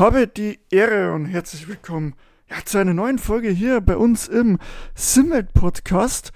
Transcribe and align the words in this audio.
habe 0.00 0.26
die 0.26 0.58
Ehre 0.70 1.12
und 1.12 1.26
herzlich 1.26 1.68
willkommen 1.68 2.14
ja, 2.48 2.56
zu 2.64 2.78
einer 2.78 2.94
neuen 2.94 3.18
Folge 3.18 3.50
hier 3.50 3.82
bei 3.82 3.98
uns 3.98 4.28
im 4.28 4.58
Simwelt 4.94 5.52
Podcast. 5.52 6.32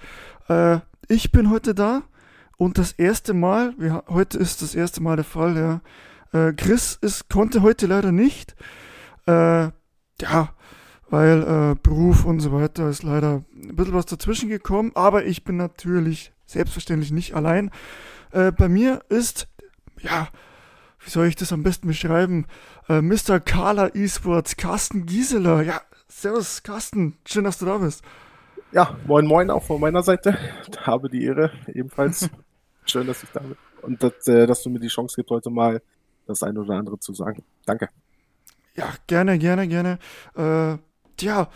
Äh, 0.47 0.81
ich 1.07 1.31
bin 1.31 1.49
heute 1.49 1.73
da 1.73 2.03
und 2.57 2.77
das 2.77 2.91
erste 2.91 3.33
Mal, 3.33 3.73
wir, 3.79 4.03
heute 4.07 4.37
ist 4.37 4.61
das 4.61 4.75
erste 4.75 5.01
Mal 5.01 5.15
der 5.15 5.25
Fall, 5.25 5.57
ja. 5.57 5.81
Äh, 6.31 6.53
Chris 6.53 6.99
ist, 7.01 7.27
konnte 7.27 7.63
heute 7.63 7.87
leider 7.87 8.11
nicht. 8.11 8.55
Äh, 9.25 9.31
ja, 10.21 10.53
weil 11.09 11.41
äh, 11.41 11.75
Beruf 11.81 12.23
und 12.23 12.41
so 12.41 12.51
weiter 12.53 12.87
ist 12.87 13.01
leider 13.01 13.43
ein 13.55 13.75
bisschen 13.75 13.95
was 13.95 14.05
dazwischen 14.05 14.47
gekommen, 14.47 14.91
aber 14.93 15.25
ich 15.25 15.43
bin 15.43 15.57
natürlich 15.57 16.33
selbstverständlich 16.45 17.11
nicht 17.11 17.33
allein. 17.33 17.71
Äh, 18.29 18.51
bei 18.51 18.69
mir 18.69 19.01
ist, 19.09 19.47
ja, 20.01 20.27
wie 21.05 21.11
soll 21.11 21.27
ich 21.27 21.35
das 21.35 21.53
am 21.53 21.63
besten 21.63 21.87
beschreiben? 21.87 22.45
Äh, 22.87 23.01
Mr. 23.01 23.39
Carla 23.39 23.87
Esports, 23.87 24.57
Carsten 24.57 25.05
Gieseler. 25.05 25.63
Ja, 25.63 25.81
servus 26.07 26.61
Carsten, 26.61 27.17
schön, 27.25 27.43
dass 27.43 27.57
du 27.57 27.65
da 27.65 27.79
bist. 27.79 28.03
Ja, 28.71 28.95
moin 29.07 29.25
moin 29.25 29.49
auch 29.49 29.63
von 29.63 29.81
meiner 29.81 30.03
Seite. 30.03 30.37
Habe 30.81 31.09
die 31.09 31.23
Ehre 31.23 31.51
ebenfalls. 31.67 32.29
schön, 32.85 33.07
dass 33.07 33.23
ich 33.23 33.29
da 33.31 33.39
bin. 33.39 33.55
Und 33.81 34.03
dass, 34.03 34.27
äh, 34.27 34.45
dass 34.45 34.61
du 34.61 34.69
mir 34.69 34.79
die 34.79 34.87
Chance 34.87 35.15
gibst, 35.15 35.31
heute 35.31 35.49
mal 35.49 35.81
das 36.27 36.43
eine 36.43 36.59
oder 36.59 36.75
andere 36.75 36.99
zu 36.99 37.13
sagen. 37.13 37.43
Danke. 37.65 37.89
Ja, 38.75 38.93
gerne, 39.07 39.39
gerne, 39.39 39.67
gerne. 39.67 39.99
Äh, 40.35 40.77
tja, 41.17 41.49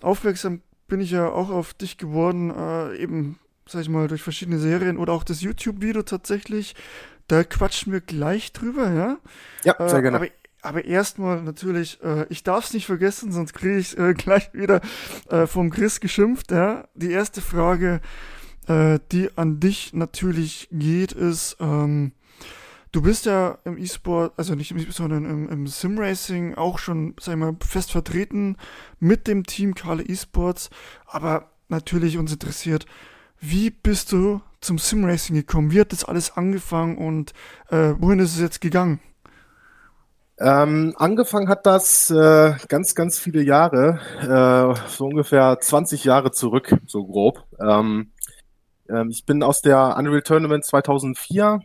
aufmerksam 0.00 0.62
bin 0.88 1.00
ich 1.00 1.10
ja 1.10 1.28
auch 1.28 1.50
auf 1.50 1.74
dich 1.74 1.98
geworden, 1.98 2.50
äh, 2.50 2.96
eben, 2.96 3.38
sag 3.66 3.82
ich 3.82 3.88
mal, 3.88 4.08
durch 4.08 4.22
verschiedene 4.22 4.58
Serien 4.58 4.96
oder 4.96 5.12
auch 5.12 5.24
das 5.24 5.42
YouTube-Video 5.42 6.02
tatsächlich. 6.02 6.74
Da 7.28 7.44
quatschen 7.44 7.92
wir 7.92 8.00
gleich 8.00 8.52
drüber, 8.52 8.90
ja? 8.92 9.18
Ja, 9.64 9.88
sehr 9.88 9.98
äh, 9.98 10.02
gerne. 10.02 10.16
Aber, 10.16 10.26
aber 10.62 10.84
erstmal 10.84 11.42
natürlich, 11.42 12.02
äh, 12.02 12.26
ich 12.28 12.42
darf 12.42 12.66
es 12.66 12.74
nicht 12.74 12.86
vergessen, 12.86 13.32
sonst 13.32 13.54
kriege 13.54 13.78
ich 13.78 13.98
äh, 13.98 14.14
gleich 14.16 14.52
wieder 14.52 14.80
äh, 15.28 15.46
vom 15.46 15.70
Chris 15.70 16.00
geschimpft, 16.00 16.50
ja? 16.50 16.88
Die 16.94 17.10
erste 17.10 17.40
Frage, 17.40 18.00
äh, 18.66 18.98
die 19.12 19.30
an 19.36 19.60
dich 19.60 19.92
natürlich 19.92 20.68
geht, 20.70 21.12
ist, 21.12 21.56
ähm, 21.60 22.12
Du 22.92 23.02
bist 23.02 23.24
ja 23.24 23.58
im 23.64 23.78
E-Sport, 23.78 24.32
also 24.36 24.56
nicht 24.56 24.72
im 24.72 24.78
E-Sport, 24.78 24.96
sondern 24.96 25.24
im, 25.24 25.48
im 25.48 25.66
Sim-Racing 25.68 26.56
auch 26.56 26.80
schon, 26.80 27.14
sag 27.20 27.34
ich 27.34 27.38
mal, 27.38 27.56
fest 27.60 27.92
vertreten 27.92 28.56
mit 28.98 29.28
dem 29.28 29.46
Team 29.46 29.74
Kale 29.74 30.04
Esports. 30.04 30.70
Aber 31.06 31.52
natürlich 31.68 32.18
uns 32.18 32.32
interessiert, 32.32 32.86
wie 33.38 33.70
bist 33.70 34.10
du 34.10 34.40
zum 34.60 34.78
Sim-Racing 34.78 35.36
gekommen? 35.36 35.70
Wie 35.70 35.80
hat 35.80 35.92
das 35.92 36.04
alles 36.04 36.36
angefangen 36.36 36.98
und 36.98 37.32
äh, 37.68 37.94
wohin 37.98 38.18
ist 38.18 38.34
es 38.34 38.40
jetzt 38.40 38.60
gegangen? 38.60 38.98
Ähm, 40.40 40.94
angefangen 40.96 41.50
hat 41.50 41.66
das 41.66 42.10
äh, 42.10 42.54
ganz, 42.68 42.94
ganz 42.94 43.18
viele 43.18 43.42
Jahre, 43.42 44.00
äh, 44.22 44.88
so 44.88 45.04
ungefähr 45.04 45.58
20 45.60 46.04
Jahre 46.04 46.32
zurück, 46.32 46.74
so 46.86 47.04
grob. 47.04 47.44
Ähm, 47.60 48.12
ähm, 48.88 49.10
ich 49.10 49.26
bin 49.26 49.42
aus 49.42 49.60
der 49.60 49.96
Unreal 49.98 50.22
Tournament 50.22 50.64
2004 50.64 51.60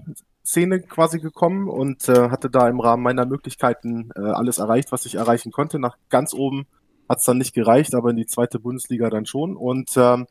Szene 0.45 0.81
quasi 0.81 1.19
gekommen 1.19 1.69
und 1.69 2.09
äh, 2.09 2.29
hatte 2.29 2.49
da 2.49 2.67
im 2.67 2.81
Rahmen 2.81 3.01
meiner 3.01 3.25
Möglichkeiten 3.25 4.09
äh, 4.15 4.19
alles 4.19 4.57
erreicht, 4.57 4.91
was 4.91 5.05
ich 5.05 5.15
erreichen 5.15 5.53
konnte. 5.53 5.79
Nach 5.79 5.97
ganz 6.09 6.33
oben 6.33 6.67
hat 7.07 7.19
es 7.19 7.25
dann 7.25 7.37
nicht 7.37 7.53
gereicht, 7.53 7.95
aber 7.95 8.09
in 8.09 8.17
die 8.17 8.27
zweite 8.27 8.59
Bundesliga 8.59 9.09
dann 9.09 9.25
schon. 9.25 9.55
Und 9.55 9.91
ähm, 9.95 10.27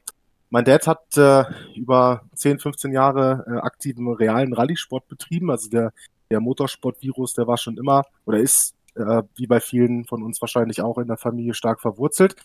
mein 0.50 0.65
Dad 0.65 0.87
hat 0.87 1.17
äh, 1.17 1.45
über 1.75 2.22
10, 2.34 2.61
15 2.61 2.92
Jahre 2.92 3.45
äh, 3.48 3.59
aktiven 3.61 4.12
realen 4.12 4.53
Rallye-Sport 4.53 5.09
betrieben. 5.09 5.50
Also 5.50 5.69
der, 5.69 5.92
der 6.34 6.40
Motorsport-Virus, 6.40 7.34
der 7.34 7.46
war 7.46 7.56
schon 7.56 7.78
immer 7.78 8.04
oder 8.24 8.38
ist 8.38 8.74
äh, 8.96 9.22
wie 9.36 9.46
bei 9.46 9.60
vielen 9.60 10.04
von 10.04 10.22
uns 10.22 10.41
wahrscheinlich 10.41 10.82
auch 10.82 10.98
in 10.98 11.06
der 11.06 11.16
Familie 11.16 11.54
stark 11.54 11.80
verwurzelt. 11.80 12.36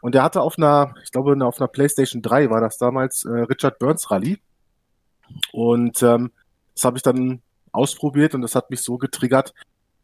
Und 0.00 0.14
er 0.14 0.22
hatte 0.22 0.40
auf 0.40 0.56
einer, 0.56 0.94
ich 1.02 1.10
glaube, 1.10 1.36
auf 1.44 1.60
einer 1.60 1.68
PlayStation 1.68 2.22
3 2.22 2.50
war 2.50 2.60
das 2.60 2.78
damals 2.78 3.24
äh, 3.24 3.30
Richard 3.30 3.78
Burns 3.78 4.10
Rallye. 4.10 4.38
Und 5.52 6.02
ähm, 6.02 6.30
das 6.74 6.84
habe 6.84 6.96
ich 6.96 7.02
dann 7.02 7.42
ausprobiert 7.72 8.34
und 8.34 8.42
das 8.42 8.54
hat 8.54 8.70
mich 8.70 8.82
so 8.82 8.98
getriggert, 8.98 9.52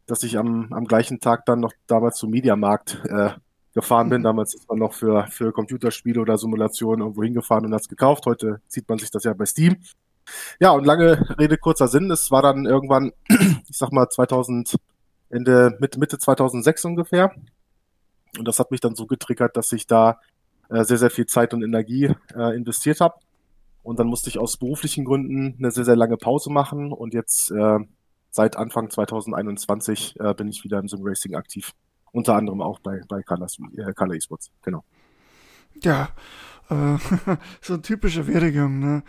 dass 0.07 0.23
ich 0.23 0.37
am, 0.37 0.73
am 0.73 0.85
gleichen 0.85 1.19
Tag 1.19 1.45
dann 1.45 1.61
noch 1.61 1.73
damals 1.87 2.17
zum 2.17 2.31
Mediamarkt 2.31 3.01
äh, 3.05 3.31
gefahren 3.73 4.09
bin. 4.09 4.21
Mhm. 4.21 4.25
Damals 4.25 4.53
ist 4.55 4.67
man 4.67 4.79
noch 4.79 4.93
für, 4.93 5.27
für 5.27 5.53
Computerspiele 5.53 6.19
oder 6.19 6.37
Simulationen 6.37 7.01
irgendwo 7.01 7.23
hingefahren 7.23 7.65
und 7.65 7.73
hat 7.73 7.81
es 7.81 7.87
gekauft. 7.87 8.25
Heute 8.25 8.61
zieht 8.67 8.89
man 8.89 8.97
sich 8.97 9.11
das 9.11 9.23
ja 9.23 9.33
bei 9.33 9.45
Steam. 9.45 9.77
Ja, 10.59 10.71
und 10.71 10.85
lange 10.85 11.29
Rede, 11.37 11.57
kurzer 11.57 11.87
Sinn. 11.87 12.09
Es 12.11 12.31
war 12.31 12.41
dann 12.41 12.65
irgendwann, 12.65 13.11
ich 13.27 13.77
sag 13.77 13.91
mal 13.91 14.09
2000, 14.09 14.75
Ende, 15.29 15.77
Mitte, 15.79 15.99
Mitte 15.99 16.19
2006 16.19 16.85
ungefähr. 16.85 17.33
Und 18.37 18.47
das 18.47 18.59
hat 18.59 18.71
mich 18.71 18.79
dann 18.79 18.95
so 18.95 19.05
getriggert, 19.07 19.57
dass 19.57 19.71
ich 19.71 19.87
da 19.87 20.19
äh, 20.69 20.83
sehr, 20.83 20.97
sehr 20.97 21.09
viel 21.09 21.25
Zeit 21.25 21.53
und 21.53 21.63
Energie 21.63 22.13
äh, 22.35 22.55
investiert 22.55 23.01
habe. 23.01 23.15
Und 23.83 23.99
dann 23.99 24.07
musste 24.07 24.29
ich 24.29 24.37
aus 24.37 24.57
beruflichen 24.57 25.05
Gründen 25.05 25.55
eine 25.57 25.71
sehr, 25.71 25.85
sehr 25.85 25.95
lange 25.95 26.17
Pause 26.17 26.51
machen. 26.51 26.91
Und 26.91 27.13
jetzt 27.13 27.51
äh, 27.51 27.79
seit 28.29 28.55
Anfang 28.55 28.89
2021 28.89 30.19
äh, 30.19 30.33
bin 30.33 30.47
ich 30.49 30.63
wieder 30.63 30.79
im 30.79 30.87
Sim 30.87 31.01
Racing 31.03 31.35
aktiv. 31.35 31.71
Unter 32.11 32.35
anderem 32.35 32.61
auch 32.61 32.79
bei, 32.79 33.01
bei 33.07 33.23
Color, 33.23 33.47
äh, 33.77 33.93
Color 33.93 34.15
Esports. 34.15 34.51
Genau. 34.61 34.83
Ja, 35.83 36.09
äh, 36.69 36.97
so 37.61 37.75
ein 37.75 37.83
typischer 37.83 38.27
Werdegang. 38.27 38.79
Ne? 38.79 39.03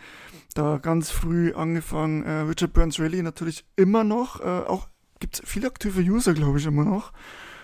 Da 0.53 0.77
ganz 0.77 1.09
früh 1.09 1.53
angefangen. 1.53 2.23
Äh, 2.23 2.41
Richard 2.41 2.73
Burns 2.73 2.99
Rally 2.99 3.23
natürlich 3.23 3.65
immer 3.75 4.03
noch. 4.03 4.39
Äh, 4.39 4.67
auch 4.67 4.87
gibt 5.19 5.35
es 5.35 5.41
viele 5.49 5.67
aktive 5.67 6.01
User, 6.01 6.33
glaube 6.33 6.59
ich, 6.59 6.65
immer 6.65 6.83
noch. 6.83 7.11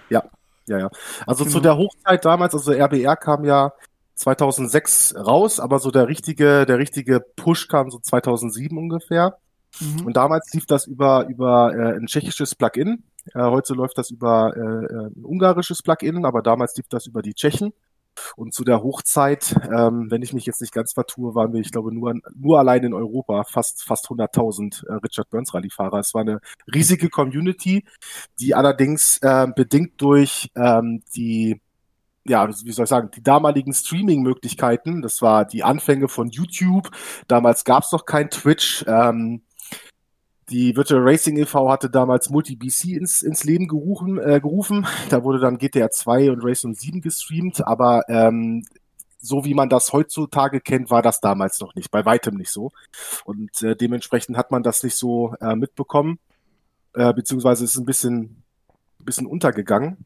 Ja, 0.09 0.23
ja, 0.67 0.79
ja. 0.79 0.89
Also 1.27 1.43
genau. 1.43 1.55
zu 1.55 1.59
der 1.61 1.77
Hochzeit 1.77 2.23
damals, 2.25 2.53
also 2.53 2.71
RBR 2.71 3.15
kam 3.15 3.43
ja 3.43 3.73
2006 4.15 5.15
raus, 5.15 5.59
aber 5.59 5.79
so 5.79 5.91
der 5.91 6.07
richtige, 6.07 6.65
der 6.65 6.77
richtige 6.77 7.19
Push 7.19 7.67
kam 7.67 7.89
so 7.91 7.99
2007 7.99 8.77
ungefähr. 8.77 9.37
Mhm. 9.79 10.05
Und 10.05 10.17
damals 10.17 10.51
lief 10.53 10.65
das 10.65 10.87
über, 10.87 11.27
über 11.27 11.73
äh, 11.73 11.95
ein 11.95 12.07
tschechisches 12.07 12.55
Plugin. 12.55 13.03
Äh, 13.33 13.43
heute 13.43 13.73
läuft 13.73 13.97
das 13.97 14.09
über 14.09 14.53
äh, 14.55 14.59
äh 14.59 15.07
ein 15.07 15.23
ungarisches 15.23 15.83
Plugin, 15.83 16.25
aber 16.25 16.41
damals 16.41 16.75
lief 16.75 16.87
das 16.89 17.07
über 17.07 17.21
die 17.21 17.33
Tschechen. 17.33 17.73
Und 18.35 18.53
zu 18.53 18.63
der 18.63 18.83
Hochzeit, 18.83 19.55
ähm, 19.75 20.09
wenn 20.09 20.21
ich 20.21 20.33
mich 20.33 20.45
jetzt 20.45 20.61
nicht 20.61 20.73
ganz 20.73 20.93
vertue, 20.93 21.35
waren 21.35 21.53
wir, 21.53 21.61
ich 21.61 21.71
glaube, 21.71 21.93
nur, 21.93 22.13
nur 22.35 22.59
allein 22.59 22.83
in 22.83 22.93
Europa 22.93 23.43
fast, 23.43 23.83
fast 23.83 24.07
100.000 24.07 24.87
äh, 24.87 24.93
Richard 24.95 25.29
Burns 25.29 25.53
Rallye-Fahrer. 25.53 25.99
Es 25.99 26.13
war 26.13 26.21
eine 26.21 26.39
riesige 26.73 27.09
Community, 27.09 27.85
die 28.39 28.55
allerdings 28.55 29.19
äh, 29.21 29.47
bedingt 29.55 30.01
durch 30.01 30.49
ähm, 30.55 31.03
die 31.15 31.61
ja, 32.27 32.47
wie 32.47 32.71
soll 32.71 32.83
ich 32.83 32.89
sagen, 32.89 33.09
die 33.15 33.23
damaligen 33.23 33.73
Streaming-Möglichkeiten, 33.73 35.01
das 35.01 35.21
war 35.21 35.45
die 35.45 35.63
Anfänge 35.63 36.07
von 36.07 36.29
YouTube, 36.29 36.91
damals 37.27 37.63
gab 37.63 37.83
es 37.83 37.91
noch 37.91 38.05
kein 38.05 38.29
Twitch, 38.29 38.85
ähm, 38.87 39.41
die 40.49 40.75
Virtual 40.75 41.01
Racing 41.01 41.37
e.V. 41.37 41.71
hatte 41.71 41.89
damals 41.89 42.29
Multi-BC 42.29 42.95
ins, 42.95 43.21
ins 43.21 43.43
Leben 43.43 43.67
gerufen, 43.67 44.17
äh, 44.19 44.39
gerufen. 44.39 44.87
Da 45.09 45.23
wurde 45.23 45.39
dann 45.39 45.57
GTA 45.57 45.91
2 45.91 46.31
und 46.31 46.43
Racing 46.43 46.73
7 46.73 47.01
gestreamt, 47.01 47.65
aber 47.65 48.03
ähm, 48.09 48.65
so 49.19 49.45
wie 49.45 49.53
man 49.53 49.69
das 49.69 49.93
heutzutage 49.93 50.61
kennt, 50.61 50.89
war 50.89 51.01
das 51.01 51.19
damals 51.19 51.59
noch 51.59 51.75
nicht, 51.75 51.91
bei 51.91 52.05
weitem 52.05 52.35
nicht 52.35 52.51
so. 52.51 52.71
Und 53.25 53.61
äh, 53.61 53.75
dementsprechend 53.75 54.37
hat 54.37 54.51
man 54.51 54.63
das 54.63 54.81
nicht 54.83 54.95
so 54.95 55.35
äh, 55.41 55.55
mitbekommen, 55.55 56.19
äh, 56.93 57.13
beziehungsweise 57.13 57.65
ist 57.65 57.77
ein 57.77 57.85
bisschen, 57.85 58.43
ein 58.99 59.05
bisschen 59.05 59.27
untergegangen. 59.27 59.97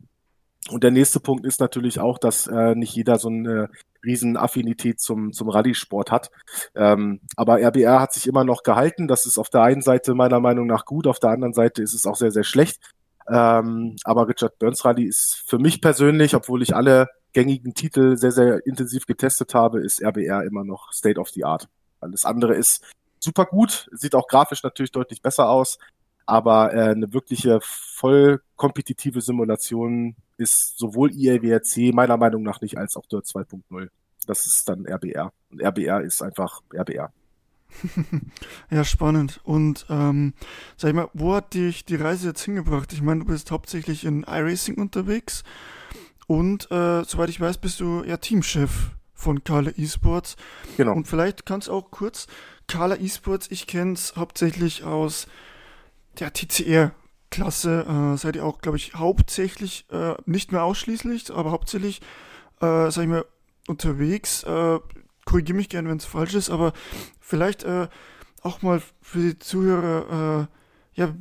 Und 0.69 0.83
der 0.83 0.91
nächste 0.91 1.19
Punkt 1.19 1.45
ist 1.45 1.59
natürlich 1.59 1.99
auch, 1.99 2.17
dass 2.17 2.47
äh, 2.47 2.73
nicht 2.75 2.95
jeder 2.95 3.19
so 3.19 3.27
eine 3.27 3.69
riesen 4.03 4.37
Affinität 4.37 4.99
zum, 5.01 5.33
zum 5.33 5.49
Rallye-Sport 5.49 6.11
hat. 6.11 6.31
Ähm, 6.75 7.19
aber 7.35 7.59
RBR 7.61 7.99
hat 7.99 8.13
sich 8.13 8.27
immer 8.27 8.43
noch 8.43 8.63
gehalten. 8.63 9.07
Das 9.07 9.25
ist 9.25 9.37
auf 9.37 9.49
der 9.49 9.63
einen 9.63 9.81
Seite 9.81 10.13
meiner 10.13 10.39
Meinung 10.39 10.67
nach 10.67 10.85
gut, 10.85 11.07
auf 11.07 11.19
der 11.19 11.31
anderen 11.31 11.53
Seite 11.53 11.81
ist 11.81 11.93
es 11.93 12.05
auch 12.05 12.15
sehr, 12.15 12.31
sehr 12.31 12.43
schlecht. 12.43 12.79
Ähm, 13.27 13.95
aber 14.03 14.27
Richard 14.27 14.57
Burns 14.59 14.83
Rally 14.85 15.05
ist 15.05 15.43
für 15.47 15.59
mich 15.59 15.81
persönlich, 15.81 16.35
obwohl 16.35 16.61
ich 16.61 16.75
alle 16.75 17.09
gängigen 17.33 17.73
Titel 17.73 18.17
sehr, 18.17 18.31
sehr 18.31 18.65
intensiv 18.65 19.05
getestet 19.05 19.53
habe, 19.53 19.81
ist 19.81 20.01
RBR 20.01 20.43
immer 20.43 20.63
noch 20.63 20.91
State 20.91 21.19
of 21.19 21.29
the 21.29 21.43
Art. 21.43 21.67
Alles 21.99 22.25
andere 22.25 22.53
ist 22.53 22.83
super 23.19 23.45
gut, 23.45 23.89
sieht 23.91 24.15
auch 24.15 24.27
grafisch 24.27 24.63
natürlich 24.63 24.91
deutlich 24.91 25.21
besser 25.21 25.49
aus, 25.49 25.79
aber 26.25 26.73
äh, 26.73 26.89
eine 26.89 27.13
wirkliche 27.13 27.59
voll 27.61 28.41
kompetitive 28.55 29.21
Simulation 29.21 30.15
ist 30.37 30.77
sowohl 30.77 31.11
ILWRC 31.13 31.93
meiner 31.93 32.17
Meinung 32.17 32.43
nach 32.43 32.61
nicht 32.61 32.77
als 32.77 32.95
auch 32.95 33.05
Dirt 33.05 33.25
2.0. 33.25 33.89
Das 34.25 34.45
ist 34.45 34.67
dann 34.67 34.85
RBR. 34.85 35.31
Und 35.51 35.61
RBR 35.61 36.01
ist 36.01 36.21
einfach 36.21 36.61
RBR. 36.73 37.11
ja, 38.69 38.83
spannend. 38.83 39.39
Und 39.43 39.85
ähm, 39.89 40.33
sag 40.77 40.89
ich 40.89 40.95
mal, 40.95 41.09
wo 41.13 41.35
hat 41.35 41.53
dich 41.53 41.85
die 41.85 41.95
Reise 41.95 42.27
jetzt 42.27 42.43
hingebracht? 42.43 42.93
Ich 42.93 43.01
meine, 43.01 43.21
du 43.21 43.25
bist 43.25 43.51
hauptsächlich 43.51 44.05
in 44.05 44.23
iRacing 44.23 44.75
unterwegs 44.75 45.43
und 46.27 46.69
äh, 46.71 47.03
soweit 47.03 47.29
ich 47.29 47.41
weiß, 47.41 47.57
bist 47.57 47.79
du 47.79 48.03
ja 48.03 48.17
Teamchef 48.17 48.91
von 49.13 49.43
Kala 49.43 49.71
Esports. 49.71 50.35
Genau. 50.77 50.93
Und 50.93 51.07
vielleicht 51.07 51.45
kannst 51.45 51.67
du 51.67 51.73
auch 51.73 51.91
kurz, 51.91 52.27
Kala 52.67 52.95
Esports, 52.95 53.47
ich 53.51 53.67
kenne 53.67 53.93
es 53.93 54.15
hauptsächlich 54.15 54.83
aus 54.83 55.27
der 56.19 56.31
TCR 56.33 56.91
Klasse 57.33 57.83
äh, 57.89 58.15
seid 58.15 58.35
ihr 58.35 58.45
auch, 58.45 58.59
glaube 58.59 58.77
ich, 58.77 58.93
hauptsächlich, 58.93 59.87
äh, 59.89 60.13
nicht 60.27 60.51
mehr 60.51 60.63
ausschließlich, 60.63 61.33
aber 61.33 61.49
hauptsächlich, 61.49 61.99
äh, 62.61 62.91
sag 62.91 63.01
ich 63.01 63.07
mal, 63.07 63.25
unterwegs. 63.67 64.43
Äh, 64.43 64.79
Korrigiere 65.25 65.57
mich 65.57 65.69
gerne, 65.69 65.89
wenn 65.89 65.97
es 65.97 66.05
falsch 66.05 66.35
ist, 66.35 66.51
aber 66.51 66.73
vielleicht 67.19 67.63
äh, 67.63 67.87
auch 68.43 68.61
mal 68.61 68.83
für 69.01 69.19
die 69.19 69.39
Zuhörer, 69.39 70.47
äh, 70.47 70.99
ja, 70.99 71.15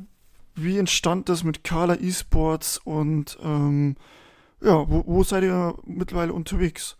wie 0.53 0.77
entstand 0.77 1.29
das 1.29 1.43
mit 1.43 1.63
Kala 1.63 1.95
Esports 1.95 2.77
und 2.77 3.39
ähm, 3.41 3.95
ja, 4.61 4.87
wo, 4.87 5.03
wo 5.07 5.23
seid 5.23 5.43
ihr 5.43 5.73
mittlerweile 5.83 6.33
unterwegs? 6.33 6.95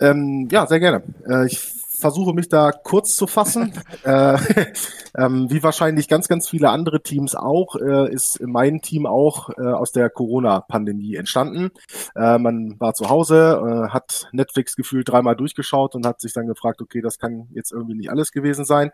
Ähm, 0.00 0.48
ja, 0.50 0.66
sehr 0.66 0.80
gerne. 0.80 1.02
Äh, 1.28 1.46
ich 1.46 1.80
versuche 2.00 2.32
mich 2.32 2.48
da 2.48 2.72
kurz 2.72 3.14
zu 3.14 3.26
fassen. 3.26 3.72
äh, 4.04 4.36
ähm, 5.16 5.50
wie 5.50 5.62
wahrscheinlich 5.62 6.08
ganz, 6.08 6.26
ganz 6.26 6.48
viele 6.48 6.70
andere 6.70 7.02
Teams 7.02 7.36
auch, 7.36 7.76
äh, 7.76 8.12
ist 8.12 8.40
mein 8.40 8.80
Team 8.80 9.06
auch 9.06 9.50
äh, 9.50 9.62
aus 9.62 9.92
der 9.92 10.10
Corona-Pandemie 10.10 11.14
entstanden. 11.14 11.70
Äh, 12.16 12.38
man 12.38 12.80
war 12.80 12.94
zu 12.94 13.08
Hause, 13.08 13.60
äh, 13.62 13.88
hat 13.90 14.28
Netflix 14.32 14.74
gefühlt 14.74 15.08
dreimal 15.08 15.36
durchgeschaut 15.36 15.94
und 15.94 16.06
hat 16.06 16.20
sich 16.20 16.32
dann 16.32 16.46
gefragt, 16.46 16.80
okay, 16.80 17.00
das 17.02 17.18
kann 17.18 17.48
jetzt 17.52 17.72
irgendwie 17.72 17.94
nicht 17.94 18.10
alles 18.10 18.32
gewesen 18.32 18.64
sein. 18.64 18.90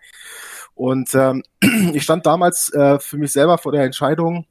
Und 0.75 1.15
ähm, 1.15 1.43
ich 1.93 2.03
stand 2.03 2.27
damals 2.27 2.73
äh, 2.75 2.99
für 2.99 3.17
mich 3.17 3.33
selber 3.33 3.59
vor 3.59 3.73
der 3.73 3.85
Entscheidung, 3.85 4.47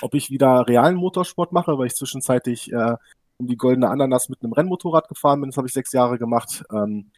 ob 0.00 0.14
ich 0.14 0.30
wieder 0.30 0.66
realen 0.66 0.96
Motorsport 0.96 1.52
mache, 1.52 1.78
weil 1.78 1.86
ich 1.86 1.94
zwischenzeitlich 1.94 2.72
äh, 2.72 2.94
um 3.38 3.46
die 3.46 3.56
goldene 3.56 3.88
Ananas 3.88 4.28
mit 4.28 4.42
einem 4.42 4.52
Rennmotorrad 4.52 5.08
gefahren 5.08 5.40
bin. 5.40 5.50
Das 5.50 5.56
habe 5.56 5.68
ich 5.68 5.74
sechs 5.74 5.92
Jahre 5.92 6.18
gemacht. 6.18 6.64
Ähm, 6.72 7.10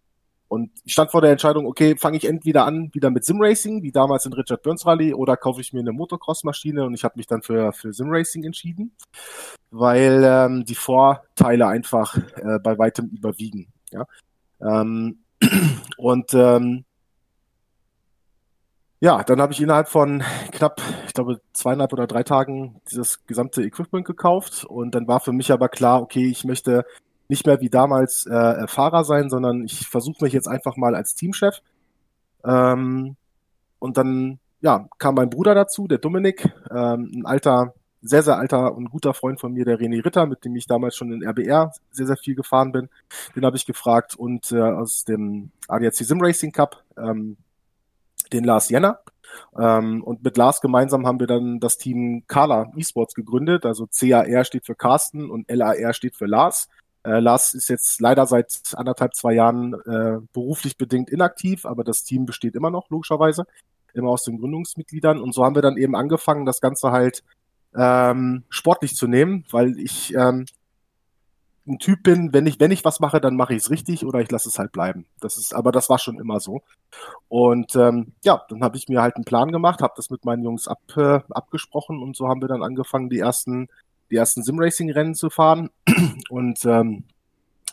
und 0.49 0.71
ich 0.85 0.93
stand 0.93 1.11
vor 1.11 1.21
der 1.21 1.31
Entscheidung, 1.31 1.67
okay, 1.67 1.95
fange 1.97 2.17
ich 2.17 2.25
entweder 2.25 2.65
an 2.65 2.93
wieder 2.95 3.11
mit 3.11 3.25
Simracing, 3.25 3.83
wie 3.83 3.93
damals 3.93 4.25
in 4.25 4.33
Richard 4.33 4.63
Burns 4.63 4.87
Rally, 4.87 5.13
oder 5.13 5.37
kaufe 5.37 5.61
ich 5.61 5.75
mir 5.75 5.81
eine 5.81 5.93
Motocross-Maschine 5.93 6.85
und 6.85 6.95
ich 6.95 7.05
habe 7.05 7.15
mich 7.17 7.27
dann 7.27 7.43
für, 7.43 7.73
für 7.73 7.93
Simracing 7.93 8.45
entschieden, 8.45 8.97
weil 9.71 10.23
ähm, 10.25 10.65
die 10.65 10.75
Vorteile 10.75 11.67
einfach 11.67 12.17
äh, 12.17 12.59
bei 12.61 12.79
weitem 12.79 13.09
überwiegen. 13.09 13.71
Ja? 13.93 14.07
Ähm, 14.61 15.19
und 15.99 16.33
ähm, 16.33 16.85
ja, 19.01 19.23
dann 19.23 19.41
habe 19.41 19.53
ich 19.53 19.61
innerhalb 19.61 19.89
von 19.89 20.25
knapp, 20.51 20.81
ich 21.07 21.15
glaube, 21.15 21.41
zweieinhalb 21.53 21.93
oder 21.93 22.07
drei 22.07 22.25
Tagen 22.25 22.81
dieses 22.91 23.25
gesamte 23.27 23.63
Equipment 23.63 24.05
gekauft. 24.05 24.65
Und 24.65 24.95
dann 24.95 25.07
war 25.07 25.21
für 25.21 25.33
mich 25.33 25.53
aber 25.53 25.69
klar, 25.69 26.03
okay, 26.03 26.27
ich 26.27 26.45
möchte 26.45 26.85
nicht 27.29 27.47
mehr 27.47 27.61
wie 27.61 27.71
damals 27.71 28.27
äh, 28.27 28.67
Fahrer 28.67 29.05
sein, 29.05 29.31
sondern 29.31 29.65
ich 29.65 29.87
versuche 29.87 30.25
mich 30.25 30.33
jetzt 30.33 30.49
einfach 30.49 30.77
mal 30.77 30.95
als 30.97 31.15
Teamchef. 31.15 31.61
Ähm, 32.45 33.17
und 33.79 33.97
dann 33.97 34.41
ja, 34.61 34.89
kam 34.99 35.15
mein 35.15 35.31
Bruder 35.31 35.55
dazu, 35.55 35.87
der 35.87 35.99
Dominik, 35.99 36.51
ähm, 36.71 37.13
ein 37.15 37.27
alter, 37.27 37.75
sehr, 38.03 38.23
sehr 38.23 38.37
alter 38.37 38.75
und 38.75 38.91
guter 38.91 39.15
Freund 39.15 39.41
von 39.41 39.53
mir, 39.53 39.65
der 39.65 39.79
René 39.79 40.05
Ritter, 40.05 40.27
mit 40.27 40.45
dem 40.45 40.57
ich 40.57 40.67
damals 40.67 40.97
schon 40.97 41.13
in 41.13 41.23
RBR 41.23 41.73
sehr, 41.91 42.07
sehr 42.07 42.17
viel 42.17 42.35
gefahren 42.35 42.73
bin. 42.73 42.89
Den 43.37 43.45
habe 43.45 43.57
ich 43.57 43.67
gefragt 43.67 44.17
und 44.17 44.51
äh, 44.51 44.61
aus 44.61 45.05
dem 45.05 45.51
ADAC 45.69 45.95
Sim 45.95 46.21
Racing 46.21 46.53
Cup 46.53 46.83
ähm, 46.97 47.37
den 48.33 48.45
Lars 48.45 48.69
Jenner. 48.69 49.01
Ähm, 49.59 50.03
und 50.03 50.25
mit 50.25 50.37
Lars 50.37 50.61
gemeinsam 50.61 51.07
haben 51.07 51.21
wir 51.21 51.27
dann 51.27 51.61
das 51.61 51.79
Team 51.79 52.25
Kala 52.27 52.73
Esports 52.77 53.15
gegründet. 53.15 53.67
Also 53.67 53.87
CAR 53.87 54.45
steht 54.45 54.67
für 54.67 54.75
Carsten 54.75 55.31
und 55.31 55.51
LAR 55.51 55.93
steht 55.93 56.17
für 56.17 56.27
Lars. 56.27 56.69
Äh, 57.05 57.21
Lars 57.21 57.55
ist 57.55 57.69
jetzt 57.69 58.01
leider 58.01 58.27
seit 58.27 58.61
anderthalb, 58.75 59.15
zwei 59.15 59.35
Jahren 59.35 59.75
äh, 59.75 60.19
beruflich 60.33 60.77
bedingt 60.77 61.11
inaktiv, 61.11 61.65
aber 61.65 61.85
das 61.85 62.05
Team 62.05 62.27
besteht 62.27 62.55
immer 62.55 62.71
noch, 62.71 62.91
logischerweise, 62.91 63.47
immer 63.95 64.11
aus 64.11 64.25
den 64.25 64.39
Gründungsmitgliedern. 64.39 65.21
Und 65.21 65.35
so 65.35 65.45
haben 65.45 65.55
wir 65.55 65.63
dann 65.63 65.77
eben 65.77 65.95
angefangen, 65.95 66.45
das 66.47 66.61
Ganze 66.61 66.91
halt 66.91 67.23
ähm, 67.77 68.45
sportlich 68.49 68.95
zu 68.95 69.07
nehmen, 69.07 69.45
weil 69.51 69.79
ich 69.79 70.15
ähm, 70.15 70.47
ein 71.69 71.79
Typ 71.79 72.03
bin, 72.03 72.33
wenn 72.33 72.47
ich, 72.47 72.59
wenn 72.61 72.71
ich 72.71 72.85
was 72.85 73.01
mache, 73.01 73.21
dann 73.21 73.37
mache 73.37 73.55
ich 73.55 73.63
es 73.63 73.71
richtig 73.71 74.05
oder 74.05 74.21
ich 74.21 74.31
lasse 74.31 74.49
es 74.49 74.59
halt 74.59 74.73
bleiben. 74.73 75.07
Das 75.21 75.37
ist, 75.37 75.55
aber 75.55 75.73
das 75.73 75.89
war 75.89 75.99
schon 75.99 76.19
immer 76.19 76.41
so. 76.41 76.63
Und 77.29 77.77
ähm, 77.77 78.13
ja, 78.25 78.43
dann 78.49 78.63
habe 78.63 78.77
ich 78.77 78.89
mir 78.89 79.03
halt 79.03 79.17
einen 79.17 79.25
Plan 79.25 79.53
gemacht, 79.53 79.81
habe 79.83 79.95
das 79.97 80.11
mit 80.11 80.25
meinen 80.25 80.43
Jungs 80.43 80.69
ab, 80.69 80.81
äh, 80.97 81.21
abgesprochen 81.31 82.03
und 82.03 82.17
so 82.17 82.29
haben 82.29 82.41
wir 82.41 82.49
dann 82.49 82.63
angefangen, 82.63 83.11
die 83.11 83.19
ersten, 83.19 83.69
die 84.11 84.17
ersten 84.17 84.43
Simracing-Rennen 84.43 85.15
zu 85.15 85.31
fahren. 85.31 85.71
Und 86.31 86.65
ähm, 86.65 87.05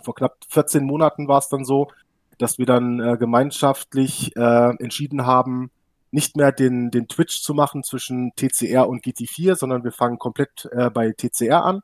vor 0.04 0.16
knapp 0.16 0.38
14 0.50 0.84
Monaten 0.84 1.28
war 1.28 1.40
es 1.40 1.50
dann 1.50 1.66
so, 1.66 1.88
dass 2.38 2.58
wir 2.58 2.66
dann 2.66 3.00
äh, 3.00 3.18
gemeinschaftlich 3.18 4.36
äh, 4.36 4.76
entschieden 4.80 5.26
haben, 5.26 5.72
nicht 6.12 6.38
mehr 6.38 6.52
den, 6.52 6.92
den 6.92 7.08
Twitch 7.08 7.42
zu 7.42 7.54
machen 7.54 7.84
zwischen 7.84 8.34
TCR 8.36 8.88
und 8.88 9.04
GT4, 9.04 9.56
sondern 9.56 9.84
wir 9.84 9.92
fangen 9.92 10.20
komplett 10.20 10.70
äh, 10.72 10.90
bei 10.90 11.12
TCR 11.12 11.64
an 11.64 11.82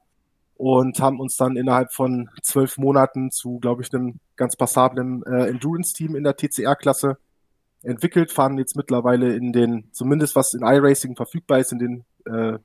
und 0.61 0.99
haben 0.99 1.19
uns 1.19 1.37
dann 1.37 1.57
innerhalb 1.57 1.91
von 1.91 2.29
zwölf 2.43 2.77
Monaten 2.77 3.31
zu, 3.31 3.57
glaube 3.57 3.81
ich, 3.81 3.91
einem 3.91 4.19
ganz 4.35 4.55
passablen 4.55 5.23
äh, 5.23 5.47
Endurance-Team 5.47 6.15
in 6.15 6.23
der 6.23 6.37
TCR-Klasse 6.37 7.17
entwickelt, 7.81 8.31
fahren 8.31 8.59
jetzt 8.59 8.75
mittlerweile 8.75 9.35
in 9.35 9.53
den, 9.53 9.85
zumindest 9.91 10.35
was 10.35 10.53
in 10.53 10.61
iRacing 10.61 11.15
verfügbar 11.15 11.57
ist, 11.57 11.71
in 11.71 11.79
den 11.79 12.03
äh, 12.25 12.59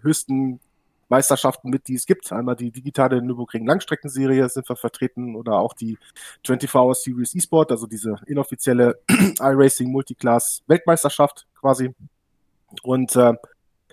höchsten 0.00 0.58
Meisterschaften 1.10 1.68
mit, 1.68 1.86
die 1.86 1.96
es 1.96 2.06
gibt. 2.06 2.32
Einmal 2.32 2.56
die 2.56 2.70
digitale 2.70 3.20
Nürburgring 3.20 3.66
Langstreckenserie 3.66 4.48
sind 4.48 4.66
wir 4.66 4.76
vertreten 4.76 5.36
oder 5.36 5.58
auch 5.58 5.74
die 5.74 5.98
24 6.46 6.74
Hour 6.74 6.94
Series 6.94 7.34
eSport, 7.34 7.70
also 7.70 7.86
diese 7.86 8.16
inoffizielle 8.24 8.98
iRacing 9.38 9.92
Multiclass 9.92 10.62
Weltmeisterschaft 10.66 11.46
quasi. 11.60 11.94
Und 12.82 13.14
äh, 13.16 13.34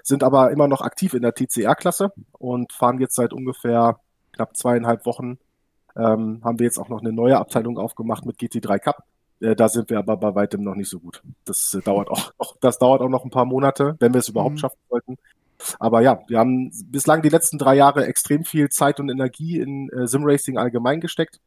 sind 0.04 0.24
aber 0.24 0.52
immer 0.52 0.68
noch 0.68 0.82
aktiv 0.82 1.14
in 1.14 1.22
der 1.22 1.34
TCR-Klasse 1.34 2.12
und 2.34 2.74
fahren 2.74 3.00
jetzt 3.00 3.16
seit 3.16 3.34
ungefähr 3.34 4.00
knapp 4.34 4.56
zweieinhalb 4.56 5.06
Wochen. 5.06 5.38
Ähm, 5.96 6.42
haben 6.44 6.60
wir 6.60 6.66
jetzt 6.66 6.78
auch 6.78 6.90
noch 6.90 7.02
eine 7.02 7.12
neue 7.12 7.38
Abteilung 7.38 7.78
aufgemacht 7.78 8.26
mit 8.26 8.38
GT3 8.38 8.80
Cup. 8.80 9.04
Äh, 9.42 9.56
da 9.56 9.68
sind 9.68 9.90
wir 9.90 10.00
aber 10.00 10.18
bei 10.18 10.36
weitem 10.36 10.64
noch 10.64 10.76
nicht 10.76 10.90
so 10.90 11.00
gut. 11.00 11.22
Das 11.46 11.74
äh, 11.74 11.82
dauert 11.82 12.10
auch, 12.10 12.32
auch, 12.38 12.56
das 12.62 12.78
dauert 12.78 13.02
auch 13.02 13.10
noch 13.10 13.26
ein 13.26 13.32
paar 13.32 13.46
Monate, 13.46 13.96
wenn 14.00 14.14
wir 14.14 14.20
es 14.20 14.30
überhaupt 14.30 14.54
mhm. 14.54 14.60
schaffen 14.60 14.80
sollten. 14.90 15.18
Aber 15.80 16.02
ja, 16.02 16.22
wir 16.28 16.40
haben 16.40 16.72
bislang 16.86 17.22
die 17.22 17.30
letzten 17.30 17.58
drei 17.58 17.76
Jahre 17.76 18.06
extrem 18.06 18.46
viel 18.46 18.70
Zeit 18.70 19.00
und 19.00 19.10
Energie 19.10 19.60
in 19.60 19.90
äh, 19.90 20.08
Simracing 20.08 20.58
allgemein 20.58 21.02
gesteckt. 21.02 21.40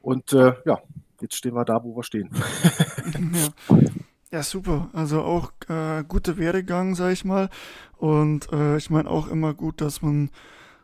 Und 0.00 0.32
äh, 0.32 0.54
ja, 0.64 0.80
jetzt 1.20 1.36
stehen 1.36 1.54
wir 1.54 1.64
da, 1.64 1.82
wo 1.84 1.94
wir 1.96 2.02
stehen. 2.02 2.30
ja. 3.68 3.90
Ja, 4.32 4.44
super. 4.44 4.90
Also 4.92 5.22
auch 5.22 5.50
äh, 5.68 6.04
guter 6.06 6.38
Werdegang, 6.38 6.94
sag 6.94 7.12
ich 7.12 7.24
mal. 7.24 7.50
Und 7.96 8.52
äh, 8.52 8.76
ich 8.76 8.88
meine 8.88 9.10
auch 9.10 9.26
immer 9.26 9.54
gut, 9.54 9.80
dass 9.80 10.02
man 10.02 10.30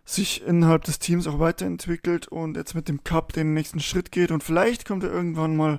sich 0.04 0.44
innerhalb 0.44 0.84
des 0.84 0.98
Teams 0.98 1.26
auch 1.28 1.38
weiterentwickelt 1.38 2.26
und 2.28 2.56
jetzt 2.56 2.74
mit 2.74 2.88
dem 2.88 3.04
Cup 3.04 3.32
den 3.32 3.54
nächsten 3.54 3.78
Schritt 3.80 4.10
geht. 4.10 4.32
Und 4.32 4.42
vielleicht 4.42 4.84
kommt 4.84 5.04
ja 5.04 5.10
irgendwann 5.10 5.56
mal 5.56 5.78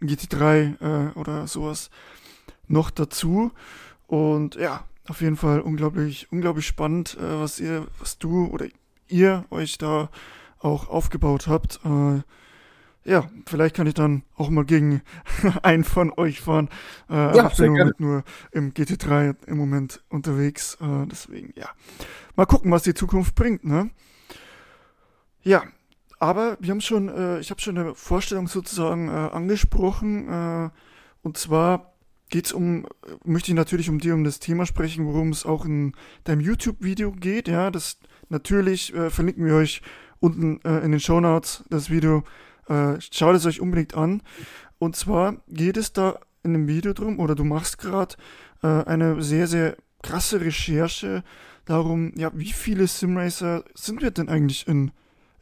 ein 0.00 0.08
GT3 0.08 0.80
äh, 0.80 1.18
oder 1.18 1.48
sowas 1.48 1.90
noch 2.68 2.90
dazu. 2.90 3.50
Und 4.06 4.54
ja, 4.54 4.84
auf 5.08 5.20
jeden 5.20 5.36
Fall 5.36 5.60
unglaublich, 5.60 6.28
unglaublich 6.30 6.66
spannend, 6.66 7.16
äh, 7.18 7.40
was 7.40 7.58
ihr, 7.58 7.88
was 7.98 8.18
du 8.18 8.46
oder 8.46 8.66
ihr 9.08 9.44
euch 9.50 9.78
da 9.78 10.10
auch 10.60 10.88
aufgebaut 10.88 11.48
habt. 11.48 11.80
Äh, 11.84 12.20
ja, 13.04 13.28
vielleicht 13.46 13.76
kann 13.76 13.86
ich 13.86 13.94
dann 13.94 14.22
auch 14.36 14.50
mal 14.50 14.64
gegen 14.64 15.02
einen 15.62 15.84
von 15.84 16.12
euch 16.16 16.40
fahren. 16.40 16.68
Äh, 17.08 17.36
ja, 17.36 17.48
ich 17.48 17.56
bin 17.56 17.66
im 17.66 17.72
Moment 17.72 18.00
nur 18.00 18.24
im 18.52 18.72
GT3 18.72 19.36
im 19.46 19.56
Moment 19.56 20.02
unterwegs. 20.08 20.76
Äh, 20.80 21.06
deswegen, 21.06 21.52
ja. 21.56 21.68
Mal 22.36 22.46
gucken, 22.46 22.70
was 22.70 22.82
die 22.82 22.94
Zukunft 22.94 23.34
bringt, 23.34 23.64
ne? 23.64 23.90
Ja, 25.42 25.64
aber 26.18 26.58
wir 26.60 26.70
haben 26.70 26.82
schon, 26.82 27.08
äh, 27.08 27.40
ich 27.40 27.50
habe 27.50 27.60
schon 27.60 27.78
eine 27.78 27.94
Vorstellung 27.94 28.46
sozusagen 28.46 29.08
äh, 29.08 29.12
angesprochen. 29.12 30.28
Äh, 30.28 30.70
und 31.22 31.38
zwar 31.38 31.94
geht's 32.28 32.52
um, 32.52 32.86
möchte 33.24 33.50
ich 33.50 33.56
natürlich 33.56 33.88
um 33.88 33.98
dir 33.98 34.14
um 34.14 34.24
das 34.24 34.38
Thema 34.38 34.66
sprechen, 34.66 35.06
worum 35.06 35.30
es 35.30 35.46
auch 35.46 35.64
in 35.64 35.94
deinem 36.24 36.40
YouTube-Video 36.40 37.12
geht. 37.12 37.48
Ja, 37.48 37.70
das 37.70 37.98
natürlich 38.28 38.94
äh, 38.94 39.08
verlinken 39.08 39.46
wir 39.46 39.54
euch 39.54 39.80
unten 40.20 40.60
äh, 40.62 40.80
in 40.80 40.90
den 40.90 41.00
Show 41.00 41.20
Notes 41.20 41.64
das 41.70 41.88
Video 41.88 42.22
äh, 42.70 43.00
schaut 43.00 43.36
es 43.36 43.46
euch 43.46 43.60
unbedingt 43.60 43.94
an. 43.94 44.22
Und 44.78 44.96
zwar 44.96 45.36
geht 45.48 45.76
es 45.76 45.92
da 45.92 46.20
in 46.42 46.54
dem 46.54 46.68
Video 46.68 46.92
drum, 46.94 47.18
oder 47.18 47.34
du 47.34 47.44
machst 47.44 47.78
gerade 47.78 48.14
äh, 48.62 48.66
eine 48.66 49.22
sehr, 49.22 49.46
sehr 49.46 49.76
krasse 50.02 50.40
Recherche 50.40 51.22
darum, 51.66 52.12
ja, 52.16 52.30
wie 52.34 52.52
viele 52.52 52.86
Simracer 52.86 53.64
sind 53.74 54.00
wir 54.00 54.10
denn 54.10 54.28
eigentlich 54.28 54.66
in, 54.66 54.92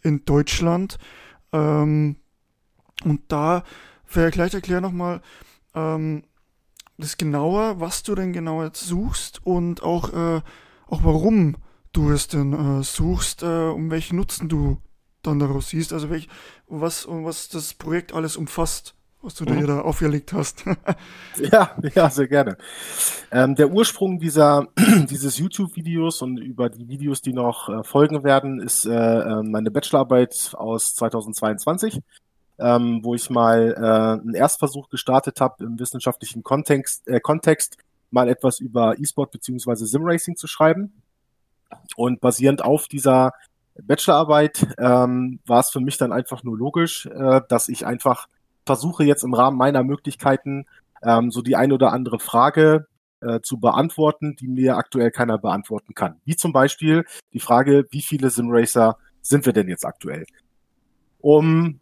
in 0.02 0.24
Deutschland? 0.24 0.98
Ähm, 1.52 2.16
und 3.04 3.20
da 3.28 3.62
vielleicht 4.04 4.54
erklär 4.54 4.80
nochmal 4.80 5.20
ähm, 5.74 6.24
das 6.96 7.16
genauer, 7.16 7.78
was 7.78 8.02
du 8.02 8.16
denn 8.16 8.32
genau 8.32 8.64
jetzt 8.64 8.80
suchst 8.80 9.46
und 9.46 9.82
auch, 9.84 10.12
äh, 10.12 10.40
auch 10.88 11.04
warum 11.04 11.56
du 11.92 12.10
es 12.10 12.26
denn 12.26 12.52
äh, 12.52 12.82
suchst, 12.82 13.44
äh, 13.44 13.68
um 13.68 13.90
welchen 13.90 14.16
Nutzen 14.16 14.48
du 14.48 14.78
dann 15.28 15.38
daraus 15.38 15.68
siehst, 15.68 15.92
also 15.92 16.10
welch, 16.10 16.28
was, 16.66 17.06
was 17.08 17.48
das 17.48 17.74
Projekt 17.74 18.12
alles 18.12 18.36
umfasst. 18.36 18.94
was 19.20 19.34
du 19.34 19.44
dir 19.44 19.54
mhm. 19.54 19.66
da 19.66 19.80
auferlegt 19.80 20.32
hast. 20.32 20.64
ja, 21.52 21.76
ja, 21.94 22.08
sehr 22.08 22.28
gerne. 22.28 22.56
Ähm, 23.32 23.54
der 23.56 23.70
Ursprung 23.70 24.18
dieser, 24.18 24.68
dieses 25.10 25.38
YouTube-Videos 25.38 26.22
und 26.22 26.38
über 26.38 26.68
die 26.70 26.88
Videos, 26.88 27.20
die 27.20 27.32
noch 27.32 27.68
äh, 27.68 27.82
folgen 27.82 28.22
werden, 28.22 28.60
ist 28.60 28.86
äh, 28.86 28.92
ähm, 28.92 29.50
meine 29.50 29.70
Bachelorarbeit 29.70 30.52
aus 30.54 30.94
2022, 30.94 32.00
ähm, 32.58 33.00
wo 33.02 33.14
ich 33.14 33.28
mal 33.28 33.74
äh, 33.76 34.20
einen 34.20 34.34
Erstversuch 34.34 34.88
gestartet 34.88 35.40
habe, 35.40 35.64
im 35.64 35.78
wissenschaftlichen 35.78 36.42
Kontext, 36.42 37.06
äh, 37.08 37.20
Kontext 37.20 37.76
mal 38.10 38.28
etwas 38.28 38.60
über 38.60 38.98
E-Sport 38.98 39.32
beziehungsweise 39.32 39.86
Sim-Racing 39.86 40.36
zu 40.36 40.46
schreiben. 40.46 41.02
Und 41.96 42.20
basierend 42.20 42.64
auf 42.64 42.88
dieser 42.88 43.32
Bachelorarbeit 43.82 44.66
ähm, 44.78 45.40
war 45.46 45.60
es 45.60 45.70
für 45.70 45.80
mich 45.80 45.98
dann 45.98 46.12
einfach 46.12 46.42
nur 46.42 46.56
logisch, 46.56 47.06
äh, 47.06 47.40
dass 47.48 47.68
ich 47.68 47.86
einfach 47.86 48.28
versuche 48.66 49.04
jetzt 49.04 49.24
im 49.24 49.34
Rahmen 49.34 49.56
meiner 49.56 49.82
Möglichkeiten 49.82 50.66
ähm, 51.02 51.30
so 51.30 51.42
die 51.42 51.56
ein 51.56 51.72
oder 51.72 51.92
andere 51.92 52.18
Frage 52.18 52.86
äh, 53.20 53.40
zu 53.40 53.58
beantworten, 53.58 54.36
die 54.36 54.48
mir 54.48 54.76
aktuell 54.76 55.10
keiner 55.10 55.38
beantworten 55.38 55.94
kann. 55.94 56.20
Wie 56.24 56.36
zum 56.36 56.52
Beispiel 56.52 57.04
die 57.32 57.40
Frage, 57.40 57.86
wie 57.90 58.02
viele 58.02 58.30
Simracer 58.30 58.98
sind 59.22 59.46
wir 59.46 59.52
denn 59.52 59.68
jetzt 59.68 59.84
aktuell? 59.84 60.24
Um 61.20 61.80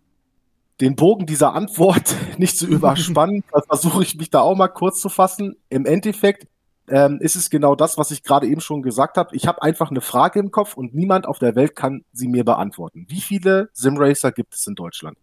den 0.81 0.97
Bogen 0.97 1.27
dieser 1.27 1.55
Antwort 1.55 2.15
nicht 2.39 2.59
zu 2.59 2.67
überspannen, 2.69 3.45
versuche 3.67 4.03
ich 4.03 4.17
mich 4.17 4.31
da 4.31 4.41
auch 4.41 4.57
mal 4.57 4.69
kurz 4.69 5.01
zu 5.01 5.09
fassen. 5.09 5.57
Im 5.69 5.87
Endeffekt 5.87 6.47
ähm, 6.89 7.19
ist 7.21 7.37
es 7.37 7.51
genau 7.51 7.75
das, 7.75 7.99
was 7.99 8.11
ich 8.11 8.23
gerade 8.23 8.47
eben 8.47 8.61
schon 8.61 8.83
gesagt 8.83 9.17
habe. 9.17 9.35
Ich 9.35 9.47
habe 9.47 9.63
einfach 9.63 9.91
eine 9.91 10.01
Frage 10.01 10.39
im 10.39 10.51
Kopf 10.51 10.77
und 10.77 10.95
niemand 10.95 11.27
auf 11.27 11.39
der 11.39 11.55
Welt 11.57 11.75
kann 11.75 12.05
sie 12.13 12.29
mir 12.29 12.45
beantworten. 12.45 13.07
Wie 13.09 13.21
viele 13.21 13.69
Simracer 13.73 14.33
gibt 14.33 14.55
es 14.55 14.67
in 14.67 14.75
Deutschland? 14.75 15.19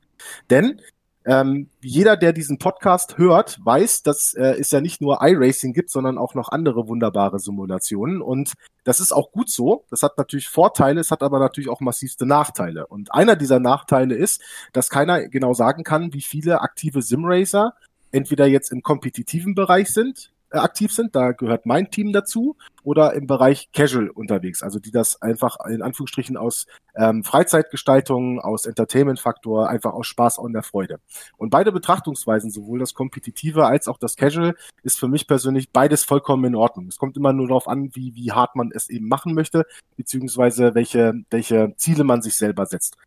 Denn 0.50 0.79
ähm, 1.25 1.70
jeder, 1.82 2.17
der 2.17 2.34
diesen 2.34 2.58
Podcast 2.58 3.17
hört, 3.17 3.58
weiß, 3.63 4.03
dass 4.03 4.34
äh, 4.34 4.55
es 4.60 4.72
ja 4.72 4.82
nicht 4.82 5.00
nur 5.00 5.20
iRacing 5.22 5.72
gibt, 5.72 5.89
sondern 5.89 6.17
auch 6.17 6.34
noch 6.34 6.50
andere 6.50 6.88
wunderbare 6.89 7.39
Simulationen. 7.39 8.22
Und 8.22 8.53
das 8.84 9.00
ist 9.00 9.13
auch 9.13 9.32
gut 9.32 9.50
so. 9.50 9.86
Das 9.89 10.03
hat 10.03 10.17
natürlich 10.17 10.50
Vorteile, 10.50 11.00
es 11.00 11.12
hat 11.12 11.24
aber 11.24 11.39
natürlich 11.39 11.70
auch 11.70 11.79
massivste 11.79 12.25
Nachteile. 12.25 12.88
Und 12.88 13.13
einer 13.13 13.38
dieser 13.38 13.60
Nachteile 13.60 14.15
ist, 14.15 14.41
dass 14.74 14.89
keiner 14.89 15.29
genau 15.29 15.53
sagen 15.53 15.84
kann, 15.84 16.13
wie 16.13 16.22
viele 16.22 16.62
aktive 16.62 17.01
Simracer 17.01 17.74
entweder 18.12 18.46
jetzt 18.46 18.72
im 18.72 18.82
kompetitiven 18.82 19.55
Bereich 19.55 19.93
sind, 19.93 20.33
aktiv 20.53 20.93
sind, 20.93 21.15
da 21.15 21.31
gehört 21.31 21.65
mein 21.65 21.89
Team 21.89 22.13
dazu, 22.13 22.55
oder 22.83 23.13
im 23.13 23.27
Bereich 23.27 23.72
Casual 23.72 24.10
unterwegs, 24.10 24.62
also 24.62 24.79
die 24.79 24.91
das 24.91 25.22
einfach 25.22 25.57
in 25.67 25.81
Anführungsstrichen 25.81 26.38
aus 26.38 26.67
ähm, 26.95 27.24
Freizeitgestaltung, 27.24 28.39
aus 28.39 28.65
Entertainment-Faktor, 28.65 29.69
einfach 29.69 29.93
aus 29.93 30.07
Spaß 30.07 30.38
und 30.38 30.53
der 30.53 30.63
Freude. 30.63 31.00
Und 31.38 31.50
beide 31.50 31.72
Betrachtungsweisen, 31.72 32.51
sowohl 32.51 32.79
das 32.79 32.93
Kompetitive 32.93 33.65
als 33.65 33.88
auch 33.88 33.98
das 33.98 34.15
Casual, 34.15 34.55
ist 34.83 35.00
für 35.00 35.07
mich 35.07 35.27
persönlich 35.27 35.72
beides 35.72 36.03
vollkommen 36.03 36.45
in 36.45 36.55
Ordnung. 36.55 36.88
Es 36.88 36.98
kommt 36.98 37.17
immer 37.17 37.33
nur 37.33 37.48
darauf 37.48 37.67
an, 37.67 37.95
wie, 37.95 38.15
wie 38.15 38.31
hart 38.31 38.55
man 38.55 38.72
es 38.74 38.89
eben 38.89 39.07
machen 39.07 39.33
möchte, 39.33 39.65
beziehungsweise 39.95 40.75
welche, 40.75 41.13
welche 41.29 41.74
Ziele 41.77 42.03
man 42.03 42.22
sich 42.22 42.36
selber 42.36 42.65
setzt. 42.65 42.98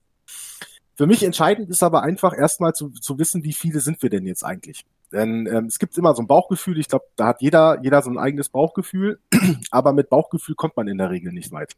Für 0.97 1.07
mich 1.07 1.23
entscheidend 1.23 1.69
ist 1.69 1.83
aber 1.83 2.03
einfach 2.03 2.37
erstmal 2.37 2.73
zu, 2.73 2.89
zu 2.89 3.19
wissen, 3.19 3.45
wie 3.45 3.53
viele 3.53 3.81
sind 3.81 4.03
wir 4.03 4.09
denn 4.09 4.25
jetzt 4.25 4.43
eigentlich. 4.43 4.87
Denn 5.13 5.47
ähm, 5.47 5.67
es 5.67 5.79
gibt 5.79 5.97
immer 5.97 6.15
so 6.15 6.23
ein 6.23 6.27
Bauchgefühl, 6.27 6.79
ich 6.79 6.89
glaube, 6.89 7.07
da 7.15 7.29
hat 7.29 7.41
jeder, 7.41 7.79
jeder 7.83 8.03
so 8.03 8.11
ein 8.11 8.19
eigenes 8.19 8.49
Bauchgefühl, 8.49 9.21
aber 9.71 9.93
mit 9.93 10.11
Bauchgefühl 10.11 10.57
kommt 10.57 10.77
man 10.77 10.89
in 10.89 10.99
der 10.99 11.11
Regel 11.11 11.33
nicht 11.33 11.53
weit. 11.53 11.75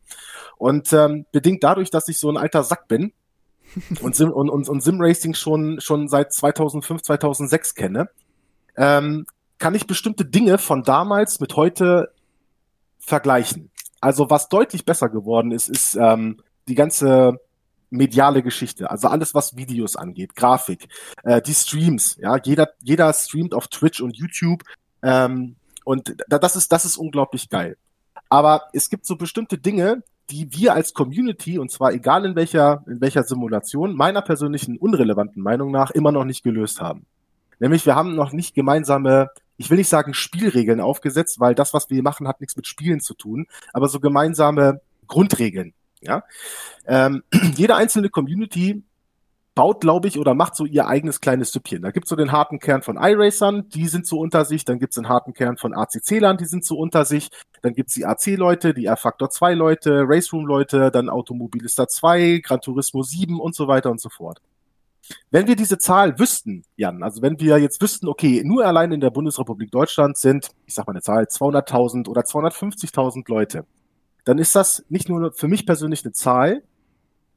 Und 0.56 0.92
ähm, 0.92 1.26
bedingt 1.30 1.62
dadurch, 1.62 1.90
dass 1.90 2.08
ich 2.08 2.18
so 2.18 2.30
ein 2.30 2.38
alter 2.38 2.64
Sack 2.64 2.88
bin 2.88 3.12
und, 4.00 4.16
Sim, 4.16 4.30
und, 4.30 4.48
und, 4.48 4.68
und 4.68 4.80
Sim-Racing 4.82 5.34
schon, 5.34 5.80
schon 5.80 6.08
seit 6.08 6.32
2005, 6.32 7.02
2006 7.02 7.74
kenne, 7.74 8.08
ähm, 8.76 9.26
kann 9.58 9.74
ich 9.74 9.86
bestimmte 9.86 10.24
Dinge 10.24 10.56
von 10.56 10.82
damals 10.82 11.40
mit 11.40 11.54
heute 11.56 12.12
vergleichen. 12.98 13.70
Also 14.00 14.30
was 14.30 14.48
deutlich 14.48 14.84
besser 14.84 15.08
geworden 15.08 15.50
ist, 15.50 15.68
ist 15.68 15.96
ähm, 15.96 16.40
die 16.68 16.76
ganze 16.76 17.40
mediale 17.90 18.42
Geschichte. 18.42 18.90
Also 18.90 19.08
alles, 19.08 19.34
was 19.34 19.56
Videos 19.56 19.96
angeht, 19.96 20.36
Grafik, 20.36 20.88
äh, 21.24 21.40
die 21.40 21.54
Streams, 21.54 22.16
ja, 22.20 22.36
jeder, 22.36 22.68
jeder 22.82 23.12
streamt 23.12 23.54
auf 23.54 23.68
Twitch 23.68 24.00
und 24.00 24.16
YouTube. 24.16 24.62
Ähm, 25.02 25.56
und 25.84 26.16
das 26.28 26.56
ist, 26.56 26.70
das 26.72 26.84
ist 26.84 26.96
unglaublich 26.96 27.48
geil. 27.48 27.76
Aber 28.28 28.68
es 28.72 28.90
gibt 28.90 29.06
so 29.06 29.16
bestimmte 29.16 29.58
Dinge, 29.58 30.02
die 30.30 30.52
wir 30.52 30.74
als 30.74 30.92
Community, 30.92 31.58
und 31.58 31.70
zwar 31.70 31.92
egal 31.92 32.26
in 32.26 32.36
welcher, 32.36 32.84
in 32.86 33.00
welcher 33.00 33.22
Simulation, 33.22 33.96
meiner 33.96 34.20
persönlichen 34.20 34.76
unrelevanten 34.76 35.42
Meinung 35.42 35.70
nach 35.70 35.90
immer 35.90 36.12
noch 36.12 36.24
nicht 36.24 36.42
gelöst 36.42 36.80
haben. 36.80 37.06
Nämlich, 37.58 37.86
wir 37.86 37.96
haben 37.96 38.14
noch 38.14 38.32
nicht 38.32 38.54
gemeinsame, 38.54 39.30
ich 39.56 39.70
will 39.70 39.78
nicht 39.78 39.88
sagen 39.88 40.14
Spielregeln 40.14 40.80
aufgesetzt, 40.80 41.40
weil 41.40 41.54
das, 41.54 41.72
was 41.72 41.90
wir 41.90 42.02
machen, 42.02 42.28
hat 42.28 42.40
nichts 42.40 42.56
mit 42.56 42.66
Spielen 42.66 43.00
zu 43.00 43.14
tun, 43.14 43.46
aber 43.72 43.88
so 43.88 44.00
gemeinsame 44.00 44.80
Grundregeln. 45.06 45.72
Ja? 46.00 46.24
Ähm, 46.86 47.22
jede 47.56 47.74
einzelne 47.74 48.08
Community 48.08 48.82
baut, 49.58 49.80
glaube 49.80 50.06
ich, 50.06 50.20
oder 50.20 50.34
macht 50.34 50.54
so 50.54 50.64
ihr 50.64 50.86
eigenes 50.86 51.20
kleines 51.20 51.50
Süppchen. 51.50 51.82
Da 51.82 51.90
gibt's 51.90 52.10
so 52.10 52.14
den 52.14 52.30
harten 52.30 52.60
Kern 52.60 52.82
von 52.82 52.96
iRacern, 52.96 53.68
die 53.70 53.88
sind 53.88 54.06
so 54.06 54.20
unter 54.20 54.44
sich, 54.44 54.64
dann 54.64 54.78
gibt's 54.78 54.94
den 54.94 55.08
harten 55.08 55.34
Kern 55.34 55.56
von 55.56 55.74
ACC-Lern, 55.74 56.36
die 56.36 56.44
sind 56.44 56.64
so 56.64 56.78
unter 56.78 57.04
sich, 57.04 57.28
dann 57.62 57.72
gibt's 57.72 57.94
die 57.94 58.06
AC-Leute, 58.06 58.72
die 58.72 58.86
R-Factor 58.86 59.26
2-Leute, 59.26 60.04
Raceroom-Leute, 60.06 60.92
dann 60.92 61.08
Automobilista 61.08 61.88
2, 61.88 62.40
Gran 62.44 62.60
Turismo 62.60 63.02
7 63.02 63.40
und 63.40 63.56
so 63.56 63.66
weiter 63.66 63.90
und 63.90 64.00
so 64.00 64.10
fort. 64.10 64.40
Wenn 65.32 65.48
wir 65.48 65.56
diese 65.56 65.78
Zahl 65.78 66.20
wüssten, 66.20 66.62
Jan, 66.76 67.02
also 67.02 67.20
wenn 67.20 67.40
wir 67.40 67.58
jetzt 67.58 67.82
wüssten, 67.82 68.06
okay, 68.06 68.42
nur 68.44 68.64
allein 68.64 68.92
in 68.92 69.00
der 69.00 69.10
Bundesrepublik 69.10 69.72
Deutschland 69.72 70.18
sind, 70.18 70.50
ich 70.66 70.74
sag 70.74 70.86
mal 70.86 70.92
eine 70.92 71.02
Zahl, 71.02 71.24
200.000 71.24 72.08
oder 72.08 72.20
250.000 72.20 73.24
Leute, 73.28 73.64
dann 74.28 74.36
ist 74.36 74.54
das 74.54 74.84
nicht 74.90 75.08
nur 75.08 75.32
für 75.32 75.48
mich 75.48 75.64
persönlich 75.64 76.04
eine 76.04 76.12
Zahl, 76.12 76.62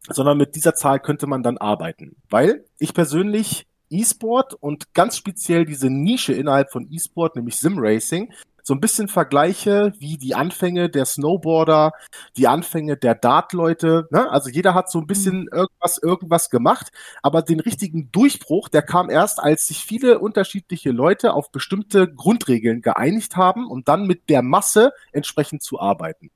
sondern 0.09 0.37
mit 0.37 0.55
dieser 0.55 0.75
Zahl 0.75 0.99
könnte 0.99 1.25
man 1.25 1.41
dann 1.41 1.57
arbeiten. 1.57 2.17
Weil 2.29 2.65
ich 2.79 2.93
persönlich 2.93 3.65
E-Sport 3.89 4.55
und 4.55 4.93
ganz 4.93 5.15
speziell 5.15 5.63
diese 5.63 5.89
Nische 5.89 6.33
innerhalb 6.33 6.69
von 6.69 6.91
E-Sport, 6.91 7.37
nämlich 7.37 7.55
Sim-Racing, 7.55 8.33
so 8.61 8.73
ein 8.73 8.81
bisschen 8.81 9.07
vergleiche 9.07 9.93
wie 9.99 10.17
die 10.17 10.35
Anfänge 10.35 10.89
der 10.89 11.05
Snowboarder, 11.05 11.93
die 12.35 12.49
Anfänge 12.49 12.97
der 12.97 13.15
Dart-Leute. 13.15 14.09
Ne? 14.11 14.29
Also 14.29 14.49
jeder 14.49 14.73
hat 14.73 14.91
so 14.91 14.99
ein 14.99 15.07
bisschen 15.07 15.43
mhm. 15.43 15.49
irgendwas, 15.53 15.97
irgendwas 15.97 16.49
gemacht, 16.49 16.91
aber 17.23 17.41
den 17.41 17.61
richtigen 17.61 18.11
Durchbruch, 18.11 18.67
der 18.67 18.81
kam 18.81 19.09
erst, 19.09 19.39
als 19.39 19.65
sich 19.65 19.85
viele 19.85 20.19
unterschiedliche 20.19 20.91
Leute 20.91 21.35
auf 21.35 21.53
bestimmte 21.53 22.13
Grundregeln 22.13 22.81
geeinigt 22.81 23.37
haben, 23.37 23.65
um 23.71 23.85
dann 23.85 24.07
mit 24.07 24.27
der 24.29 24.41
Masse 24.41 24.91
entsprechend 25.13 25.63
zu 25.63 25.79
arbeiten. 25.79 26.31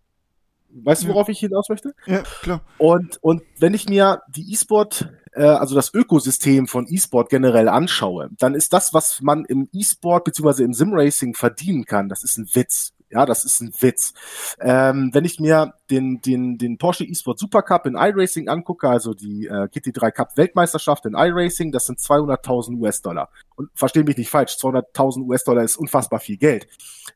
Weißt 0.83 1.03
du, 1.03 1.07
worauf 1.07 1.29
ich 1.29 1.39
hinaus 1.39 1.69
möchte? 1.69 1.93
Ja, 2.05 2.23
klar. 2.41 2.61
Und, 2.77 3.17
und 3.23 3.41
wenn 3.59 3.73
ich 3.73 3.87
mir 3.87 4.21
die 4.27 4.51
E-Sport, 4.51 5.09
äh, 5.33 5.43
also 5.43 5.73
das 5.73 5.93
Ökosystem 5.93 6.67
von 6.67 6.85
E-Sport 6.87 7.29
generell 7.29 7.69
anschaue, 7.69 8.29
dann 8.37 8.55
ist 8.55 8.73
das, 8.73 8.93
was 8.93 9.21
man 9.21 9.45
im 9.45 9.69
E-Sport 9.71 10.25
beziehungsweise 10.25 10.63
im 10.63 10.73
Sim-Racing 10.73 11.33
verdienen 11.33 11.85
kann, 11.85 12.09
das 12.09 12.23
ist 12.23 12.37
ein 12.37 12.49
Witz. 12.53 12.91
Ja, 13.09 13.25
das 13.25 13.45
ist 13.45 13.61
ein 13.61 13.71
Witz. 13.79 14.13
Ähm, 14.59 15.11
wenn 15.13 15.23
ich 15.23 15.39
mir 15.39 15.75
den, 15.89 16.19
den, 16.21 16.57
den 16.57 16.77
Porsche 16.77 17.05
eSport 17.07 17.39
Supercup 17.39 17.85
in 17.85 17.95
iRacing 17.95 18.49
angucke, 18.49 18.89
also 18.89 19.13
die 19.13 19.45
äh, 19.45 19.69
GT3 19.71 20.11
Cup 20.11 20.35
Weltmeisterschaft 20.35 21.05
in 21.05 21.13
iRacing, 21.13 21.71
das 21.71 21.85
sind 21.85 21.99
200.000 21.99 22.77
US-Dollar. 22.77 23.29
Und 23.55 23.69
verstehe 23.73 24.03
mich 24.03 24.17
nicht 24.17 24.29
falsch, 24.29 24.53
200.000 24.55 25.27
US-Dollar 25.27 25.63
ist 25.63 25.77
unfassbar 25.77 26.19
viel 26.19 26.37
Geld. 26.37 26.67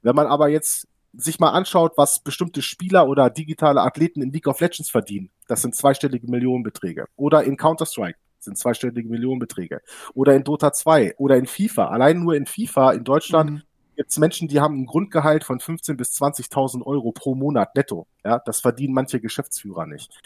Wenn 0.02 0.16
man 0.16 0.28
aber 0.28 0.48
jetzt 0.48 0.88
sich 1.14 1.40
mal 1.40 1.52
anschaut, 1.52 1.94
was 1.98 2.20
bestimmte 2.20 2.62
Spieler 2.62 3.08
oder 3.08 3.30
digitale 3.30 3.82
Athleten 3.82 4.22
in 4.22 4.32
League 4.32 4.48
of 4.48 4.60
Legends 4.60 4.90
verdienen, 4.90 5.32
das 5.48 5.62
sind 5.62 5.76
zweistellige 5.76 6.30
Millionenbeträge. 6.30 7.08
Oder 7.16 7.44
in 7.44 7.58
Counter-Strike 7.58 8.18
sind 8.40 8.58
zweistellige 8.58 9.10
Millionenbeträge. 9.10 9.82
Oder 10.14 10.36
in 10.36 10.44
Dota 10.44 10.72
2 10.72 11.16
oder 11.18 11.38
in 11.38 11.46
FIFA. 11.46 11.90
Allein 11.90 12.20
nur 12.20 12.36
in 12.36 12.46
FIFA 12.46 12.94
in 12.94 13.04
Deutschland 13.04 13.52
mhm. 13.52 13.62
Gibt 14.00 14.12
es 14.12 14.18
Menschen, 14.18 14.48
die 14.48 14.62
haben 14.62 14.80
ein 14.80 14.86
Grundgehalt 14.86 15.44
von 15.44 15.60
15.000 15.60 15.98
bis 15.98 16.12
20.000 16.12 16.86
Euro 16.86 17.12
pro 17.12 17.36
Monat 17.36 17.76
netto. 17.76 18.08
Ja, 18.24 18.40
das 18.40 18.62
verdienen 18.62 18.94
manche 18.94 19.20
Geschäftsführer 19.20 19.86
nicht. 19.86 20.18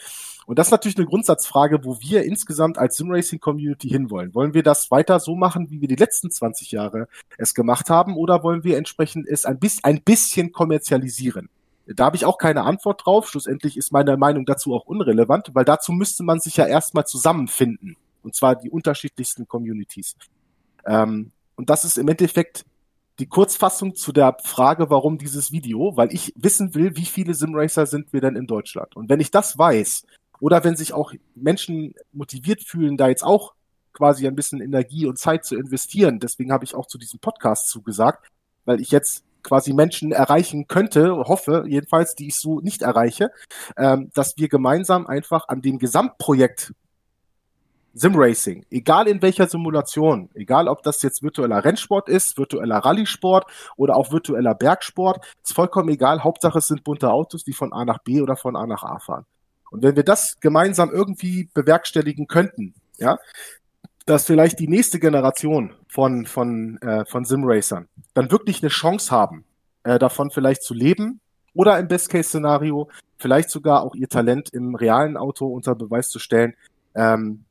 Und 0.46 0.60
das 0.60 0.68
ist 0.68 0.70
natürlich 0.70 0.96
eine 0.96 1.06
Grundsatzfrage, 1.06 1.84
wo 1.84 1.98
wir 2.00 2.22
insgesamt 2.22 2.78
als 2.78 2.96
Simracing-Community 2.98 3.88
hinwollen. 3.88 4.32
Wollen 4.32 4.54
wir 4.54 4.62
das 4.62 4.92
weiter 4.92 5.18
so 5.18 5.34
machen, 5.34 5.70
wie 5.70 5.80
wir 5.80 5.88
die 5.88 5.96
letzten 5.96 6.30
20 6.30 6.70
Jahre 6.70 7.08
es 7.36 7.52
gemacht 7.52 7.90
haben, 7.90 8.16
oder 8.16 8.44
wollen 8.44 8.62
wir 8.62 8.78
entsprechend 8.78 9.26
es 9.26 9.44
ein 9.44 9.58
bisschen, 9.58 9.82
ein 9.82 10.02
bisschen 10.02 10.52
kommerzialisieren? 10.52 11.48
Da 11.88 12.04
habe 12.04 12.14
ich 12.14 12.26
auch 12.26 12.38
keine 12.38 12.62
Antwort 12.62 13.04
drauf. 13.04 13.28
Schlussendlich 13.28 13.76
ist 13.76 13.90
meine 13.90 14.16
Meinung 14.16 14.46
dazu 14.46 14.72
auch 14.72 14.86
unrelevant, 14.86 15.50
weil 15.52 15.64
dazu 15.64 15.90
müsste 15.90 16.22
man 16.22 16.38
sich 16.38 16.56
ja 16.58 16.66
erstmal 16.66 17.06
zusammenfinden. 17.06 17.96
Und 18.22 18.36
zwar 18.36 18.54
die 18.54 18.70
unterschiedlichsten 18.70 19.48
Communities. 19.48 20.14
Ähm, 20.86 21.32
und 21.56 21.70
das 21.70 21.84
ist 21.84 21.98
im 21.98 22.06
Endeffekt 22.06 22.64
die 23.18 23.26
Kurzfassung 23.26 23.94
zu 23.94 24.12
der 24.12 24.36
Frage, 24.42 24.90
warum 24.90 25.18
dieses 25.18 25.52
Video, 25.52 25.96
weil 25.96 26.12
ich 26.12 26.32
wissen 26.36 26.74
will, 26.74 26.96
wie 26.96 27.04
viele 27.04 27.34
Simracer 27.34 27.86
sind 27.86 28.12
wir 28.12 28.20
denn 28.20 28.36
in 28.36 28.46
Deutschland. 28.46 28.96
Und 28.96 29.08
wenn 29.08 29.20
ich 29.20 29.30
das 29.30 29.56
weiß, 29.56 30.04
oder 30.40 30.64
wenn 30.64 30.76
sich 30.76 30.92
auch 30.92 31.12
Menschen 31.34 31.94
motiviert 32.12 32.62
fühlen, 32.62 32.96
da 32.96 33.08
jetzt 33.08 33.24
auch 33.24 33.54
quasi 33.92 34.26
ein 34.26 34.34
bisschen 34.34 34.60
Energie 34.60 35.06
und 35.06 35.18
Zeit 35.18 35.44
zu 35.44 35.56
investieren. 35.56 36.18
Deswegen 36.18 36.52
habe 36.52 36.64
ich 36.64 36.74
auch 36.74 36.86
zu 36.86 36.98
diesem 36.98 37.20
Podcast 37.20 37.68
zugesagt, 37.68 38.28
weil 38.64 38.80
ich 38.80 38.90
jetzt 38.90 39.24
quasi 39.42 39.72
Menschen 39.72 40.10
erreichen 40.10 40.66
könnte, 40.66 41.16
hoffe 41.16 41.64
jedenfalls, 41.68 42.14
die 42.14 42.28
ich 42.28 42.36
so 42.36 42.60
nicht 42.60 42.82
erreiche, 42.82 43.30
ähm, 43.76 44.10
dass 44.14 44.36
wir 44.36 44.48
gemeinsam 44.48 45.06
einfach 45.06 45.48
an 45.48 45.62
dem 45.62 45.78
Gesamtprojekt 45.78 46.74
Simracing, 47.94 48.66
egal 48.70 49.06
in 49.06 49.22
welcher 49.22 49.46
Simulation, 49.46 50.28
egal 50.34 50.66
ob 50.66 50.82
das 50.82 51.00
jetzt 51.02 51.22
virtueller 51.22 51.64
Rennsport 51.64 52.08
ist, 52.08 52.36
virtueller 52.36 52.78
Rallye-Sport 52.78 53.46
oder 53.76 53.96
auch 53.96 54.10
virtueller 54.10 54.54
Bergsport, 54.54 55.24
ist 55.44 55.54
vollkommen 55.54 55.88
egal. 55.90 56.24
Hauptsache 56.24 56.58
es 56.58 56.66
sind 56.66 56.82
bunte 56.82 57.10
Autos, 57.10 57.44
die 57.44 57.52
von 57.52 57.72
A 57.72 57.84
nach 57.84 57.98
B 58.00 58.20
oder 58.20 58.36
von 58.36 58.56
A 58.56 58.66
nach 58.66 58.82
A 58.82 58.98
fahren. 58.98 59.26
Und 59.70 59.82
wenn 59.82 59.94
wir 59.96 60.02
das 60.02 60.38
gemeinsam 60.40 60.90
irgendwie 60.90 61.48
bewerkstelligen 61.54 62.26
könnten, 62.26 62.74
ja, 62.98 63.18
dass 64.06 64.26
vielleicht 64.26 64.58
die 64.58 64.68
nächste 64.68 64.98
Generation 64.98 65.74
von, 65.88 66.26
von, 66.26 66.78
äh, 66.82 67.04
von 67.06 67.24
Simracern 67.24 67.88
dann 68.12 68.30
wirklich 68.30 68.62
eine 68.62 68.68
Chance 68.68 69.10
haben, 69.10 69.44
äh, 69.84 69.98
davon 69.98 70.30
vielleicht 70.30 70.62
zu 70.62 70.74
leben 70.74 71.20
oder 71.54 71.78
im 71.78 71.88
Best-Case-Szenario 71.88 72.88
vielleicht 73.16 73.50
sogar 73.50 73.82
auch 73.82 73.94
ihr 73.94 74.08
Talent 74.08 74.50
im 74.52 74.74
realen 74.74 75.16
Auto 75.16 75.46
unter 75.46 75.74
Beweis 75.74 76.08
zu 76.08 76.18
stellen, 76.18 76.54
ähm, 76.94 77.44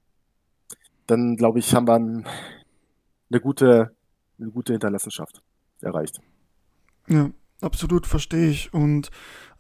dann 1.07 1.35
glaube 1.35 1.59
ich, 1.59 1.73
haben 1.73 1.87
wir 1.87 1.95
eine 1.95 3.41
gute, 3.41 3.95
eine 4.39 4.51
gute 4.51 4.73
Hinterlassenschaft 4.73 5.41
erreicht. 5.81 6.19
Ja, 7.07 7.29
absolut, 7.61 8.07
verstehe 8.07 8.49
ich. 8.49 8.73
Und 8.73 9.09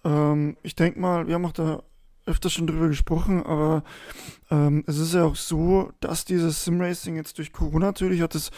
ähm, 0.03 0.57
ich 0.63 0.75
denke 0.75 0.99
mal, 0.99 1.27
wir 1.27 1.35
haben 1.35 1.45
auch 1.45 1.51
da 1.53 1.83
öfter 2.25 2.49
schon 2.49 2.67
drüber 2.67 2.87
gesprochen, 2.87 3.43
aber 3.43 3.83
ähm, 4.49 4.83
es 4.87 4.97
ist 4.97 5.13
ja 5.13 5.25
auch 5.25 5.35
so, 5.35 5.91
dass 5.99 6.23
dieses 6.23 6.63
Simracing 6.63 7.15
jetzt 7.15 7.37
durch 7.37 7.51
Corona 7.51 7.87
natürlich 7.87 8.21
hat 8.21 8.35
es 8.35 8.51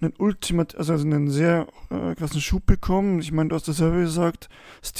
einen 0.00 0.14
Ultimat, 0.18 0.74
also 0.76 0.94
einen 0.94 1.30
sehr 1.30 1.68
äh, 1.90 2.14
krassen 2.14 2.40
Schub 2.40 2.66
bekommen. 2.66 3.20
Ich 3.20 3.30
meine, 3.30 3.50
du 3.50 3.54
hast 3.54 3.68
das 3.68 3.76
selber 3.76 3.98
gesagt, 3.98 4.48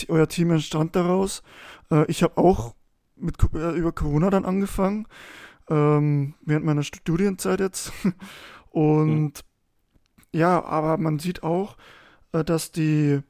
euer 0.08 0.28
Team 0.28 0.50
entstand 0.50 0.94
daraus. 0.94 1.42
Äh, 1.90 2.04
ich 2.08 2.22
habe 2.22 2.36
auch 2.36 2.74
mit 3.16 3.36
äh, 3.54 3.76
über 3.76 3.92
Corona 3.92 4.30
dann 4.30 4.44
angefangen 4.44 5.06
ähm, 5.68 6.34
während 6.44 6.64
meiner 6.64 6.82
Studienzeit 6.82 7.60
jetzt. 7.60 7.92
Und 8.70 9.24
mhm. 9.24 9.32
ja, 10.32 10.64
aber 10.64 10.96
man 10.98 11.18
sieht 11.18 11.42
auch, 11.42 11.76
äh, 12.32 12.44
dass 12.44 12.72
die 12.72 13.20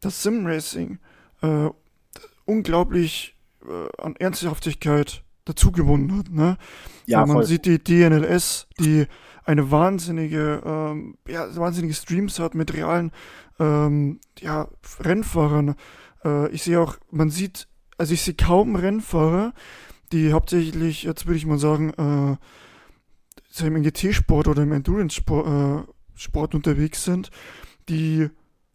das 0.00 0.22
Sim-Racing 0.22 0.98
äh, 1.42 1.70
unglaublich 2.44 3.36
äh, 3.66 4.02
an 4.02 4.16
Ernsthaftigkeit 4.16 5.22
dazugewonnen 5.44 6.18
hat. 6.18 6.30
Ne? 6.30 6.56
Ja, 7.06 7.20
man 7.20 7.36
voll. 7.36 7.44
sieht 7.44 7.66
die 7.66 7.82
DNLS, 7.82 8.68
die 8.78 9.06
eine 9.44 9.70
wahnsinnige, 9.70 10.62
ähm, 10.64 11.16
ja, 11.26 11.54
wahnsinnige 11.56 11.94
Streams 11.94 12.38
hat 12.38 12.54
mit 12.54 12.74
realen 12.74 13.10
ähm, 13.58 14.20
ja, 14.40 14.68
Rennfahrern. 15.00 15.74
Äh, 16.24 16.50
ich 16.50 16.62
sehe 16.62 16.80
auch, 16.80 16.96
man 17.10 17.30
sieht, 17.30 17.68
also 17.98 18.14
ich 18.14 18.22
sehe 18.22 18.34
kaum 18.34 18.76
Rennfahrer, 18.76 19.52
die 20.12 20.32
hauptsächlich, 20.32 21.02
jetzt 21.04 21.26
würde 21.26 21.38
ich 21.38 21.46
mal 21.46 21.58
sagen, 21.58 21.90
äh, 21.90 23.66
im 23.66 23.82
GT-Sport 23.82 24.48
oder 24.48 24.62
im 24.62 24.72
Endurance-Sport 24.72 26.54
äh, 26.54 26.56
unterwegs 26.56 27.04
sind, 27.04 27.30
die 27.88 28.28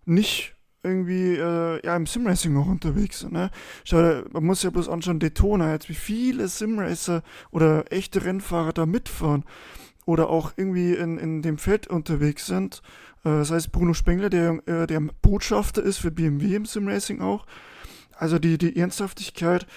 nicht 0.06 0.56
irgendwie 0.84 1.36
äh, 1.36 1.86
ja, 1.86 1.96
im 1.96 2.06
Simracing 2.06 2.54
noch 2.54 2.68
unterwegs 2.68 3.20
sind. 3.20 3.34
Ne? 3.34 3.52
Schau, 3.84 4.22
man 4.32 4.46
muss 4.46 4.64
ja 4.64 4.70
bloß 4.70 4.90
anschauen, 4.90 5.20
Daytona, 5.20 5.72
jetzt 5.74 5.90
wie 5.90 5.96
viele 5.96 6.48
Simracer 6.48 7.24
oder 7.52 7.92
echte 7.92 8.24
Rennfahrer 8.24 8.74
da 8.74 8.86
mitfahren 8.86 9.44
oder 10.06 10.30
auch 10.30 10.54
irgendwie 10.56 10.94
in, 10.94 11.18
in 11.18 11.42
dem 11.42 11.58
Feld 11.58 11.88
unterwegs 11.88 12.46
sind. 12.46 12.82
Äh, 13.24 13.30
das 13.30 13.52
heißt 13.52 13.72
Bruno 13.72 13.94
Spengler, 13.94 14.30
der, 14.30 14.62
äh, 14.68 14.88
der 14.88 15.02
Botschafter 15.22 15.84
ist 15.84 15.98
für 15.98 16.12
BMW 16.12 16.56
im 16.56 16.66
Simracing 16.66 17.22
auch. 17.22 17.46
Also 18.16 18.40
die, 18.40 18.58
die 18.58 18.78
Ernsthaftigkeit 18.78 19.68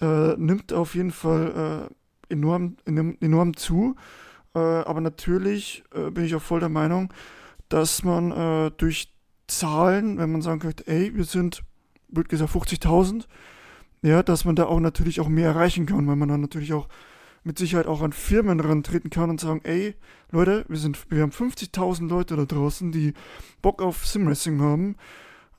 äh, 0.00 0.36
nimmt 0.36 0.72
auf 0.72 0.94
jeden 0.94 1.10
Fall 1.10 1.88
äh, 2.30 2.32
enorm, 2.32 2.76
enorm 2.84 3.56
zu. 3.56 3.96
Äh, 4.54 4.58
aber 4.58 5.00
natürlich 5.00 5.84
äh, 5.94 6.10
bin 6.10 6.24
ich 6.24 6.34
auch 6.34 6.42
voll 6.42 6.60
der 6.60 6.68
Meinung, 6.68 7.12
dass 7.68 8.02
man 8.02 8.30
äh, 8.32 8.70
durch 8.76 9.12
Zahlen, 9.46 10.18
wenn 10.18 10.32
man 10.32 10.42
sagen 10.42 10.60
könnte, 10.60 10.86
ey, 10.86 11.14
wir 11.14 11.24
sind, 11.24 11.62
wird 12.08 12.28
gesagt, 12.28 12.52
50.000, 12.52 13.26
ja, 14.02 14.22
dass 14.22 14.44
man 14.44 14.56
da 14.56 14.66
auch 14.66 14.80
natürlich 14.80 15.20
auch 15.20 15.28
mehr 15.28 15.48
erreichen 15.48 15.86
kann, 15.86 16.06
weil 16.06 16.16
man 16.16 16.28
dann 16.28 16.40
natürlich 16.40 16.72
auch 16.72 16.88
mit 17.44 17.58
Sicherheit 17.58 17.86
auch 17.86 18.02
an 18.02 18.12
Firmen 18.12 18.60
rantreten 18.60 19.10
kann 19.10 19.30
und 19.30 19.40
sagen, 19.40 19.60
ey, 19.64 19.94
Leute, 20.30 20.64
wir 20.68 20.76
sind, 20.76 21.10
wir 21.10 21.22
haben 21.22 21.32
50.000 21.32 22.08
Leute 22.08 22.36
da 22.36 22.44
draußen, 22.44 22.92
die 22.92 23.14
Bock 23.62 23.80
auf 23.80 24.06
Simracing 24.06 24.60
haben. 24.60 24.96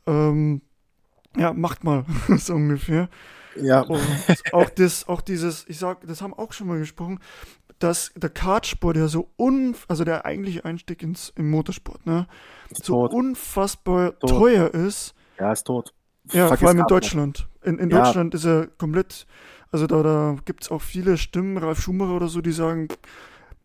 Ähm, 0.05 0.61
ja, 1.35 1.53
macht 1.53 1.83
mal, 1.83 2.05
so 2.37 2.53
ungefähr. 2.53 3.09
Ja. 3.55 3.81
Und 3.81 4.01
auch 4.53 4.69
das, 4.69 5.07
auch 5.07 5.21
dieses, 5.21 5.65
ich 5.67 5.79
sag, 5.79 6.05
das 6.05 6.21
haben 6.21 6.33
auch 6.33 6.53
schon 6.53 6.67
mal 6.67 6.79
gesprochen, 6.79 7.19
dass 7.79 8.11
der 8.15 8.29
Kartsport 8.29 8.97
ja 8.97 9.07
so 9.07 9.29
un, 9.37 9.75
also 9.87 10.03
der 10.03 10.25
eigentliche 10.25 10.65
Einstieg 10.65 11.01
ins 11.01 11.31
im 11.35 11.49
Motorsport, 11.49 12.05
ne, 12.05 12.27
ist 12.69 12.85
so 12.85 13.07
tot. 13.07 13.13
unfassbar 13.13 14.19
tot. 14.19 14.29
teuer 14.29 14.73
ist. 14.73 15.13
Ja, 15.39 15.51
ist 15.51 15.63
tot. 15.63 15.93
Ja, 16.31 16.47
Vergiss 16.47 16.59
vor 16.59 16.69
allem 16.69 16.79
in 16.79 16.87
Deutschland. 16.87 17.47
In, 17.63 17.79
in 17.79 17.89
ja. 17.89 18.03
Deutschland 18.03 18.35
ist 18.35 18.45
er 18.45 18.67
komplett, 18.67 19.25
also 19.71 19.87
da, 19.87 20.03
da 20.03 20.35
gibt 20.45 20.63
es 20.63 20.71
auch 20.71 20.81
viele 20.81 21.17
Stimmen, 21.17 21.57
Ralf 21.57 21.81
Schumacher 21.81 22.15
oder 22.15 22.27
so, 22.27 22.41
die 22.41 22.51
sagen, 22.51 22.89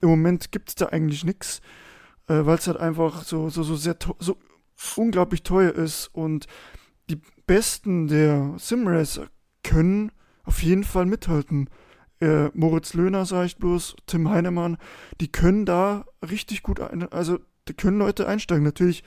im 0.01 0.09
Moment 0.09 0.53
gibt 0.53 0.69
es 0.71 0.75
da 0.77 0.87
eigentlich 0.87 1.25
nichts, 1.25 1.61
äh, 2.29 2.47
weil 2.47 2.57
es 2.57 2.67
halt 2.67 2.79
einfach 2.79 3.25
so, 3.25 3.49
so, 3.49 3.63
so 3.63 3.75
sehr, 3.75 3.97
so 4.19 4.37
unglaublich 4.97 5.43
teuer 5.43 5.73
ist 5.73 6.09
und 6.15 6.47
die 7.11 7.21
Besten 7.47 8.07
der 8.07 8.55
Simracer 8.59 9.29
können 9.65 10.13
auf 10.45 10.63
jeden 10.63 10.85
Fall 10.85 11.07
mithalten. 11.07 11.69
Äh, 12.21 12.51
Moritz 12.55 12.95
Löhner, 12.95 13.27
sage 13.27 13.47
ich 13.47 13.57
bloß, 13.57 13.97
Tim 14.07 14.31
Heinemann, 14.31 14.77
die 15.21 15.33
können 15.33 15.67
da 15.67 16.05
richtig 16.23 16.63
gut, 16.63 16.79
ein, 16.79 17.11
also 17.13 17.41
die 17.67 17.75
können 17.75 17.99
Leute 17.99 18.29
einsteigen. 18.29 18.63
Natürlich 18.63 19.03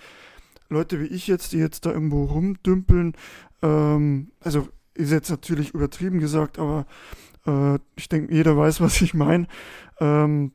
Leute 0.69 0.99
wie 0.99 1.05
ich 1.05 1.27
jetzt, 1.27 1.53
die 1.53 1.57
jetzt 1.57 1.85
da 1.85 1.91
irgendwo 1.91 2.25
rumdümpeln, 2.25 3.13
ähm, 3.61 4.31
also 4.41 4.67
ist 4.93 5.11
jetzt 5.11 5.29
natürlich 5.29 5.73
übertrieben 5.73 6.19
gesagt, 6.19 6.59
aber 6.59 6.85
äh, 7.45 7.79
ich 7.95 8.09
denke, 8.09 8.33
jeder 8.33 8.57
weiß, 8.57 8.81
was 8.81 9.01
ich 9.01 9.13
meine. 9.13 9.47
Ähm, 9.99 10.51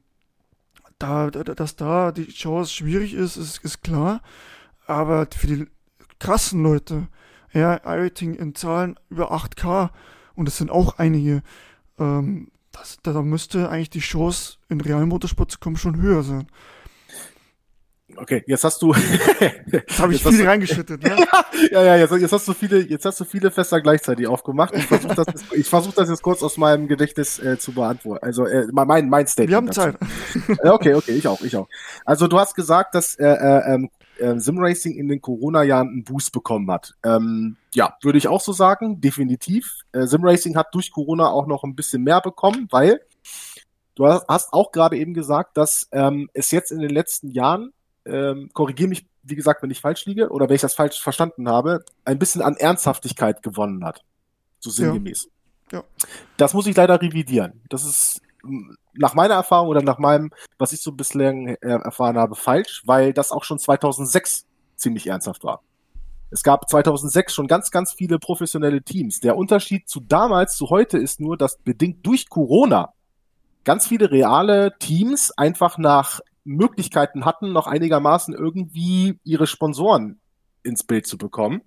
da, 0.99 1.31
dass 1.31 1.75
da 1.75 2.13
die 2.13 2.29
Chance 2.29 2.73
schwierig 2.73 3.15
ist, 3.15 3.37
ist, 3.37 3.65
ist 3.65 3.83
klar. 3.83 4.23
Aber 4.87 5.27
für 5.37 5.47
die 5.47 5.67
krassen 6.21 6.63
Leute, 6.63 7.09
ja, 7.53 7.81
iRating 7.85 8.35
in 8.35 8.55
Zahlen 8.55 8.99
über 9.11 9.33
8K 9.33 9.91
und 10.35 10.49
es 10.49 10.59
sind 10.59 10.71
auch 10.71 10.99
einige. 10.99 11.43
Ähm, 11.99 12.49
das, 12.73 12.99
da 13.03 13.21
müsste 13.23 13.69
eigentlich 13.69 13.91
die 13.91 14.01
Chance, 14.01 14.57
in 14.69 14.81
realen 14.81 15.09
Motorsport 15.09 15.51
zu 15.51 15.59
kommen, 15.59 15.77
schon 15.77 16.01
höher 16.01 16.23
sein. 16.23 16.49
Okay, 18.17 18.43
jetzt 18.47 18.65
hast 18.65 18.83
du. 18.83 18.95
jetzt 19.73 19.99
habe 19.99 20.15
ich 20.15 20.23
viel 20.23 20.47
reingeschüttet, 20.47 21.03
ne? 21.03 21.17
ja, 21.71 21.83
ja, 21.83 21.97
jetzt, 21.97 22.13
jetzt, 22.13 22.33
hast 22.33 22.47
du 22.47 22.53
viele, 22.53 22.81
jetzt 22.81 23.05
hast 23.05 23.21
du 23.21 23.25
viele 23.25 23.51
Fässer 23.51 23.81
gleichzeitig 23.81 24.27
aufgemacht. 24.27 24.75
Ich 24.75 24.87
versuche 24.87 25.15
das, 25.15 25.27
jetzt, 25.27 25.45
ich 25.53 25.69
versuch 25.69 25.95
das 25.95 26.09
jetzt 26.09 26.23
kurz 26.23 26.43
aus 26.43 26.57
meinem 26.57 26.89
Gedächtnis 26.89 27.39
äh, 27.39 27.59
zu 27.59 27.73
beantworten. 27.73 28.25
Also 28.25 28.47
äh, 28.47 28.67
mein, 28.73 29.09
mein 29.09 29.27
Statement. 29.27 29.51
Wir 29.51 29.57
haben 29.57 29.67
dazu. 29.67 29.81
Zeit. 29.81 30.65
okay, 30.65 30.95
okay, 30.95 31.13
ich 31.13 31.27
auch, 31.27 31.41
ich 31.41 31.57
auch. 31.57 31.69
Also 32.05 32.27
du 32.27 32.39
hast 32.39 32.55
gesagt, 32.55 32.95
dass 32.95 33.15
äh, 33.17 33.25
äh, 33.25 33.75
ähm, 33.75 33.91
äh, 34.23 34.39
Simracing 34.39 34.95
in 34.95 35.09
den 35.09 35.21
Corona-Jahren 35.21 35.89
einen 35.89 36.05
Boost 36.05 36.33
bekommen 36.33 36.71
hat. 36.71 36.95
Ähm, 37.03 37.57
ja, 37.75 37.97
würde 38.03 38.19
ich 38.19 38.29
auch 38.29 38.41
so 38.41 38.53
sagen, 38.53 39.01
definitiv. 39.01 39.81
Äh, 39.93 40.07
Simracing 40.07 40.57
hat 40.57 40.75
durch 40.75 40.93
Corona 40.93 41.29
auch 41.29 41.47
noch 41.47 41.65
ein 41.65 41.75
bisschen 41.75 42.03
mehr 42.03 42.21
bekommen, 42.21 42.69
weil 42.71 43.01
du 43.95 44.07
hast 44.07 44.53
auch 44.53 44.73
gerade 44.73 44.97
eben 44.97 45.13
gesagt, 45.13 45.57
dass 45.57 45.89
ähm, 45.93 46.31
es 46.33 46.51
jetzt 46.51 46.73
in 46.73 46.81
den 46.81 46.91
letzten 46.91 47.31
Jahren, 47.31 47.73
ähm, 48.05 48.51
korrigiere 48.53 48.89
mich, 48.89 49.07
wie 49.23 49.37
gesagt, 49.37 49.63
wenn 49.63 49.71
ich 49.71 49.81
falsch 49.81 50.07
liege 50.07 50.31
oder 50.31 50.49
wenn 50.49 50.57
ich 50.57 50.63
das 50.63 50.75
falsch 50.75 51.01
verstanden 51.01 51.49
habe, 51.49 51.85
ein 52.05 52.19
bisschen 52.19 52.43
an 52.43 52.57
Ernsthaftigkeit 52.57 53.43
gewonnen 53.43 53.85
hat. 53.85 54.03
So 54.61 54.71
sinngemäß. 54.71 55.29
Ja. 55.71 55.79
ja. 55.79 55.85
Das 56.37 56.55
muss 56.55 56.67
ich 56.67 56.77
leider 56.77 57.01
revidieren. 57.01 57.61
Das 57.69 57.85
ist 57.85 58.22
nach 58.95 59.15
meiner 59.15 59.35
Erfahrung 59.35 59.69
oder 59.69 59.83
nach 59.83 59.99
meinem, 59.99 60.31
was 60.59 60.73
ich 60.73 60.81
so 60.81 60.93
bislang 60.93 61.49
äh, 61.49 61.57
erfahren 61.61 62.19
habe, 62.19 62.35
falsch, 62.35 62.83
weil 62.85 63.13
das 63.13 63.33
auch 63.33 63.45
schon 63.45 63.59
2006 63.59 64.47
ziemlich 64.77 65.07
ernsthaft 65.07 65.45
war. 65.45 65.63
Es 66.31 66.43
gab 66.43 66.69
2006 66.69 67.35
schon 67.35 67.47
ganz, 67.47 67.71
ganz 67.71 67.93
viele 67.93 68.19
professionelle 68.19 68.83
Teams. 68.83 69.21
Der 69.21 69.37
Unterschied 69.37 69.89
zu 69.89 70.01
damals 70.01 70.57
zu 70.57 70.71
heute 70.71 70.99
ist 70.99 71.21
nur, 71.21 71.37
dass 71.37 71.59
bedingt 71.59 72.07
durch 72.07 72.29
Corona 72.29 72.95
ganz 73.65 73.87
viele 73.87 74.11
reale 74.11 74.77
Teams 74.79 75.31
einfach 75.37 75.79
nach 75.79 76.21
Möglichkeiten 76.45 77.25
hatten, 77.25 77.53
noch 77.53 77.67
einigermaßen 77.67 78.35
irgendwie 78.35 79.21
ihre 79.25 79.47
Sponsoren 79.47 80.21
ins 80.63 80.83
Bild 80.85 81.07
zu 81.07 81.19
bekommen 81.19 81.63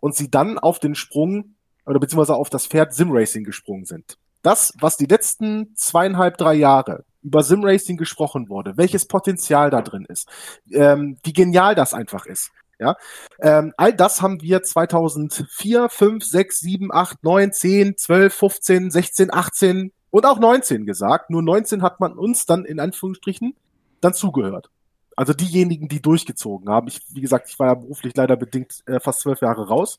und 0.00 0.14
sie 0.14 0.30
dann 0.30 0.58
auf 0.58 0.78
den 0.78 0.94
Sprung 0.94 1.56
oder 1.86 1.98
beziehungsweise 1.98 2.36
auf 2.36 2.50
das 2.50 2.66
Pferd 2.66 2.94
Simracing 2.94 3.44
gesprungen 3.44 3.86
sind 3.86 4.18
das, 4.42 4.72
was 4.78 4.96
die 4.96 5.06
letzten 5.06 5.74
zweieinhalb, 5.76 6.36
drei 6.36 6.54
Jahre 6.54 7.04
über 7.22 7.42
Simracing 7.42 7.96
gesprochen 7.96 8.48
wurde, 8.48 8.76
welches 8.76 9.06
Potenzial 9.06 9.70
da 9.70 9.80
drin 9.80 10.04
ist, 10.08 10.28
ähm, 10.72 11.18
wie 11.22 11.32
genial 11.32 11.74
das 11.74 11.94
einfach 11.94 12.26
ist. 12.26 12.50
Ja, 12.78 12.96
ähm, 13.40 13.72
all 13.76 13.92
das 13.92 14.22
haben 14.22 14.42
wir 14.42 14.64
2004, 14.64 15.88
5, 15.88 16.24
6, 16.24 16.60
7, 16.60 16.92
8, 16.92 17.22
9, 17.22 17.52
10, 17.52 17.96
12, 17.96 18.34
15, 18.34 18.90
16, 18.90 19.32
18 19.32 19.92
und 20.10 20.26
auch 20.26 20.40
19 20.40 20.84
gesagt. 20.84 21.30
Nur 21.30 21.42
19 21.42 21.82
hat 21.82 22.00
man 22.00 22.18
uns 22.18 22.44
dann 22.44 22.64
in 22.64 22.80
Anführungsstrichen 22.80 23.54
dann 24.00 24.14
zugehört. 24.14 24.68
Also 25.16 25.32
diejenigen, 25.32 25.88
die 25.88 26.00
durchgezogen 26.00 26.68
haben. 26.68 26.88
Ich, 26.88 27.00
wie 27.10 27.20
gesagt, 27.20 27.48
ich 27.48 27.58
war 27.58 27.68
ja 27.68 27.74
beruflich 27.74 28.14
leider 28.16 28.36
bedingt 28.36 28.82
äh, 28.86 29.00
fast 29.00 29.20
zwölf 29.20 29.40
Jahre 29.40 29.68
raus. 29.68 29.98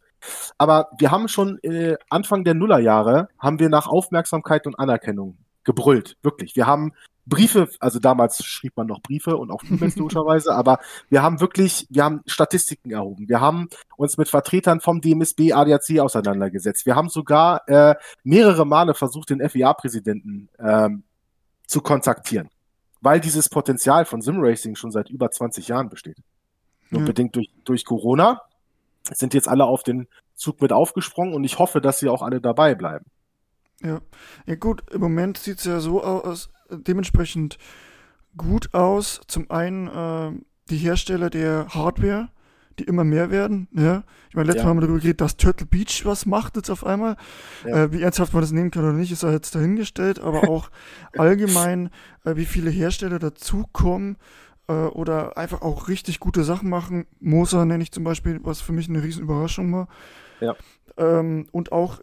Aber 0.58 0.90
wir 0.98 1.12
haben 1.12 1.28
schon 1.28 1.60
äh, 1.64 1.98
Anfang 2.10 2.44
der 2.44 2.54
Nullerjahre 2.54 3.30
haben 3.38 3.60
wir 3.60 3.70
nach 3.70 3.88
Aufmerksamkeit 3.88 4.66
und 4.66 4.80
Anerkennung 4.80 5.38
gebrüllt. 5.64 6.18
Wirklich. 6.24 6.56
Wir 6.56 6.68
haben 6.68 6.94
Briefe, 7.26 7.70
also 7.80 8.00
damals 8.00 8.44
schrieb 8.44 8.76
man 8.76 8.88
noch 8.88 9.02
Briefe 9.02 9.38
und 9.38 9.50
auch 9.52 9.64
E-Mails 9.64 9.96
logischerweise, 9.98 10.54
aber 10.54 10.80
wir 11.10 11.24
haben 11.24 11.40
wirklich, 11.40 11.88
wir 11.90 12.04
haben 12.04 12.22
Statistiken 12.26 12.92
erhoben. 12.92 13.30
Wir 13.30 13.40
haben 13.40 13.70
uns 13.96 14.18
mit 14.18 14.28
Vertretern 14.28 14.82
vom 14.82 15.00
DMSB, 15.00 15.54
ADAC 15.54 16.00
auseinandergesetzt. 16.00 16.86
Wir 16.86 16.96
haben 16.96 17.10
sogar 17.10 17.68
äh, 17.70 17.96
mehrere 18.24 18.66
Male 18.66 18.94
versucht, 18.94 19.30
den 19.30 19.48
FIA-Präsidenten 19.48 20.50
ähm, 20.60 21.04
zu 21.66 21.82
kontaktieren 21.82 22.50
weil 23.04 23.20
dieses 23.20 23.50
Potenzial 23.50 24.06
von 24.06 24.22
Simracing 24.22 24.76
schon 24.76 24.92
seit 24.92 25.10
über 25.10 25.30
20 25.30 25.68
Jahren 25.68 25.90
besteht. 25.90 26.18
Nur 26.90 27.02
ja. 27.02 27.08
bedingt 27.08 27.36
durch, 27.36 27.52
durch 27.66 27.84
Corona 27.84 28.42
sind 29.12 29.34
jetzt 29.34 29.50
alle 29.50 29.66
auf 29.66 29.84
den 29.84 30.08
Zug 30.36 30.62
mit 30.62 30.72
aufgesprungen 30.72 31.34
und 31.34 31.44
ich 31.44 31.60
hoffe, 31.60 31.82
dass 31.82 32.00
sie 32.00 32.08
auch 32.08 32.22
alle 32.22 32.40
dabei 32.40 32.76
bleiben. 32.76 33.06
Ja, 33.82 34.00
ja 34.46 34.56
gut, 34.56 34.90
im 34.92 35.02
Moment 35.02 35.38
sieht 35.38 35.60
es 35.60 35.66
ja 35.66 35.82
so 35.82 36.02
aus, 36.02 36.50
dementsprechend 36.70 37.58
gut 38.38 38.74
aus. 38.74 39.20
Zum 39.28 39.52
einen 39.52 39.88
äh, 39.88 40.40
die 40.70 40.78
Hersteller 40.78 41.30
der 41.30 41.68
Hardware, 41.70 42.30
die 42.80 42.84
immer 42.84 43.04
mehr 43.04 43.32
werden. 43.32 43.68
Ja? 43.72 44.04
Ich 44.30 44.36
meine, 44.36 44.48
letztes 44.48 44.62
ja. 44.62 44.66
Mal 44.66 44.70
haben 44.72 44.78
wir 44.78 44.82
darüber 44.82 45.00
geredet, 45.00 45.22
dass 45.22 45.38
Turtle 45.38 45.68
Beach 45.68 46.06
was 46.06 46.26
macht 46.26 46.56
jetzt 46.56 46.70
auf 46.70 46.86
einmal. 46.86 47.16
Ja. 47.66 47.84
Äh, 47.84 47.92
wie 47.92 48.02
ernsthaft 48.02 48.34
man 48.34 48.42
das 48.42 48.52
nehmen 48.52 48.72
kann 48.72 48.84
oder 48.84 48.94
nicht, 48.94 49.12
ist 49.12 49.24
ja 49.24 49.32
jetzt 49.32 49.56
dahingestellt, 49.56 50.20
aber 50.20 50.44
auch 50.50 50.70
allgemein, 51.18 51.90
äh, 52.26 52.36
wie 52.36 52.46
viele 52.46 52.70
Hersteller 52.70 53.20
dazukommen 53.20 54.18
äh, 54.68 54.74
oder 54.74 55.38
einfach 55.38 55.62
auch 55.62 55.88
richtig 55.88 56.20
gute 56.20 56.44
Sachen 56.44 56.70
machen. 56.70 57.06
Moser 57.20 57.66
nenne 57.66 57.84
ich 57.84 57.92
zum 57.92 58.04
Beispiel, 58.04 58.40
was 58.44 58.62
für 58.62 58.74
mich 58.74 58.90
eine 58.90 59.04
riesen 59.04 59.24
Überraschung 59.24 59.72
war. 59.74 59.88
Ja. 60.40 60.56
Ähm, 60.98 61.48
und 61.52 61.72
auch 61.72 62.00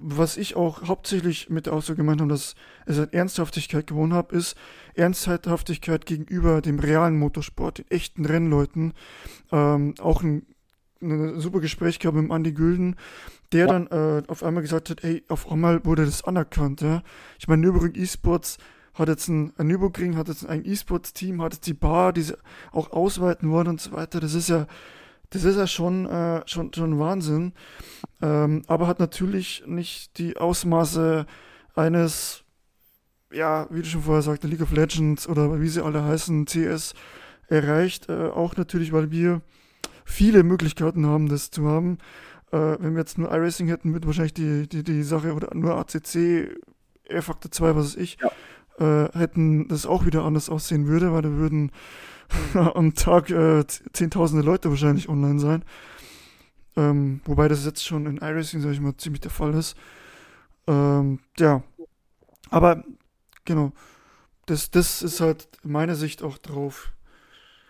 was 0.00 0.36
ich 0.36 0.56
auch 0.56 0.82
hauptsächlich 0.86 1.50
mit 1.50 1.66
der 1.66 1.72
Aussage 1.72 1.98
gemeint 1.98 2.20
habe, 2.20 2.30
dass 2.30 2.54
es 2.86 2.98
an 2.98 3.12
Ernsthaftigkeit 3.12 3.86
gewonnen 3.86 4.14
habe, 4.14 4.36
ist 4.36 4.56
Ernsthaftigkeit 4.94 6.06
gegenüber 6.06 6.60
dem 6.60 6.78
realen 6.78 7.18
Motorsport, 7.18 7.78
den 7.78 7.90
echten 7.90 8.24
Rennleuten. 8.24 8.92
Ähm, 9.52 9.94
auch 10.00 10.22
ein, 10.22 10.46
ein 11.02 11.40
super 11.40 11.60
Gespräch 11.60 11.98
gehabt 11.98 12.16
mit 12.16 12.30
Andy 12.30 12.52
Gülden, 12.52 12.96
der 13.52 13.66
ja. 13.66 13.66
dann 13.66 13.86
äh, 13.88 14.22
auf 14.28 14.42
einmal 14.42 14.62
gesagt 14.62 14.90
hat, 14.90 15.04
ey, 15.04 15.24
auf 15.28 15.50
einmal 15.50 15.84
wurde 15.84 16.04
das 16.04 16.24
anerkannt. 16.24 16.80
Ja? 16.80 17.02
Ich 17.38 17.48
meine, 17.48 17.62
Nürburgring 17.62 17.94
eSports 17.94 18.58
hat 18.94 19.08
jetzt 19.08 19.28
ein, 19.28 19.52
ein 19.58 19.66
Nürburgring 19.66 20.16
hat 20.16 20.28
jetzt 20.28 20.46
ein 20.46 20.64
E-Sports-Team, 20.64 21.42
hat 21.42 21.52
jetzt 21.52 21.66
die 21.66 21.74
Bar, 21.74 22.12
die 22.12 22.22
sie 22.22 22.38
auch 22.72 22.92
ausweiten 22.92 23.50
wollen 23.50 23.68
und 23.68 23.80
so 23.80 23.92
weiter. 23.92 24.20
Das 24.20 24.34
ist 24.34 24.48
ja 24.48 24.66
das 25.30 25.44
ist 25.44 25.56
ja 25.56 25.66
schon, 25.66 26.06
äh, 26.06 26.42
schon, 26.46 26.72
schon 26.72 26.98
Wahnsinn. 26.98 27.52
Ähm, 28.22 28.62
aber 28.66 28.86
hat 28.86 28.98
natürlich 28.98 29.64
nicht 29.66 30.18
die 30.18 30.36
Ausmaße 30.36 31.26
eines, 31.74 32.44
ja, 33.32 33.66
wie 33.70 33.82
du 33.82 33.88
schon 33.88 34.02
vorher 34.02 34.22
sagte, 34.22 34.46
League 34.46 34.62
of 34.62 34.72
Legends 34.72 35.28
oder 35.28 35.60
wie 35.60 35.68
sie 35.68 35.84
alle 35.84 36.04
heißen, 36.04 36.46
CS 36.46 36.94
erreicht. 37.48 38.08
Äh, 38.08 38.28
auch 38.28 38.56
natürlich, 38.56 38.92
weil 38.92 39.10
wir 39.10 39.42
viele 40.04 40.42
Möglichkeiten 40.42 41.06
haben, 41.06 41.28
das 41.28 41.50
zu 41.50 41.66
haben. 41.66 41.98
Äh, 42.52 42.76
wenn 42.78 42.94
wir 42.94 43.00
jetzt 43.00 43.18
nur 43.18 43.30
iRacing 43.30 43.68
hätten, 43.68 43.92
würde 43.92 44.06
wahrscheinlich 44.06 44.34
die, 44.34 44.68
die, 44.68 44.84
die 44.84 45.02
Sache 45.02 45.34
oder 45.34 45.54
nur 45.54 45.76
ACC, 45.76 46.56
R-Factor 47.08 47.50
2, 47.50 47.76
was 47.76 47.86
weiß 47.86 47.96
ich, 47.96 48.18
ja. 48.20 49.04
äh, 49.04 49.18
hätten 49.18 49.68
das 49.68 49.86
auch 49.86 50.06
wieder 50.06 50.24
anders 50.24 50.48
aussehen 50.48 50.86
würde, 50.86 51.12
weil 51.12 51.22
da 51.22 51.30
würden 51.30 51.72
am 52.54 52.94
Tag 52.94 53.30
äh, 53.30 53.64
zehntausende 53.92 54.44
Leute 54.44 54.70
wahrscheinlich 54.70 55.08
online 55.08 55.40
sein. 55.40 55.64
Ähm, 56.76 57.20
wobei 57.24 57.48
das 57.48 57.64
jetzt 57.64 57.84
schon 57.84 58.06
in 58.06 58.18
iRacing, 58.18 58.60
sag 58.60 58.72
ich 58.72 58.80
mal, 58.80 58.96
ziemlich 58.96 59.20
der 59.20 59.30
Fall 59.30 59.54
ist. 59.54 59.76
Ähm, 60.66 61.20
ja. 61.38 61.62
Aber, 62.50 62.84
genau. 63.44 63.72
Das, 64.46 64.70
das 64.70 65.02
ist 65.02 65.20
halt 65.20 65.48
meine 65.64 65.96
Sicht 65.96 66.22
auch 66.22 66.38
drauf. 66.38 66.92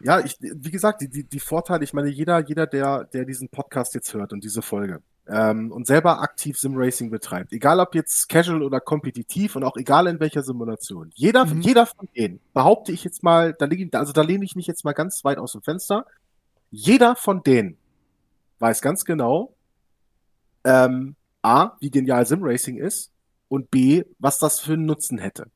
Ja, 0.00 0.20
ich, 0.20 0.36
wie 0.40 0.70
gesagt, 0.70 1.00
die, 1.00 1.08
die, 1.08 1.24
die 1.24 1.40
Vorteile, 1.40 1.84
ich 1.84 1.94
meine, 1.94 2.08
jeder, 2.08 2.38
jeder, 2.40 2.66
der, 2.66 3.04
der 3.04 3.24
diesen 3.24 3.48
Podcast 3.48 3.94
jetzt 3.94 4.12
hört 4.12 4.32
und 4.32 4.44
diese 4.44 4.60
Folge, 4.60 5.00
ähm, 5.28 5.72
und 5.72 5.86
selber 5.86 6.20
aktiv 6.20 6.58
Simracing 6.58 7.10
betreibt, 7.10 7.52
egal 7.52 7.80
ob 7.80 7.94
jetzt 7.94 8.28
casual 8.28 8.62
oder 8.62 8.80
kompetitiv 8.80 9.56
und 9.56 9.64
auch 9.64 9.76
egal 9.76 10.06
in 10.06 10.20
welcher 10.20 10.42
Simulation, 10.42 11.10
jeder, 11.14 11.46
mhm. 11.46 11.60
jeder 11.60 11.86
von 11.86 12.08
denen, 12.16 12.40
behaupte 12.54 12.92
ich 12.92 13.04
jetzt 13.04 13.22
mal, 13.22 13.52
da 13.52 13.66
liege, 13.66 13.98
also 13.98 14.12
da 14.12 14.22
lehne 14.22 14.44
ich 14.44 14.56
mich 14.56 14.66
jetzt 14.66 14.84
mal 14.84 14.92
ganz 14.92 15.24
weit 15.24 15.38
aus 15.38 15.52
dem 15.52 15.62
Fenster, 15.62 16.06
jeder 16.70 17.16
von 17.16 17.42
denen 17.42 17.76
weiß 18.58 18.80
ganz 18.80 19.04
genau, 19.04 19.54
ähm, 20.64 21.16
A, 21.42 21.72
wie 21.80 21.90
genial 21.90 22.26
Simracing 22.26 22.78
ist 22.78 23.12
und 23.48 23.70
B, 23.70 24.04
was 24.18 24.38
das 24.38 24.60
für 24.60 24.72
einen 24.72 24.86
Nutzen 24.86 25.18
hätte. 25.18 25.46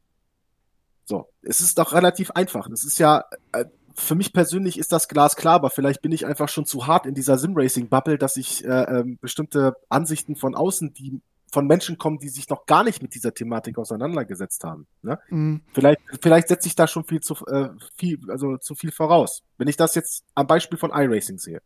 So, 1.05 1.29
es 1.43 1.61
ist 1.61 1.79
doch 1.79 1.93
relativ 1.93 2.31
einfach. 2.33 2.69
Das 2.69 2.85
ist 2.85 2.99
ja, 2.99 3.25
äh, 3.53 3.65
für 3.95 4.15
mich 4.15 4.33
persönlich 4.33 4.79
ist 4.79 4.93
das 4.93 5.09
glasklar, 5.09 5.55
aber 5.55 5.71
vielleicht 5.71 6.03
bin 6.03 6.13
ich 6.13 6.27
einfach 6.27 6.49
schon 6.49 6.67
zu 6.67 6.87
hart 6.87 7.07
in 7.07 7.15
dieser 7.15 7.39
Sim-Racing-Bubble, 7.39 8.19
dass 8.19 8.37
ich 8.37 8.65
äh, 8.65 8.69
äh, 8.69 9.05
bestimmte 9.21 9.75
Ansichten 9.89 10.37
von 10.37 10.55
außen, 10.55 10.93
die 10.93 11.21
von 11.53 11.67
Menschen 11.67 11.99
kommen, 11.99 12.19
die 12.19 12.29
sich 12.29 12.49
noch 12.49 12.67
gar 12.67 12.85
nicht 12.85 13.03
mit 13.03 13.15
dieser 13.15 13.35
Thematik 13.35 13.79
auseinandergesetzt 13.79 14.65
haben. 14.65 14.87
Ne? 15.03 15.19
Mhm. 15.31 15.63
Vielleicht, 15.73 16.01
vielleicht 16.23 16.49
setze 16.49 16.69
ich 16.69 16.77
da 16.77 16.87
schon 16.87 17.05
viel 17.05 17.21
zu 17.21 17.35
äh, 17.47 17.71
viel, 17.97 18.19
also 18.29 18.57
zu 18.57 18.75
viel 18.75 18.93
voraus. 18.93 19.43
Wenn 19.59 19.69
ich 19.69 19.77
das 19.77 19.95
jetzt 19.95 20.25
am 20.35 20.47
Beispiel 20.47 20.79
von 20.79 20.91
iRacing 20.91 21.39
sehe. 21.39 21.61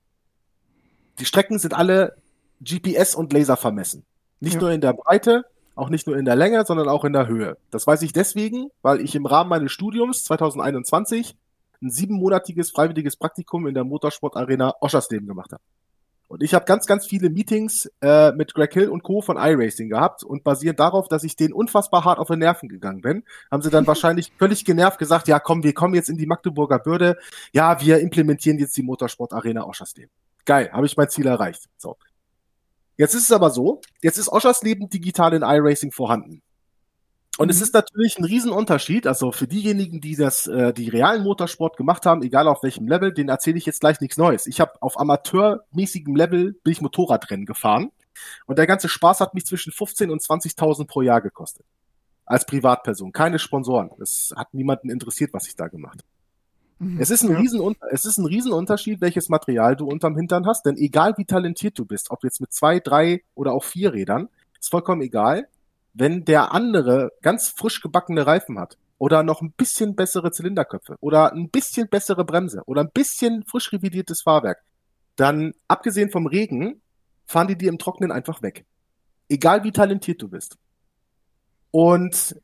Die 1.18 1.26
Strecken 1.26 1.58
sind 1.58 1.74
alle 1.74 2.16
GPS 2.60 3.14
und 3.14 3.32
Laser 3.32 3.56
vermessen. 3.56 4.04
Nicht 4.40 4.54
ja. 4.54 4.60
nur 4.60 4.70
in 4.72 4.80
der 4.80 4.94
Breite, 4.94 5.44
auch 5.74 5.90
nicht 5.90 6.06
nur 6.06 6.16
in 6.16 6.24
der 6.24 6.36
Länge, 6.36 6.64
sondern 6.64 6.88
auch 6.88 7.04
in 7.04 7.12
der 7.12 7.26
Höhe. 7.26 7.56
Das 7.70 7.86
weiß 7.86 8.02
ich 8.02 8.12
deswegen, 8.12 8.70
weil 8.82 9.00
ich 9.00 9.14
im 9.14 9.26
Rahmen 9.26 9.50
meines 9.50 9.72
Studiums 9.72 10.24
2021 10.24 11.36
ein 11.82 11.90
siebenmonatiges 11.90 12.70
freiwilliges 12.70 13.16
Praktikum 13.16 13.66
in 13.66 13.74
der 13.74 13.84
Motorsportarena 13.84 14.74
Oschersleben 14.80 15.26
gemacht 15.26 15.52
habe. 15.52 15.62
Und 16.26 16.42
ich 16.42 16.54
habe 16.54 16.64
ganz, 16.64 16.86
ganz 16.86 17.06
viele 17.06 17.30
Meetings 17.30 17.90
äh, 18.00 18.32
mit 18.32 18.54
Greg 18.54 18.72
Hill 18.72 18.88
und 18.88 19.02
Co. 19.02 19.20
von 19.20 19.36
iRacing 19.36 19.90
gehabt 19.90 20.24
und 20.24 20.42
basierend 20.42 20.80
darauf, 20.80 21.06
dass 21.06 21.22
ich 21.22 21.36
denen 21.36 21.52
unfassbar 21.52 22.04
hart 22.04 22.18
auf 22.18 22.28
den 22.28 22.38
Nerven 22.38 22.68
gegangen 22.68 23.02
bin, 23.02 23.24
haben 23.50 23.62
sie 23.62 23.70
dann 23.70 23.86
wahrscheinlich 23.86 24.32
völlig 24.38 24.64
genervt 24.64 24.98
gesagt, 24.98 25.28
ja 25.28 25.38
komm, 25.38 25.62
wir 25.62 25.74
kommen 25.74 25.94
jetzt 25.94 26.08
in 26.08 26.16
die 26.16 26.26
Magdeburger 26.26 26.78
Bürde, 26.78 27.18
ja, 27.52 27.80
wir 27.80 27.98
implementieren 27.98 28.58
jetzt 28.58 28.76
die 28.76 28.82
Motorsportarena 28.82 29.64
Oschersleben. 29.64 30.10
Geil, 30.44 30.70
habe 30.72 30.86
ich 30.86 30.96
mein 30.96 31.08
Ziel 31.08 31.26
erreicht. 31.26 31.68
So. 31.76 31.96
Jetzt 32.96 33.14
ist 33.14 33.24
es 33.24 33.32
aber 33.32 33.50
so, 33.50 33.80
jetzt 34.02 34.18
ist 34.18 34.28
Oschersleben 34.28 34.88
digital 34.88 35.34
in 35.34 35.42
iRacing 35.42 35.92
vorhanden. 35.92 36.42
Und 37.36 37.46
mhm. 37.46 37.50
es 37.50 37.60
ist 37.60 37.74
natürlich 37.74 38.18
ein 38.18 38.24
Riesenunterschied. 38.24 39.06
Also 39.06 39.32
für 39.32 39.48
diejenigen, 39.48 40.00
die 40.00 40.16
das, 40.16 40.46
äh, 40.46 40.72
die 40.72 40.88
realen 40.88 41.24
Motorsport 41.24 41.76
gemacht 41.76 42.06
haben, 42.06 42.22
egal 42.22 42.46
auf 42.46 42.62
welchem 42.62 42.86
Level, 42.86 43.12
den 43.12 43.28
erzähle 43.28 43.58
ich 43.58 43.66
jetzt 43.66 43.80
gleich 43.80 44.00
nichts 44.00 44.16
Neues. 44.16 44.46
Ich 44.46 44.60
habe 44.60 44.80
auf 44.80 44.98
amateurmäßigem 44.98 46.14
Level 46.14 46.52
bin 46.52 46.72
ich 46.72 46.80
Motorradrennen 46.80 47.46
gefahren 47.46 47.90
und 48.46 48.58
der 48.58 48.66
ganze 48.66 48.88
Spaß 48.88 49.20
hat 49.20 49.34
mich 49.34 49.46
zwischen 49.46 49.72
15 49.72 50.10
und 50.10 50.22
20.000 50.22 50.86
pro 50.86 51.02
Jahr 51.02 51.20
gekostet. 51.20 51.66
Als 52.26 52.46
Privatperson, 52.46 53.12
keine 53.12 53.38
Sponsoren. 53.38 53.90
Es 54.00 54.32
hat 54.36 54.54
niemanden 54.54 54.88
interessiert, 54.88 55.34
was 55.34 55.46
ich 55.46 55.56
da 55.56 55.68
gemacht 55.68 55.98
habe. 55.98 56.88
Mhm. 56.90 57.00
Es 57.00 57.10
ist, 57.10 57.22
ein. 57.22 57.34
Riesen, 57.34 57.76
es 57.90 58.04
ist 58.04 58.18
ein 58.18 58.26
Riesenunterschied, 58.26 59.00
welches 59.00 59.28
Material 59.28 59.76
du 59.76 59.86
unterm 59.86 60.16
Hintern 60.16 60.46
hast, 60.46 60.64
denn 60.66 60.76
egal 60.76 61.14
wie 61.16 61.24
talentiert 61.24 61.78
du 61.78 61.84
bist, 61.84 62.10
ob 62.10 62.24
jetzt 62.24 62.40
mit 62.40 62.52
zwei, 62.52 62.80
drei 62.80 63.22
oder 63.34 63.52
auch 63.52 63.64
vier 63.64 63.92
Rädern, 63.92 64.28
ist 64.58 64.70
vollkommen 64.70 65.02
egal 65.02 65.48
wenn 65.94 66.24
der 66.24 66.52
andere 66.52 67.12
ganz 67.22 67.48
frisch 67.48 67.80
gebackene 67.80 68.26
Reifen 68.26 68.58
hat 68.58 68.76
oder 68.98 69.22
noch 69.22 69.40
ein 69.40 69.52
bisschen 69.52 69.94
bessere 69.94 70.32
Zylinderköpfe 70.32 70.96
oder 71.00 71.32
ein 71.32 71.48
bisschen 71.48 71.88
bessere 71.88 72.24
Bremse 72.24 72.62
oder 72.66 72.82
ein 72.82 72.90
bisschen 72.92 73.44
frisch 73.44 73.72
revidiertes 73.72 74.22
Fahrwerk, 74.22 74.62
dann 75.16 75.54
abgesehen 75.68 76.10
vom 76.10 76.26
Regen 76.26 76.82
fahren 77.26 77.48
die 77.48 77.56
dir 77.56 77.68
im 77.68 77.78
Trockenen 77.78 78.12
einfach 78.12 78.42
weg. 78.42 78.66
Egal 79.28 79.64
wie 79.64 79.72
talentiert 79.72 80.20
du 80.20 80.28
bist. 80.28 80.58
Und 81.70 82.36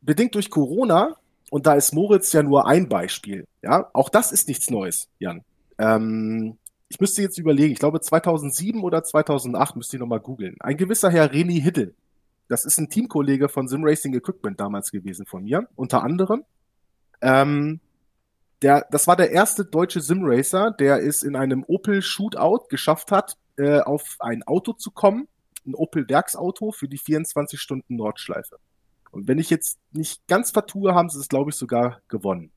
bedingt 0.00 0.34
durch 0.34 0.50
Corona, 0.50 1.16
und 1.50 1.66
da 1.66 1.74
ist 1.74 1.92
Moritz 1.92 2.32
ja 2.32 2.42
nur 2.42 2.66
ein 2.66 2.88
Beispiel, 2.88 3.46
ja, 3.62 3.90
auch 3.92 4.08
das 4.08 4.32
ist 4.32 4.48
nichts 4.48 4.70
Neues, 4.70 5.08
Jan. 5.18 5.44
Ähm, 5.78 6.58
ich 6.88 7.00
müsste 7.00 7.22
jetzt 7.22 7.38
überlegen, 7.38 7.72
ich 7.72 7.78
glaube 7.78 8.00
2007 8.00 8.82
oder 8.82 9.02
2008 9.02 9.76
müsste 9.76 9.96
ich 9.96 10.00
nochmal 10.00 10.20
googeln. 10.20 10.56
Ein 10.60 10.76
gewisser 10.76 11.10
Herr 11.10 11.32
Reni 11.32 11.60
Hiddel 11.60 11.94
das 12.52 12.66
ist 12.66 12.78
ein 12.78 12.90
Teamkollege 12.90 13.48
von 13.48 13.66
Sim 13.66 13.82
Racing 13.82 14.14
Equipment 14.14 14.60
damals 14.60 14.92
gewesen 14.92 15.24
von 15.24 15.44
mir, 15.44 15.68
unter 15.74 16.04
anderem. 16.04 16.44
Ähm, 17.22 17.80
der, 18.60 18.86
das 18.90 19.06
war 19.06 19.16
der 19.16 19.30
erste 19.30 19.64
deutsche 19.64 20.02
Simracer, 20.02 20.70
der 20.70 21.02
es 21.02 21.22
in 21.22 21.34
einem 21.34 21.64
Opel 21.66 22.02
Shootout 22.02 22.66
geschafft 22.68 23.10
hat, 23.10 23.38
äh, 23.56 23.80
auf 23.80 24.16
ein 24.20 24.42
Auto 24.42 24.74
zu 24.74 24.90
kommen, 24.90 25.28
ein 25.66 25.74
Opel 25.74 26.08
Werksauto 26.08 26.72
für 26.72 26.88
die 26.88 26.98
24 26.98 27.58
Stunden 27.58 27.96
Nordschleife. 27.96 28.58
Und 29.10 29.28
wenn 29.28 29.38
ich 29.38 29.48
jetzt 29.48 29.78
nicht 29.90 30.26
ganz 30.28 30.50
vertue, 30.50 30.94
haben 30.94 31.08
sie 31.08 31.20
es, 31.20 31.28
glaube 31.28 31.50
ich, 31.50 31.56
sogar 31.56 32.02
gewonnen. 32.08 32.52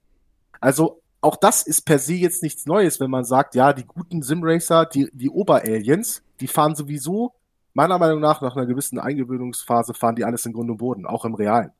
Also 0.59 1.01
auch 1.21 1.37
das 1.37 1.63
ist 1.63 1.83
per 1.83 1.99
se 1.99 2.15
jetzt 2.15 2.43
nichts 2.43 2.65
Neues, 2.65 2.99
wenn 2.99 3.09
man 3.09 3.23
sagt, 3.23 3.55
ja, 3.55 3.71
die 3.71 3.85
guten 3.85 4.21
Simracer, 4.21 4.85
die, 4.85 5.09
die 5.13 5.29
Oberaliens, 5.29 6.21
die 6.41 6.47
fahren 6.47 6.75
sowieso, 6.75 7.33
meiner 7.75 7.99
Meinung 7.99 8.19
nach, 8.19 8.41
nach 8.41 8.55
einer 8.55 8.65
gewissen 8.65 8.97
Eingewöhnungsphase, 8.97 9.93
fahren 9.93 10.15
die 10.15 10.23
alles 10.23 10.45
in 10.45 10.53
Grund 10.53 10.71
und 10.71 10.77
Boden, 10.77 11.05
auch 11.05 11.25
im 11.25 11.35
Realen. 11.35 11.71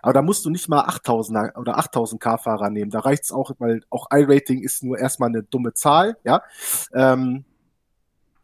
Aber 0.00 0.14
da 0.14 0.22
musst 0.22 0.44
du 0.46 0.50
nicht 0.50 0.68
mal 0.68 0.80
8000 0.80 1.58
oder 1.58 1.76
8000 1.76 2.20
K-Fahrer 2.20 2.70
nehmen. 2.70 2.90
Da 2.90 3.00
reicht's 3.00 3.32
auch, 3.32 3.50
weil 3.58 3.82
auch 3.90 4.06
I-Rating 4.14 4.62
ist 4.62 4.82
nur 4.82 4.98
erstmal 4.98 5.28
eine 5.28 5.42
dumme 5.42 5.74
Zahl, 5.74 6.16
ja. 6.24 6.42
Ähm, 6.94 7.44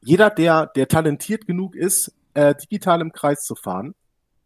jeder, 0.00 0.30
der, 0.30 0.66
der 0.66 0.88
talentiert 0.88 1.46
genug 1.46 1.74
ist, 1.74 2.12
äh, 2.34 2.54
digital 2.54 3.00
im 3.00 3.12
Kreis 3.12 3.44
zu 3.44 3.54
fahren, 3.54 3.94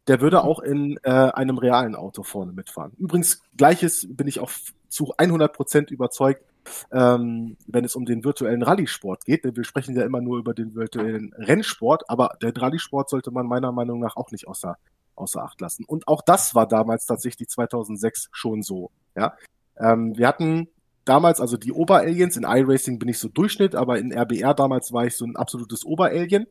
der 0.07 0.21
würde 0.21 0.45
auch 0.45 0.61
in 0.61 0.99
äh, 1.03 1.11
einem 1.11 1.59
realen 1.59 1.97
Auto 1.97 2.23
vorne 2.23 2.53
mitfahren. 2.53 2.93
Übrigens, 2.99 3.43
gleiches 3.57 4.07
bin 4.09 4.29
ich 4.29 4.39
auch 4.39 4.51
zu 4.89 5.13
100 5.17 5.53
Prozent 5.53 5.91
überzeugt, 5.91 6.45
ähm, 6.93 7.57
wenn 7.67 7.85
es 7.85 7.95
um 7.97 8.05
den 8.05 8.25
virtuellen 8.25 8.63
Rallye-Sport 8.63 9.25
geht. 9.25 9.45
Denn 9.45 9.57
wir 9.57 9.65
sprechen 9.65 9.97
ja 9.97 10.05
immer 10.05 10.21
nur 10.21 10.39
über 10.39 10.55
den 10.55 10.75
virtuellen 10.75 11.33
Rennsport, 11.37 12.09
aber 12.09 12.37
den 12.43 12.57
Rallye-Sport 12.57 13.11
sollte 13.11 13.31
man 13.31 13.47
meiner 13.47 13.73
Meinung 13.73 14.01
nach 14.01 14.17
auch 14.17 14.31
nicht 14.31 14.49
außer, 14.49 14.77
außer 15.15 15.43
Acht 15.43 15.61
lassen. 15.61 15.85
Und 15.85 16.09
auch 16.09 16.23
das 16.23 16.55
war 16.55 16.67
damals 16.67 17.07
tatsächlich 17.07 17.49
2006 17.49 18.29
schon 18.33 18.63
so. 18.63 18.91
Ja, 19.17 19.37
ähm, 19.79 20.17
wir 20.17 20.29
hatten 20.29 20.69
damals, 21.05 21.41
also 21.41 21.57
die 21.57 21.73
Oberaliens, 21.73 22.37
in 22.37 22.45
iRacing 22.45 22.99
bin 22.99 23.09
ich 23.09 23.19
so 23.19 23.29
Durchschnitt, 23.29 23.75
aber 23.75 23.99
in 23.99 24.13
RBR 24.13 24.55
damals 24.55 24.93
war 24.93 25.07
ich 25.07 25.17
so 25.17 25.25
ein 25.25 25.37
absolutes 25.37 25.85
Oberalien. 25.85 26.47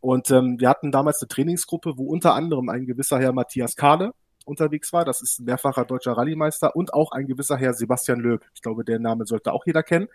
Und 0.00 0.30
ähm, 0.30 0.60
wir 0.60 0.68
hatten 0.68 0.92
damals 0.92 1.22
eine 1.22 1.28
Trainingsgruppe, 1.28 1.94
wo 1.96 2.04
unter 2.08 2.34
anderem 2.34 2.68
ein 2.68 2.84
gewisser 2.84 3.18
Herr 3.18 3.32
Matthias 3.32 3.74
Kahle 3.74 4.12
unterwegs 4.44 4.92
war. 4.92 5.04
Das 5.04 5.22
ist 5.22 5.40
mehrfacher 5.40 5.84
deutscher 5.84 6.12
Rallye-Meister 6.12 6.74
und 6.76 6.94
auch 6.94 7.12
ein 7.12 7.26
gewisser 7.26 7.56
Herr 7.56 7.74
Sebastian 7.74 8.20
Löb. 8.20 8.44
Ich 8.54 8.62
glaube, 8.62 8.84
der 8.84 8.98
Name 8.98 9.26
sollte 9.26 9.52
auch 9.52 9.66
jeder 9.66 9.82
kennen. 9.82 10.08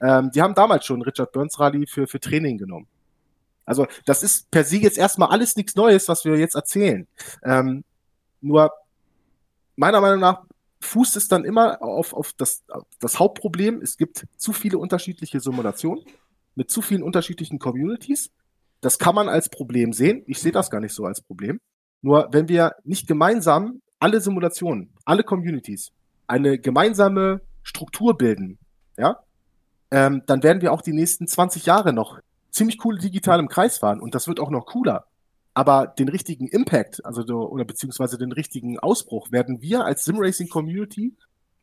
Ähm, 0.00 0.30
die 0.32 0.42
haben 0.42 0.54
damals 0.54 0.86
schon 0.86 1.02
Richard 1.02 1.32
Burns 1.32 1.58
Rallye 1.58 1.86
für, 1.86 2.06
für 2.06 2.20
Training 2.20 2.58
genommen. 2.58 2.86
Also 3.64 3.86
das 4.04 4.22
ist 4.22 4.50
per 4.50 4.64
se 4.64 4.76
jetzt 4.76 4.96
erstmal 4.96 5.30
alles 5.30 5.56
nichts 5.56 5.74
Neues, 5.74 6.08
was 6.08 6.24
wir 6.24 6.36
jetzt 6.36 6.54
erzählen. 6.54 7.06
Ähm, 7.42 7.84
nur 8.40 8.70
meiner 9.74 10.00
Meinung 10.00 10.20
nach 10.20 10.44
fußt 10.80 11.16
es 11.16 11.28
dann 11.28 11.44
immer 11.44 11.82
auf, 11.82 12.12
auf 12.12 12.32
das, 12.34 12.64
das 13.00 13.18
Hauptproblem. 13.18 13.82
Es 13.82 13.96
gibt 13.96 14.26
zu 14.36 14.52
viele 14.52 14.78
unterschiedliche 14.78 15.40
Simulationen 15.40 16.04
mit 16.54 16.70
zu 16.70 16.80
vielen 16.80 17.02
unterschiedlichen 17.02 17.58
Communities. 17.58 18.30
Das 18.80 18.98
kann 18.98 19.14
man 19.14 19.28
als 19.28 19.48
Problem 19.48 19.92
sehen. 19.92 20.22
Ich 20.26 20.40
sehe 20.40 20.52
das 20.52 20.70
gar 20.70 20.80
nicht 20.80 20.94
so 20.94 21.04
als 21.04 21.20
Problem. 21.20 21.60
Nur 22.06 22.28
wenn 22.30 22.48
wir 22.48 22.76
nicht 22.84 23.08
gemeinsam 23.08 23.82
alle 23.98 24.20
Simulationen, 24.20 24.90
alle 25.04 25.24
Communities, 25.24 25.90
eine 26.28 26.56
gemeinsame 26.56 27.40
Struktur 27.64 28.16
bilden, 28.16 28.58
ja, 28.96 29.18
ähm, 29.90 30.22
dann 30.26 30.44
werden 30.44 30.62
wir 30.62 30.72
auch 30.72 30.82
die 30.82 30.92
nächsten 30.92 31.26
20 31.26 31.66
Jahre 31.66 31.92
noch 31.92 32.20
ziemlich 32.52 32.78
cool 32.84 32.96
digital 32.96 33.40
im 33.40 33.48
Kreis 33.48 33.78
fahren 33.78 34.00
und 34.00 34.14
das 34.14 34.28
wird 34.28 34.38
auch 34.38 34.50
noch 34.50 34.66
cooler. 34.66 35.06
Aber 35.52 35.88
den 35.88 36.08
richtigen 36.08 36.46
Impact, 36.46 37.04
also 37.04 37.24
oder 37.24 37.64
beziehungsweise 37.64 38.18
den 38.18 38.30
richtigen 38.30 38.78
Ausbruch 38.78 39.32
werden 39.32 39.60
wir 39.60 39.84
als 39.84 40.04
Simracing 40.04 40.48
Community 40.48 41.12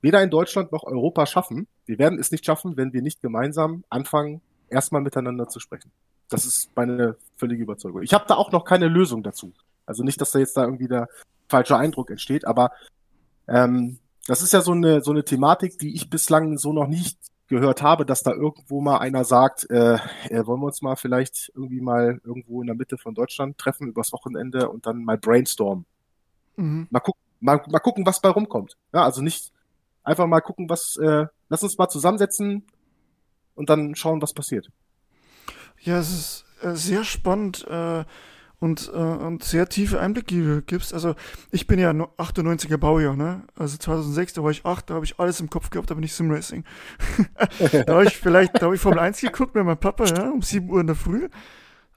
weder 0.01 0.21
in 0.21 0.29
Deutschland 0.29 0.73
noch 0.73 0.83
Europa 0.83 1.25
schaffen. 1.25 1.67
Wir 1.85 1.99
werden 1.99 2.19
es 2.19 2.31
nicht 2.31 2.45
schaffen, 2.45 2.75
wenn 2.75 2.91
wir 2.91 3.01
nicht 3.01 3.21
gemeinsam 3.21 3.85
anfangen, 3.89 4.41
erstmal 4.67 5.03
miteinander 5.03 5.47
zu 5.47 5.61
sprechen. 5.61 5.89
Das 6.27 6.45
ist 6.45 6.69
meine 6.75 7.15
völlige 7.37 7.63
Überzeugung. 7.63 8.01
Ich 8.01 8.13
habe 8.13 8.25
da 8.27 8.35
auch 8.35 8.51
noch 8.51 8.65
keine 8.65 8.89
Lösung 8.89 9.23
dazu. 9.23 9.53
Also 9.85 10.03
nicht, 10.03 10.19
dass 10.21 10.31
da 10.31 10.39
jetzt 10.39 10.57
da 10.57 10.63
irgendwie 10.63 10.87
der 10.87 11.07
falsche 11.47 11.77
Eindruck 11.77 12.09
entsteht, 12.09 12.45
aber 12.45 12.71
ähm, 13.47 13.99
das 14.27 14.41
ist 14.41 14.53
ja 14.53 14.61
so 14.61 14.71
eine, 14.71 15.01
so 15.01 15.11
eine 15.11 15.25
Thematik, 15.25 15.77
die 15.77 15.95
ich 15.95 16.09
bislang 16.09 16.57
so 16.57 16.71
noch 16.73 16.87
nicht 16.87 17.17
gehört 17.47 17.81
habe, 17.81 18.05
dass 18.05 18.23
da 18.23 18.31
irgendwo 18.31 18.81
mal 18.81 18.97
einer 18.97 19.25
sagt, 19.25 19.69
äh, 19.69 19.95
äh, 20.29 20.45
wollen 20.45 20.61
wir 20.61 20.67
uns 20.67 20.81
mal 20.81 20.95
vielleicht 20.95 21.51
irgendwie 21.55 21.81
mal 21.81 22.21
irgendwo 22.23 22.61
in 22.61 22.67
der 22.67 22.75
Mitte 22.75 22.97
von 22.97 23.13
Deutschland 23.13 23.57
treffen 23.57 23.89
übers 23.89 24.13
Wochenende 24.13 24.69
und 24.69 24.85
dann 24.85 25.03
mal 25.03 25.17
brainstormen. 25.17 25.85
Mhm. 26.55 26.87
Mal, 26.89 27.01
gucken, 27.01 27.21
mal, 27.41 27.61
mal 27.69 27.79
gucken, 27.79 28.05
was 28.05 28.21
bei 28.21 28.29
rumkommt. 28.29 28.77
Ja, 28.93 29.03
also 29.03 29.21
nicht 29.21 29.51
einfach 30.03 30.25
mal 30.25 30.41
gucken, 30.41 30.69
was, 30.69 30.97
äh, 30.97 31.25
lass 31.49 31.63
uns 31.63 31.77
mal 31.77 31.89
zusammensetzen 31.89 32.65
und 33.55 33.69
dann 33.69 33.95
schauen, 33.95 34.21
was 34.21 34.33
passiert. 34.33 34.69
Ja, 35.81 35.99
es 35.99 36.11
ist 36.11 36.45
äh, 36.61 36.75
sehr 36.75 37.03
spannend, 37.03 37.67
äh, 37.67 38.05
und, 38.63 38.89
äh, 38.93 38.97
und 38.97 39.43
sehr 39.43 39.67
tiefe 39.67 39.99
Einblicke 39.99 40.61
gibst. 40.61 40.93
Also 40.93 41.15
ich 41.51 41.67
bin 41.67 41.79
ja 41.79 41.91
98er 41.91 42.77
Baujahr, 42.77 43.17
ne? 43.17 43.43
Also 43.57 43.77
2006, 43.77 44.31
da 44.31 44.43
war 44.43 44.51
ich 44.51 44.65
8, 44.65 44.89
da 44.89 44.93
habe 44.93 45.03
ich 45.03 45.19
alles 45.19 45.41
im 45.41 45.49
Kopf 45.49 45.69
gehabt, 45.69 45.91
aber 45.91 45.99
nicht 45.99 46.13
Simracing. 46.13 46.63
da 47.85 47.93
habe 47.93 48.05
ich 48.05 48.15
vielleicht, 48.15 48.55
da 48.55 48.67
habe 48.67 48.75
ich 48.75 48.81
Formel 48.81 48.99
1 48.99 49.19
geguckt 49.19 49.53
mit 49.53 49.65
meinem 49.65 49.77
Papa, 49.77 50.05
ja, 50.05 50.29
um 50.29 50.41
7 50.41 50.69
Uhr 50.69 50.79
in 50.79 50.87
der 50.87 50.95
Früh. 50.95 51.27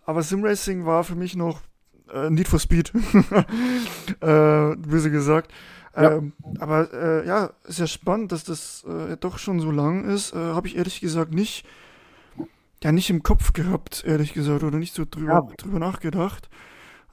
Aber 0.04 0.24
Simracing 0.24 0.84
war 0.86 1.04
für 1.04 1.14
mich 1.14 1.36
noch 1.36 1.60
äh, 2.12 2.30
Need 2.30 2.48
for 2.48 2.58
Speed, 2.58 2.92
äh, 4.20 4.74
böse 4.76 5.12
gesagt. 5.12 5.52
Ja. 5.94 6.16
Ähm, 6.16 6.32
aber 6.58 6.92
äh, 6.92 7.28
ja, 7.28 7.52
ist 7.68 7.78
ja 7.78 7.86
spannend, 7.86 8.32
dass 8.32 8.42
das 8.42 8.84
äh, 8.88 9.16
doch 9.16 9.38
schon 9.38 9.60
so 9.60 9.70
lang 9.70 10.04
ist. 10.04 10.34
Äh, 10.34 10.38
habe 10.38 10.66
ich 10.66 10.76
ehrlich 10.76 11.00
gesagt 11.00 11.32
nicht 11.32 11.64
ja 12.82 12.92
nicht 12.92 13.10
im 13.10 13.22
Kopf 13.22 13.52
gehabt, 13.52 14.04
ehrlich 14.06 14.32
gesagt, 14.32 14.62
oder 14.62 14.78
nicht 14.78 14.94
so 14.94 15.04
drüber, 15.08 15.46
ja. 15.48 15.56
drüber 15.56 15.78
nachgedacht, 15.78 16.48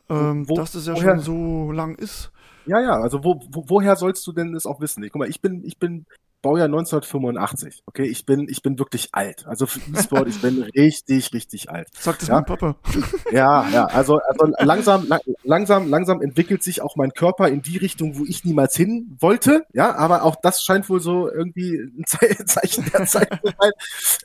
ähm, 0.09 0.47
wo, 0.47 0.55
dass 0.55 0.73
das 0.73 0.87
ja 0.87 0.95
woher, 0.95 1.15
schon 1.15 1.19
so 1.19 1.71
lang 1.71 1.95
ist. 1.95 2.31
Ja, 2.65 2.79
ja, 2.79 2.99
also 2.99 3.23
wo, 3.23 3.41
wo, 3.49 3.65
woher 3.67 3.95
sollst 3.95 4.25
du 4.27 4.31
denn 4.31 4.53
das 4.53 4.65
auch 4.65 4.79
wissen? 4.79 5.03
Ich, 5.03 5.11
guck 5.11 5.19
mal, 5.19 5.29
ich 5.29 5.41
bin, 5.41 5.63
ich 5.65 5.79
bin 5.79 6.05
Baujahr 6.43 6.65
1985, 6.65 7.83
okay? 7.85 8.03
Ich 8.03 8.25
bin, 8.25 8.47
ich 8.49 8.61
bin 8.61 8.77
wirklich 8.77 9.09
alt. 9.13 9.47
Also 9.47 9.65
für 9.65 9.79
E-Sport, 9.79 10.27
ich 10.27 10.41
bin 10.41 10.61
richtig, 10.75 11.33
richtig 11.33 11.69
alt. 11.71 11.87
Sagt 11.97 12.21
es 12.21 12.27
ja? 12.27 12.35
mein 12.35 12.45
Papa. 12.45 12.75
Ja, 13.31 13.67
ja, 13.69 13.85
also, 13.85 14.19
also 14.27 14.53
langsam, 14.59 15.07
langsam, 15.43 15.89
langsam 15.89 16.21
entwickelt 16.21 16.61
sich 16.61 16.81
auch 16.81 16.97
mein 16.97 17.11
Körper 17.11 17.47
in 17.47 17.61
die 17.61 17.77
Richtung, 17.77 18.19
wo 18.19 18.25
ich 18.25 18.43
niemals 18.43 18.75
hin 18.75 19.17
wollte, 19.19 19.65
ja, 19.73 19.95
aber 19.95 20.23
auch 20.23 20.35
das 20.35 20.63
scheint 20.63 20.89
wohl 20.89 20.99
so 20.99 21.31
irgendwie 21.31 21.77
ein 21.77 22.05
Zeichen 22.05 22.91
der 22.91 23.05
Zeit 23.05 23.39
zu 23.41 23.53
sein. 23.57 23.71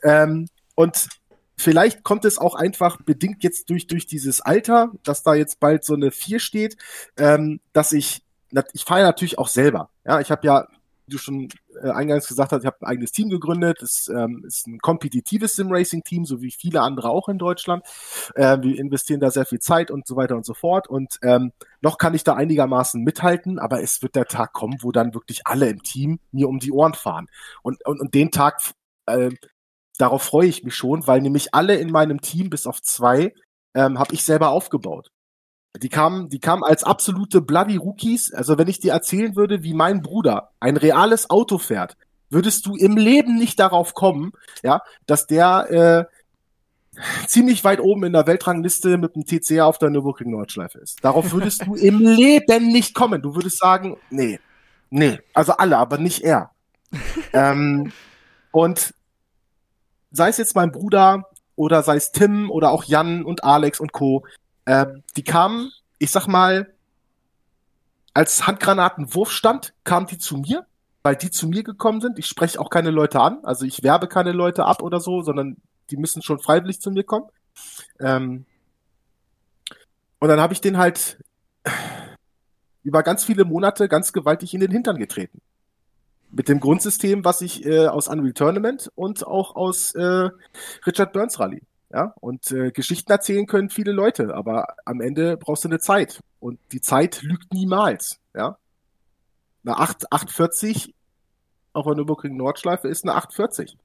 Ähm, 0.03 0.47
und 0.75 1.07
Vielleicht 1.59 2.03
kommt 2.03 2.23
es 2.23 2.37
auch 2.37 2.55
einfach 2.55 3.01
bedingt 3.01 3.43
jetzt 3.43 3.69
durch, 3.69 3.85
durch 3.85 4.07
dieses 4.07 4.39
Alter, 4.39 4.93
dass 5.03 5.23
da 5.23 5.33
jetzt 5.33 5.59
bald 5.59 5.83
so 5.83 5.93
eine 5.93 6.09
4 6.09 6.39
steht, 6.39 6.77
ähm, 7.17 7.59
dass 7.73 7.91
ich, 7.91 8.23
ich 8.71 8.85
fahre 8.85 9.01
natürlich 9.01 9.37
auch 9.37 9.49
selber. 9.49 9.89
Ja, 10.05 10.21
ich 10.21 10.31
habe 10.31 10.47
ja, 10.47 10.67
wie 11.05 11.11
du 11.11 11.17
schon 11.17 11.49
äh, 11.83 11.89
eingangs 11.89 12.29
gesagt 12.29 12.53
hast, 12.53 12.61
ich 12.61 12.65
habe 12.65 12.77
ein 12.79 12.85
eigenes 12.85 13.11
Team 13.11 13.27
gegründet. 13.27 13.81
Es 13.81 14.07
ähm, 14.07 14.45
ist 14.47 14.67
ein 14.67 14.79
kompetitives 14.79 15.57
Sim-Racing-Team, 15.57 16.23
so 16.23 16.41
wie 16.41 16.51
viele 16.51 16.79
andere 16.79 17.09
auch 17.09 17.27
in 17.27 17.37
Deutschland. 17.37 17.85
Äh, 18.35 18.59
wir 18.61 18.79
investieren 18.79 19.19
da 19.19 19.29
sehr 19.29 19.45
viel 19.45 19.59
Zeit 19.59 19.91
und 19.91 20.07
so 20.07 20.15
weiter 20.15 20.37
und 20.37 20.45
so 20.45 20.53
fort. 20.53 20.87
Und 20.87 21.19
ähm, 21.23 21.51
noch 21.81 21.97
kann 21.97 22.13
ich 22.13 22.23
da 22.23 22.35
einigermaßen 22.35 23.03
mithalten, 23.03 23.59
aber 23.59 23.83
es 23.83 24.01
wird 24.01 24.15
der 24.15 24.27
Tag 24.27 24.53
kommen, 24.53 24.77
wo 24.79 24.93
dann 24.93 25.13
wirklich 25.13 25.41
alle 25.43 25.67
im 25.67 25.83
Team 25.83 26.21
mir 26.31 26.47
um 26.47 26.59
die 26.59 26.71
Ohren 26.71 26.93
fahren. 26.93 27.27
Und, 27.63 27.85
und, 27.85 27.99
und 27.99 28.13
den 28.13 28.31
Tag 28.31 28.61
äh, 29.07 29.31
darauf 29.99 30.23
freue 30.23 30.47
ich 30.47 30.63
mich 30.63 30.75
schon, 30.75 31.05
weil 31.05 31.21
nämlich 31.21 31.53
alle 31.53 31.75
in 31.75 31.91
meinem 31.91 32.21
Team, 32.21 32.49
bis 32.49 32.65
auf 32.65 32.81
zwei, 32.81 33.33
ähm, 33.75 33.99
habe 33.99 34.15
ich 34.15 34.23
selber 34.23 34.49
aufgebaut. 34.49 35.11
Die 35.77 35.89
kamen, 35.89 36.29
die 36.29 36.39
kamen 36.39 36.63
als 36.63 36.83
absolute 36.83 37.41
Bloody 37.41 37.75
Rookies. 37.75 38.33
Also 38.33 38.57
wenn 38.57 38.67
ich 38.67 38.79
dir 38.79 38.93
erzählen 38.93 39.35
würde, 39.35 39.61
wie 39.61 39.75
mein 39.75 40.01
Bruder 40.01 40.49
ein 40.59 40.77
reales 40.77 41.29
Auto 41.29 41.59
fährt, 41.59 41.95
würdest 42.29 42.65
du 42.65 42.75
im 42.75 42.97
Leben 42.97 43.37
nicht 43.37 43.59
darauf 43.59 43.93
kommen, 43.93 44.31
ja, 44.63 44.81
dass 45.05 45.27
der 45.27 46.07
äh, 46.09 47.01
ziemlich 47.27 47.63
weit 47.63 47.81
oben 47.81 48.05
in 48.05 48.13
der 48.13 48.25
Weltrangliste 48.25 48.97
mit 48.97 49.15
dem 49.15 49.25
TCR 49.25 49.67
auf 49.67 49.77
der 49.77 49.89
Nürburgring 49.89 50.31
Nordschleife 50.31 50.79
ist. 50.79 51.03
Darauf 51.03 51.31
würdest 51.31 51.65
du 51.65 51.75
im 51.75 51.99
Leben 52.03 52.67
nicht 52.71 52.95
kommen. 52.95 53.21
Du 53.21 53.35
würdest 53.35 53.59
sagen, 53.59 53.97
nee, 54.09 54.39
nee, 54.89 55.19
also 55.33 55.53
alle, 55.53 55.77
aber 55.77 55.97
nicht 55.97 56.23
er. 56.23 56.51
ähm, 57.33 57.91
und 58.51 58.93
sei 60.11 60.29
es 60.29 60.37
jetzt 60.37 60.55
mein 60.55 60.71
Bruder 60.71 61.29
oder 61.55 61.83
sei 61.83 61.95
es 61.95 62.11
Tim 62.11 62.49
oder 62.49 62.71
auch 62.71 62.83
Jan 62.83 63.23
und 63.23 63.43
Alex 63.43 63.79
und 63.79 63.91
Co., 63.91 64.25
äh, 64.65 64.85
die 65.15 65.23
kamen, 65.23 65.71
ich 65.97 66.11
sag 66.11 66.27
mal, 66.27 66.71
als 68.13 68.47
Handgranatenwurfstand 68.47 69.73
kamen 69.83 70.07
die 70.07 70.17
zu 70.17 70.37
mir, 70.37 70.65
weil 71.03 71.15
die 71.15 71.31
zu 71.31 71.47
mir 71.47 71.63
gekommen 71.63 72.01
sind. 72.01 72.19
Ich 72.19 72.27
spreche 72.27 72.59
auch 72.59 72.69
keine 72.69 72.91
Leute 72.91 73.19
an, 73.19 73.39
also 73.43 73.65
ich 73.65 73.83
werbe 73.83 74.07
keine 74.07 74.31
Leute 74.31 74.65
ab 74.65 74.81
oder 74.81 74.99
so, 74.99 75.21
sondern 75.21 75.57
die 75.89 75.97
müssen 75.97 76.21
schon 76.21 76.39
freiwillig 76.39 76.81
zu 76.81 76.91
mir 76.91 77.03
kommen. 77.03 77.29
Ähm, 77.99 78.45
und 80.19 80.27
dann 80.27 80.39
habe 80.39 80.53
ich 80.53 80.61
den 80.61 80.77
halt 80.77 81.17
über 82.83 83.03
ganz 83.03 83.23
viele 83.23 83.45
Monate 83.45 83.87
ganz 83.87 84.13
gewaltig 84.13 84.53
in 84.53 84.59
den 84.59 84.71
Hintern 84.71 84.97
getreten. 84.97 85.41
Mit 86.31 86.47
dem 86.47 86.59
Grundsystem, 86.59 87.25
was 87.25 87.41
ich 87.41 87.65
äh, 87.65 87.87
aus 87.87 88.07
Unreal 88.07 88.33
Tournament 88.33 88.91
und 88.95 89.25
auch 89.25 89.55
aus 89.55 89.93
äh, 89.95 90.29
Richard 90.85 91.13
Burns 91.13 91.39
Rally. 91.39 91.61
Ja, 91.91 92.13
und 92.21 92.51
äh, 92.51 92.69
Geschichten 92.69 93.11
erzählen 93.11 93.47
können 93.47 93.71
viele 93.71 93.91
Leute, 93.91 94.35
aber 94.35 94.75
am 94.85 95.01
Ende 95.01 95.37
brauchst 95.37 95.63
du 95.63 95.69
eine 95.69 95.79
Zeit. 95.79 96.19
Und 96.39 96.59
die 96.71 96.81
Zeit 96.81 97.23
lügt 97.23 97.51
niemals. 97.51 98.19
Ja. 98.35 98.57
Eine 99.65 99.77
8, 99.77 100.11
840 100.11 100.93
auf 101.73 101.85
der 101.85 101.95
Nürburgring 101.95 102.37
Nordschleife 102.37 102.87
ist 102.87 103.03
eine 103.03 103.15
840. 103.15 103.75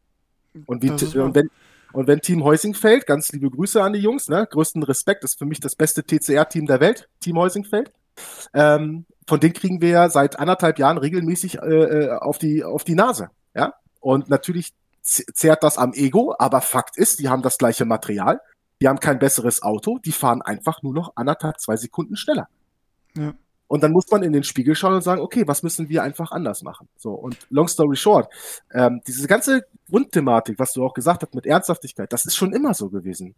Und, 0.67 0.83
wie, 0.83 0.91
und, 0.91 1.35
wenn, 1.35 1.51
und 1.93 2.07
wenn 2.07 2.21
Team 2.21 2.45
Heusingfeld, 2.45 3.07
ganz 3.07 3.33
liebe 3.33 3.51
Grüße 3.51 3.83
an 3.83 3.93
die 3.93 4.01
Jungs, 4.01 4.29
ne, 4.29 4.47
größten 4.51 4.83
Respekt, 4.83 5.25
ist 5.25 5.39
für 5.39 5.47
mich 5.47 5.61
das 5.61 5.75
beste 5.75 6.05
TCR-Team 6.05 6.67
der 6.67 6.81
Welt, 6.81 7.09
Team 7.21 7.39
Heusingfeld. 7.39 7.93
Ähm, 8.53 9.07
von 9.27 9.41
denen 9.41 9.55
kriegen 9.55 9.81
wir 9.81 9.89
ja 9.89 10.09
seit 10.11 10.39
anderthalb 10.39 10.79
Jahren 10.79 10.99
regelmäßig 10.99 11.59
äh, 11.59 11.67
äh 11.67 12.11
auf, 12.11 12.39
die, 12.39 12.65
auf 12.65 12.85
die 12.85 12.95
Nase. 12.95 13.31
Ja? 13.55 13.75
Und 14.01 14.29
natürlich 14.29 14.73
zehrt 15.03 15.63
das 15.63 15.79
am 15.79 15.93
Ego, 15.93 16.35
aber 16.39 16.61
Fakt 16.61 16.97
ist, 16.97 17.21
die 17.21 17.29
haben 17.29 17.43
das 17.43 17.59
gleiche 17.59 17.85
Material, 17.85 18.41
die 18.81 18.89
haben 18.89 19.01
kein 19.01 19.19
besseres 19.19 19.63
Auto, 19.63 19.99
die 19.99 20.13
fahren 20.13 20.43
einfach 20.43 20.83
nur 20.83 20.95
noch 20.95 21.13
anderthalb, 21.17 21.61
zwei 21.61 21.77
Sekunden 21.77 22.17
schneller. 22.17 22.49
Ja. 23.17 23.35
Und 23.67 23.83
dann 23.83 23.93
muss 23.93 24.11
man 24.11 24.23
in 24.23 24.33
den 24.33 24.45
Spiegel 24.45 24.75
schauen 24.75 24.95
und 24.95 25.03
sagen, 25.03 25.21
okay, 25.21 25.45
was 25.47 25.63
müssen 25.63 25.89
wir 25.89 26.03
einfach 26.03 26.33
anders 26.33 26.63
machen? 26.63 26.89
So, 26.97 27.13
und 27.13 27.37
long 27.51 27.69
story 27.69 27.97
short, 27.97 28.33
ähm, 28.73 29.01
diese 29.07 29.27
ganze 29.27 29.65
Grundthematik, 29.89 30.59
was 30.59 30.73
du 30.73 30.85
auch 30.85 30.95
gesagt 30.95 31.23
hast 31.23 31.35
mit 31.35 31.47
Ernsthaftigkeit, 31.47 32.13
das 32.13 32.27
ist 32.27 32.37
schon 32.37 32.53
immer 32.53 32.75
so 32.75 32.91
gewesen. 32.91 33.35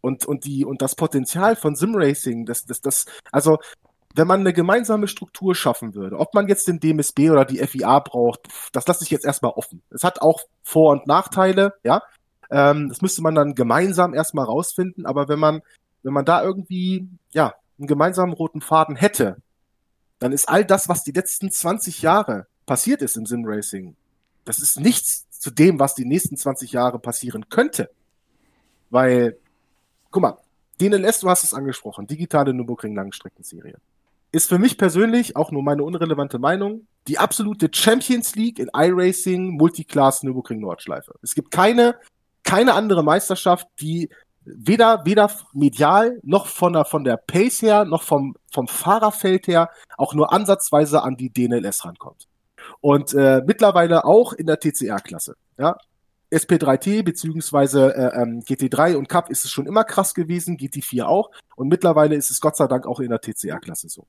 Und, 0.00 0.24
und 0.26 0.44
die, 0.44 0.64
und 0.64 0.82
das 0.82 0.94
Potenzial 0.94 1.54
von 1.54 1.76
Simracing, 1.76 2.44
das, 2.44 2.64
das, 2.64 2.80
das, 2.80 3.06
also, 3.30 3.58
wenn 4.14 4.26
man 4.26 4.40
eine 4.40 4.52
gemeinsame 4.52 5.08
Struktur 5.08 5.54
schaffen 5.54 5.94
würde, 5.94 6.18
ob 6.18 6.34
man 6.34 6.48
jetzt 6.48 6.68
den 6.68 6.80
DMSB 6.80 7.30
oder 7.30 7.44
die 7.44 7.58
FIA 7.58 7.98
braucht, 8.00 8.48
das 8.72 8.86
lasse 8.86 9.04
ich 9.04 9.10
jetzt 9.10 9.24
erstmal 9.24 9.52
offen. 9.52 9.82
Es 9.90 10.04
hat 10.04 10.20
auch 10.20 10.40
Vor- 10.62 10.92
und 10.92 11.06
Nachteile, 11.06 11.74
ja. 11.82 12.02
Ähm, 12.50 12.88
das 12.88 13.00
müsste 13.00 13.22
man 13.22 13.34
dann 13.34 13.54
gemeinsam 13.54 14.14
erstmal 14.14 14.44
rausfinden, 14.44 15.06
aber 15.06 15.28
wenn 15.28 15.38
man, 15.38 15.62
wenn 16.02 16.12
man 16.12 16.24
da 16.24 16.42
irgendwie, 16.42 17.08
ja, 17.32 17.54
einen 17.78 17.86
gemeinsamen 17.86 18.34
roten 18.34 18.60
Faden 18.60 18.96
hätte, 18.96 19.36
dann 20.18 20.32
ist 20.32 20.48
all 20.48 20.64
das, 20.64 20.88
was 20.88 21.02
die 21.02 21.12
letzten 21.12 21.50
20 21.50 22.02
Jahre 22.02 22.46
passiert 22.66 23.02
ist 23.02 23.16
im 23.16 23.26
Simracing, 23.26 23.96
das 24.44 24.58
ist 24.58 24.78
nichts 24.78 25.28
zu 25.30 25.50
dem, 25.50 25.80
was 25.80 25.94
die 25.94 26.04
nächsten 26.04 26.36
20 26.36 26.72
Jahre 26.72 26.98
passieren 26.98 27.48
könnte. 27.48 27.90
Weil, 28.90 29.38
guck 30.10 30.22
mal, 30.22 30.38
DNLS, 30.80 31.20
du 31.20 31.30
hast 31.30 31.44
es 31.44 31.54
angesprochen, 31.54 32.06
digitale 32.06 32.52
Nürburgring 32.52 32.94
Langstreckenserie. 32.94 33.78
Ist 34.32 34.48
für 34.48 34.58
mich 34.58 34.78
persönlich, 34.78 35.36
auch 35.36 35.50
nur 35.50 35.62
meine 35.62 35.84
unrelevante 35.84 36.38
Meinung, 36.38 36.86
die 37.06 37.18
absolute 37.18 37.68
Champions 37.72 38.34
League 38.34 38.58
in 38.58 38.70
iRacing 38.74 39.50
Multiclass 39.56 40.22
Nürburgring 40.22 40.60
Nordschleife. 40.60 41.14
Es 41.22 41.34
gibt 41.34 41.50
keine, 41.50 41.96
keine 42.42 42.72
andere 42.72 43.04
Meisterschaft, 43.04 43.68
die 43.80 44.08
weder, 44.44 45.04
weder 45.04 45.30
medial 45.52 46.18
noch 46.22 46.46
von 46.46 46.72
der, 46.72 46.84
von 46.84 47.04
der 47.04 47.16
Pace 47.16 47.62
her, 47.62 47.84
noch 47.84 48.02
vom, 48.02 48.34
vom 48.50 48.68
Fahrerfeld 48.68 49.46
her 49.46 49.70
auch 49.96 50.14
nur 50.14 50.32
ansatzweise 50.32 51.02
an 51.02 51.16
die 51.16 51.30
DNLS 51.30 51.84
rankommt. 51.84 52.26
Und 52.80 53.14
äh, 53.14 53.42
mittlerweile 53.46 54.04
auch 54.04 54.32
in 54.32 54.46
der 54.46 54.58
TCR-Klasse. 54.58 55.36
Ja? 55.58 55.76
SP3T 56.32 57.02
beziehungsweise 57.02 57.94
äh, 57.94 58.22
ähm, 58.22 58.40
GT3 58.40 58.96
und 58.96 59.08
Cup 59.08 59.30
ist 59.30 59.44
es 59.44 59.50
schon 59.50 59.66
immer 59.66 59.84
krass 59.84 60.14
gewesen, 60.14 60.56
GT4 60.56 61.04
auch. 61.04 61.30
Und 61.56 61.68
mittlerweile 61.68 62.14
ist 62.16 62.30
es 62.30 62.40
Gott 62.40 62.56
sei 62.56 62.66
Dank 62.66 62.86
auch 62.86 63.00
in 63.00 63.10
der 63.10 63.20
TCR-Klasse 63.20 63.88
so. 63.88 64.06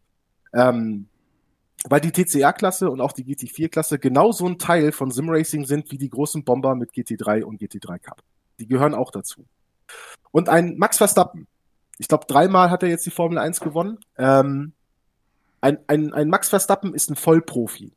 Ähm, 0.53 1.07
weil 1.85 1.99
die 1.99 2.11
TCR-Klasse 2.11 2.89
und 2.89 3.01
auch 3.01 3.11
die 3.11 3.25
GT4-Klasse 3.25 3.99
genauso 3.99 4.47
ein 4.47 4.57
Teil 4.57 4.91
von 4.91 5.11
Simracing 5.11 5.65
sind 5.65 5.91
wie 5.91 5.97
die 5.97 6.09
großen 6.09 6.43
Bomber 6.43 6.75
mit 6.75 6.91
GT3 6.91 7.43
und 7.43 7.61
GT3 7.61 7.99
Cup. 7.99 8.23
Die 8.59 8.67
gehören 8.67 8.93
auch 8.93 9.11
dazu. 9.11 9.45
Und 10.31 10.49
ein 10.49 10.77
Max 10.77 10.97
Verstappen. 10.97 11.47
Ich 11.97 12.07
glaube, 12.07 12.25
dreimal 12.27 12.69
hat 12.69 12.83
er 12.83 12.89
jetzt 12.89 13.05
die 13.05 13.11
Formel 13.11 13.37
1 13.37 13.59
gewonnen. 13.59 13.99
Ähm, 14.17 14.73
ein, 15.61 15.77
ein, 15.87 16.13
ein 16.13 16.29
Max 16.29 16.49
Verstappen 16.49 16.93
ist 16.93 17.09
ein 17.09 17.15
Vollprofi. 17.15 17.93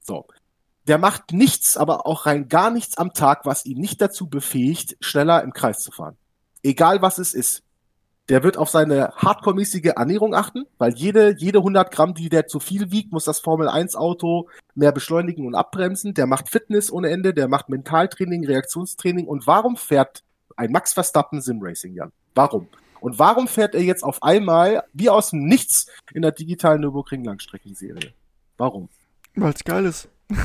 So. 0.00 0.26
Der 0.86 0.98
macht 0.98 1.32
nichts, 1.32 1.76
aber 1.76 2.06
auch 2.06 2.24
rein 2.24 2.48
gar 2.48 2.70
nichts 2.70 2.96
am 2.96 3.12
Tag, 3.12 3.44
was 3.44 3.66
ihn 3.66 3.78
nicht 3.78 4.00
dazu 4.00 4.28
befähigt, 4.28 4.96
schneller 5.00 5.42
im 5.42 5.52
Kreis 5.52 5.80
zu 5.80 5.92
fahren. 5.92 6.16
Egal 6.62 7.02
was 7.02 7.18
es 7.18 7.34
ist. 7.34 7.62
Der 8.28 8.42
wird 8.42 8.58
auf 8.58 8.68
seine 8.68 9.12
hardcore-mäßige 9.16 9.92
Ernährung 9.96 10.34
achten, 10.34 10.66
weil 10.76 10.94
jede, 10.94 11.34
jede 11.38 11.58
100 11.58 11.90
Gramm, 11.90 12.14
die 12.14 12.28
der 12.28 12.46
zu 12.46 12.60
viel 12.60 12.90
wiegt, 12.90 13.10
muss 13.12 13.24
das 13.24 13.40
Formel 13.40 13.68
1 13.68 13.96
Auto 13.96 14.48
mehr 14.74 14.92
beschleunigen 14.92 15.46
und 15.46 15.54
abbremsen. 15.54 16.12
Der 16.12 16.26
macht 16.26 16.50
Fitness 16.50 16.92
ohne 16.92 17.08
Ende, 17.08 17.32
der 17.32 17.48
macht 17.48 17.70
Mentaltraining, 17.70 18.44
Reaktionstraining. 18.44 19.26
Und 19.26 19.46
warum 19.46 19.76
fährt 19.76 20.22
ein 20.58 20.72
Max 20.72 20.92
Verstappen 20.92 21.40
Simracing, 21.40 21.94
Jan. 21.94 22.12
Warum? 22.34 22.68
Und 23.00 23.18
warum 23.18 23.46
fährt 23.46 23.74
er 23.74 23.82
jetzt 23.82 24.02
auf 24.02 24.22
einmal 24.22 24.82
wie 24.92 25.08
aus 25.08 25.30
dem 25.30 25.44
Nichts 25.44 25.86
in 26.12 26.22
der 26.22 26.32
digitalen 26.32 26.80
Nürburgring 26.80 27.24
Langstreckenserie? 27.24 28.12
Warum? 28.56 28.88
Weil 29.36 29.52
es 29.52 29.62
geil 29.62 29.86
ist. 29.86 30.08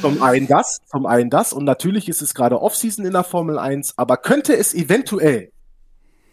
zum 0.00 0.22
einen 0.22 0.46
das, 0.46 0.80
zum 0.86 1.06
einen 1.06 1.28
das 1.28 1.52
und 1.52 1.64
natürlich 1.64 2.08
ist 2.08 2.22
es 2.22 2.34
gerade 2.34 2.60
Offseason 2.60 3.04
in 3.04 3.14
der 3.14 3.24
Formel 3.24 3.58
1, 3.58 3.94
aber 3.96 4.16
könnte 4.16 4.56
es 4.56 4.74
eventuell, 4.74 5.50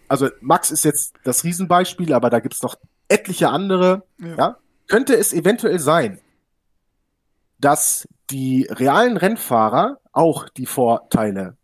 also 0.07 0.29
Max 0.41 0.71
ist 0.71 0.85
jetzt 0.85 1.13
das 1.23 1.43
Riesenbeispiel, 1.43 2.13
aber 2.13 2.29
da 2.29 2.39
gibt's 2.39 2.61
noch 2.61 2.75
etliche 3.07 3.49
andere, 3.49 4.03
ja. 4.19 4.35
ja, 4.35 4.57
könnte 4.87 5.15
es 5.15 5.33
eventuell 5.33 5.79
sein, 5.79 6.19
dass 7.59 8.07
die 8.29 8.67
realen 8.69 9.17
Rennfahrer 9.17 9.99
auch 10.11 10.49
die 10.49 10.65
Vorteile 10.65 11.57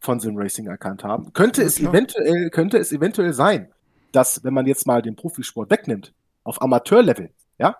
von 0.00 0.18
Simracing 0.18 0.66
erkannt 0.66 1.04
haben. 1.04 1.32
Könnte 1.32 1.62
es 1.62 1.78
eventuell, 1.78 2.50
könnte 2.50 2.78
es 2.78 2.92
eventuell 2.92 3.32
sein, 3.32 3.70
dass, 4.12 4.42
wenn 4.42 4.54
man 4.54 4.66
jetzt 4.66 4.86
mal 4.86 5.02
den 5.02 5.16
Profisport 5.16 5.70
wegnimmt, 5.70 6.12
auf 6.42 6.62
Amateurlevel, 6.62 7.30
ja, 7.58 7.76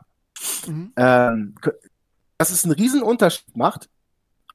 mhm. 0.66 0.92
ähm, 0.96 1.54
dass 2.38 2.50
es 2.50 2.64
einen 2.64 2.74
riesen 2.74 3.02
Unterschied 3.02 3.56
macht, 3.56 3.88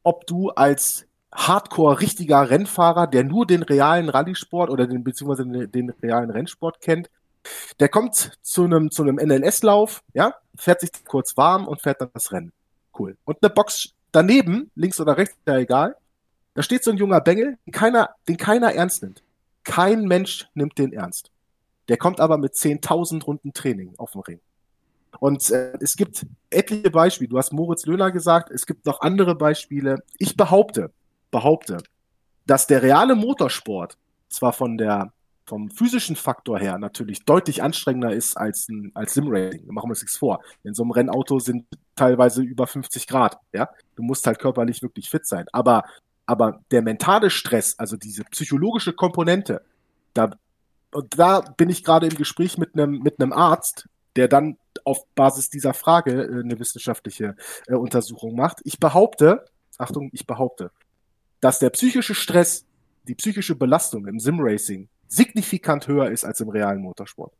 ob 0.03 0.27
du 0.27 0.49
als 0.49 1.05
Hardcore 1.35 1.99
richtiger 1.99 2.49
Rennfahrer, 2.49 3.07
der 3.07 3.23
nur 3.23 3.45
den 3.45 3.61
realen 3.61 4.09
Rallye-Sport 4.09 4.69
oder 4.69 4.87
den 4.87 5.03
beziehungsweise 5.03 5.47
den, 5.47 5.71
den, 5.71 5.89
realen 6.01 6.29
Rennsport 6.29 6.81
kennt, 6.81 7.09
der 7.79 7.89
kommt 7.89 8.37
zu 8.41 8.63
einem 8.63 8.89
zu 8.89 9.03
einem 9.03 9.17
NLS-Lauf, 9.17 10.01
ja, 10.13 10.33
fährt 10.55 10.81
sich 10.81 10.91
kurz 11.05 11.37
warm 11.37 11.67
und 11.67 11.81
fährt 11.81 12.01
dann 12.01 12.09
das 12.13 12.31
Rennen. 12.31 12.53
Cool. 12.97 13.17
Und 13.25 13.37
eine 13.41 13.49
Box 13.49 13.93
daneben, 14.11 14.71
links 14.75 14.99
oder 14.99 15.17
rechts, 15.17 15.35
ja 15.45 15.57
egal, 15.57 15.95
da 16.53 16.63
steht 16.63 16.83
so 16.83 16.91
ein 16.91 16.97
junger 16.97 17.19
Bengel, 17.19 17.57
den 17.65 17.73
keiner, 17.73 18.11
den 18.27 18.37
keiner 18.37 18.73
ernst 18.73 19.03
nimmt. 19.03 19.21
Kein 19.65 20.05
Mensch 20.05 20.47
nimmt 20.53 20.77
den 20.77 20.93
ernst. 20.93 21.31
Der 21.89 21.97
kommt 21.97 22.19
aber 22.19 22.37
mit 22.37 22.53
10.000 22.53 23.23
Runden 23.25 23.53
Training 23.53 23.93
auf 23.97 24.11
den 24.11 24.21
Ring. 24.21 24.39
Und 25.19 25.49
äh, 25.51 25.73
es 25.81 25.95
gibt 25.95 26.25
etliche 26.49 26.89
Beispiele. 26.89 27.29
Du 27.29 27.37
hast 27.37 27.51
Moritz 27.51 27.85
Löhner 27.85 28.11
gesagt, 28.11 28.51
es 28.51 28.65
gibt 28.65 28.85
noch 28.85 29.01
andere 29.01 29.35
Beispiele. 29.35 30.03
Ich 30.17 30.35
behaupte, 30.35 30.91
behaupte, 31.31 31.77
dass 32.45 32.67
der 32.67 32.81
reale 32.81 33.15
Motorsport 33.15 33.97
zwar 34.29 34.53
von 34.53 34.77
der 34.77 35.11
vom 35.47 35.69
physischen 35.69 36.15
Faktor 36.15 36.57
her 36.59 36.79
natürlich 36.79 37.23
deutlich 37.23 37.61
anstrengender 37.61 38.11
ist 38.11 38.35
als 38.35 38.67
ein 38.67 38.91
als 38.95 39.13
Simracing. 39.13 39.67
Machen 39.67 39.87
wir 39.87 39.91
uns 39.91 40.01
nichts 40.01 40.17
vor. 40.17 40.41
In 40.63 40.73
so 40.73 40.81
einem 40.81 40.91
Rennauto 40.91 41.37
sind 41.39 41.67
teilweise 41.95 42.41
über 42.41 42.65
50 42.65 43.05
Grad. 43.05 43.37
Ja, 43.53 43.69
du 43.95 44.01
musst 44.01 44.25
halt 44.25 44.39
körperlich 44.39 44.81
wirklich 44.81 45.09
fit 45.09 45.27
sein. 45.27 45.45
Aber 45.51 45.83
aber 46.25 46.61
der 46.71 46.81
mentale 46.81 47.29
Stress, 47.29 47.77
also 47.77 47.97
diese 47.97 48.23
psychologische 48.25 48.93
Komponente, 48.93 49.61
da, 50.13 50.31
und 50.91 51.19
da 51.19 51.41
bin 51.41 51.69
ich 51.69 51.83
gerade 51.83 52.07
im 52.07 52.15
Gespräch 52.15 52.57
mit 52.57 52.73
einem, 52.73 52.99
mit 52.99 53.19
einem 53.19 53.33
Arzt, 53.33 53.87
der 54.15 54.27
dann 54.27 54.57
auf 54.85 55.05
Basis 55.13 55.49
dieser 55.49 55.73
Frage 55.73 56.23
äh, 56.23 56.39
eine 56.39 56.59
wissenschaftliche 56.59 57.35
äh, 57.67 57.75
Untersuchung 57.75 58.35
macht. 58.35 58.59
Ich 58.63 58.79
behaupte, 58.79 59.45
Achtung, 59.77 60.09
ich 60.13 60.25
behaupte, 60.25 60.71
dass 61.41 61.59
der 61.59 61.69
psychische 61.71 62.15
Stress, 62.15 62.65
die 63.07 63.15
psychische 63.15 63.55
Belastung 63.55 64.07
im 64.07 64.19
Simracing 64.19 64.89
signifikant 65.07 65.87
höher 65.87 66.09
ist 66.09 66.25
als 66.25 66.39
im 66.39 66.49
realen 66.49 66.81
Motorsport. 66.81 67.33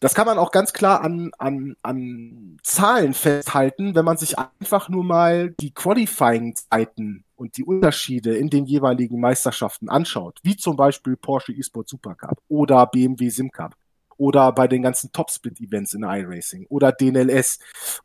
Das 0.00 0.14
kann 0.14 0.26
man 0.26 0.38
auch 0.38 0.50
ganz 0.50 0.72
klar 0.72 1.02
an, 1.02 1.30
an, 1.36 1.76
an 1.82 2.56
Zahlen 2.62 3.12
festhalten, 3.12 3.94
wenn 3.94 4.04
man 4.06 4.16
sich 4.16 4.38
einfach 4.38 4.88
nur 4.88 5.04
mal 5.04 5.50
die 5.60 5.72
Qualifying-Zeiten 5.72 7.24
und 7.36 7.58
die 7.58 7.64
Unterschiede 7.64 8.34
in 8.34 8.48
den 8.48 8.64
jeweiligen 8.64 9.20
Meisterschaften 9.20 9.90
anschaut, 9.90 10.38
wie 10.42 10.56
zum 10.56 10.76
Beispiel 10.76 11.16
Porsche 11.16 11.52
eSport 11.52 11.88
Super 11.90 12.14
Cup 12.14 12.40
oder 12.48 12.86
BMW 12.86 13.28
Sim 13.28 13.50
Cup 13.50 13.76
oder 14.16 14.52
bei 14.52 14.68
den 14.68 14.82
ganzen 14.82 15.12
Topsplit-Events 15.12 15.92
in 15.92 16.02
iRacing 16.02 16.66
oder 16.70 16.92
DNLS 16.92 17.58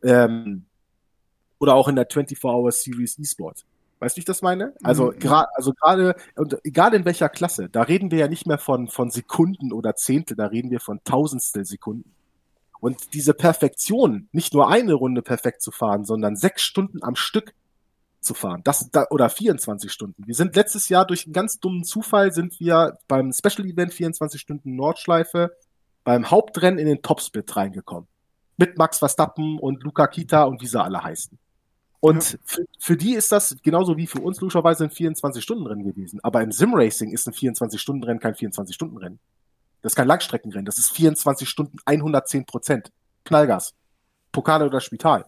ähm, 0.04 0.66
oder 1.60 1.76
auch 1.76 1.88
in 1.88 1.96
der 1.96 2.10
24-Hour 2.10 2.74
Series 2.74 3.18
eSport. 3.20 3.66
Weißt 4.00 4.16
du, 4.16 4.18
wie 4.18 4.22
ich 4.22 4.26
das 4.26 4.42
meine? 4.42 4.74
Also 4.84 5.12
mhm. 5.12 5.20
gerade, 5.20 5.48
also 5.56 5.74
gerade, 5.74 6.16
und 6.36 6.58
egal 6.66 6.94
in 6.94 7.06
welcher 7.06 7.30
Klasse, 7.30 7.70
da 7.70 7.84
reden 7.84 8.12
wir 8.12 8.20
ja 8.20 8.28
nicht 8.28 8.46
mehr 8.46 8.58
von, 8.58 8.88
von 8.88 9.10
Sekunden 9.10 9.72
oder 9.72 9.96
Zehntel, 9.96 10.36
da 10.36 10.48
reden 10.48 10.70
wir 10.70 10.80
von 10.80 11.04
Tausendstel 11.04 11.66
Sekunden. 11.66 12.12
Und 12.82 13.14
diese 13.14 13.34
Perfektion, 13.34 14.28
nicht 14.32 14.54
nur 14.54 14.70
eine 14.70 14.94
Runde 14.94 15.22
perfekt 15.22 15.62
zu 15.62 15.72
fahren, 15.72 16.06
sondern 16.06 16.36
sechs 16.36 16.62
Stunden 16.62 17.04
am 17.04 17.16
Stück 17.16 17.54
zu 18.20 18.34
fahren, 18.34 18.62
das 18.64 18.90
da, 18.92 19.06
oder 19.10 19.30
24 19.30 19.92
Stunden. 19.92 20.28
Wir 20.28 20.36
sind 20.36 20.56
letztes 20.56 20.90
Jahr 20.90 21.06
durch 21.06 21.26
einen 21.26 21.34
ganz 21.34 21.60
dummen 21.60 21.84
Zufall 21.84 22.34
sind 22.34 22.60
wir 22.60 22.98
beim 23.08 23.32
Special 23.32 23.66
Event 23.68 23.94
24 23.94 24.42
Stunden 24.42 24.76
Nordschleife 24.76 25.56
beim 26.04 26.30
Hauptrennen 26.30 26.80
in 26.80 26.88
den 26.88 27.02
Topsplit 27.02 27.56
reingekommen. 27.56 28.08
Mit 28.58 28.78
Max 28.78 29.00
Verstappen 29.00 29.58
und 29.60 29.84
Luca 29.84 30.08
Kita 30.08 30.44
und 30.44 30.62
wie 30.62 30.68
sie 30.68 30.82
alle 30.82 31.04
heißen. 31.04 31.38
Und 32.06 32.34
ja. 32.34 32.40
für, 32.46 32.66
für, 32.78 32.98
die 32.98 33.16
ist 33.16 33.32
das 33.32 33.58
genauso 33.64 33.98
wie 33.98 34.06
für 34.06 34.20
uns 34.20 34.40
logischerweise 34.40 34.84
ein 34.84 34.92
24-Stunden-Rennen 34.92 35.84
gewesen. 35.84 36.20
Aber 36.22 36.44
im 36.44 36.52
Sim-Racing 36.52 37.12
ist 37.12 37.28
ein 37.28 37.34
24-Stunden-Rennen 37.34 38.20
kein 38.20 38.36
24-Stunden-Rennen. 38.36 39.18
Das 39.82 39.94
ist 39.94 39.96
kein 39.96 40.08
Langstreckenrennen. 40.08 40.66
Das 40.66 40.78
ist 40.78 40.92
24 40.92 41.50
Stunden 41.50 41.78
110 41.84 42.46
Prozent. 42.46 42.92
Knallgas. 43.24 43.74
Pokale 44.32 44.68
oder 44.68 44.82
Spital. 44.82 45.26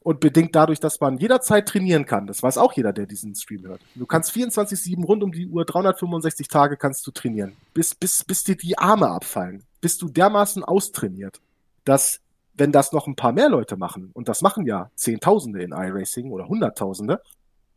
Und 0.00 0.18
bedingt 0.18 0.56
dadurch, 0.56 0.80
dass 0.80 0.98
man 0.98 1.16
jederzeit 1.16 1.68
trainieren 1.68 2.06
kann. 2.06 2.26
Das 2.26 2.42
weiß 2.42 2.58
auch 2.58 2.72
jeder, 2.72 2.92
der 2.92 3.06
diesen 3.06 3.36
Stream 3.36 3.64
hört. 3.64 3.80
Du 3.94 4.04
kannst 4.04 4.32
24-7 4.32 5.04
rund 5.04 5.22
um 5.22 5.30
die 5.30 5.46
Uhr, 5.46 5.64
365 5.64 6.48
Tage 6.48 6.76
kannst 6.76 7.06
du 7.06 7.12
trainieren. 7.12 7.56
Bis, 7.72 7.94
bis, 7.94 8.24
bis 8.24 8.42
dir 8.42 8.56
die 8.56 8.76
Arme 8.76 9.08
abfallen. 9.08 9.62
Bist 9.80 10.02
du 10.02 10.08
dermaßen 10.08 10.64
austrainiert, 10.64 11.40
dass 11.84 12.20
wenn 12.54 12.72
das 12.72 12.92
noch 12.92 13.06
ein 13.06 13.16
paar 13.16 13.32
mehr 13.32 13.48
Leute 13.48 13.76
machen, 13.76 14.10
und 14.14 14.28
das 14.28 14.42
machen 14.42 14.66
ja 14.66 14.90
Zehntausende 14.94 15.62
in 15.62 15.72
iRacing 15.72 16.30
oder 16.30 16.48
Hunderttausende, 16.48 17.20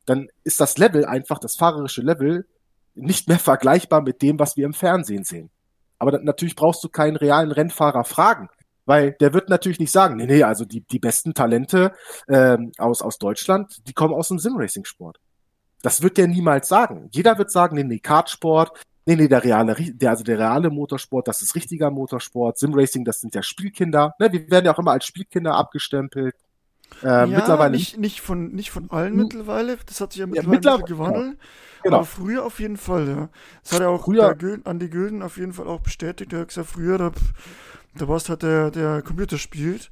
dann 0.05 0.29
ist 0.43 0.59
das 0.59 0.77
Level 0.77 1.05
einfach, 1.05 1.39
das 1.39 1.55
fahrerische 1.55 2.01
Level, 2.01 2.47
nicht 2.95 3.27
mehr 3.27 3.39
vergleichbar 3.39 4.01
mit 4.01 4.21
dem, 4.21 4.39
was 4.39 4.57
wir 4.57 4.65
im 4.65 4.73
Fernsehen 4.73 5.23
sehen. 5.23 5.49
Aber 5.99 6.11
dann, 6.11 6.23
natürlich 6.23 6.55
brauchst 6.55 6.83
du 6.83 6.89
keinen 6.89 7.15
realen 7.15 7.51
Rennfahrer 7.51 8.03
fragen, 8.03 8.49
weil 8.85 9.11
der 9.13 9.33
wird 9.33 9.49
natürlich 9.49 9.79
nicht 9.79 9.91
sagen, 9.91 10.15
nee, 10.15 10.25
nee, 10.25 10.43
also 10.43 10.65
die, 10.65 10.81
die 10.81 10.99
besten 10.99 11.33
Talente 11.33 11.91
ähm, 12.29 12.71
aus, 12.77 13.01
aus 13.01 13.17
Deutschland, 13.17 13.87
die 13.87 13.93
kommen 13.93 14.13
aus 14.13 14.29
dem 14.29 14.39
Simracing-Sport. 14.39 15.19
Das 15.81 16.01
wird 16.01 16.17
der 16.17 16.27
niemals 16.27 16.67
sagen. 16.67 17.09
Jeder 17.11 17.37
wird 17.37 17.51
sagen, 17.51 17.75
nee, 17.75 17.83
nee, 17.83 17.99
Kartsport, 17.99 18.71
Nee, 19.07 19.15
nee, 19.15 19.29
der 19.29 19.41
reale, 19.41 19.73
der, 19.73 20.09
also 20.09 20.25
der 20.25 20.37
reale 20.37 20.69
Motorsport, 20.69 21.29
das 21.29 21.41
ist 21.41 21.55
richtiger 21.55 21.89
Motorsport. 21.89 22.57
Simracing, 22.57 23.05
das 23.05 23.21
sind 23.21 23.33
ja 23.33 23.41
Spielkinder. 23.41 24.13
Ne, 24.19 24.33
wir 24.33 24.51
werden 24.51 24.65
ja 24.65 24.73
auch 24.73 24.79
immer 24.79 24.91
als 24.91 25.05
Spielkinder 25.05 25.55
abgestempelt. 25.55 26.35
Äh, 27.01 27.07
ja, 27.07 27.25
mittlerweile 27.25 27.71
nicht, 27.71 27.97
nicht 27.97 28.19
von 28.19 28.51
nicht 28.51 28.69
von 28.69 28.91
allen 28.91 29.15
mittlerweile. 29.15 29.77
Das 29.85 30.01
hat 30.01 30.11
sich 30.11 30.19
ja 30.19 30.27
mittlerweile, 30.27 30.51
ja, 30.51 30.55
mittlerweile 30.57 30.83
gewandelt. 30.83 31.39
Genau. 31.83 31.97
Aber 31.97 32.05
früher 32.05 32.45
auf 32.45 32.59
jeden 32.59 32.75
Fall, 32.75 33.07
ja. 33.07 33.29
Das 33.63 33.73
hat 33.73 33.79
ja 33.79 33.87
auch 33.87 34.03
früher, 34.03 34.35
der 34.35 34.59
Andi 34.65 34.89
Gülden 34.89 35.21
auf 35.21 35.37
jeden 35.37 35.53
Fall 35.53 35.67
auch 35.67 35.79
bestätigt. 35.79 36.33
Der 36.33 36.41
hat 36.41 36.49
gesagt, 36.49 36.67
früher, 36.67 36.97
da, 36.97 37.11
da 37.95 38.07
war 38.09 38.17
es 38.17 38.27
halt 38.27 38.43
der, 38.43 38.71
der 38.71 39.01
Computer 39.03 39.37
spielt. 39.37 39.89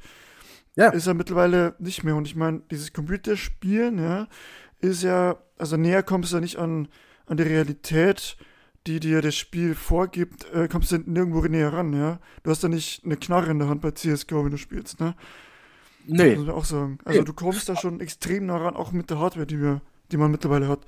Ja. 0.75 0.89
Ist 0.89 1.07
er 1.07 1.13
mittlerweile 1.13 1.73
nicht 1.79 2.03
mehr. 2.03 2.17
Und 2.17 2.27
ich 2.27 2.35
meine, 2.35 2.63
dieses 2.69 2.91
Computerspielen, 2.91 3.97
ja, 3.97 4.27
ist 4.81 5.03
ja, 5.03 5.37
also 5.57 5.77
näher 5.77 6.03
kommst 6.03 6.33
du 6.33 6.35
ja 6.35 6.41
nicht 6.41 6.57
an, 6.57 6.89
an 7.27 7.37
die 7.37 7.43
Realität 7.43 8.35
die 8.87 8.99
dir 8.99 9.21
das 9.21 9.35
Spiel 9.35 9.75
vorgibt, 9.75 10.51
äh, 10.53 10.67
kommst 10.67 10.91
du 10.91 10.97
nirgendwo 10.97 11.41
näher 11.41 11.73
ran, 11.73 11.93
ja. 11.93 12.19
Du 12.43 12.51
hast 12.51 12.63
ja 12.63 12.69
nicht 12.69 13.03
eine 13.03 13.17
Knarre 13.17 13.51
in 13.51 13.59
der 13.59 13.67
Hand 13.67 13.81
bei 13.81 13.91
CSGO, 13.91 14.43
wenn 14.43 14.51
du 14.51 14.57
spielst, 14.57 14.99
ne? 14.99 15.15
Nee. 16.07 16.29
Das 16.29 16.37
muss 16.37 16.47
man 16.47 16.55
auch 16.55 16.65
sagen. 16.65 16.99
Also 17.03 17.19
nee. 17.19 17.25
du 17.25 17.33
kommst 17.33 17.67
da 17.67 17.75
schon 17.75 17.99
extrem 17.99 18.45
nah 18.45 18.57
ran, 18.57 18.75
auch 18.75 18.91
mit 18.91 19.09
der 19.09 19.19
Hardware, 19.19 19.47
die 19.47 19.59
wir, 19.59 19.81
die 20.11 20.17
man 20.17 20.31
mittlerweile 20.31 20.67
hat. 20.67 20.79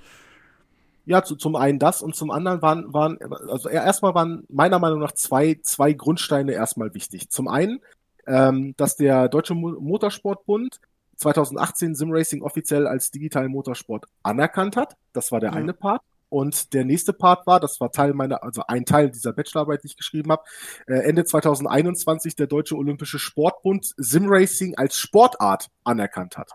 Ja, 1.06 1.24
zu, 1.24 1.36
zum 1.36 1.56
einen 1.56 1.80
das 1.80 2.02
und 2.02 2.16
zum 2.16 2.32
anderen 2.32 2.62
waren, 2.62 2.94
waren, 2.94 3.18
also 3.50 3.70
erstmal 3.70 4.14
waren 4.14 4.44
meiner 4.50 4.78
Meinung 4.78 5.00
nach 5.00 5.14
zwei, 5.14 5.58
zwei 5.64 5.94
Grundsteine 5.94 6.52
erstmal 6.52 6.94
wichtig. 6.94 7.30
Zum 7.30 7.48
einen, 7.48 7.80
ähm, 8.28 8.76
dass 8.78 8.98
der 8.98 9.30
Deutsche 9.30 9.56
Motorsportbund 9.56 10.82
2018 11.16 11.96
Simracing 11.96 12.42
offiziell 12.44 12.86
als 12.86 13.10
digitalen 13.10 13.52
Motorsport 13.52 14.06
anerkannt 14.22 14.76
hat. 14.76 14.98
Das 15.14 15.32
war 15.32 15.40
der 15.40 15.52
ja. 15.52 15.56
eine 15.56 15.74
Part. 15.74 16.02
Und 16.30 16.74
der 16.74 16.84
nächste 16.84 17.14
Part 17.14 17.48
war, 17.48 17.60
das 17.60 17.80
war 17.80 17.92
Teil 17.92 18.14
meiner, 18.14 18.44
also 18.44 18.64
ein 18.68 18.86
Teil 18.86 19.10
dieser 19.10 19.34
Bachelorarbeit, 19.34 19.84
die 19.84 19.88
ich 19.88 19.98
geschrieben 19.98 20.32
habe, 20.32 20.44
äh, 20.88 21.00
Ende 21.08 21.24
2021 21.24 22.36
der 22.36 22.48
Deutsche 22.48 22.76
Olympische 22.76 23.20
Sportbund 23.20 23.94
Simracing 23.98 24.76
als 24.76 24.98
Sportart 24.98 25.68
anerkannt 25.84 26.38
hat. 26.38 26.52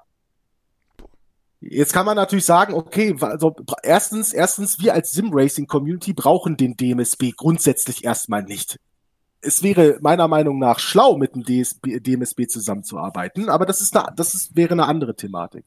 Jetzt 1.60 1.92
kann 1.92 2.04
man 2.04 2.16
natürlich 2.16 2.44
sagen, 2.44 2.74
okay, 2.74 3.16
also 3.20 3.54
erstens, 3.84 4.32
erstens, 4.32 4.80
wir 4.80 4.94
als 4.94 5.12
Simracing 5.12 5.68
Community 5.68 6.12
brauchen 6.12 6.56
den 6.56 6.76
DMSB 6.76 7.32
grundsätzlich 7.36 8.04
erstmal 8.04 8.42
nicht. 8.42 8.80
Es 9.40 9.62
wäre 9.62 9.98
meiner 10.00 10.26
Meinung 10.26 10.58
nach 10.58 10.80
schlau, 10.80 11.16
mit 11.16 11.34
dem 11.34 11.44
DSB, 11.44 12.00
DMSB 12.00 12.48
zusammenzuarbeiten, 12.48 13.48
aber 13.48 13.64
das 13.64 13.80
ist 13.80 13.96
eine, 13.96 14.12
das 14.16 14.34
ist, 14.34 14.56
wäre 14.56 14.72
eine 14.72 14.86
andere 14.86 15.14
Thematik. 15.14 15.64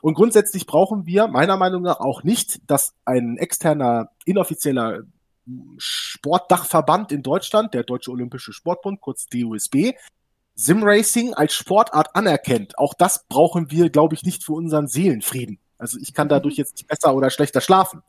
Und 0.00 0.14
grundsätzlich 0.14 0.66
brauchen 0.66 1.06
wir 1.06 1.28
meiner 1.28 1.56
Meinung 1.56 1.82
nach 1.82 2.00
auch 2.00 2.22
nicht, 2.22 2.60
dass 2.70 2.94
ein 3.04 3.36
externer, 3.38 4.10
inoffizieller 4.24 5.00
Sportdachverband 5.78 7.12
in 7.12 7.22
Deutschland, 7.22 7.74
der 7.74 7.82
Deutsche 7.82 8.10
Olympische 8.10 8.52
Sportbund, 8.52 9.00
kurz 9.00 9.26
DUSB, 9.26 9.94
Simracing 10.54 11.34
als 11.34 11.54
Sportart 11.54 12.14
anerkennt. 12.14 12.78
Auch 12.78 12.94
das 12.94 13.24
brauchen 13.28 13.70
wir, 13.70 13.90
glaube 13.90 14.14
ich, 14.14 14.22
nicht 14.22 14.44
für 14.44 14.52
unseren 14.52 14.86
Seelenfrieden. 14.86 15.58
Also 15.78 15.98
ich 16.00 16.14
kann 16.14 16.28
dadurch 16.28 16.56
jetzt 16.56 16.76
nicht 16.76 16.86
besser 16.86 17.14
oder 17.14 17.30
schlechter 17.30 17.60
schlafen. 17.60 18.02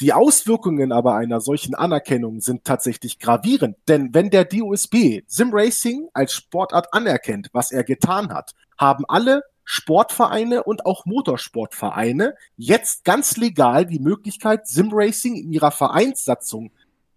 Die 0.00 0.12
Auswirkungen 0.12 0.92
aber 0.92 1.14
einer 1.14 1.40
solchen 1.40 1.74
Anerkennung 1.74 2.40
sind 2.40 2.64
tatsächlich 2.64 3.18
gravierend, 3.18 3.76
denn 3.88 4.12
wenn 4.12 4.28
der 4.28 4.44
DUSB 4.44 5.22
Simracing 5.26 6.08
als 6.12 6.34
Sportart 6.34 6.92
anerkennt, 6.92 7.48
was 7.52 7.72
er 7.72 7.82
getan 7.82 8.32
hat, 8.32 8.52
haben 8.76 9.04
alle 9.08 9.42
Sportvereine 9.66 10.62
und 10.62 10.86
auch 10.86 11.04
Motorsportvereine 11.04 12.36
jetzt 12.56 13.04
ganz 13.04 13.36
legal 13.36 13.84
die 13.84 13.98
Möglichkeit, 13.98 14.66
Simracing 14.66 15.34
in 15.34 15.52
ihrer 15.52 15.72
Vereinssatzung 15.72 16.70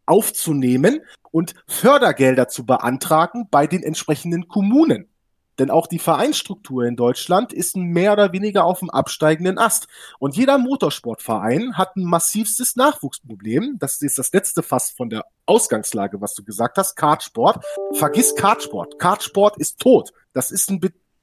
aufzunehmen 0.08 1.02
und 1.32 1.54
Fördergelder 1.68 2.48
zu 2.48 2.66
beantragen 2.66 3.48
bei 3.50 3.68
den 3.68 3.84
entsprechenden 3.84 4.48
Kommunen. 4.48 5.08
Denn 5.60 5.70
auch 5.70 5.88
die 5.88 6.00
Vereinsstruktur 6.00 6.86
in 6.86 6.96
Deutschland 6.96 7.54
ist 7.54 7.76
mehr 7.76 8.14
oder 8.14 8.32
weniger 8.32 8.64
auf 8.64 8.80
dem 8.80 8.90
absteigenden 8.90 9.58
Ast. 9.58 9.88
Und 10.18 10.38
jeder 10.38 10.58
Motorsportverein 10.58 11.78
hat 11.78 11.98
ein 11.98 12.06
massivstes 12.06 12.78
Nachwuchsproblem. 12.78 13.78
Das 13.78 14.02
ist 14.02 14.18
das 14.18 14.32
letzte 14.32 14.64
Fass 14.64 14.90
von 14.90 15.10
der 15.10 15.26
Ausgangslage, 15.46 16.22
was 16.22 16.34
du 16.34 16.44
gesagt 16.44 16.78
hast. 16.78 16.96
Kartsport. 16.96 17.64
Vergiss 17.94 18.36
Kartsport. 18.36 18.98
Kartsport 19.00 19.58
ist 19.58 19.80
tot. 19.80 20.12
Das 20.34 20.50
ist 20.50 20.72
ein 20.72 20.80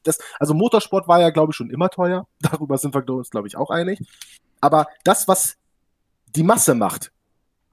das, 0.06 0.18
also 0.38 0.54
Motorsport 0.54 1.08
war 1.08 1.20
ja, 1.20 1.30
glaube 1.30 1.52
ich, 1.52 1.56
schon 1.56 1.70
immer 1.70 1.90
teuer. 1.90 2.26
Darüber 2.40 2.78
sind 2.78 2.94
wir 2.94 3.08
uns, 3.08 3.30
glaube 3.30 3.48
ich, 3.48 3.56
auch 3.56 3.70
einig. 3.70 4.00
Aber 4.60 4.86
das, 5.04 5.28
was 5.28 5.56
die 6.34 6.42
Masse 6.42 6.74
macht 6.74 7.12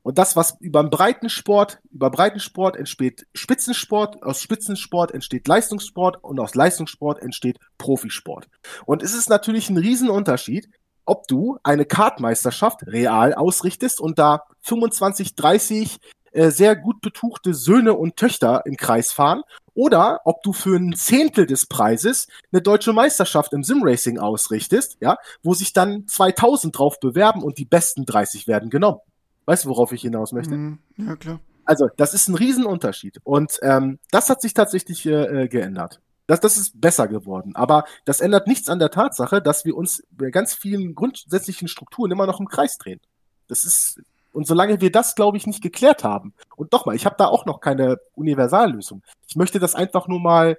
und 0.03 0.17
das, 0.17 0.36
was 0.36 0.57
über 0.59 0.84
Breitensport, 0.84 1.79
über 1.91 2.11
Breitensport 2.11 2.75
entsteht 2.75 3.25
Spitzensport, 3.34 4.21
aus 4.21 4.41
Spitzensport 4.41 5.11
entsteht 5.11 5.47
Leistungssport 5.47 6.23
und 6.23 6.39
aus 6.39 6.55
Leistungssport 6.55 7.21
entsteht 7.21 7.57
Profisport. 7.77 8.49
Und 8.86 9.01
es 9.01 9.13
ist 9.13 9.29
natürlich 9.29 9.69
ein 9.69 9.77
Riesenunterschied, 9.77 10.69
ob 11.05 11.27
du 11.27 11.57
eine 11.63 11.86
Kartmeisterschaft 11.86 12.86
real 12.88 13.34
ausrichtest 13.34 13.99
und 13.99 14.19
da 14.19 14.43
25, 14.61 15.36
30 15.36 15.99
äh, 16.31 16.49
sehr 16.49 16.75
gut 16.75 17.01
betuchte 17.01 17.53
Söhne 17.53 17.93
und 17.93 18.17
Töchter 18.17 18.63
im 18.65 18.75
Kreis 18.75 19.11
fahren 19.11 19.43
oder 19.76 20.21
ob 20.26 20.43
du 20.43 20.53
für 20.53 20.78
ein 20.78 20.93
Zehntel 20.93 21.45
des 21.45 21.65
Preises 21.65 22.28
eine 22.51 22.61
deutsche 22.61 22.93
Meisterschaft 22.93 23.53
im 23.53 23.63
Simracing 23.63 24.19
ausrichtest, 24.19 24.97
ja, 25.01 25.17
wo 25.41 25.53
sich 25.53 25.74
dann 25.74 26.07
2000 26.07 26.78
drauf 26.78 26.99
bewerben 26.99 27.43
und 27.43 27.57
die 27.57 27.65
besten 27.65 28.05
30 28.05 28.47
werden 28.47 28.69
genommen. 28.69 28.99
Weißt 29.45 29.65
du, 29.65 29.69
worauf 29.69 29.91
ich 29.91 30.01
hinaus 30.01 30.32
möchte? 30.32 30.55
Mhm. 30.55 30.80
Ja, 30.97 31.15
klar. 31.15 31.39
Also, 31.65 31.88
das 31.97 32.13
ist 32.13 32.28
ein 32.28 32.36
Riesenunterschied. 32.36 33.19
Und 33.24 33.59
ähm, 33.61 33.99
das 34.11 34.30
hat 34.30 34.41
sich 34.41 34.53
tatsächlich 34.53 35.05
äh, 35.05 35.47
geändert. 35.47 36.01
Das, 36.28 36.39
das 36.39 36.57
ist 36.57 36.80
besser 36.80 37.07
geworden. 37.07 37.55
Aber 37.55 37.86
das 38.05 38.21
ändert 38.21 38.47
nichts 38.47 38.69
an 38.69 38.80
der 38.80 38.91
Tatsache, 38.91 39.41
dass 39.41 39.65
wir 39.65 39.76
uns 39.76 40.03
bei 40.11 40.30
ganz 40.30 40.53
vielen 40.53 40.95
grundsätzlichen 40.95 41.67
Strukturen 41.67 42.11
immer 42.11 42.26
noch 42.26 42.39
im 42.39 42.47
Kreis 42.47 42.78
drehen. 42.78 43.01
Das 43.47 43.65
ist 43.65 44.01
und 44.34 44.47
solange 44.47 44.81
wir 44.81 44.91
das, 44.91 45.15
glaube 45.15 45.38
ich, 45.38 45.47
nicht 45.47 45.61
geklärt 45.61 46.03
haben, 46.03 46.34
und 46.57 46.73
doch 46.73 46.86
mal, 46.86 46.95
ich 46.95 47.05
habe 47.05 47.15
da 47.17 47.27
auch 47.27 47.45
noch 47.45 47.61
keine 47.61 47.99
Universallösung. 48.15 49.01
Ich 49.27 49.36
möchte 49.36 49.59
das 49.59 49.75
einfach 49.75 50.07
nur 50.07 50.19
mal 50.19 50.57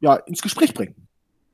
ja, 0.00 0.14
ins 0.14 0.42
Gespräch 0.42 0.74
bringen. 0.74 1.08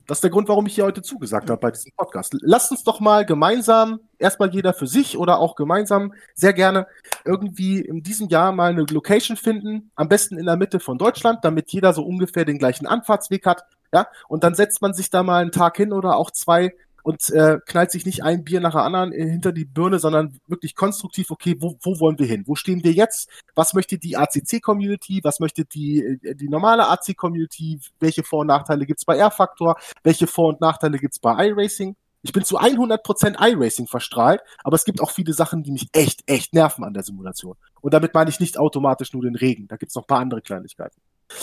Das 0.07 0.19
ist 0.19 0.23
der 0.23 0.31
Grund, 0.31 0.49
warum 0.49 0.67
ich 0.67 0.75
hier 0.75 0.85
heute 0.85 1.01
zugesagt 1.01 1.49
habe 1.49 1.61
bei 1.61 1.71
diesem 1.71 1.93
Podcast. 1.97 2.37
Lasst 2.43 2.71
uns 2.71 2.85
doch 2.85 3.01
mal 3.01 3.25
gemeinsam, 3.25 4.01
erstmal 4.19 4.53
jeder 4.53 4.75
für 4.75 4.87
sich 4.87 5.17
oder 5.17 5.39
auch 5.39 5.57
gemeinsam, 5.57 6.13
sehr 6.35 6.53
gerne 6.53 6.87
irgendwie 7.25 7.81
in 7.81 8.03
diesem 8.03 8.29
Jahr 8.29 8.53
mal 8.53 8.71
eine 8.71 8.83
Location 8.83 9.39
finden, 9.39 9.91
am 9.95 10.11
besten 10.11 10.37
in 10.37 10.45
der 10.45 10.57
Mitte 10.57 10.79
von 10.79 10.99
Deutschland, 10.99 11.39
damit 11.43 11.73
jeder 11.73 11.95
so 11.95 12.05
ungefähr 12.05 12.45
den 12.45 12.59
gleichen 12.59 12.87
Anfahrtsweg 12.87 13.47
hat. 13.47 13.65
Ja, 13.95 14.09
und 14.29 14.45
dann 14.45 14.55
setzt 14.55 14.83
man 14.83 14.93
sich 14.93 15.09
da 15.09 15.23
mal 15.23 15.41
einen 15.41 15.53
Tag 15.53 15.77
hin 15.79 15.93
oder 15.93 16.17
auch 16.17 16.31
zwei 16.31 16.75
und 17.05 17.29
äh, 17.31 17.59
knallt 17.67 17.91
sich 17.91 18.07
nicht 18.07 18.25
ein 18.25 18.45
Bier 18.45 18.61
nach 18.61 18.73
der 18.73 18.83
anderen 18.83 19.13
äh, 19.13 19.29
hinter 19.29 19.53
die 19.53 19.67
Birne, 19.67 19.99
sondern 19.99 20.41
wirklich 20.47 20.75
konstruktiv, 20.75 21.31
okay, 21.31 21.55
wo, 21.61 21.77
wo 21.83 22.01
wollen 22.01 22.19
wir 22.19 22.27
hin? 22.27 22.45
Wo 22.47 22.55
stehen 22.55 22.83
wir 22.83 22.93
jetzt? 22.93 23.29
Was 23.55 23.75
möchte 23.75 23.99
die 23.99 24.17
ACC-Community? 24.17 25.21
Was 25.23 25.39
möchte 25.39 25.67
die, 25.67 26.03
äh, 26.03 26.35
die 26.35 26.49
normale 26.49 26.89
AC-Community? 26.89 27.79
Welche 28.01 28.23
Vor- 28.23 28.41
und 28.41 28.47
Nachteile 28.47 28.87
gibt's 28.87 29.05
bei 29.05 29.19
R-Factor? 29.19 29.77
Welche 30.03 30.27
Vor- 30.27 30.49
und 30.49 30.63
Nachteile 30.63 30.99
gibt's 30.99 31.19
bei 31.19 31.49
iRacing? 31.49 31.95
Ich 32.23 32.33
bin 32.33 32.43
zu 32.43 32.59
100% 32.59 33.37
iRacing 33.39 33.87
verstrahlt, 33.87 34.41
aber 34.65 34.77
es 34.77 34.87
gibt 34.87 35.03
auch 35.03 35.11
viele 35.11 35.35
Sachen, 35.35 35.63
die 35.63 35.73
mich 35.73 35.89
echt, 35.93 36.23
echt 36.25 36.55
nerven 36.55 36.85
an 36.85 36.95
der 36.95 37.03
Simulation. 37.03 37.57
Und 37.83 37.93
damit 37.93 38.15
meine 38.15 38.31
ich 38.31 38.41
nicht 38.41 38.57
automatisch 38.57 39.13
nur 39.13 39.23
den 39.23 39.37
Regen. 39.37 39.69
Da 39.69 39.77
gibt's 39.77 39.95
noch 39.95 40.05
ein 40.05 40.07
paar 40.07 40.21
andere 40.21 40.41
Kleinigkeiten. 40.41 40.99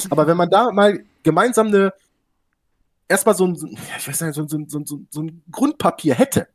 Aber 0.10 0.26
wenn 0.26 0.38
man 0.38 0.50
da 0.50 0.72
mal 0.72 1.04
gemeinsam 1.22 1.68
eine, 1.68 1.94
erstmal 3.12 3.36
so 3.36 3.46
ein, 3.46 3.56
ich 3.56 4.08
weiß 4.08 4.22
nicht, 4.22 4.34
so, 4.34 4.48
so, 4.48 4.66
so, 4.68 5.02
so, 5.10 5.22
ein 5.22 5.44
Grundpapier 5.52 6.16
hätte, 6.16 6.48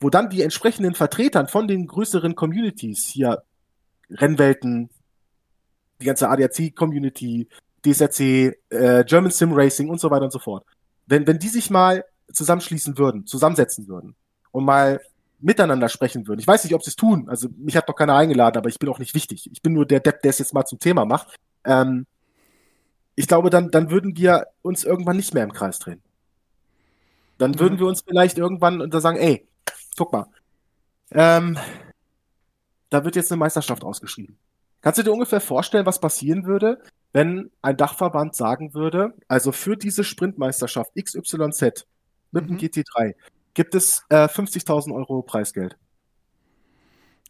wo 0.00 0.10
dann 0.10 0.30
die 0.30 0.42
entsprechenden 0.42 0.94
Vertretern 0.94 1.48
von 1.48 1.66
den 1.66 1.86
größeren 1.86 2.34
Communities 2.34 3.06
hier 3.06 3.42
Rennwelten, 4.10 4.90
die 6.00 6.06
ganze 6.06 6.28
ADAC-Community, 6.28 7.48
DSRC, 7.84 8.20
äh, 8.70 9.04
German 9.04 9.30
Sim 9.30 9.52
Racing 9.52 9.88
und 9.88 10.00
so 10.00 10.10
weiter 10.10 10.24
und 10.24 10.32
so 10.32 10.38
fort. 10.38 10.64
Wenn, 11.06 11.26
wenn 11.26 11.38
die 11.38 11.48
sich 11.48 11.70
mal 11.70 12.04
zusammenschließen 12.32 12.98
würden, 12.98 13.26
zusammensetzen 13.26 13.88
würden 13.88 14.14
und 14.52 14.64
mal 14.64 15.00
miteinander 15.40 15.88
sprechen 15.88 16.26
würden. 16.26 16.40
Ich 16.40 16.46
weiß 16.46 16.64
nicht, 16.64 16.74
ob 16.74 16.82
sie 16.82 16.90
es 16.90 16.96
tun. 16.96 17.28
Also 17.28 17.48
mich 17.56 17.76
hat 17.76 17.88
noch 17.88 17.94
keiner 17.94 18.16
eingeladen, 18.16 18.58
aber 18.58 18.68
ich 18.68 18.78
bin 18.78 18.88
auch 18.88 18.98
nicht 18.98 19.14
wichtig. 19.14 19.48
Ich 19.52 19.62
bin 19.62 19.72
nur 19.72 19.86
der 19.86 20.00
Depp, 20.00 20.22
der 20.22 20.30
es 20.30 20.38
jetzt 20.38 20.52
mal 20.52 20.64
zum 20.64 20.78
Thema 20.78 21.04
macht. 21.04 21.36
Ähm, 21.64 22.06
ich 23.18 23.26
glaube, 23.26 23.50
dann, 23.50 23.72
dann 23.72 23.90
würden 23.90 24.16
wir 24.16 24.46
uns 24.62 24.84
irgendwann 24.84 25.16
nicht 25.16 25.34
mehr 25.34 25.42
im 25.42 25.52
Kreis 25.52 25.80
drehen. 25.80 26.00
Dann 27.36 27.50
mhm. 27.50 27.58
würden 27.58 27.78
wir 27.80 27.86
uns 27.86 28.02
vielleicht 28.06 28.38
irgendwann 28.38 28.80
und 28.80 28.94
da 28.94 29.00
sagen, 29.00 29.18
ey, 29.18 29.44
guck 29.96 30.12
mal, 30.12 30.26
ähm, 31.10 31.58
da 32.90 33.04
wird 33.04 33.16
jetzt 33.16 33.32
eine 33.32 33.40
Meisterschaft 33.40 33.82
ausgeschrieben. 33.82 34.38
Kannst 34.82 35.00
du 35.00 35.02
dir 35.02 35.12
ungefähr 35.12 35.40
vorstellen, 35.40 35.84
was 35.84 36.00
passieren 36.00 36.44
würde, 36.44 36.80
wenn 37.12 37.50
ein 37.60 37.76
Dachverband 37.76 38.36
sagen 38.36 38.72
würde, 38.72 39.14
also 39.26 39.50
für 39.50 39.76
diese 39.76 40.04
Sprintmeisterschaft 40.04 40.92
XYZ 40.94 41.86
mit 42.30 42.48
mhm. 42.48 42.56
dem 42.56 42.58
GT3 42.58 43.16
gibt 43.52 43.74
es 43.74 44.04
äh, 44.10 44.26
50.000 44.26 44.94
Euro 44.94 45.22
Preisgeld. 45.22 45.76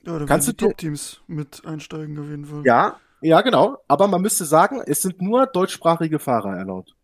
Ja, 0.02 0.18
da 0.18 0.26
Kannst 0.26 0.48
du 0.48 0.52
die 0.52 0.66
Top-Teams 0.66 1.22
mit 1.28 1.64
einsteigen 1.64 2.18
auf 2.18 2.28
jeden 2.28 2.44
Fall. 2.44 2.62
Ja, 2.66 3.00
ja, 3.20 3.40
genau. 3.40 3.78
Aber 3.88 4.08
man 4.08 4.22
müsste 4.22 4.44
sagen, 4.44 4.82
es 4.86 5.02
sind 5.02 5.20
nur 5.20 5.46
deutschsprachige 5.46 6.18
Fahrer 6.18 6.56
erlaubt. 6.56 6.94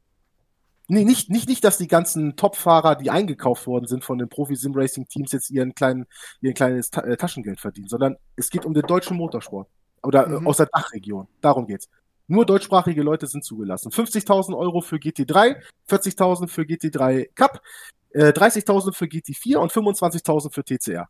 Nee, 0.86 1.04
nicht, 1.04 1.30
nicht, 1.30 1.48
nicht, 1.48 1.64
dass 1.64 1.78
die 1.78 1.88
ganzen 1.88 2.36
Top-Fahrer, 2.36 2.94
die 2.96 3.10
eingekauft 3.10 3.66
worden 3.66 3.86
sind 3.86 4.04
von 4.04 4.18
den 4.18 4.28
Profi-Sim-Racing-Teams, 4.28 5.32
jetzt 5.32 5.50
ihren 5.50 5.74
kleinen, 5.74 6.06
ihren 6.42 6.52
kleines 6.52 6.90
Ta 6.90 7.00
äh, 7.00 7.16
Taschengeld 7.16 7.58
verdienen, 7.58 7.88
sondern 7.88 8.16
es 8.36 8.50
geht 8.50 8.66
um 8.66 8.74
den 8.74 8.82
deutschen 8.82 9.16
Motorsport. 9.16 9.68
Oder 10.02 10.26
äh, 10.26 10.40
mhm. 10.40 10.46
aus 10.46 10.58
der 10.58 10.66
Dachregion. 10.66 11.26
Darum 11.40 11.66
geht's. 11.66 11.88
Nur 12.26 12.44
deutschsprachige 12.44 13.02
Leute 13.02 13.26
sind 13.26 13.44
zugelassen. 13.44 13.90
50.000 13.90 14.56
Euro 14.56 14.82
für 14.82 14.96
GT3, 14.96 15.56
40.000 15.88 16.48
für 16.48 16.62
GT3 16.62 17.28
Cup, 17.34 17.62
äh, 18.10 18.32
30.000 18.32 18.94
für 18.94 19.06
GT4 19.06 19.56
und 19.56 19.72
25.000 19.72 20.52
für 20.52 20.64
TCR. 20.64 21.08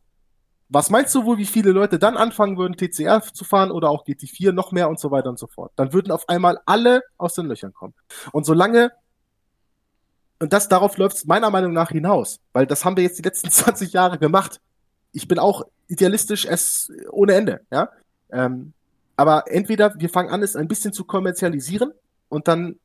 Was 0.69 0.89
meinst 0.89 1.13
du 1.13 1.25
wohl, 1.25 1.37
wie 1.37 1.45
viele 1.45 1.71
Leute 1.71 1.99
dann 1.99 2.17
anfangen 2.17 2.57
würden, 2.57 2.75
TCR 2.75 3.21
zu 3.21 3.45
fahren 3.45 3.71
oder 3.71 3.89
auch 3.89 4.05
GT4 4.05 4.51
noch 4.51 4.71
mehr 4.71 4.89
und 4.89 4.99
so 4.99 5.11
weiter 5.11 5.29
und 5.29 5.37
so 5.37 5.47
fort? 5.47 5.71
Dann 5.75 5.93
würden 5.93 6.11
auf 6.11 6.27
einmal 6.27 6.59
alle 6.65 7.03
aus 7.17 7.35
den 7.35 7.45
Löchern 7.45 7.73
kommen. 7.73 7.93
Und 8.31 8.45
solange, 8.45 8.91
und 10.39 10.53
das 10.53 10.67
darauf 10.67 10.97
läuft 10.97 11.17
es 11.17 11.25
meiner 11.25 11.51
Meinung 11.51 11.73
nach 11.73 11.89
hinaus, 11.89 12.39
weil 12.51 12.65
das 12.65 12.83
haben 12.83 12.97
wir 12.97 13.03
jetzt 13.03 13.19
die 13.19 13.23
letzten 13.23 13.51
20 13.51 13.93
Jahre 13.93 14.17
gemacht. 14.17 14.59
Ich 15.11 15.27
bin 15.27 15.39
auch 15.39 15.63
idealistisch 15.87 16.45
es 16.45 16.91
ohne 17.11 17.33
Ende, 17.33 17.61
ja. 17.71 17.89
Ähm, 18.31 18.73
aber 19.17 19.45
entweder 19.47 19.93
wir 19.97 20.09
fangen 20.09 20.29
an, 20.29 20.43
es 20.43 20.55
ein 20.55 20.67
bisschen 20.67 20.93
zu 20.93 21.05
kommerzialisieren 21.05 21.93
und 22.27 22.47
dann 22.47 22.79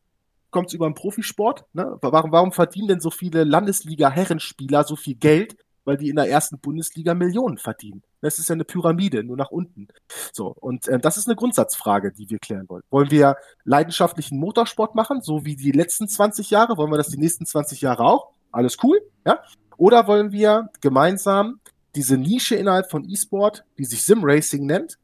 kommt 0.50 0.68
es 0.68 0.74
über 0.74 0.88
den 0.88 0.94
Profisport. 0.94 1.64
Ne? 1.72 1.98
Warum, 2.02 2.32
warum 2.32 2.52
verdienen 2.52 2.88
denn 2.88 3.00
so 3.00 3.10
viele 3.10 3.44
Landesliga-Herrenspieler 3.44 4.84
so 4.84 4.96
viel 4.96 5.14
Geld? 5.14 5.56
Weil 5.90 5.96
die 5.96 6.08
in 6.08 6.14
der 6.14 6.30
ersten 6.30 6.56
Bundesliga 6.60 7.14
Millionen 7.14 7.58
verdienen. 7.58 8.04
Das 8.20 8.38
ist 8.38 8.48
ja 8.48 8.52
eine 8.52 8.64
Pyramide, 8.64 9.24
nur 9.24 9.36
nach 9.36 9.50
unten. 9.50 9.88
So, 10.32 10.54
und 10.60 10.86
äh, 10.86 11.00
das 11.00 11.16
ist 11.16 11.26
eine 11.26 11.34
Grundsatzfrage, 11.34 12.12
die 12.12 12.30
wir 12.30 12.38
klären 12.38 12.68
wollen. 12.68 12.84
Wollen 12.90 13.10
wir 13.10 13.34
leidenschaftlichen 13.64 14.38
Motorsport 14.38 14.94
machen, 14.94 15.20
so 15.20 15.44
wie 15.44 15.56
die 15.56 15.72
letzten 15.72 16.06
20 16.06 16.48
Jahre? 16.50 16.76
Wollen 16.76 16.92
wir 16.92 16.96
das 16.96 17.08
die 17.08 17.18
nächsten 17.18 17.44
20 17.44 17.80
Jahre 17.80 18.04
auch? 18.04 18.28
Alles 18.52 18.76
cool, 18.84 19.00
ja? 19.26 19.42
Oder 19.78 20.06
wollen 20.06 20.30
wir 20.30 20.70
gemeinsam 20.80 21.58
diese 21.96 22.16
Nische 22.16 22.54
innerhalb 22.54 22.88
von 22.88 23.04
E-Sport, 23.04 23.64
die 23.76 23.84
sich 23.84 24.04
Sim 24.04 24.20
Racing 24.22 24.66
nennt, 24.66 24.96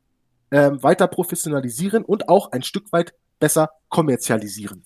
ähm, 0.53 0.81
weiter 0.85 1.09
professionalisieren 1.09 2.05
und 2.05 2.29
auch 2.29 2.53
ein 2.53 2.63
Stück 2.63 2.93
weit 2.93 3.13
besser 3.41 3.71
kommerzialisieren? 3.89 4.85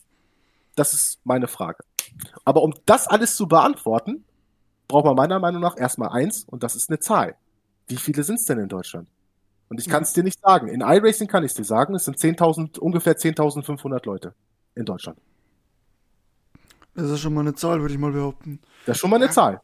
Das 0.76 0.94
ist 0.94 1.20
meine 1.24 1.46
Frage. 1.46 1.84
Aber 2.46 2.62
um 2.62 2.72
das 2.86 3.06
alles 3.06 3.36
zu 3.36 3.46
beantworten, 3.46 4.24
braucht 4.90 5.06
man 5.06 5.16
meiner 5.16 5.38
Meinung 5.38 5.62
nach 5.62 5.76
erstmal 5.78 6.10
eins 6.10 6.44
und 6.44 6.62
das 6.62 6.76
ist 6.76 6.90
eine 6.90 6.98
Zahl. 6.98 7.36
Wie 7.88 7.96
viele 7.96 8.22
sind 8.22 8.36
es 8.36 8.44
denn 8.44 8.58
in 8.58 8.68
Deutschland? 8.68 9.08
Und 9.68 9.80
ich 9.80 9.88
kann 9.88 10.02
es 10.02 10.12
dir 10.12 10.24
nicht 10.24 10.40
sagen. 10.40 10.68
In 10.68 10.80
iRacing 10.80 11.28
kann 11.28 11.44
ich 11.44 11.52
es 11.52 11.56
dir 11.56 11.64
sagen, 11.64 11.94
es 11.94 12.04
sind 12.04 12.18
10.000, 12.18 12.78
ungefähr 12.78 13.16
10.500 13.16 14.04
Leute 14.04 14.34
in 14.74 14.84
Deutschland. 14.84 15.18
Das 16.94 17.08
ist 17.08 17.20
schon 17.20 17.34
mal 17.34 17.42
eine 17.42 17.54
Zahl, 17.54 17.80
würde 17.80 17.94
ich 17.94 18.00
mal 18.00 18.12
behaupten. 18.12 18.60
Das 18.84 18.96
ist 18.96 19.00
schon 19.00 19.10
mal 19.10 19.16
eine 19.16 19.30
Zahl. 19.30 19.60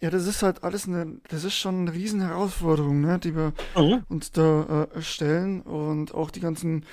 Ja, 0.00 0.10
das 0.10 0.26
ist 0.26 0.42
halt 0.42 0.64
alles 0.64 0.88
eine, 0.88 1.20
das 1.28 1.44
ist 1.44 1.54
schon 1.54 1.82
eine 1.82 1.92
riesen 1.92 2.20
Herausforderung, 2.22 3.00
ne, 3.02 3.18
die 3.18 3.36
wir 3.36 3.52
mhm. 3.76 4.04
uns 4.08 4.32
da 4.32 4.88
äh, 4.94 5.02
stellen 5.02 5.60
und 5.60 6.12
auch 6.14 6.30
die 6.30 6.40
ganzen 6.40 6.84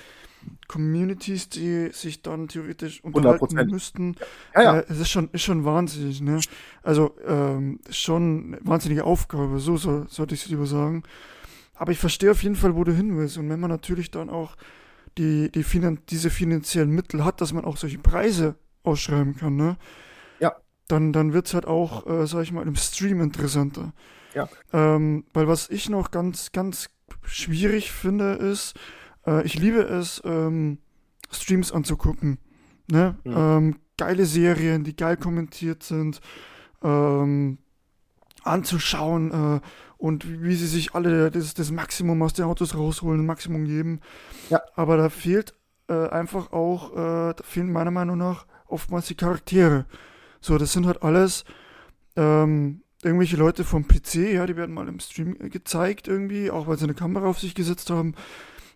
Communities, 0.68 1.48
die 1.48 1.90
sich 1.92 2.22
dann 2.22 2.48
theoretisch 2.48 3.02
unterhalten 3.02 3.58
100%. 3.58 3.70
müssten. 3.70 4.16
Ja, 4.54 4.62
ja. 4.62 4.78
Äh, 4.78 4.84
es 4.88 5.00
ist 5.00 5.10
schon, 5.10 5.28
ist 5.32 5.42
schon 5.42 5.64
wahnsinnig, 5.64 6.20
ne? 6.20 6.40
Also 6.82 7.16
ähm, 7.26 7.80
schon 7.90 8.54
eine 8.54 8.58
wahnsinnige 8.62 9.04
Aufgabe, 9.04 9.58
so, 9.58 9.76
so 9.76 10.06
sollte 10.08 10.34
ich 10.34 10.44
es 10.44 10.48
lieber 10.48 10.66
sagen. 10.66 11.02
Aber 11.74 11.92
ich 11.92 11.98
verstehe 11.98 12.30
auf 12.30 12.42
jeden 12.42 12.56
Fall, 12.56 12.76
wo 12.76 12.84
du 12.84 12.92
hin 12.92 13.16
willst. 13.16 13.38
Und 13.38 13.48
wenn 13.48 13.60
man 13.60 13.70
natürlich 13.70 14.10
dann 14.10 14.28
auch 14.28 14.56
die, 15.18 15.50
die 15.50 15.62
finan 15.62 16.00
diese 16.08 16.30
finanziellen 16.30 16.90
Mittel 16.90 17.24
hat, 17.24 17.40
dass 17.40 17.52
man 17.52 17.64
auch 17.64 17.76
solche 17.76 17.98
Preise 17.98 18.54
ausschreiben 18.82 19.36
kann, 19.36 19.56
ne? 19.56 19.76
Ja. 20.38 20.54
Dann, 20.88 21.12
dann 21.12 21.32
wird 21.32 21.46
es 21.46 21.54
halt 21.54 21.66
auch, 21.66 22.06
äh, 22.06 22.26
sag 22.26 22.42
ich 22.42 22.52
mal, 22.52 22.66
im 22.66 22.76
Stream 22.76 23.20
interessanter. 23.20 23.92
Ja. 24.34 24.48
Ähm, 24.72 25.24
weil 25.32 25.48
was 25.48 25.68
ich 25.70 25.88
noch 25.88 26.10
ganz, 26.10 26.52
ganz 26.52 26.90
schwierig 27.24 27.92
finde, 27.92 28.34
ist, 28.34 28.74
äh, 29.26 29.44
ich 29.44 29.58
liebe 29.58 29.80
es, 29.80 30.22
ähm, 30.24 30.78
Streams 31.30 31.72
anzugucken. 31.72 32.38
Ne? 32.90 33.16
Mhm. 33.24 33.34
Ähm, 33.36 33.76
geile 33.96 34.26
Serien, 34.26 34.84
die 34.84 34.96
geil 34.96 35.16
kommentiert 35.16 35.82
sind, 35.82 36.20
ähm, 36.82 37.58
anzuschauen 38.42 39.30
äh, 39.30 39.60
und 39.98 40.42
wie 40.42 40.54
sie 40.54 40.66
sich 40.66 40.94
alle 40.94 41.30
das, 41.30 41.54
das 41.54 41.70
Maximum 41.70 42.22
aus 42.22 42.32
den 42.32 42.46
Autos 42.46 42.74
rausholen, 42.74 43.20
ein 43.20 43.26
Maximum 43.26 43.66
geben. 43.66 44.00
Ja. 44.48 44.60
Aber 44.74 44.96
da 44.96 45.10
fehlt 45.10 45.54
äh, 45.88 46.08
einfach 46.08 46.52
auch, 46.52 46.92
äh, 46.92 47.34
da 47.34 47.42
fehlen 47.42 47.70
meiner 47.70 47.90
Meinung 47.90 48.16
nach 48.16 48.46
oftmals 48.66 49.06
die 49.06 49.14
Charaktere. 49.14 49.84
So, 50.40 50.56
das 50.56 50.72
sind 50.72 50.86
halt 50.86 51.02
alles 51.02 51.44
ähm, 52.16 52.82
irgendwelche 53.02 53.36
Leute 53.36 53.64
vom 53.64 53.86
PC, 53.86 54.32
ja, 54.32 54.46
die 54.46 54.56
werden 54.56 54.74
mal 54.74 54.88
im 54.88 55.00
Stream 55.00 55.36
gezeigt 55.50 56.08
irgendwie, 56.08 56.50
auch 56.50 56.66
weil 56.66 56.78
sie 56.78 56.84
eine 56.84 56.94
Kamera 56.94 57.26
auf 57.26 57.38
sich 57.38 57.54
gesetzt 57.54 57.90
haben. 57.90 58.14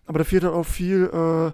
Aber 0.05 0.19
da 0.19 0.25
fehlt 0.25 0.43
halt 0.43 0.53
auch 0.53 0.65
viel, 0.65 1.05
äh, 1.05 1.51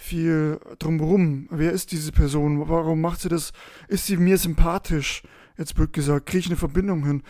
viel 0.00 0.60
drumherum. 0.78 1.48
Wer 1.50 1.72
ist 1.72 1.92
diese 1.92 2.12
Person? 2.12 2.68
Warum 2.68 3.00
macht 3.00 3.20
sie 3.20 3.28
das? 3.28 3.52
Ist 3.88 4.06
sie 4.06 4.16
mir 4.16 4.38
sympathisch? 4.38 5.22
Jetzt 5.56 5.74
blöd 5.74 5.92
gesagt, 5.92 6.26
kriege 6.26 6.40
ich 6.40 6.46
eine 6.46 6.56
Verbindung 6.56 7.04
hin. 7.04 7.22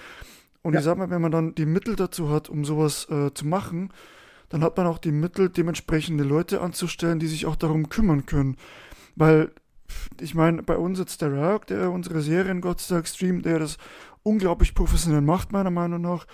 Und 0.63 0.73
ja. 0.73 0.81
ich 0.81 0.85
sag 0.85 0.99
mal, 0.99 1.11
wenn 1.11 1.23
man 1.23 1.31
dann 1.31 1.55
die 1.55 1.67
Mittel 1.67 1.95
dazu 1.95 2.31
hat, 2.31 2.49
um 2.49 2.65
sowas 2.65 3.09
äh, 3.09 3.33
zu 3.33 3.47
machen, 3.47 3.93
dann 4.49 4.63
hat 4.65 4.77
man 4.77 4.87
auch 4.87 4.99
die 4.99 5.13
Mittel, 5.13 5.49
dementsprechende 5.49 6.25
Leute 6.25 6.61
anzustellen, 6.61 7.21
die 7.21 7.29
sich 7.29 7.47
auch 7.47 7.57
darum 7.57 7.89
kümmern 7.89 8.27
können. 8.27 8.57
Weil, 9.15 9.53
ich 10.21 10.35
meine, 10.35 10.65
bei 10.65 10.77
uns 10.77 10.99
jetzt 10.99 11.23
der 11.23 11.33
Rark, 11.33 11.69
der 11.69 11.93
unsere 11.93 12.21
Serien 12.21 12.61
Gott 12.61 12.81
sei 12.81 12.97
Dank 12.97 13.07
streamt, 13.07 13.45
der 13.45 13.61
das 13.61 13.79
unglaublich 14.25 14.75
professionell 14.75 15.21
macht, 15.21 15.53
meiner 15.53 15.71
Meinung 15.71 16.01
nach. 16.01 16.27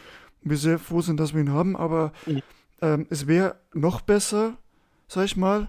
Wir 0.42 0.56
sehr 0.56 0.78
froh 0.78 1.02
sind, 1.02 1.20
dass 1.20 1.34
wir 1.34 1.40
ihn 1.40 1.52
haben, 1.52 1.76
aber 1.76 2.12
mhm 2.26 2.42
ähm, 2.82 3.06
es 3.08 3.26
wäre 3.26 3.56
noch 3.72 4.02
besser, 4.02 4.58
sag 5.08 5.24
ich 5.24 5.36
mal, 5.36 5.68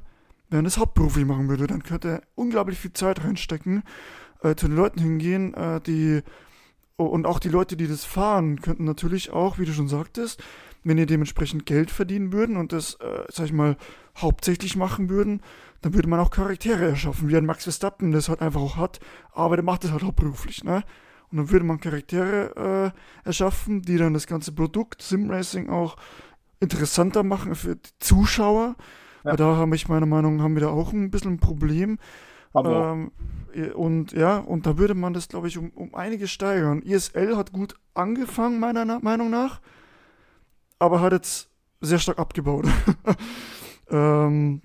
wenn 0.50 0.66
er 0.66 0.68
es 0.68 0.78
hauptberuflich 0.78 1.26
machen 1.26 1.48
würde. 1.48 1.68
Dann 1.68 1.84
könnte 1.84 2.10
er 2.10 2.22
unglaublich 2.36 2.80
viel 2.80 2.94
Zeit 2.94 3.24
reinstecken, 3.24 3.84
äh, 4.42 4.56
zu 4.56 4.68
den 4.68 4.76
Leuten 4.76 5.00
hingehen, 5.00 5.54
äh, 5.54 5.80
die 5.80 6.22
und 6.96 7.26
auch 7.26 7.40
die 7.40 7.50
Leute, 7.50 7.76
die 7.76 7.88
das 7.88 8.06
fahren, 8.06 8.62
könnten 8.62 8.86
natürlich 8.86 9.32
auch, 9.32 9.58
wie 9.58 9.66
du 9.66 9.74
schon 9.74 9.88
sagtest, 9.88 10.42
wenn 10.84 10.98
ihr 10.98 11.06
dementsprechend 11.06 11.66
Geld 11.66 11.90
verdienen 11.90 12.32
würden 12.32 12.56
und 12.56 12.72
das, 12.72 12.96
äh, 12.96 13.24
sag 13.30 13.48
ich 13.48 13.54
mal, 13.54 13.78
hauptsächlich 14.18 14.76
machen 14.76 15.10
würden, 15.10 15.42
dann 15.82 15.94
würde 15.94 16.08
man 16.08 16.20
auch 16.20 16.30
Charaktere 16.30 16.86
erschaffen, 16.86 17.30
wie 17.30 17.36
ein 17.36 17.46
Max 17.46 17.64
Verstappen 17.64 18.12
das 18.12 18.30
halt 18.30 18.42
einfach 18.42 18.62
auch 18.62 18.78
hat, 18.78 19.00
aber 19.32 19.56
der 19.56 19.66
macht 19.66 19.84
das 19.84 19.92
halt 19.92 20.04
hauptberuflich, 20.04 20.64
ne? 20.64 20.84
Und 21.32 21.38
dann 21.38 21.50
würde 21.50 21.66
man 21.66 21.80
Charaktere 21.80 22.94
äh, 23.26 23.28
erschaffen, 23.28 23.82
die 23.82 23.98
dann 23.98 24.14
das 24.14 24.28
ganze 24.28 24.52
Produkt 24.52 25.02
Simracing 25.02 25.68
auch 25.68 25.98
interessanter 26.64 27.24
machen 27.24 27.56
für 27.56 27.76
die 27.76 27.90
Zuschauer. 28.00 28.76
Ja. 29.24 29.36
Da 29.36 29.56
habe 29.56 29.76
ich 29.76 29.88
meiner 29.88 30.06
Meinung 30.06 30.38
nach 30.38 30.44
haben 30.44 30.56
wir 30.56 30.62
da 30.62 30.70
auch 30.70 30.92
ein 30.92 31.12
bisschen 31.12 31.34
ein 31.34 31.40
Problem. 31.40 31.98
Ähm, 32.56 33.12
und 33.74 34.12
ja, 34.12 34.38
und 34.38 34.66
da 34.66 34.78
würde 34.78 34.94
man 34.94 35.14
das, 35.14 35.28
glaube 35.28 35.48
ich, 35.48 35.58
um, 35.58 35.70
um 35.72 35.96
einiges 35.96 36.32
steigern. 36.32 36.82
ISL 36.82 37.36
hat 37.36 37.52
gut 37.52 37.76
angefangen, 37.94 38.60
meiner 38.60 38.86
na 38.86 39.00
Meinung 39.00 39.30
nach, 39.30 39.62
aber 40.80 41.02
hat 41.02 41.14
jetzt 41.14 41.50
sehr 41.82 42.00
stark 42.00 42.20
abgebaut. 42.20 42.66
ähm, 43.90 44.62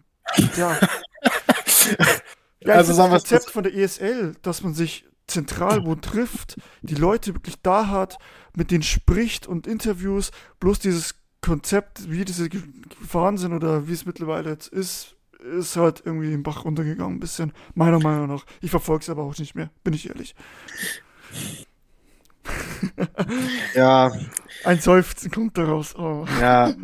ja. 0.57 0.77
ja 2.61 2.75
also 2.75 2.93
sagen 2.93 3.13
das 3.13 3.25
Konzept 3.25 3.51
von 3.51 3.63
der 3.63 3.75
ESL, 3.75 4.37
dass 4.43 4.63
man 4.63 4.75
sich 4.75 5.09
zentral 5.27 5.85
wo 5.85 5.95
trifft, 5.95 6.57
die 6.83 6.95
Leute 6.95 7.35
wirklich 7.35 7.61
da 7.63 7.89
hat, 7.89 8.19
mit 8.57 8.71
denen 8.71 8.83
spricht 8.83 9.47
und 9.47 9.67
Interviews, 9.67 10.31
bloß 10.59 10.79
dieses 10.79 11.17
Konzept, 11.41 12.11
wie 12.11 12.25
diese 12.25 12.49
gefahren 12.49 13.39
sind 13.39 13.53
oder 13.53 13.89
wie 13.89 13.93
es 13.93 14.07
mittlerweile 14.07 14.51
jetzt 14.51 14.69
ist, 14.69 15.17
ist 15.39 15.77
halt 15.77 16.03
irgendwie 16.05 16.33
im 16.33 16.43
Bach 16.43 16.65
runtergegangen, 16.65 17.17
ein 17.17 17.21
bisschen, 17.21 17.53
meiner 17.75 18.01
Meinung 18.01 18.27
nach. 18.27 18.45
Ich 18.61 18.71
verfolge 18.71 19.03
es 19.03 19.11
aber 19.11 19.23
auch 19.23 19.39
nicht 19.39 19.55
mehr, 19.55 19.71
bin 19.85 19.95
ich 19.95 20.09
ehrlich. 20.09 20.35
Ja. 23.75 24.11
Ein 24.65 24.81
Seufzen 24.81 25.31
kommt 25.31 25.59
daraus. 25.59 25.95
Oh. 25.97 26.27
Ja. 26.41 26.75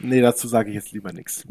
Nee, 0.00 0.20
dazu 0.20 0.48
sage 0.48 0.70
ich 0.70 0.74
jetzt 0.74 0.90
lieber 0.90 1.12
nichts. 1.12 1.46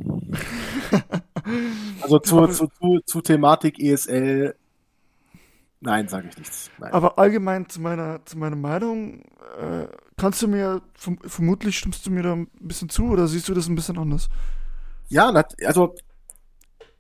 Also 2.02 2.20
zu, 2.20 2.48
zu, 2.48 2.68
zu, 2.68 3.00
zu 3.06 3.22
Thematik 3.22 3.80
ESL 3.80 4.54
Nein, 5.82 6.08
sage 6.10 6.28
ich 6.30 6.38
nichts. 6.38 6.70
Nein. 6.78 6.92
Aber 6.92 7.18
allgemein 7.18 7.70
zu 7.70 7.82
meiner, 7.82 8.26
zu 8.26 8.38
meiner 8.38 8.58
Meinung, 8.58 9.22
äh, 9.58 9.88
kannst 10.20 10.42
du 10.42 10.48
mir, 10.48 10.82
vermutlich 10.96 11.78
stimmst 11.78 12.06
du 12.06 12.12
mir 12.12 12.24
da 12.24 12.34
ein 12.34 12.48
bisschen 12.60 12.90
zu 12.90 13.06
oder 13.06 13.28
siehst 13.28 13.50
du 13.50 13.54
das 13.54 13.68
ein 13.68 13.76
bisschen 13.76 13.98
anders? 13.98 14.30
Ja, 15.08 15.32
also 15.66 15.96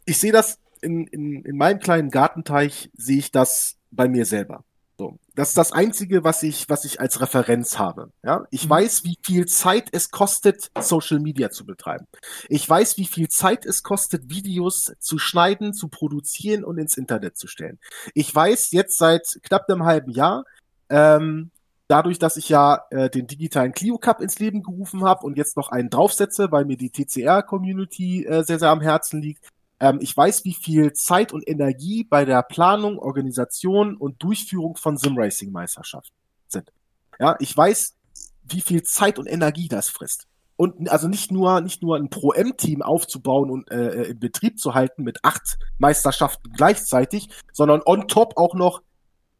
ich 0.05 0.17
sehe 0.20 0.32
das 0.32 0.59
in, 0.82 1.05
in, 1.07 1.43
in 1.43 1.57
meinem 1.57 1.80
kleinen 1.80 2.09
Gartenteich, 2.09 2.89
sehe 2.95 3.20
ich 3.20 3.32
das 3.32 3.78
bei 3.91 4.07
mir 4.07 4.26
selber. 4.26 4.63
So. 4.97 5.17
Das 5.34 5.49
ist 5.49 5.57
das 5.57 5.72
Einzige, 5.72 6.26
was 6.26 6.43
ich, 6.43 6.67
was 6.67 6.84
ich 6.84 6.99
als 6.99 7.22
Referenz 7.22 7.80
habe. 7.80 8.11
Ja? 8.22 8.45
Ich 8.51 8.65
mhm. 8.65 8.72
weiß, 8.72 9.05
wie 9.05 9.17
viel 9.24 9.45
Zeit 9.45 9.88
es 9.93 10.11
kostet, 10.11 10.72
Social 10.78 11.20
Media 11.20 11.49
zu 11.51 11.65
betreiben. 11.65 12.05
Ich 12.49 12.67
weiß, 12.67 12.97
wie 12.97 13.05
viel 13.05 13.30
Zeit 13.30 13.65
es 13.65 13.82
kostet, 13.82 14.30
Videos 14.30 14.91
zu 14.99 15.17
schneiden, 15.17 15.74
zu 15.74 15.88
produzieren 15.88 16.65
und 16.65 16.78
ins 16.78 16.97
Internet 16.97 17.38
zu 17.38 17.47
stellen. 17.47 17.80
Ich 18.13 18.34
weiß 18.36 18.72
jetzt 18.72 18.97
seit 18.97 19.39
knapp 19.43 19.70
einem 19.70 19.86
halben 19.86 20.11
Jahr, 20.11 20.43
ähm, 20.89 21.51
dadurch, 21.90 22.20
dass 22.20 22.38
ich 22.38 22.48
ja 22.50 22.86
äh, 22.92 23.10
den 23.10 23.28
digitalen 23.28 23.74
Clio 23.74 23.98
Cup 23.98 24.22
ins 24.22 24.40
Leben 24.40 24.64
gerufen 24.64 25.04
habe 25.04 25.26
und 25.26 25.38
jetzt 25.38 25.58
noch 25.58 25.70
einen 25.70 25.90
draufsetze, 25.90 26.52
weil 26.52 26.66
mir 26.66 26.78
die 26.78 26.92
TCR-Community 26.92 28.26
äh, 28.26 28.44
sehr, 28.44 28.60
sehr 28.60 28.70
am 28.70 28.82
Herzen 28.82 29.22
liegt, 29.22 29.50
ähm, 29.80 30.00
ich 30.02 30.16
weiß, 30.16 30.46
wie 30.46 30.54
viel 30.54 30.94
Zeit 30.94 31.34
und 31.34 31.48
Energie 31.48 32.04
bei 32.04 32.26
der 32.26 32.44
Planung, 32.44 33.00
Organisation 33.00 33.98
und 33.98 34.22
Durchführung 34.22 34.76
von 34.76 34.98
Simracing-Meisterschaften 34.98 36.16
sind. 36.48 36.72
Ja, 37.20 37.36
ich 37.40 37.56
weiß, 37.58 37.96
wie 38.44 38.62
viel 38.62 38.84
Zeit 38.84 39.20
und 39.20 39.28
Energie 39.28 39.68
das 39.68 39.90
frisst. 39.90 40.28
Und 40.58 40.90
also 40.90 41.08
nicht 41.08 41.32
nur, 41.32 41.62
nicht 41.62 41.82
nur 41.82 41.96
ein 41.96 42.10
Pro-M-Team 42.10 42.82
aufzubauen 42.82 43.50
und 43.50 43.72
äh, 43.72 44.02
äh, 44.02 44.12
in 44.12 44.20
Betrieb 44.20 44.60
zu 44.60 44.74
halten 44.74 45.04
mit 45.04 45.24
acht 45.24 45.58
Meisterschaften 45.78 46.52
gleichzeitig, 46.52 47.30
sondern 47.54 47.82
on 47.86 48.08
top 48.08 48.38
auch 48.38 48.54
noch 48.54 48.82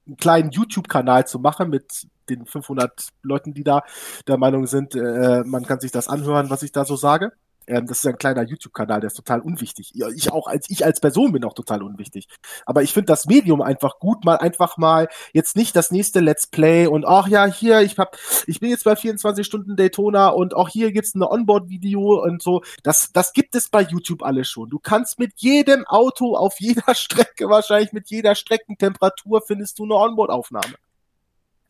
einen 0.08 0.18
kleinen 0.18 0.52
YouTube-Kanal 0.52 1.28
zu 1.28 1.39
machen 1.39 1.70
mit 1.70 2.08
den 2.30 2.45
500 2.45 3.09
Leuten, 3.23 3.53
die 3.53 3.63
da 3.63 3.84
der 4.27 4.38
Meinung 4.38 4.67
sind, 4.67 4.95
äh, 4.95 5.43
man 5.45 5.65
kann 5.65 5.80
sich 5.80 5.91
das 5.91 6.07
anhören, 6.07 6.49
was 6.49 6.63
ich 6.63 6.71
da 6.71 6.86
so 6.86 6.95
sage. 6.95 7.32
Ähm, 7.69 7.86
das 7.86 7.99
ist 7.99 8.07
ein 8.07 8.17
kleiner 8.17 8.43
YouTube-Kanal, 8.43 8.99
der 8.99 9.07
ist 9.07 9.15
total 9.15 9.41
unwichtig. 9.41 9.93
Ich 10.15 10.32
auch 10.32 10.47
als 10.47 10.69
ich 10.69 10.84
als 10.86 10.99
Person 10.99 11.32
bin 11.32 11.45
auch 11.45 11.53
total 11.53 11.84
unwichtig. 11.84 12.27
Aber 12.65 12.82
ich 12.82 12.93
finde 12.93 13.05
das 13.07 13.27
Medium 13.27 13.61
einfach 13.61 13.99
gut, 13.99 14.25
mal 14.25 14.38
einfach 14.38 14.77
mal 14.77 15.07
jetzt 15.34 15.55
nicht 15.55 15.75
das 15.75 15.91
nächste 15.91 16.19
Let's 16.19 16.47
Play 16.47 16.88
und 16.88 17.05
ach 17.05 17.27
ja, 17.27 17.45
hier, 17.45 17.82
ich 17.82 17.97
hab, 17.99 18.17
ich 18.47 18.59
bin 18.59 18.71
jetzt 18.71 18.86
bei 18.86 18.95
24 18.95 19.45
Stunden 19.45 19.75
Daytona 19.75 20.30
und 20.30 20.55
auch 20.55 20.67
hier 20.67 20.91
gibt's 20.91 21.13
eine 21.13 21.30
Onboard-Video 21.30 22.23
und 22.23 22.41
so. 22.41 22.63
Das, 22.84 23.11
das 23.13 23.34
gibt 23.34 23.55
es 23.55 23.69
bei 23.69 23.82
YouTube 23.82 24.23
alles 24.23 24.49
schon. 24.49 24.69
Du 24.69 24.80
kannst 24.80 25.19
mit 25.19 25.34
jedem 25.36 25.86
Auto 25.86 26.36
auf 26.36 26.59
jeder 26.59 26.93
Strecke, 26.95 27.49
wahrscheinlich 27.49 27.93
mit 27.93 28.09
jeder 28.09 28.34
Streckentemperatur 28.34 29.43
findest 29.45 29.77
du 29.77 29.84
eine 29.84 29.93
Onboard-Aufnahme. 29.93 30.73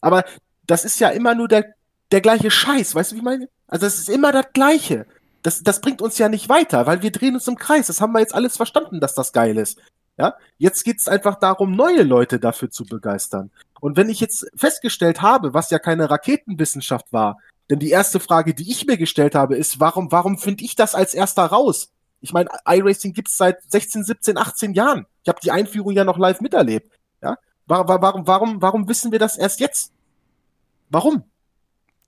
Aber 0.02 0.24
das 0.70 0.86
ist 0.86 1.00
ja 1.00 1.10
immer 1.10 1.36
nur 1.36 1.48
der, 1.48 1.74
der 2.12 2.22
gleiche 2.22 2.52
Scheiß, 2.52 2.96
weißt 2.96 3.12
du, 3.12 3.16
wie 3.16 3.20
ich 3.20 3.26
meine? 3.26 3.50
Also 3.68 3.86
es 3.86 4.00
ist 4.00 4.10
immer 4.10 4.32
das 4.32 4.48
Gleiche 4.54 5.06
das, 5.44 5.64
das 5.64 5.82
bringt 5.82 6.02
uns 6.02 6.18
ja 6.18 6.30
nicht 6.30 6.50
weiter, 6.50 6.86
weil 6.86 7.02
wir 7.02 7.12
drehen 7.12 7.36
uns 7.36 7.48
im 7.48 7.58
Kreis. 7.58 7.88
Das 7.88 8.02
haben 8.02 8.12
wir 8.12 8.20
jetzt 8.20 8.36
alles 8.36 8.58
verstanden, 8.58 9.00
dass 9.00 9.16
das 9.16 9.32
geil 9.32 9.58
ist. 9.58 9.80
Ja, 10.18 10.36
jetzt 10.58 10.84
geht 10.84 11.00
es 11.00 11.08
einfach 11.08 11.36
darum, 11.36 11.72
neue 11.72 12.04
Leute 12.04 12.40
dafür 12.40 12.70
zu 12.70 12.86
begeistern. 12.86 13.52
Und 13.80 13.96
wenn 13.96 14.10
ich 14.10 14.20
jetzt 14.20 14.46
festgestellt 14.54 15.22
habe, 15.22 15.54
was 15.54 15.70
ja 15.70 15.80
keine 15.80 16.10
Raketenwissenschaft 16.10 17.14
war, 17.14 17.38
denn 17.70 17.80
die 17.80 17.92
erste 17.92 18.20
Frage, 18.20 18.54
die 18.54 18.70
ich 18.70 18.86
mir 18.86 18.98
gestellt 18.98 19.36
habe, 19.36 19.56
ist, 19.56 19.80
warum, 19.80 20.12
warum 20.12 20.38
finde 20.38 20.66
ich 20.66 20.76
das 20.76 20.94
als 20.94 21.14
erster 21.14 21.46
raus? 21.46 21.92
Ich 22.20 22.34
meine, 22.34 22.50
iRacing 22.66 23.14
gibt's 23.14 23.38
seit 23.38 23.60
16, 23.72 24.04
17, 24.04 24.38
18 24.38 24.74
Jahren. 24.74 25.06
Ich 25.24 25.30
habe 25.30 25.40
die 25.42 25.52
Einführung 25.52 25.94
ja 25.94 26.04
noch 26.04 26.18
live 26.18 26.42
miterlebt. 26.42 26.92
Ja, 27.22 27.38
warum, 27.66 28.02
warum, 28.02 28.28
warum, 28.28 28.62
warum 28.62 28.90
wissen 28.90 29.14
wir 29.14 29.20
das 29.20 29.38
erst 29.38 29.62
jetzt? 29.62 29.94
Warum? 30.90 31.24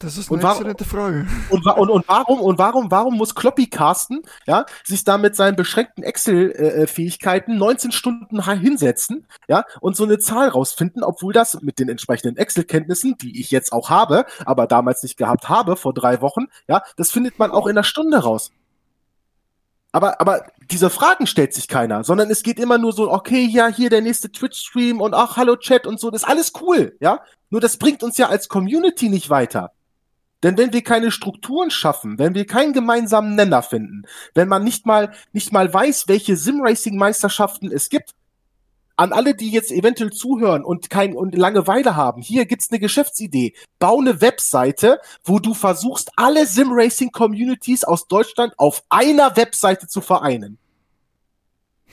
Das 0.02 0.18
ist 0.18 0.32
eine 0.32 0.42
exzellente 0.42 0.84
Frage. 0.84 1.28
Und, 1.52 1.66
und, 1.66 1.90
und, 1.90 2.08
warum, 2.08 2.42
und 2.42 2.58
warum, 2.58 2.90
warum 2.90 3.18
muss 3.18 3.36
Kloppy 3.36 3.68
Carsten, 3.68 4.24
ja, 4.48 4.66
sich 4.84 5.04
da 5.04 5.20
mit 5.20 5.36
seinen 5.36 5.56
beschränkten 5.56 6.04
Excel-Fähigkeiten 6.04 7.58
19 7.58 7.92
Stunden 7.92 8.44
hinsetzen, 8.44 9.28
ja, 9.48 9.64
und 9.80 9.96
so 9.96 10.04
eine 10.04 10.18
Zahl 10.18 10.48
rausfinden, 10.48 11.04
obwohl 11.04 11.34
das 11.34 11.62
mit 11.62 11.78
den 11.78 11.90
entsprechenden 11.90 12.38
Excel-Kenntnissen, 12.38 13.18
die 13.18 13.40
ich 13.40 13.52
jetzt 13.52 13.74
auch 13.74 13.90
habe, 13.92 14.26
aber 14.46 14.66
damals 14.66 15.04
nicht 15.04 15.18
gehabt 15.18 15.50
habe, 15.50 15.76
vor 15.76 15.94
drei 15.94 16.22
Wochen, 16.22 16.48
ja, 16.68 16.82
das 16.96 17.12
findet 17.12 17.38
man 17.38 17.52
auch 17.52 17.68
in 17.68 17.72
einer 17.72 17.84
Stunde 17.84 18.18
raus. 18.18 18.52
Aber, 19.92 20.22
aber 20.22 20.46
diese 20.70 20.90
Fragen 20.90 21.28
stellt 21.28 21.54
sich 21.54 21.68
keiner, 21.68 22.04
sondern 22.04 22.30
es 22.30 22.44
geht 22.44 22.60
immer 22.60 22.78
nur 22.78 22.94
so, 22.94 23.12
okay, 23.12 23.46
ja, 23.46 23.68
hier 23.68 23.90
der 23.90 24.02
nächste 24.02 24.32
Twitch-Stream 24.32 25.02
und 25.02 25.14
ach, 25.14 25.36
hallo 25.36 25.58
Chat 25.58 25.86
und 25.86 26.00
so, 26.00 26.10
das 26.10 26.24
ist 26.24 26.30
alles 26.30 26.54
cool, 26.62 26.96
ja. 27.02 27.20
Nur 27.50 27.60
das 27.60 27.76
bringt 27.78 28.02
uns 28.02 28.18
ja 28.18 28.30
als 28.30 28.48
Community 28.48 29.10
nicht 29.10 29.30
weiter. 29.30 29.74
Denn 30.44 30.58
wenn 30.58 30.74
wir 30.74 30.82
keine 30.82 31.12
Strukturen 31.12 31.70
schaffen, 31.70 32.18
wenn 32.18 32.34
wir 32.34 32.48
keinen 32.48 32.74
gemeinsamen 32.74 33.36
Nenner 33.36 33.62
finden, 33.62 34.04
wenn 34.34 34.48
man 34.48 34.64
nicht 34.64 34.86
mal, 34.86 35.12
nicht 35.34 35.52
mal 35.52 35.72
weiß, 35.72 36.08
welche 36.08 36.36
Simracing-Meisterschaften 36.38 37.72
es 37.72 37.90
gibt, 37.90 38.12
an 39.02 39.14
alle, 39.14 39.34
die 39.34 39.50
jetzt 39.50 39.72
eventuell 39.72 40.12
zuhören 40.12 40.64
und 40.64 40.92
kein 40.92 41.16
und 41.16 41.36
Langeweile 41.36 41.96
haben, 41.96 42.22
hier 42.22 42.46
gibt's 42.46 42.70
eine 42.70 42.80
Geschäftsidee. 42.80 43.56
Bau 43.80 44.00
eine 44.00 44.22
Webseite, 44.22 45.00
wo 45.24 45.40
du 45.40 45.56
versuchst, 45.56 46.12
alle 46.18 46.46
Simracing 46.46 47.12
Communities 47.12 47.84
aus 47.84 48.08
Deutschland 48.08 48.54
auf 48.58 48.84
einer 48.90 49.36
Webseite 49.36 49.88
zu 49.88 50.02
vereinen. 50.02 50.60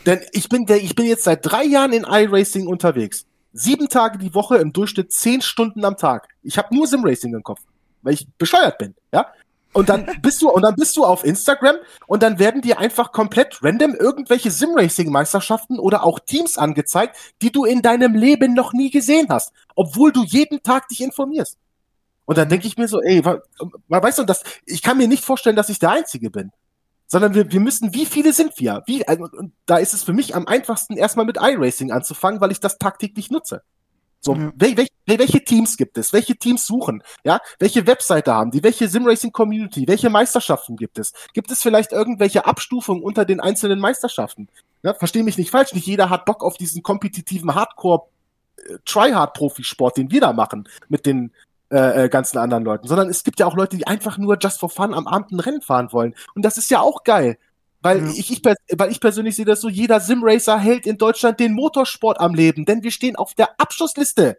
Denn 0.05 0.21
ich 0.33 0.51
bin 0.51 0.67
der, 0.67 0.83
ich 0.83 0.95
bin 0.95 1.07
jetzt 1.07 1.25
seit 1.25 1.45
drei 1.45 1.65
Jahren 1.65 1.95
in 1.95 2.05
iRacing 2.05 2.67
unterwegs. 2.67 3.25
Sieben 3.55 3.89
Tage 3.89 4.19
die 4.19 4.35
Woche 4.35 4.59
im 4.59 4.75
Durchschnitt 4.75 5.11
zehn 5.11 5.41
Stunden 5.41 5.87
am 5.87 5.97
Tag. 5.97 6.29
Ich 6.43 6.59
habe 6.59 6.75
nur 6.75 6.87
Simracing 6.87 7.35
im 7.35 7.43
Kopf 7.43 7.61
weil 8.03 8.15
ich 8.15 8.27
bescheuert 8.39 8.79
bin, 8.79 8.95
ja. 9.13 9.33
Und 9.79 9.89
dann 9.91 10.11
bist 10.23 10.43
du, 10.43 10.51
und 10.51 10.63
dann 10.63 10.75
bist 10.75 10.97
du 10.97 11.05
auf 11.05 11.25
Instagram 11.25 11.77
und 12.09 12.25
dann 12.25 12.41
werden 12.41 12.63
dir 12.63 12.81
einfach 12.81 13.13
komplett 13.13 13.63
random 13.63 13.95
irgendwelche 13.95 14.51
Simracing-Meisterschaften 14.51 15.79
oder 15.79 16.03
auch 16.03 16.19
Teams 16.19 16.59
angezeigt, 16.59 17.17
die 17.43 17.53
du 17.53 17.65
in 17.65 17.81
deinem 17.81 18.17
Leben 18.17 18.55
noch 18.55 18.73
nie 18.73 18.91
gesehen 18.91 19.29
hast, 19.31 19.53
obwohl 19.77 20.11
du 20.11 20.25
jeden 20.25 20.65
Tag 20.65 20.89
dich 20.89 21.01
informierst. 21.01 21.59
Und 22.25 22.39
dann 22.39 22.49
denke 22.49 22.67
ich 22.67 22.77
mir 22.77 22.89
so, 22.89 23.01
ey, 23.01 23.25
weißt 23.25 24.19
du, 24.19 24.25
das, 24.25 24.43
ich 24.67 24.83
kann 24.83 24.99
mir 24.99 25.07
nicht 25.07 25.25
vorstellen, 25.25 25.55
dass 25.55 25.69
ich 25.69 25.79
der 25.79 25.93
Einzige 25.93 26.29
bin. 26.29 26.51
Sondern 27.07 27.35
wir, 27.35 27.53
wir 27.53 27.61
müssen, 27.61 27.95
wie 27.95 28.05
viele 28.05 28.33
sind 28.33 28.59
wir? 28.59 28.83
Wie, 28.87 29.07
also, 29.07 29.29
und 29.33 29.53
da 29.67 29.77
ist 29.77 29.95
es 29.95 30.03
für 30.03 30.13
mich 30.13 30.35
am 30.35 30.49
einfachsten, 30.49 30.97
erstmal 30.97 31.25
mit 31.25 31.37
iRacing 31.41 31.93
anzufangen, 31.93 32.41
weil 32.41 32.51
ich 32.51 32.59
das 32.59 32.79
tagtäglich 32.79 33.31
nutze. 33.31 33.63
So, 34.21 34.35
ja. 34.35 34.53
wel, 34.57 34.77
wel, 34.77 35.19
welche 35.19 35.45
Teams 35.45 35.77
gibt 35.77 35.97
es? 35.97 36.13
Welche 36.13 36.37
Teams 36.37 36.67
suchen? 36.67 37.03
Ja, 37.25 37.41
welche 37.59 37.87
Webseite 37.87 38.33
haben 38.35 38.51
die? 38.51 38.63
Welche 38.63 38.89
Simracing 38.89 39.33
Community? 39.33 39.87
Welche 39.87 40.11
Meisterschaften 40.11 40.77
gibt 40.77 40.99
es? 40.99 41.13
Gibt 41.35 41.51
es 41.51 41.63
vielleicht 41.63 41.93
irgendwelche 41.93 42.45
Abstufungen 42.45 43.03
unter 43.03 43.25
den 43.25 43.41
einzelnen 43.41 43.79
Meisterschaften? 43.79 44.49
Ja, 44.83 44.95
verstehe 44.95 45.23
mich 45.23 45.39
nicht 45.39 45.51
falsch. 45.51 45.73
Nicht 45.73 45.87
jeder 45.87 46.11
hat 46.11 46.25
Bock 46.25 46.43
auf 46.43 46.57
diesen 46.57 46.83
kompetitiven 46.83 47.55
Hardcore 47.55 48.09
äh, 48.57 48.79
Tryhard 48.85 49.35
Profisport, 49.35 49.97
den 49.97 50.11
wir 50.11 50.21
da 50.21 50.33
machen 50.33 50.69
mit 50.89 51.07
den 51.07 51.33
äh, 51.71 52.05
äh, 52.05 52.09
ganzen 52.09 52.39
anderen 52.39 52.65
Leuten, 52.65 52.89
sondern 52.89 53.11
es 53.11 53.25
gibt 53.25 53.41
ja 53.41 53.47
auch 53.47 53.55
Leute, 53.55 53.77
die 53.77 53.87
einfach 53.87 54.17
nur 54.17 54.39
just 54.41 54.59
for 54.59 54.71
fun 54.71 54.95
am 54.95 55.07
Abend 55.07 55.33
ein 55.33 55.41
Rennen 55.41 55.61
fahren 55.61 55.93
wollen. 55.93 56.15
Und 56.35 56.45
das 56.45 56.57
ist 56.57 56.71
ja 56.71 56.81
auch 56.81 57.05
geil. 57.05 57.37
Weil, 57.81 58.05
ja. 58.05 58.11
ich, 58.11 58.33
ich, 58.33 58.43
weil 58.45 58.91
ich 58.91 59.01
persönlich 59.01 59.37
sehe 59.37 59.45
das 59.45 59.61
so, 59.61 59.69
jeder 59.69 60.01
Simracer 60.01 60.59
hält 60.59 60.87
in 60.87 60.99
Deutschland 60.99 61.39
den 61.39 61.53
Motorsport 61.53 62.21
am 62.21 62.35
Leben, 62.35 62.65
denn 62.65 62.83
wir 62.83 62.91
stehen 62.91 63.17
auf 63.17 63.35
der 63.35 63.61
Abschlussliste. 63.61 64.39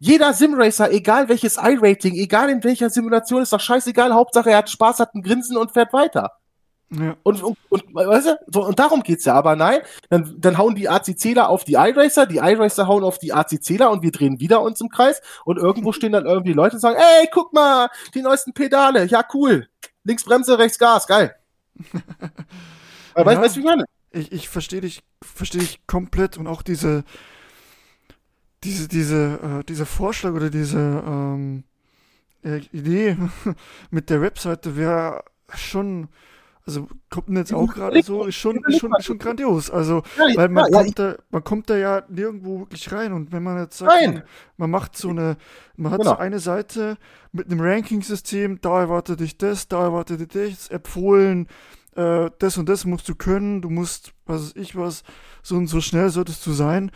Jeder 0.00 0.34
Simracer, 0.34 0.90
egal 0.90 1.28
welches 1.28 1.56
I-Rating, 1.56 2.14
egal 2.16 2.50
in 2.50 2.62
welcher 2.64 2.90
Simulation, 2.90 3.42
ist 3.42 3.52
doch 3.52 3.60
scheißegal. 3.60 4.12
Hauptsache 4.12 4.50
er 4.50 4.58
hat 4.58 4.70
Spaß, 4.70 4.98
hat 4.98 5.14
ein 5.14 5.22
Grinsen 5.22 5.56
und 5.56 5.72
fährt 5.72 5.92
weiter. 5.92 6.32
Ja. 6.90 7.16
Und, 7.22 7.42
und, 7.42 7.56
und, 7.70 7.94
weißt 7.94 8.26
du, 8.26 8.38
so, 8.48 8.64
und 8.64 8.78
darum 8.78 9.02
geht's 9.02 9.24
ja. 9.24 9.34
Aber 9.34 9.56
nein, 9.56 9.80
dann, 10.10 10.36
dann 10.38 10.58
hauen 10.58 10.74
die 10.74 10.88
ACCler 10.88 11.48
auf 11.48 11.64
die 11.64 11.74
iRacer, 11.74 12.26
die 12.26 12.36
iRacer 12.36 12.86
hauen 12.86 13.04
auf 13.04 13.18
die 13.18 13.32
ACCler 13.32 13.90
und 13.90 14.02
wir 14.02 14.12
drehen 14.12 14.40
wieder 14.40 14.60
uns 14.62 14.80
im 14.80 14.88
Kreis 14.88 15.22
und 15.44 15.58
irgendwo 15.58 15.92
stehen 15.94 16.12
dann 16.12 16.26
irgendwie 16.26 16.52
Leute 16.52 16.76
und 16.76 16.80
sagen, 16.80 16.98
ey, 16.98 17.28
guck 17.32 17.52
mal, 17.52 17.88
die 18.14 18.22
neuesten 18.22 18.52
Pedale, 18.52 19.06
ja 19.06 19.24
cool. 19.32 19.68
Links 20.02 20.24
Bremse, 20.24 20.58
rechts 20.58 20.78
Gas, 20.78 21.06
geil. 21.06 21.34
Ja, 23.16 23.24
weißt, 23.26 23.56
du, 23.56 23.56
wie 23.56 23.60
ich 23.60 23.66
meine? 23.66 23.84
Ich, 24.10 24.32
ich 24.32 24.48
verstehe 24.48 24.80
dich, 24.80 25.02
verstehe 25.22 25.60
dich 25.60 25.86
komplett 25.86 26.36
und 26.36 26.46
auch 26.46 26.62
diese, 26.62 27.04
diese, 28.62 28.88
diese, 28.88 29.60
äh, 29.60 29.64
dieser 29.64 29.86
Vorschlag 29.86 30.32
oder 30.32 30.50
diese 30.50 30.78
ähm, 30.78 31.64
äh, 32.44 32.58
Idee 32.72 33.16
mit 33.90 34.10
der 34.10 34.20
Webseite 34.20 34.76
wäre 34.76 35.24
schon 35.54 36.08
also 36.66 36.88
kommt 37.10 37.28
mir 37.28 37.40
jetzt 37.40 37.52
auch 37.52 37.72
gerade 37.74 38.02
so, 38.02 38.24
ist 38.24 38.36
schon, 38.36 38.56
ist 38.64 38.80
schon, 38.80 38.90
ist 38.98 39.04
schon 39.04 39.18
grandios. 39.18 39.70
Also, 39.70 40.02
weil 40.34 40.48
man, 40.48 40.72
ja, 40.72 40.82
kommt 40.82 40.98
da, 40.98 41.16
man 41.30 41.44
kommt 41.44 41.70
da 41.70 41.76
ja 41.76 42.02
nirgendwo 42.08 42.60
wirklich 42.60 42.90
rein. 42.90 43.12
Und 43.12 43.32
wenn 43.32 43.42
man 43.42 43.58
jetzt 43.58 43.78
sagt, 43.78 44.06
man, 44.06 44.22
man, 44.56 44.70
macht 44.70 44.96
so 44.96 45.10
eine, 45.10 45.36
man 45.76 45.92
hat 45.92 46.00
genau. 46.00 46.12
so 46.12 46.18
eine 46.18 46.38
Seite 46.38 46.96
mit 47.32 47.50
einem 47.50 47.60
Ranking-System, 47.60 48.60
da 48.62 48.80
erwartet 48.80 49.20
dich 49.20 49.36
das, 49.36 49.68
da 49.68 49.82
erwartet 49.82 50.20
dich 50.20 50.28
das, 50.56 50.68
empfohlen, 50.68 51.48
äh, 51.96 52.30
das 52.38 52.56
und 52.56 52.68
das 52.68 52.86
musst 52.86 53.08
du 53.10 53.14
können, 53.14 53.60
du 53.60 53.68
musst, 53.68 54.12
was 54.24 54.46
weiß 54.46 54.52
ich 54.56 54.74
was, 54.74 55.04
so 55.42 55.56
und 55.56 55.66
so 55.66 55.82
schnell 55.82 56.08
solltest 56.08 56.46
du 56.46 56.52
sein. 56.52 56.90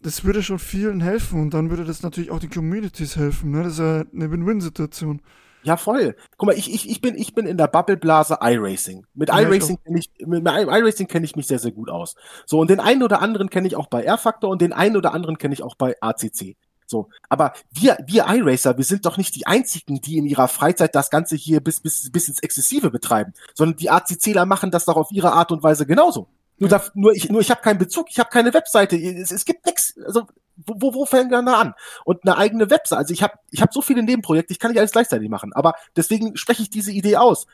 Das 0.00 0.22
würde 0.24 0.44
schon 0.44 0.60
vielen 0.60 1.00
helfen 1.00 1.42
und 1.42 1.54
dann 1.54 1.70
würde 1.70 1.84
das 1.84 2.04
natürlich 2.04 2.30
auch 2.30 2.38
den 2.38 2.50
Communities 2.50 3.16
helfen. 3.16 3.50
Ne? 3.50 3.64
Das 3.64 3.72
ist 3.72 3.78
ja 3.80 4.04
eine 4.14 4.30
Win-Win-Situation. 4.30 5.20
Ja, 5.62 5.76
voll. 5.76 6.16
Guck 6.36 6.46
mal, 6.46 6.56
ich, 6.56 6.72
ich, 6.72 6.88
ich, 6.88 7.00
bin, 7.00 7.16
ich 7.16 7.34
bin 7.34 7.46
in 7.46 7.56
der 7.56 7.66
Bubbleblase 7.66 8.38
iRacing. 8.40 9.06
Mit 9.14 9.28
ja, 9.28 9.40
iRacing 9.40 9.78
kenne 9.82 9.98
ich, 9.98 10.10
mit 10.26 10.46
iRacing 10.46 11.08
kenne 11.08 11.24
ich 11.24 11.36
mich 11.36 11.46
sehr, 11.46 11.58
sehr 11.58 11.72
gut 11.72 11.90
aus. 11.90 12.14
So, 12.46 12.60
und 12.60 12.70
den 12.70 12.80
einen 12.80 13.02
oder 13.02 13.20
anderen 13.20 13.50
kenne 13.50 13.66
ich 13.66 13.76
auch 13.76 13.88
bei 13.88 14.04
R-Factor 14.04 14.50
und 14.50 14.62
den 14.62 14.72
einen 14.72 14.96
oder 14.96 15.12
anderen 15.12 15.38
kenne 15.38 15.54
ich 15.54 15.62
auch 15.62 15.74
bei 15.74 15.96
ACC. 16.00 16.56
So, 16.86 17.10
aber 17.28 17.52
wir, 17.70 17.98
wir 18.06 18.24
iRacer, 18.28 18.78
wir 18.78 18.84
sind 18.84 19.04
doch 19.04 19.18
nicht 19.18 19.36
die 19.36 19.46
einzigen, 19.46 20.00
die 20.00 20.16
in 20.16 20.24
ihrer 20.24 20.48
Freizeit 20.48 20.94
das 20.94 21.10
Ganze 21.10 21.36
hier 21.36 21.60
bis, 21.60 21.80
bis, 21.80 22.10
bis 22.10 22.28
ins 22.28 22.38
Exzessive 22.38 22.90
betreiben, 22.90 23.34
sondern 23.52 23.76
die 23.76 23.90
ACCler 23.90 24.46
machen 24.46 24.70
das 24.70 24.86
doch 24.86 24.96
auf 24.96 25.10
ihre 25.10 25.32
Art 25.32 25.52
und 25.52 25.62
Weise 25.62 25.84
genauso. 25.84 26.28
Nur, 26.56 26.70
darf, 26.70 26.90
nur 26.94 27.12
ich, 27.12 27.28
nur 27.28 27.42
ich 27.42 27.50
habe 27.50 27.60
keinen 27.60 27.78
Bezug, 27.78 28.06
ich 28.10 28.18
habe 28.18 28.30
keine 28.30 28.54
Webseite, 28.54 28.96
es, 28.96 29.30
es 29.30 29.44
gibt 29.44 29.66
nichts. 29.66 29.98
Also 30.04 30.26
wo, 30.66 30.94
wo 30.94 31.06
fängt 31.06 31.30
man 31.30 31.46
da 31.46 31.60
an? 31.60 31.74
Und 32.04 32.24
eine 32.24 32.36
eigene 32.36 32.70
Webseite. 32.70 32.98
Also 32.98 33.14
ich 33.14 33.22
habe 33.22 33.34
ich 33.50 33.62
hab 33.62 33.72
so 33.72 33.82
viele 33.82 34.02
Nebenprojekte, 34.02 34.52
ich 34.52 34.58
kann 34.58 34.70
nicht 34.70 34.78
alles 34.78 34.92
gleichzeitig 34.92 35.28
machen. 35.28 35.52
Aber 35.52 35.74
deswegen 35.96 36.36
spreche 36.36 36.62
ich 36.62 36.70
diese 36.70 36.92
Idee 36.92 37.16
aus. 37.16 37.46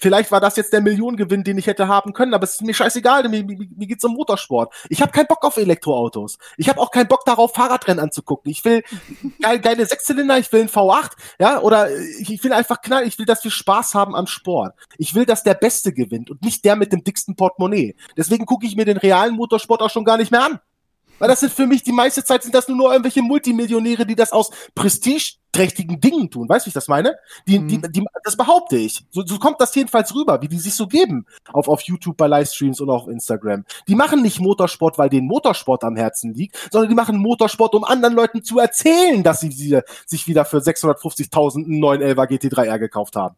Vielleicht 0.00 0.30
war 0.30 0.40
das 0.40 0.56
jetzt 0.56 0.72
der 0.72 0.80
Millionengewinn, 0.80 1.42
den 1.42 1.58
ich 1.58 1.66
hätte 1.66 1.88
haben 1.88 2.12
können, 2.12 2.32
aber 2.32 2.44
es 2.44 2.52
ist 2.52 2.62
mir 2.62 2.72
scheißegal, 2.72 3.28
mir, 3.28 3.44
mir, 3.44 3.56
mir 3.56 3.86
geht's 3.86 4.04
um 4.04 4.14
Motorsport. 4.14 4.72
Ich 4.88 5.02
habe 5.02 5.10
keinen 5.10 5.26
Bock 5.26 5.44
auf 5.44 5.56
Elektroautos. 5.56 6.38
Ich 6.56 6.68
habe 6.68 6.80
auch 6.80 6.92
keinen 6.92 7.08
Bock 7.08 7.24
darauf, 7.24 7.52
Fahrradrennen 7.52 7.98
anzugucken. 8.02 8.50
Ich 8.50 8.64
will 8.64 8.84
geil, 9.42 9.58
geile 9.58 9.84
Sechszylinder, 9.84 10.38
ich 10.38 10.52
will 10.52 10.62
ein 10.62 10.68
V8, 10.68 11.10
ja, 11.40 11.60
oder 11.60 11.90
ich 12.20 12.42
will 12.44 12.52
einfach 12.52 12.80
knall, 12.80 13.08
ich 13.08 13.18
will, 13.18 13.26
dass 13.26 13.42
wir 13.42 13.50
Spaß 13.50 13.94
haben 13.94 14.14
am 14.14 14.28
Sport. 14.28 14.74
Ich 14.98 15.16
will, 15.16 15.26
dass 15.26 15.42
der 15.42 15.54
Beste 15.54 15.92
gewinnt 15.92 16.30
und 16.30 16.42
nicht 16.42 16.64
der 16.64 16.76
mit 16.76 16.92
dem 16.92 17.02
dicksten 17.02 17.34
Portemonnaie. 17.34 17.96
Deswegen 18.16 18.46
gucke 18.46 18.66
ich 18.66 18.76
mir 18.76 18.84
den 18.84 18.98
realen 18.98 19.34
Motorsport 19.34 19.82
auch 19.82 19.90
schon 19.90 20.04
gar 20.04 20.16
nicht 20.16 20.30
mehr 20.30 20.44
an. 20.44 20.60
Weil 21.18 21.28
das 21.28 21.40
sind 21.40 21.52
für 21.52 21.66
mich 21.66 21.82
die 21.82 21.92
meiste 21.92 22.24
Zeit 22.24 22.42
sind 22.42 22.54
das 22.54 22.68
nur, 22.68 22.90
irgendwelche 22.90 23.22
Multimillionäre, 23.22 24.06
die 24.06 24.14
das 24.14 24.32
aus 24.32 24.50
prestigeträchtigen 24.74 26.00
Dingen 26.00 26.30
tun. 26.30 26.48
Weißt 26.48 26.64
du, 26.64 26.68
wie 26.68 26.70
ich 26.70 26.74
das 26.74 26.88
meine? 26.88 27.16
Die, 27.46 27.58
mhm. 27.58 27.68
die, 27.68 27.80
die, 27.80 28.04
das 28.24 28.36
behaupte 28.36 28.76
ich. 28.76 29.04
So, 29.10 29.24
so 29.26 29.38
kommt 29.38 29.60
das 29.60 29.74
jedenfalls 29.74 30.14
rüber, 30.14 30.40
wie 30.42 30.48
die 30.48 30.58
sich 30.58 30.74
so 30.74 30.86
geben 30.86 31.26
auf, 31.52 31.68
auf 31.68 31.82
YouTube 31.82 32.16
bei 32.16 32.26
Livestreams 32.26 32.80
und 32.80 32.90
auf 32.90 33.08
Instagram. 33.08 33.64
Die 33.88 33.94
machen 33.94 34.22
nicht 34.22 34.40
Motorsport, 34.40 34.98
weil 34.98 35.08
denen 35.08 35.26
Motorsport 35.26 35.84
am 35.84 35.96
Herzen 35.96 36.34
liegt, 36.34 36.56
sondern 36.70 36.88
die 36.88 36.94
machen 36.94 37.18
Motorsport, 37.18 37.74
um 37.74 37.84
anderen 37.84 38.14
Leuten 38.14 38.42
zu 38.42 38.58
erzählen, 38.58 39.22
dass 39.22 39.40
sie, 39.40 39.50
sie 39.50 39.80
sich 40.06 40.26
wieder 40.26 40.44
für 40.44 40.58
650.000 40.58 41.64
einen 41.64 41.80
neuen 41.80 42.02
Elva 42.02 42.24
GT3R 42.24 42.78
gekauft 42.78 43.16
haben. 43.16 43.36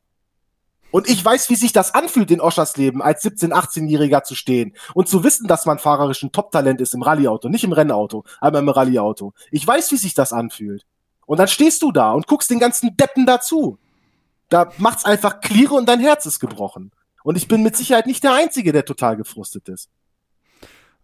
Und 0.90 1.08
ich 1.08 1.24
weiß, 1.24 1.50
wie 1.50 1.56
sich 1.56 1.72
das 1.72 1.94
anfühlt, 1.94 2.30
in 2.30 2.40
Oschersleben 2.40 3.02
als 3.02 3.24
17-, 3.24 3.52
18-Jähriger 3.52 4.22
zu 4.22 4.34
stehen 4.34 4.74
und 4.94 5.08
zu 5.08 5.22
wissen, 5.22 5.46
dass 5.46 5.66
man 5.66 5.78
fahrerisch 5.78 6.22
ein 6.22 6.32
Top-Talent 6.32 6.80
ist 6.80 6.94
im 6.94 7.02
Rallyeauto, 7.02 7.48
nicht 7.48 7.64
im 7.64 7.72
Rennauto, 7.72 8.24
aber 8.40 8.58
im 8.58 8.68
Rallyeauto. 8.68 9.32
Ich 9.50 9.66
weiß, 9.66 9.92
wie 9.92 9.96
sich 9.96 10.14
das 10.14 10.32
anfühlt. 10.32 10.86
Und 11.26 11.38
dann 11.38 11.48
stehst 11.48 11.82
du 11.82 11.92
da 11.92 12.12
und 12.12 12.26
guckst 12.26 12.50
den 12.50 12.58
ganzen 12.58 12.96
Deppen 12.96 13.24
dazu. 13.24 13.78
Da 14.48 14.72
macht's 14.78 15.04
einfach 15.04 15.40
Kliere 15.40 15.74
und 15.74 15.88
dein 15.88 16.00
Herz 16.00 16.26
ist 16.26 16.40
gebrochen. 16.40 16.90
Und 17.22 17.36
ich 17.36 17.46
bin 17.46 17.62
mit 17.62 17.76
Sicherheit 17.76 18.06
nicht 18.06 18.24
der 18.24 18.32
Einzige, 18.32 18.72
der 18.72 18.84
total 18.84 19.16
gefrustet 19.16 19.68
ist. 19.68 19.90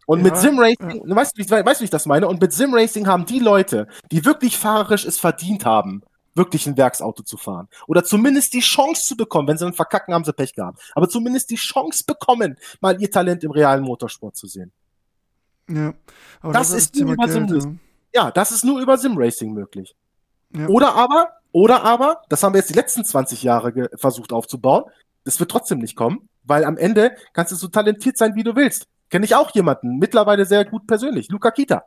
Und 0.07 0.21
ja, 0.21 0.25
mit 0.25 0.37
Simracing, 0.37 1.03
ja. 1.07 1.17
weißt, 1.17 1.37
du, 1.37 1.65
weißt 1.65 1.81
wie 1.81 1.85
ich 1.85 1.91
das 1.91 2.07
meine? 2.07 2.29
Und 2.29 2.41
mit 2.41 2.53
Simracing 2.53 3.07
haben 3.07 3.27
die 3.27 3.41
Leute, 3.41 3.89
die 4.11 4.25
wirklich 4.25 4.57
fahrerisch 4.57 5.05
es 5.05 5.19
verdient 5.19 5.65
haben, 5.65 6.03
wirklich 6.37 6.67
ein 6.67 6.77
Werksauto 6.77 7.23
zu 7.23 7.37
fahren. 7.37 7.69
Oder 7.87 8.05
zumindest 8.05 8.53
die 8.53 8.61
Chance 8.61 9.05
zu 9.05 9.17
bekommen, 9.17 9.49
wenn 9.49 9.59
sie 9.59 9.65
dann 9.65 9.75
verkacken, 9.75 10.15
haben 10.15 10.25
sie 10.25 10.33
Pech 10.33 10.55
gehabt. 10.55 10.81
Aber 10.95 11.09
zumindest 11.09 11.51
die 11.51 11.57
Chance 11.57 12.05
bekommen, 12.07 12.57
mal 12.81 13.01
ihr 13.01 13.11
Talent 13.11 13.45
im 13.45 13.51
realen 13.51 13.83
Motorsport 13.83 14.37
zu 14.37 14.47
sehen. 14.47 14.73
Ja. 15.69 15.95
Aber 16.41 16.53
das, 16.53 16.71
das 16.71 16.79
ist 16.79 16.97
nur 16.97 17.13
über 17.15 17.29
Simracing. 17.29 17.81
Ja. 18.15 18.25
ja, 18.25 18.31
das 18.31 18.53
ist 18.53 18.65
nur 18.65 18.81
über 18.81 18.99
Simracing 18.99 19.53
möglich. 19.53 19.97
Ja. 20.55 20.69
Oder 20.69 20.95
aber, 20.95 21.31
oder 21.53 21.83
aber, 21.83 22.23
das 22.29 22.43
haben 22.43 22.55
wir 22.55 22.61
jetzt 22.61 22.71
die 22.71 22.75
letzten 22.75 23.05
20 23.05 23.43
Jahre 23.43 23.91
versucht 23.97 24.33
aufzubauen. 24.33 24.85
Das 25.25 25.41
wird 25.41 25.51
trotzdem 25.51 25.79
nicht 25.79 25.97
kommen, 25.97 26.29
weil 26.45 26.65
am 26.65 26.77
Ende 26.77 27.17
kannst 27.33 27.51
du 27.51 27.57
so 27.57 27.69
talentiert 27.69 28.17
sein, 28.17 28.37
wie 28.37 28.45
du 28.45 28.55
willst. 28.55 28.87
Kenne 29.11 29.25
ich 29.25 29.35
auch 29.35 29.53
jemanden, 29.55 29.99
mittlerweile 29.99 30.45
sehr 30.45 30.65
gut 30.65 30.87
persönlich, 30.87 31.29
Luca 31.31 31.51
Kita. 31.51 31.85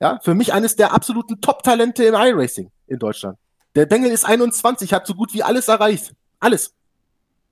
Ja, 0.00 0.18
für 0.22 0.34
mich 0.34 0.52
eines 0.52 0.74
der 0.74 0.92
absoluten 0.92 1.40
Top-Talente 1.40 2.04
im 2.04 2.14
iRacing 2.14 2.70
in 2.86 2.98
Deutschland. 2.98 3.38
Der 3.74 3.86
Bengel 3.86 4.10
ist 4.10 4.24
21, 4.24 4.92
hat 4.92 5.06
so 5.06 5.14
gut 5.14 5.32
wie 5.32 5.42
alles 5.42 5.68
erreicht. 5.68 6.14
Alles. 6.40 6.74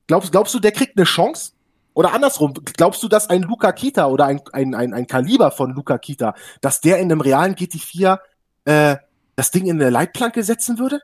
Glaubst, 0.06 0.32
glaubst 0.32 0.54
du, 0.54 0.58
der 0.58 0.72
kriegt 0.72 0.96
eine 0.96 1.04
Chance? 1.04 1.52
Oder 1.94 2.12
andersrum, 2.12 2.54
glaubst 2.54 3.02
du, 3.02 3.08
dass 3.08 3.30
ein 3.30 3.42
Luca 3.42 3.72
Kita 3.72 4.06
oder 4.06 4.26
ein, 4.26 4.40
ein, 4.52 4.74
ein, 4.74 4.94
ein 4.94 5.06
Kaliber 5.06 5.50
von 5.50 5.72
Luca 5.72 5.98
Kita, 5.98 6.34
dass 6.60 6.80
der 6.80 6.98
in 6.98 7.10
einem 7.10 7.20
realen 7.20 7.54
GT4 7.54 8.18
äh, 8.64 8.96
das 9.36 9.50
Ding 9.50 9.66
in 9.66 9.80
eine 9.80 9.90
Leitplanke 9.90 10.42
setzen 10.44 10.78
würde? 10.78 11.00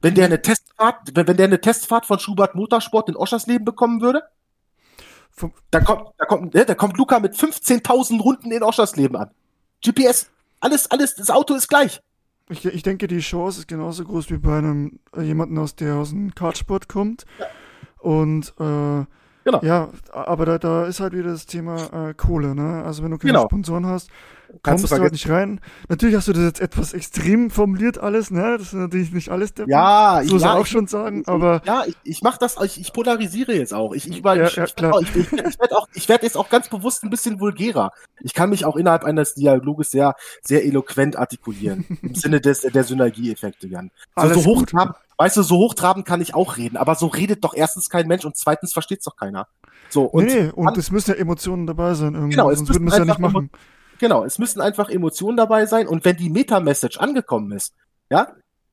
Wenn 0.00 0.14
der 0.14 0.26
eine 0.26 0.42
Testfahrt, 0.42 1.10
wenn, 1.14 1.26
wenn 1.26 1.36
der 1.36 1.46
eine 1.46 1.60
Testfahrt 1.60 2.06
von 2.06 2.18
Schubert 2.18 2.54
Motorsport 2.54 3.08
in 3.08 3.16
Oschersleben 3.16 3.64
bekommen 3.64 4.00
würde? 4.00 4.22
Da 5.70 5.80
kommt, 5.80 6.08
da 6.18 6.24
kommt, 6.24 6.54
ne, 6.54 6.64
da 6.64 6.74
kommt 6.74 6.96
Luca 6.96 7.20
mit 7.20 7.34
15.000 7.34 8.20
Runden 8.20 8.50
in 8.50 8.62
Oschersleben 8.62 9.16
an. 9.16 9.30
GPS, 9.84 10.30
alles, 10.60 10.90
alles, 10.90 11.14
das 11.14 11.30
Auto 11.30 11.54
ist 11.54 11.68
gleich. 11.68 12.00
Ich, 12.50 12.64
ich 12.64 12.82
denke, 12.82 13.08
die 13.08 13.18
Chance 13.18 13.60
ist 13.60 13.68
genauso 13.68 14.04
groß 14.04 14.30
wie 14.30 14.38
bei 14.38 14.58
einem 14.58 15.00
äh, 15.14 15.22
jemanden 15.22 15.58
aus 15.58 15.74
der 15.76 15.96
aus 15.96 16.10
dem 16.10 16.34
Kartsport 16.34 16.88
kommt. 16.88 17.26
Ja. 17.38 17.46
Und 17.98 18.54
äh, 18.58 19.04
genau. 19.50 19.64
ja, 19.64 19.88
aber 20.12 20.46
da, 20.46 20.58
da 20.58 20.86
ist 20.86 21.00
halt 21.00 21.12
wieder 21.12 21.30
das 21.30 21.46
Thema 21.46 22.08
äh, 22.08 22.14
Kohle, 22.14 22.54
ne? 22.54 22.82
Also 22.84 23.02
wenn 23.02 23.10
du 23.10 23.18
keine 23.18 23.32
genau. 23.32 23.44
Sponsoren 23.46 23.86
hast, 23.86 24.10
kommst 24.62 24.90
du, 24.90 24.96
halt 24.96 25.12
nicht 25.12 25.28
rein. 25.28 25.60
Natürlich 25.88 26.16
hast 26.16 26.28
du 26.28 26.32
das 26.32 26.44
jetzt 26.44 26.60
etwas 26.60 26.92
extrem 26.92 27.50
formuliert 27.50 27.98
alles, 27.98 28.30
ne? 28.30 28.56
Das 28.58 28.68
ist 28.68 28.72
natürlich 28.74 29.12
nicht 29.12 29.30
alles 29.30 29.54
der 29.54 29.68
Ja, 29.68 30.20
so 30.24 30.38
ja, 30.38 30.54
auch 30.54 30.66
schon 30.66 30.86
sagen, 30.86 31.22
aber 31.26 31.62
ja, 31.64 31.84
ich, 31.86 31.96
ich 32.04 32.22
mache 32.22 32.38
das, 32.38 32.56
ich, 32.62 32.80
ich 32.80 32.92
polarisiere 32.92 33.52
jetzt 33.52 33.74
auch. 33.74 33.92
Ich, 33.92 34.08
ich, 34.08 34.22
ja, 34.22 34.46
ich, 34.46 34.56
ja, 34.56 34.66
klar. 34.66 35.00
ich, 35.00 35.14
ich, 35.14 35.32
ich 35.32 35.60
werde 35.60 35.76
auch, 35.76 35.88
ich 35.94 36.08
werde 36.08 36.24
jetzt 36.24 36.36
auch 36.36 36.48
ganz 36.48 36.68
bewusst 36.68 37.02
ein 37.04 37.10
bisschen 37.10 37.40
vulgärer. 37.40 37.92
Ich 38.20 38.34
kann 38.34 38.50
mich 38.50 38.64
auch 38.64 38.76
innerhalb 38.76 39.04
eines 39.04 39.34
Dialoges 39.34 39.90
sehr, 39.90 40.14
sehr 40.42 40.64
eloquent 40.64 41.16
artikulieren 41.16 41.84
im 42.02 42.14
Sinne 42.14 42.40
des 42.40 42.60
der 42.60 42.84
Synergieeffekte, 42.84 43.68
Jan. 43.68 43.90
So, 44.16 44.34
so 44.34 44.44
hochtrabend, 44.44 44.96
weißt 45.18 45.36
du, 45.36 45.42
so 45.42 45.58
hochtrabend 45.58 46.06
kann 46.06 46.20
ich 46.20 46.34
auch 46.34 46.56
reden, 46.56 46.76
aber 46.76 46.94
so 46.94 47.06
redet 47.06 47.44
doch 47.44 47.54
erstens 47.54 47.90
kein 47.90 48.06
Mensch 48.06 48.24
und 48.24 48.36
zweitens 48.36 48.72
versteht's 48.72 49.04
doch 49.04 49.16
keiner. 49.16 49.48
So 49.90 50.04
und 50.04 50.26
nee, 50.26 50.50
und 50.50 50.76
es 50.78 50.90
müssen 50.90 51.10
ja 51.10 51.16
Emotionen 51.16 51.66
dabei 51.66 51.94
sein 51.94 52.14
irgendwie, 52.14 52.36
genau, 52.36 52.54
sonst 52.54 52.70
würden 52.70 52.84
wir 52.84 52.92
es 52.92 52.98
ja 52.98 53.04
nicht 53.04 53.18
machen. 53.18 53.50
Genau, 53.98 54.24
es 54.24 54.38
müssen 54.38 54.60
einfach 54.60 54.88
Emotionen 54.90 55.36
dabei 55.36 55.66
sein 55.66 55.88
und 55.88 56.04
wenn 56.04 56.16
die 56.16 56.30
Meta-Message 56.30 56.98
angekommen 56.98 57.52
ist, 57.52 57.74
ja, 58.10 58.28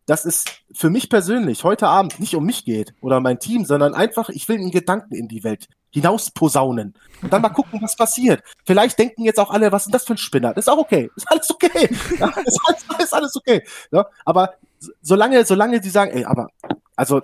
das 0.05 0.23
ist 0.25 0.61
für 0.71 0.91
mich 0.91 1.09
persönlich 1.09 1.63
heute 1.63 1.87
Abend 1.87 2.19
nicht 2.19 2.35
um 2.35 2.45
mich 2.45 2.63
geht 2.63 2.93
oder 3.01 3.19
mein 3.19 3.39
Team, 3.39 3.65
sondern 3.65 3.95
einfach, 3.95 4.29
ich 4.29 4.47
will 4.47 4.57
einen 4.57 4.69
Gedanken 4.69 5.15
in 5.15 5.27
die 5.27 5.43
Welt 5.43 5.67
hinaus 5.89 6.29
posaunen 6.29 6.93
und 7.21 7.33
dann 7.33 7.41
mal 7.41 7.49
gucken, 7.49 7.81
was 7.81 7.95
passiert. 7.95 8.43
Vielleicht 8.65 8.99
denken 8.99 9.23
jetzt 9.23 9.39
auch 9.39 9.49
alle, 9.49 9.71
was 9.71 9.85
ist 9.85 9.93
das 9.93 10.03
für 10.03 10.13
ein 10.13 10.17
Spinner? 10.17 10.53
Das 10.53 10.65
ist 10.65 10.69
auch 10.71 10.77
okay, 10.77 11.09
ist 11.15 11.31
alles 11.31 11.49
okay, 11.49 11.89
ja, 12.19 12.27
ist, 12.45 12.59
alles, 12.67 12.85
ist 12.99 13.13
alles 13.13 13.35
okay. 13.35 13.63
Ja, 13.91 14.05
aber 14.25 14.55
solange, 15.01 15.45
solange 15.45 15.79
die 15.79 15.89
sagen, 15.89 16.11
ey, 16.11 16.25
aber 16.25 16.47
also 16.95 17.21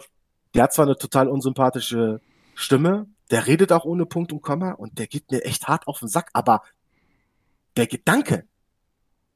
der 0.53 0.63
hat 0.63 0.73
zwar 0.73 0.85
eine 0.85 0.97
total 0.97 1.27
unsympathische 1.27 2.21
Stimme, 2.55 3.07
der 3.29 3.47
redet 3.47 3.71
auch 3.71 3.85
ohne 3.85 4.05
Punkt 4.05 4.33
und 4.33 4.41
Komma 4.41 4.71
und 4.73 4.99
der 4.99 5.07
geht 5.07 5.31
mir 5.31 5.45
echt 5.45 5.67
hart 5.67 5.87
auf 5.87 5.99
den 5.99 6.09
Sack, 6.09 6.29
aber 6.33 6.61
der 7.77 7.87
Gedanke, 7.87 8.45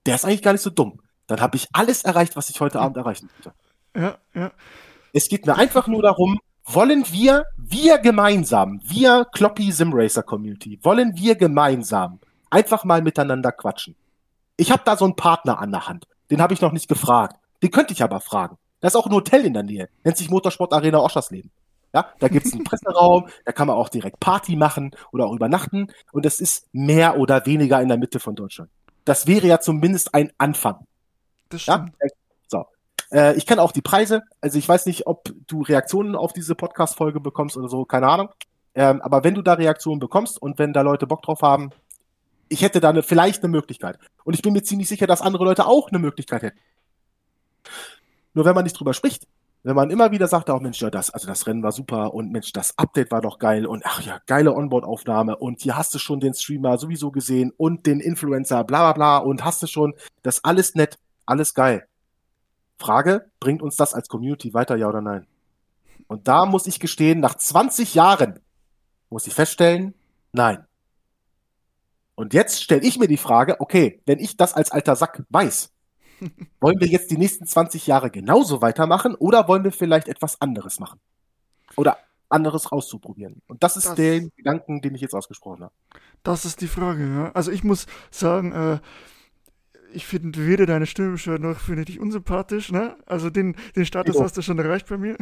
der 0.05 0.15
ist 0.15 0.26
eigentlich 0.26 0.41
gar 0.41 0.51
nicht 0.51 0.61
so 0.61 0.69
dumm. 0.69 0.99
Dann 1.28 1.41
habe 1.41 1.55
ich 1.55 1.67
alles 1.73 2.03
erreicht, 2.03 2.36
was 2.36 2.49
ich 2.49 2.59
heute 2.59 2.80
Abend 2.80 2.97
erreichen 2.97 3.30
wollte. 3.36 3.57
Ja, 3.95 4.17
ja. 4.34 4.51
Es 5.13 5.30
geht 5.30 5.45
mir 5.45 5.55
einfach 5.55 5.88
nur 5.88 6.01
darum, 6.01 6.39
wollen 6.65 7.05
wir, 7.11 7.45
wir 7.57 7.97
gemeinsam, 7.99 8.82
wir 8.84 9.26
Kloppy 9.32 9.71
Simracer 9.71 10.23
Community, 10.23 10.80
wollen 10.84 11.15
wir 11.15 11.36
gemeinsam 11.36 12.19
einfach 12.49 12.84
mal 12.84 13.01
miteinander 13.01 13.51
quatschen. 13.51 13.95
Ich 14.57 14.71
habe 14.71 14.84
da 14.86 14.97
so 14.97 15.05
einen 15.05 15.15
Partner 15.15 15.59
an 15.59 15.71
der 15.71 15.88
Hand. 15.88 16.07
Den 16.30 16.41
habe 16.41 16.53
ich 16.53 16.61
noch 16.61 16.71
nicht 16.71 16.88
gefragt. 16.88 17.38
Den 17.66 17.72
könnte 17.72 17.93
ich 17.93 18.03
aber 18.03 18.20
fragen. 18.20 18.59
Da 18.80 18.89
ist 18.89 18.95
auch 18.95 19.07
ein 19.07 19.11
Hotel 19.11 19.43
in 19.43 19.53
der 19.53 19.63
Nähe. 19.63 19.89
Nennt 20.03 20.18
sich 20.18 20.30
Motorsport 20.30 20.72
Arena 20.72 20.99
Oschersleben. 20.99 21.49
Ja, 21.95 22.11
da 22.20 22.28
gibt's 22.28 22.53
einen 22.53 22.63
Presseraum, 22.63 23.28
da 23.43 23.53
kann 23.53 23.66
man 23.66 23.76
auch 23.76 23.89
direkt 23.89 24.20
Party 24.20 24.55
machen 24.55 24.91
oder 25.11 25.26
auch 25.26 25.34
übernachten. 25.34 25.91
Und 26.11 26.26
das 26.26 26.39
ist 26.39 26.68
mehr 26.74 27.18
oder 27.18 27.47
weniger 27.47 27.82
in 27.82 27.88
der 27.88 27.97
Mitte 27.97 28.20
von 28.20 28.36
Deutschland. 28.36 28.70
Das 29.03 29.26
wäre 29.26 29.47
ja 29.47 29.59
zumindest 29.59 30.13
ein 30.13 30.32
Anfang. 30.38 30.86
Das 31.49 31.63
stimmt. 31.63 31.93
Ja? 31.99 32.09
So. 32.47 32.66
Äh, 33.11 33.36
ich 33.36 33.47
kenne 33.47 33.63
auch 33.63 33.72
die 33.72 33.82
Preise. 33.82 34.22
Also 34.41 34.59
ich 34.59 34.70
weiß 34.70 34.86
nicht, 34.86 35.07
ob 35.07 35.28
du 35.47 35.63
Reaktionen 35.63 36.16
auf 36.16 36.32
diese 36.32 36.53
Podcast-Folge 36.53 37.20
bekommst 37.20 37.57
oder 37.57 37.68
so, 37.68 37.84
keine 37.84 38.07
Ahnung. 38.07 38.30
Ähm, 38.76 39.01
aber 39.01 39.24
wenn 39.24 39.34
du 39.34 39.41
da 39.41 39.53
Reaktionen 39.53 39.99
bekommst 39.99 40.39
und 40.39 40.59
wenn 40.59 40.72
da 40.72 40.82
Leute 40.82 41.07
Bock 41.07 41.24
drauf 41.24 41.41
haben, 41.41 41.72
ich 42.47 42.61
hätte 42.61 42.80
da 42.80 42.89
eine, 42.89 43.01
vielleicht 43.01 43.41
eine 43.41 43.49
Möglichkeit. 43.49 43.97
Und 44.24 44.36
ich 44.36 44.43
bin 44.43 44.53
mir 44.53 44.61
ziemlich 44.61 44.88
sicher, 44.88 45.07
dass 45.07 45.24
andere 45.24 45.45
Leute 45.45 45.66
auch 45.66 45.89
eine 45.89 45.97
Möglichkeit 45.97 46.43
hätten. 46.43 46.59
Nur 48.34 48.45
wenn 48.45 48.55
man 48.55 48.63
nicht 48.63 48.78
drüber 48.78 48.93
spricht, 48.93 49.28
wenn 49.66 49.76
man 49.76 49.89
immer 49.89 50.11
wieder 50.11 50.28
sagt, 50.28 50.51
auch 50.51 50.61
Mensch, 50.61 50.80
ja, 50.80 50.91
das, 50.91 51.09
also 51.09 51.26
das 51.26 51.47
Rennen 51.47 51.63
war 51.63 51.72
super 51.72 52.13
und 52.13 52.32
Mensch, 52.32 52.51
das 52.51 52.78
Update 52.78 53.09
war 53.09 53.22
doch 53.22 53.39
geil 53.39 53.66
und 53.66 53.84
ach 53.84 53.99
ja, 54.01 54.20
geile 54.28 54.53
Onboard-Aufnahme 54.53 55.38
und 55.38 55.61
hier 55.61 55.76
hast 55.76 55.91
du 55.95 55.97
schon 55.97 56.20
den 56.20 56.36
Streamer 56.36 56.78
sowieso 56.78 57.09
gesehen 57.09 57.51
und 57.57 57.88
den 57.88 57.99
Influencer, 57.99 58.63
bla 58.63 58.91
bla 58.91 58.93
bla 58.93 59.18
und 59.18 59.43
hast 59.43 59.63
du 59.63 59.68
schon, 59.68 59.95
das 60.22 60.43
alles 60.43 60.76
nett, 60.76 60.99
alles 61.26 61.55
geil. 61.55 61.88
Frage, 62.78 63.32
bringt 63.39 63.63
uns 63.63 63.76
das 63.76 63.95
als 63.95 64.07
Community 64.07 64.53
weiter, 64.53 64.76
ja 64.76 64.88
oder 64.88 65.01
nein? 65.01 65.26
Und 66.07 66.28
da 66.28 66.45
muss 66.45 66.68
ich 66.68 66.80
gestehen, 66.80 67.20
nach 67.20 67.34
20 67.34 67.95
Jahren 67.95 68.39
muss 69.09 69.26
ich 69.26 69.34
feststellen, 69.34 69.95
nein. 70.32 70.63
Und 72.13 72.36
jetzt 72.36 72.61
stelle 72.61 72.84
ich 72.84 72.99
mir 72.99 73.07
die 73.07 73.18
Frage, 73.18 73.59
okay, 73.59 74.01
wenn 74.05 74.20
ich 74.20 74.38
das 74.38 74.53
als 74.53 74.72
alter 74.72 74.95
Sack 74.95 75.24
weiß, 75.30 75.72
wollen 76.59 76.80
wir 76.80 76.88
jetzt 76.88 77.11
die 77.11 77.18
nächsten 77.18 77.45
20 77.45 77.88
Jahre 77.88 78.09
genauso 78.09 78.61
weitermachen 78.61 79.16
oder 79.16 79.47
wollen 79.47 79.63
wir 79.63 79.72
vielleicht 79.72 80.07
etwas 80.07 80.41
anderes 80.41 80.80
machen? 80.80 80.99
Oder 81.76 81.97
anderes 82.30 82.68
auszuprobieren? 82.68 83.41
Und 83.47 83.63
das 83.63 83.78
ist 83.78 83.88
das, 83.88 83.95
der 83.95 84.22
Gedanken, 84.22 84.82
den 84.82 84.95
ich 84.95 85.01
jetzt 85.01 85.13
ausgesprochen 85.13 85.63
habe. 85.63 85.74
Das 86.24 86.45
ist 86.45 86.61
die 86.61 86.68
Frage, 86.68 87.07
ja. 87.07 87.32
Also 87.34 87.51
ich 87.51 87.63
muss 87.63 87.86
sagen, 88.11 88.51
äh, 88.51 88.80
ich 89.93 90.05
finde 90.05 90.45
weder 90.45 90.66
deine 90.66 90.86
Stimme 90.86 91.18
noch 91.39 91.59
finde 91.59 91.82
ich 91.82 91.86
dich 91.86 91.99
unsympathisch, 91.99 92.72
ne? 92.72 92.97
Also 93.05 93.30
den, 93.30 93.55
den 93.76 93.86
Status 93.86 94.20
hast 94.20 94.38
du 94.38 94.41
schon 94.41 94.59
erreicht 94.59 94.88
bei 94.88 94.97
mir. 94.97 95.18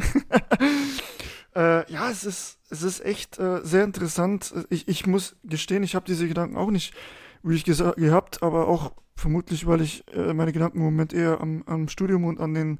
äh, 1.54 1.90
ja, 1.92 2.10
es 2.10 2.24
ist, 2.24 2.58
es 2.70 2.82
ist 2.82 3.04
echt 3.04 3.38
äh, 3.38 3.60
sehr 3.62 3.84
interessant. 3.84 4.52
Ich, 4.70 4.88
ich 4.88 5.06
muss 5.06 5.36
gestehen, 5.44 5.82
ich 5.82 5.94
habe 5.94 6.06
diese 6.06 6.26
Gedanken 6.26 6.56
auch 6.56 6.70
nicht 6.70 6.94
wie 7.44 7.54
ich 7.54 7.64
gesagt 7.64 7.96
gehabt, 7.98 8.42
aber 8.42 8.66
auch 8.68 8.92
vermutlich, 9.14 9.66
weil 9.66 9.80
ich 9.80 10.04
äh, 10.14 10.34
meine 10.34 10.52
Gedanken 10.52 10.78
im 10.78 10.84
Moment 10.84 11.12
eher 11.12 11.40
am, 11.40 11.62
am 11.66 11.88
Studium 11.88 12.24
und 12.24 12.40
an 12.40 12.54
den 12.54 12.78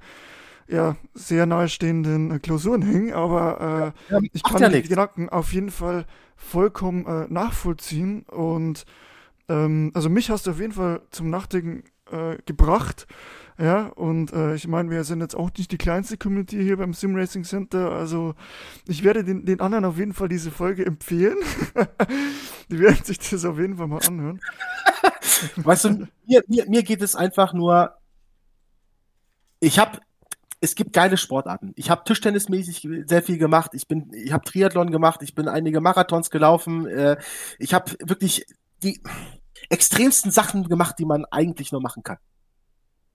ja, 0.66 0.96
sehr 1.14 1.46
nahestehenden 1.46 2.30
äh, 2.30 2.38
Klausuren 2.38 2.82
hängen, 2.82 3.12
aber 3.12 3.94
äh, 4.10 4.12
ja, 4.12 4.20
ich 4.32 4.46
kann 4.46 4.62
ja 4.62 4.68
die 4.68 4.76
nichts. 4.76 4.88
Gedanken 4.88 5.28
auf 5.28 5.52
jeden 5.52 5.70
Fall 5.70 6.06
vollkommen 6.36 7.06
äh, 7.06 7.26
nachvollziehen 7.28 8.22
und 8.22 8.84
ähm, 9.48 9.90
also 9.94 10.08
mich 10.08 10.30
hast 10.30 10.46
du 10.46 10.52
auf 10.52 10.60
jeden 10.60 10.72
Fall 10.72 11.02
zum 11.10 11.30
Nachdenken 11.30 11.84
äh, 12.10 12.36
gebracht. 12.46 13.06
Ja, 13.56 13.86
und 13.86 14.32
äh, 14.32 14.56
ich 14.56 14.66
meine, 14.66 14.90
wir 14.90 15.04
sind 15.04 15.20
jetzt 15.20 15.36
auch 15.36 15.50
nicht 15.56 15.70
die 15.70 15.78
kleinste 15.78 16.16
Community 16.16 16.60
hier 16.60 16.76
beim 16.76 16.92
Sim 16.92 17.14
Racing 17.14 17.44
Center. 17.44 17.92
Also 17.92 18.34
ich 18.88 19.04
werde 19.04 19.22
den, 19.22 19.44
den 19.44 19.60
anderen 19.60 19.84
auf 19.84 19.96
jeden 19.96 20.12
Fall 20.12 20.28
diese 20.28 20.50
Folge 20.50 20.84
empfehlen. 20.84 21.38
die 22.70 22.80
werden 22.80 23.04
sich 23.04 23.18
das 23.18 23.44
auf 23.44 23.58
jeden 23.58 23.76
Fall 23.76 23.86
mal 23.86 24.02
anhören. 24.04 24.40
weißt 25.56 25.84
du, 25.84 26.08
mir, 26.26 26.42
mir, 26.48 26.68
mir 26.68 26.82
geht 26.82 27.00
es 27.00 27.14
einfach 27.14 27.52
nur, 27.52 27.92
ich 29.60 29.78
habe 29.78 30.00
es 30.60 30.74
gibt 30.74 30.94
geile 30.94 31.18
Sportarten. 31.18 31.72
Ich 31.76 31.90
habe 31.90 32.04
Tischtennismäßig 32.04 32.88
sehr 33.06 33.22
viel 33.22 33.36
gemacht. 33.36 33.72
Ich 33.74 33.84
ich 34.12 34.32
habe 34.32 34.44
Triathlon 34.44 34.90
gemacht. 34.90 35.22
Ich 35.22 35.34
bin 35.34 35.46
einige 35.46 35.82
Marathons 35.82 36.30
gelaufen. 36.30 36.86
Äh, 36.86 37.18
ich 37.58 37.74
habe 37.74 37.92
wirklich 38.00 38.46
die 38.82 39.00
extremsten 39.68 40.30
Sachen 40.30 40.68
gemacht, 40.68 40.96
die 40.98 41.04
man 41.04 41.24
eigentlich 41.26 41.72
nur 41.72 41.80
machen 41.80 42.02
kann. 42.02 42.18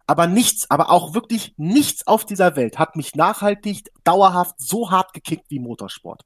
Aber 0.08 0.26
nichts, 0.26 0.72
aber 0.72 0.90
auch 0.90 1.14
wirklich 1.14 1.54
nichts 1.58 2.08
auf 2.08 2.26
dieser 2.26 2.56
Welt 2.56 2.80
hat 2.80 2.96
mich 2.96 3.14
nachhaltig, 3.14 3.92
dauerhaft 4.04 4.56
so 4.58 4.90
hart 4.90 5.14
gekickt 5.14 5.46
wie 5.50 5.60
Motorsport. 5.60 6.24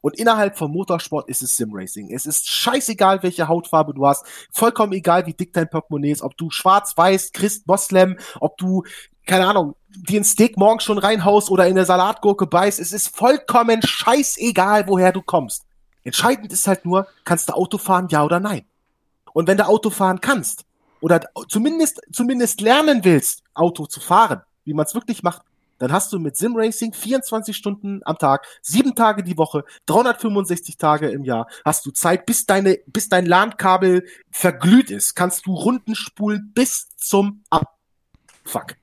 Und 0.00 0.16
innerhalb 0.16 0.56
von 0.56 0.70
Motorsport 0.70 1.28
ist 1.28 1.42
es 1.42 1.56
Simracing. 1.56 2.12
Es 2.12 2.26
ist 2.26 2.48
scheißegal, 2.48 3.22
welche 3.22 3.48
Hautfarbe 3.48 3.94
du 3.94 4.06
hast. 4.06 4.24
Vollkommen 4.52 4.92
egal, 4.92 5.26
wie 5.26 5.34
dick 5.34 5.52
dein 5.52 5.68
Portemonnaie 5.68 6.12
ist. 6.12 6.22
Ob 6.22 6.36
du 6.36 6.50
schwarz, 6.50 6.96
weiß, 6.96 7.32
Christ, 7.32 7.66
Moslem, 7.66 8.18
ob 8.40 8.58
du, 8.58 8.84
keine 9.26 9.46
Ahnung, 9.46 9.74
dir 9.88 10.20
ein 10.20 10.24
Steak 10.24 10.56
morgen 10.56 10.80
schon 10.80 10.98
reinhaust 10.98 11.50
oder 11.50 11.66
in 11.66 11.72
eine 11.72 11.86
Salatgurke 11.86 12.46
beißt. 12.46 12.80
Es 12.80 12.92
ist 12.92 13.16
vollkommen 13.16 13.80
scheißegal, 13.82 14.86
woher 14.88 15.12
du 15.12 15.22
kommst. 15.22 15.64
Entscheidend 16.04 16.52
ist 16.52 16.66
halt 16.66 16.84
nur, 16.84 17.06
kannst 17.24 17.48
du 17.48 17.54
Auto 17.54 17.78
fahren, 17.78 18.08
ja 18.10 18.24
oder 18.24 18.40
nein? 18.40 18.66
Und 19.32 19.48
wenn 19.48 19.56
du 19.56 19.66
Auto 19.66 19.90
fahren 19.90 20.20
kannst 20.20 20.64
oder 21.00 21.20
zumindest, 21.48 22.00
zumindest 22.12 22.60
lernen 22.60 23.04
willst, 23.04 23.42
Auto 23.54 23.86
zu 23.86 24.00
fahren, 24.00 24.42
wie 24.64 24.74
man 24.74 24.86
es 24.86 24.94
wirklich 24.94 25.22
macht, 25.22 25.42
dann 25.78 25.90
hast 25.90 26.12
du 26.12 26.20
mit 26.20 26.36
Simracing 26.36 26.92
24 26.92 27.56
Stunden 27.56 28.02
am 28.04 28.16
Tag, 28.16 28.46
sieben 28.62 28.94
Tage 28.94 29.24
die 29.24 29.36
Woche, 29.36 29.64
365 29.86 30.76
Tage 30.76 31.10
im 31.10 31.24
Jahr, 31.24 31.48
hast 31.64 31.84
du 31.84 31.90
Zeit, 31.90 32.24
bis 32.24 32.46
deine, 32.46 32.78
bis 32.86 33.08
dein 33.08 33.26
LAN-Kabel 33.26 34.06
verglüht 34.30 34.92
ist, 34.92 35.16
kannst 35.16 35.46
du 35.46 35.54
Runden 35.54 35.96
spulen 35.96 36.52
bis 36.54 36.88
zum 36.96 37.42
Abfuck. 37.50 38.76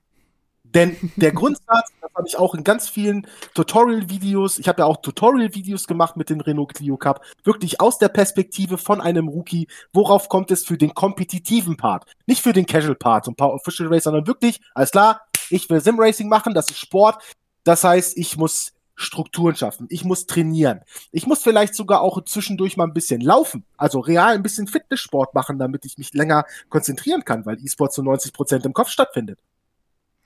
Denn 0.73 0.95
der 1.15 1.31
Grundsatz, 1.31 1.89
das 2.01 2.11
habe 2.15 2.27
ich 2.27 2.37
auch 2.37 2.53
in 2.53 2.63
ganz 2.63 2.87
vielen 2.87 3.25
Tutorial-Videos, 3.55 4.59
ich 4.59 4.67
habe 4.67 4.81
ja 4.81 4.85
auch 4.85 4.97
Tutorial-Videos 4.97 5.87
gemacht 5.87 6.15
mit 6.15 6.29
dem 6.29 6.41
Renault 6.41 6.75
Clio 6.75 6.97
Cup, 6.97 7.25
wirklich 7.43 7.81
aus 7.81 7.97
der 7.97 8.09
Perspektive 8.09 8.77
von 8.77 9.01
einem 9.01 9.27
Rookie, 9.27 9.67
worauf 9.93 10.29
kommt 10.29 10.51
es 10.51 10.65
für 10.65 10.77
den 10.77 10.93
kompetitiven 10.93 11.75
Part, 11.75 12.05
nicht 12.27 12.43
für 12.43 12.53
den 12.53 12.65
Casual 12.65 12.95
Part 12.95 13.27
und 13.27 13.35
Power 13.35 13.55
Official 13.55 13.89
Race, 13.89 14.03
sondern 14.03 14.27
wirklich, 14.27 14.61
alles 14.75 14.91
klar, 14.91 15.21
ich 15.49 15.69
will 15.69 15.81
Sim-Racing 15.81 16.29
machen, 16.29 16.53
das 16.53 16.69
ist 16.69 16.77
Sport, 16.77 17.23
das 17.63 17.83
heißt, 17.83 18.17
ich 18.17 18.37
muss 18.37 18.73
Strukturen 19.01 19.55
schaffen. 19.55 19.87
Ich 19.89 20.03
muss 20.03 20.25
trainieren. 20.25 20.81
Ich 21.13 21.25
muss 21.25 21.41
vielleicht 21.41 21.73
sogar 21.73 22.01
auch 22.01 22.21
zwischendurch 22.25 22.75
mal 22.75 22.83
ein 22.83 22.93
bisschen 22.93 23.21
laufen, 23.21 23.63
also 23.77 24.01
real 24.01 24.35
ein 24.35 24.43
bisschen 24.43 24.67
Fitnesssport 24.67 25.33
machen, 25.33 25.57
damit 25.57 25.85
ich 25.85 25.97
mich 25.97 26.13
länger 26.13 26.43
konzentrieren 26.67 27.23
kann, 27.23 27.45
weil 27.45 27.63
E-Sport 27.63 27.93
zu 27.93 28.03
90 28.03 28.33
Prozent 28.33 28.65
im 28.65 28.73
Kopf 28.73 28.89
stattfindet. 28.89 29.39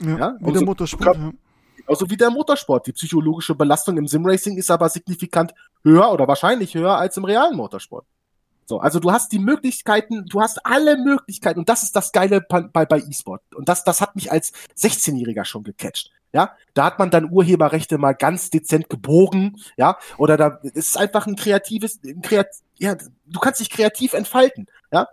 Ja, 0.01 0.17
ja? 0.17 0.35
wie 0.39 0.45
der 0.45 0.53
also, 0.53 0.65
Motorsport. 0.65 1.17
Ja. 1.17 1.31
Genauso 1.77 2.09
wie 2.09 2.17
der 2.17 2.29
Motorsport. 2.29 2.87
Die 2.87 2.93
psychologische 2.93 3.55
Belastung 3.55 3.97
im 3.97 4.07
Simracing 4.07 4.57
ist 4.57 4.71
aber 4.71 4.89
signifikant 4.89 5.53
höher 5.83 6.11
oder 6.11 6.27
wahrscheinlich 6.27 6.73
höher 6.75 6.97
als 6.97 7.17
im 7.17 7.25
realen 7.25 7.55
Motorsport. 7.57 8.05
So, 8.65 8.79
also 8.79 8.99
du 8.99 9.11
hast 9.11 9.31
die 9.31 9.39
Möglichkeiten, 9.39 10.25
du 10.25 10.41
hast 10.41 10.65
alle 10.65 10.97
Möglichkeiten 10.97 11.59
und 11.59 11.67
das 11.67 11.83
ist 11.83 11.95
das 11.95 12.11
Geile 12.11 12.41
bei, 12.41 12.61
bei 12.61 12.99
E-Sport. 12.99 13.41
Und 13.55 13.67
das, 13.67 13.83
das 13.83 13.99
hat 13.99 14.15
mich 14.15 14.31
als 14.31 14.53
16-Jähriger 14.77 15.43
schon 15.43 15.63
gecatcht. 15.63 16.11
Ja, 16.31 16.55
da 16.73 16.85
hat 16.85 16.97
man 16.97 17.11
dann 17.11 17.29
Urheberrechte 17.29 17.99
mal 17.99 18.13
ganz 18.13 18.49
dezent 18.49 18.89
gebogen, 18.89 19.61
ja, 19.77 19.99
oder 20.17 20.35
da 20.35 20.59
ist 20.63 20.97
einfach 20.97 21.27
ein 21.27 21.35
kreatives, 21.35 21.99
ein 22.03 22.23
kreat, 22.23 22.47
ja, 22.79 22.95
du 22.95 23.39
kannst 23.39 23.59
dich 23.59 23.69
kreativ 23.69 24.13
entfalten, 24.13 24.65
ja, 24.91 25.07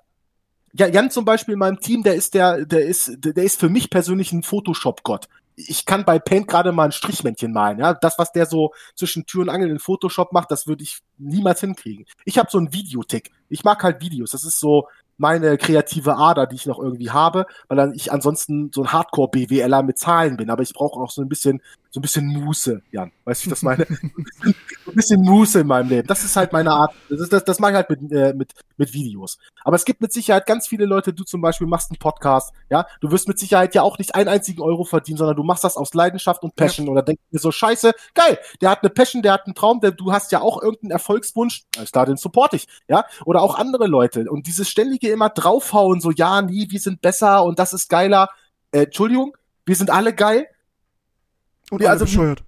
Jan 0.73 1.11
zum 1.11 1.25
Beispiel 1.25 1.55
in 1.55 1.59
meinem 1.59 1.81
Team, 1.81 2.03
der 2.03 2.15
ist 2.15 2.35
der, 2.35 2.65
der 2.65 2.85
ist, 2.85 3.13
der 3.19 3.45
ist 3.45 3.59
für 3.59 3.69
mich 3.69 3.91
persönlich 3.91 4.33
ein 4.33 4.43
Photoshop-Gott. 4.43 5.29
Ich 5.57 5.85
kann 5.85 6.05
bei 6.05 6.19
Paint 6.19 6.49
gerade 6.49 6.73
mal 6.73 6.85
ein 6.85 6.93
Strichmännchen 6.93 7.53
malen, 7.53 7.79
ja. 7.79 7.93
Das, 7.95 8.19
was 8.19 8.33
der 8.33 8.47
so 8.47 8.73
zwischen 8.95 9.27
Tür 9.27 9.43
und 9.43 9.49
Angel 9.51 9.71
in 9.71 9.79
Photoshop 9.79 10.33
macht, 10.33 10.51
das 10.51 10.67
würde 10.67 10.83
ich 10.83 11.01
niemals 11.19 11.61
hinkriegen. 11.61 12.07
Ich 12.25 12.39
habe 12.39 12.51
so 12.51 12.59
einen 12.59 12.73
Videotick. 12.73 13.31
Ich 13.49 13.65
mag 13.65 13.83
halt 13.83 14.01
Videos. 14.01 14.31
Das 14.31 14.45
ist 14.45 14.59
so, 14.59 14.89
meine 15.21 15.59
kreative 15.59 16.17
Ader, 16.17 16.47
die 16.47 16.57
ich 16.57 16.65
noch 16.65 16.79
irgendwie 16.79 17.11
habe, 17.11 17.47
weil 17.69 17.77
dann 17.77 17.93
ich 17.95 18.11
ansonsten 18.11 18.71
so 18.75 18.83
ein 18.83 18.93
Hardcore-BWLer 18.93 19.83
mit 19.83 19.99
Zahlen 19.99 20.39
bin. 20.39 20.49
Aber 20.49 20.63
ich 20.63 20.73
brauche 20.73 20.99
auch 20.99 21.11
so 21.11 21.21
ein 21.21 21.29
bisschen, 21.29 21.61
so 21.91 22.01
ein 22.01 22.03
bisschen 22.03 22.27
Muße, 22.27 22.83
Jan. 22.91 23.13
Weißt 23.25 23.43
du, 23.43 23.47
wie 23.47 23.49
ich 23.49 23.53
das 23.53 23.63
meine? 23.63 23.87
so 24.85 24.91
ein 24.91 24.95
bisschen 24.95 25.21
Muße 25.21 25.61
in 25.61 25.67
meinem 25.67 25.91
Leben. 25.91 26.09
Das 26.09 26.25
ist 26.25 26.37
halt 26.37 26.53
meine 26.53 26.73
Art. 26.73 26.95
Das, 27.11 27.29
das, 27.29 27.45
das 27.45 27.59
mache 27.59 27.73
ich 27.73 27.77
halt 27.77 27.91
mit, 27.91 28.13
äh, 28.13 28.33
mit, 28.33 28.53
mit 28.79 28.95
Videos. 28.95 29.39
Aber 29.63 29.77
es 29.77 29.85
gibt 29.85 30.01
mit 30.01 30.11
Sicherheit 30.11 30.47
ganz 30.47 30.67
viele 30.67 30.87
Leute, 30.87 31.13
du 31.13 31.25
zum 31.25 31.43
Beispiel 31.43 31.67
machst 31.67 31.91
einen 31.91 31.99
Podcast, 31.99 32.55
ja, 32.71 32.87
du 33.03 33.11
wirst 33.11 33.29
mit 33.29 33.39
Sicherheit 33.39 33.75
ja 33.75 33.83
auch 33.83 33.99
nicht 33.99 34.15
einen 34.15 34.29
einzigen 34.29 34.63
Euro 34.63 34.85
verdienen, 34.85 35.19
sondern 35.19 35.37
du 35.37 35.43
machst 35.43 35.65
das 35.65 35.77
aus 35.77 35.93
Leidenschaft 35.93 36.43
und 36.43 36.57
Passion 36.57 36.87
ja. 36.87 36.93
oder 36.93 37.03
denkst 37.03 37.23
dir 37.31 37.39
so, 37.39 37.53
scheiße, 37.53 37.93
geil, 38.15 38.39
der 38.63 38.71
hat 38.71 38.83
eine 38.83 38.91
Passion, 38.91 39.23
der 39.23 39.35
hat 39.35 39.45
einen 39.45 39.55
Traum, 39.55 39.81
der, 39.81 39.91
du 39.91 40.13
hast 40.13 40.33
ja 40.33 40.41
auch 40.41 40.63
irgendeinen 40.63 40.93
Erfolgswunsch, 40.93 41.65
alles 41.77 41.93
klar, 41.93 42.07
den 42.07 42.17
support 42.17 42.55
ich, 42.55 42.67
ja, 42.89 43.05
oder 43.27 43.43
auch 43.43 43.57
andere 43.59 43.87
Leute. 43.87 44.31
Und 44.31 44.47
dieses 44.47 44.69
ständige 44.69 45.10
immer 45.13 45.31
draufhauen, 45.31 46.01
so, 46.01 46.11
ja, 46.11 46.43
nie, 46.43 46.71
wir 46.71 46.81
sind 46.81 47.01
besser 47.01 47.45
und 47.45 47.59
das 47.59 47.73
ist 47.73 47.89
geiler. 47.89 48.29
Äh, 48.73 48.85
Entschuldigung, 48.85 49.37
wir 49.67 49.77
sind 49.77 49.91
alle 49.91 50.15
geil. 50.15 50.47
Und 51.71 51.81
wir, 51.81 51.91
also, 51.91 52.05
bescheuert 52.05 52.43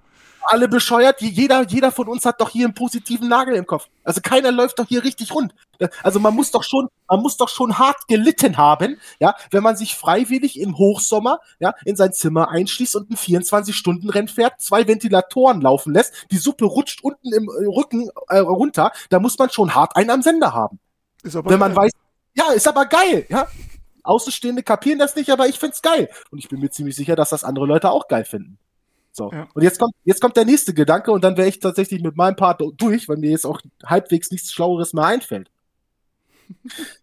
alle 0.47 0.69
bescheuert. 0.69 1.21
Jeder, 1.21 1.67
jeder 1.67 1.91
von 1.93 2.09
uns 2.09 2.25
hat 2.25 2.41
doch 2.41 2.51
hier 2.51 2.67
einen 2.67 2.75
positiven 2.75 3.29
Nagel 3.29 3.55
im 3.55 3.67
Kopf. 3.67 3.89
Also 4.05 4.21
keiner 4.21 4.53
läuft 4.53 4.79
doch 4.79 4.87
hier 4.87 5.05
richtig 5.05 5.35
rund. 5.35 5.55
Also 6.03 6.21
man 6.21 6.35
muss 6.35 6.51
doch 6.51 6.63
schon, 6.63 6.89
man 7.09 7.21
muss 7.21 7.37
doch 7.37 7.49
schon 7.49 7.79
hart 7.79 8.07
gelitten 8.09 8.57
haben, 8.57 8.99
ja, 9.19 9.35
wenn 9.51 9.63
man 9.63 9.77
sich 9.77 9.97
freiwillig 9.97 10.61
im 10.61 10.79
Hochsommer, 10.79 11.41
ja, 11.59 11.75
in 11.85 11.97
sein 11.97 12.13
Zimmer 12.13 12.51
einschließt 12.51 12.97
und 12.97 13.11
ein 13.11 13.17
24-Stunden-Rennen 13.17 14.29
fährt, 14.29 14.61
zwei 14.61 14.87
Ventilatoren 14.87 15.61
laufen 15.61 15.93
lässt, 15.93 16.27
die 16.31 16.39
Suppe 16.39 16.67
rutscht 16.67 17.03
unten 17.03 17.33
im 17.33 17.49
äh, 17.49 17.67
Rücken 17.67 18.11
äh, 18.29 18.39
runter. 18.39 18.93
Da 19.11 19.19
muss 19.19 19.39
man 19.39 19.51
schon 19.51 19.75
hart 19.75 19.97
einen 19.97 20.11
am 20.11 20.23
Sender 20.23 20.55
haben. 20.55 20.79
wenn 21.23 21.59
man 21.59 21.75
weiß, 21.75 21.93
ja, 22.35 22.53
ist 22.53 22.68
aber 22.68 22.87
geil, 22.87 23.26
ja. 23.28 23.47
Außenstehende 24.05 24.62
kapieren 24.62 24.99
das 24.99 25.14
nicht, 25.14 25.30
aber 25.30 25.47
ich 25.47 25.59
find's 25.59 25.80
geil. 25.80 26.09
Und 26.30 26.39
ich 26.39 26.49
bin 26.49 26.61
mir 26.61 26.70
ziemlich 26.70 26.97
sicher, 26.97 27.14
dass 27.14 27.30
das 27.30 27.45
andere 27.45 27.66
Leute 27.66 27.91
auch 27.91 28.09
geil 28.09 28.24
finden. 28.24 28.59
So. 29.12 29.30
Ja. 29.30 29.47
Und 29.55 29.62
jetzt 29.62 29.78
kommt, 29.78 29.95
jetzt 30.05 30.20
kommt 30.20 30.37
der 30.37 30.45
nächste 30.45 30.74
Gedanke 30.74 31.12
und 31.12 31.22
dann 31.22 31.37
wäre 31.37 31.49
ich 31.49 31.61
tatsächlich 31.61 32.03
mit 32.03 32.16
meinem 32.16 32.35
Part 32.35 32.62
durch, 32.78 33.09
weil 33.09 33.18
mir 33.18 33.30
jetzt 33.30 33.45
auch 33.45 33.61
halbwegs 33.85 34.30
nichts 34.30 34.53
Schlaueres 34.53 34.93
mehr 34.93 35.05
einfällt. 35.05 35.51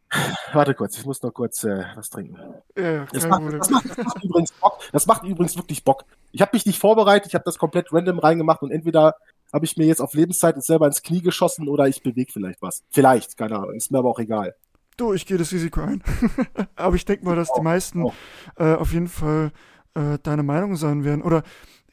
Warte 0.53 0.73
kurz, 0.73 0.97
ich 0.97 1.05
muss 1.05 1.21
noch 1.21 1.31
kurz 1.31 1.63
äh, 1.63 1.85
was 1.95 2.09
trinken. 2.09 2.35
Ja, 2.75 3.05
das, 3.13 3.27
macht, 3.27 3.43
das, 3.53 3.69
macht, 3.69 3.89
das, 3.89 3.97
macht, 3.97 4.23
übrigens 4.23 4.51
Bock. 4.53 4.79
Das 4.91 5.05
macht 5.05 5.23
übrigens 5.23 5.55
wirklich 5.55 5.83
Bock. 5.83 6.05
Ich 6.31 6.41
habe 6.41 6.49
mich 6.53 6.65
nicht 6.65 6.79
vorbereitet, 6.79 7.27
ich 7.27 7.35
habe 7.35 7.45
das 7.45 7.59
komplett 7.59 7.93
random 7.93 8.17
reingemacht 8.17 8.63
und 8.63 8.71
entweder 8.71 9.15
habe 9.53 9.65
ich 9.65 9.77
mir 9.77 9.85
jetzt 9.85 10.01
auf 10.01 10.15
Lebenszeit 10.15 10.61
selber 10.63 10.87
ins 10.87 11.03
Knie 11.03 11.21
geschossen 11.21 11.67
oder 11.67 11.87
ich 11.87 12.01
bewege 12.01 12.31
vielleicht 12.31 12.61
was. 12.61 12.83
Vielleicht, 12.89 13.37
keine 13.37 13.57
Ahnung, 13.57 13.75
ist 13.75 13.91
mir 13.91 13.99
aber 13.99 14.09
auch 14.09 14.19
egal. 14.19 14.55
Du, 14.99 15.13
ich 15.13 15.25
gehe 15.25 15.37
das 15.37 15.53
Risiko 15.53 15.81
ein. 15.81 16.03
aber 16.75 16.95
ich 16.95 17.05
denke 17.05 17.23
mal, 17.23 17.35
dass 17.35 17.53
die 17.53 17.61
meisten 17.61 18.05
äh, 18.57 18.73
auf 18.73 18.91
jeden 18.91 19.07
Fall 19.07 19.51
äh, 19.93 20.19
deine 20.21 20.43
Meinung 20.43 20.75
sein 20.75 21.05
werden. 21.05 21.21
Oder 21.21 21.43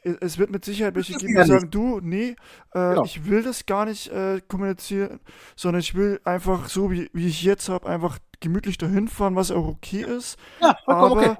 es 0.03 0.37
wird 0.37 0.51
mit 0.51 0.65
Sicherheit 0.65 0.95
welche 0.95 1.13
geben, 1.13 1.35
die 1.35 1.47
sagen, 1.47 1.71
du, 1.71 2.01
nee, 2.01 2.29
äh, 2.29 2.35
genau. 2.73 3.05
ich 3.05 3.25
will 3.25 3.43
das 3.43 3.65
gar 3.65 3.85
nicht 3.85 4.09
äh, 4.11 4.41
kommunizieren, 4.47 5.21
sondern 5.55 5.79
ich 5.79 5.95
will 5.95 6.19
einfach 6.25 6.67
so, 6.67 6.91
wie, 6.91 7.09
wie 7.13 7.27
ich 7.27 7.43
jetzt 7.43 7.69
habe, 7.69 7.87
einfach 7.87 8.19
gemütlich 8.41 8.77
dahin 8.77 9.07
fahren, 9.07 9.35
was 9.35 9.51
auch 9.51 9.67
okay 9.67 10.01
ist. 10.03 10.37
Ja, 10.61 10.77
aber 10.85 11.11
okay. 11.11 11.35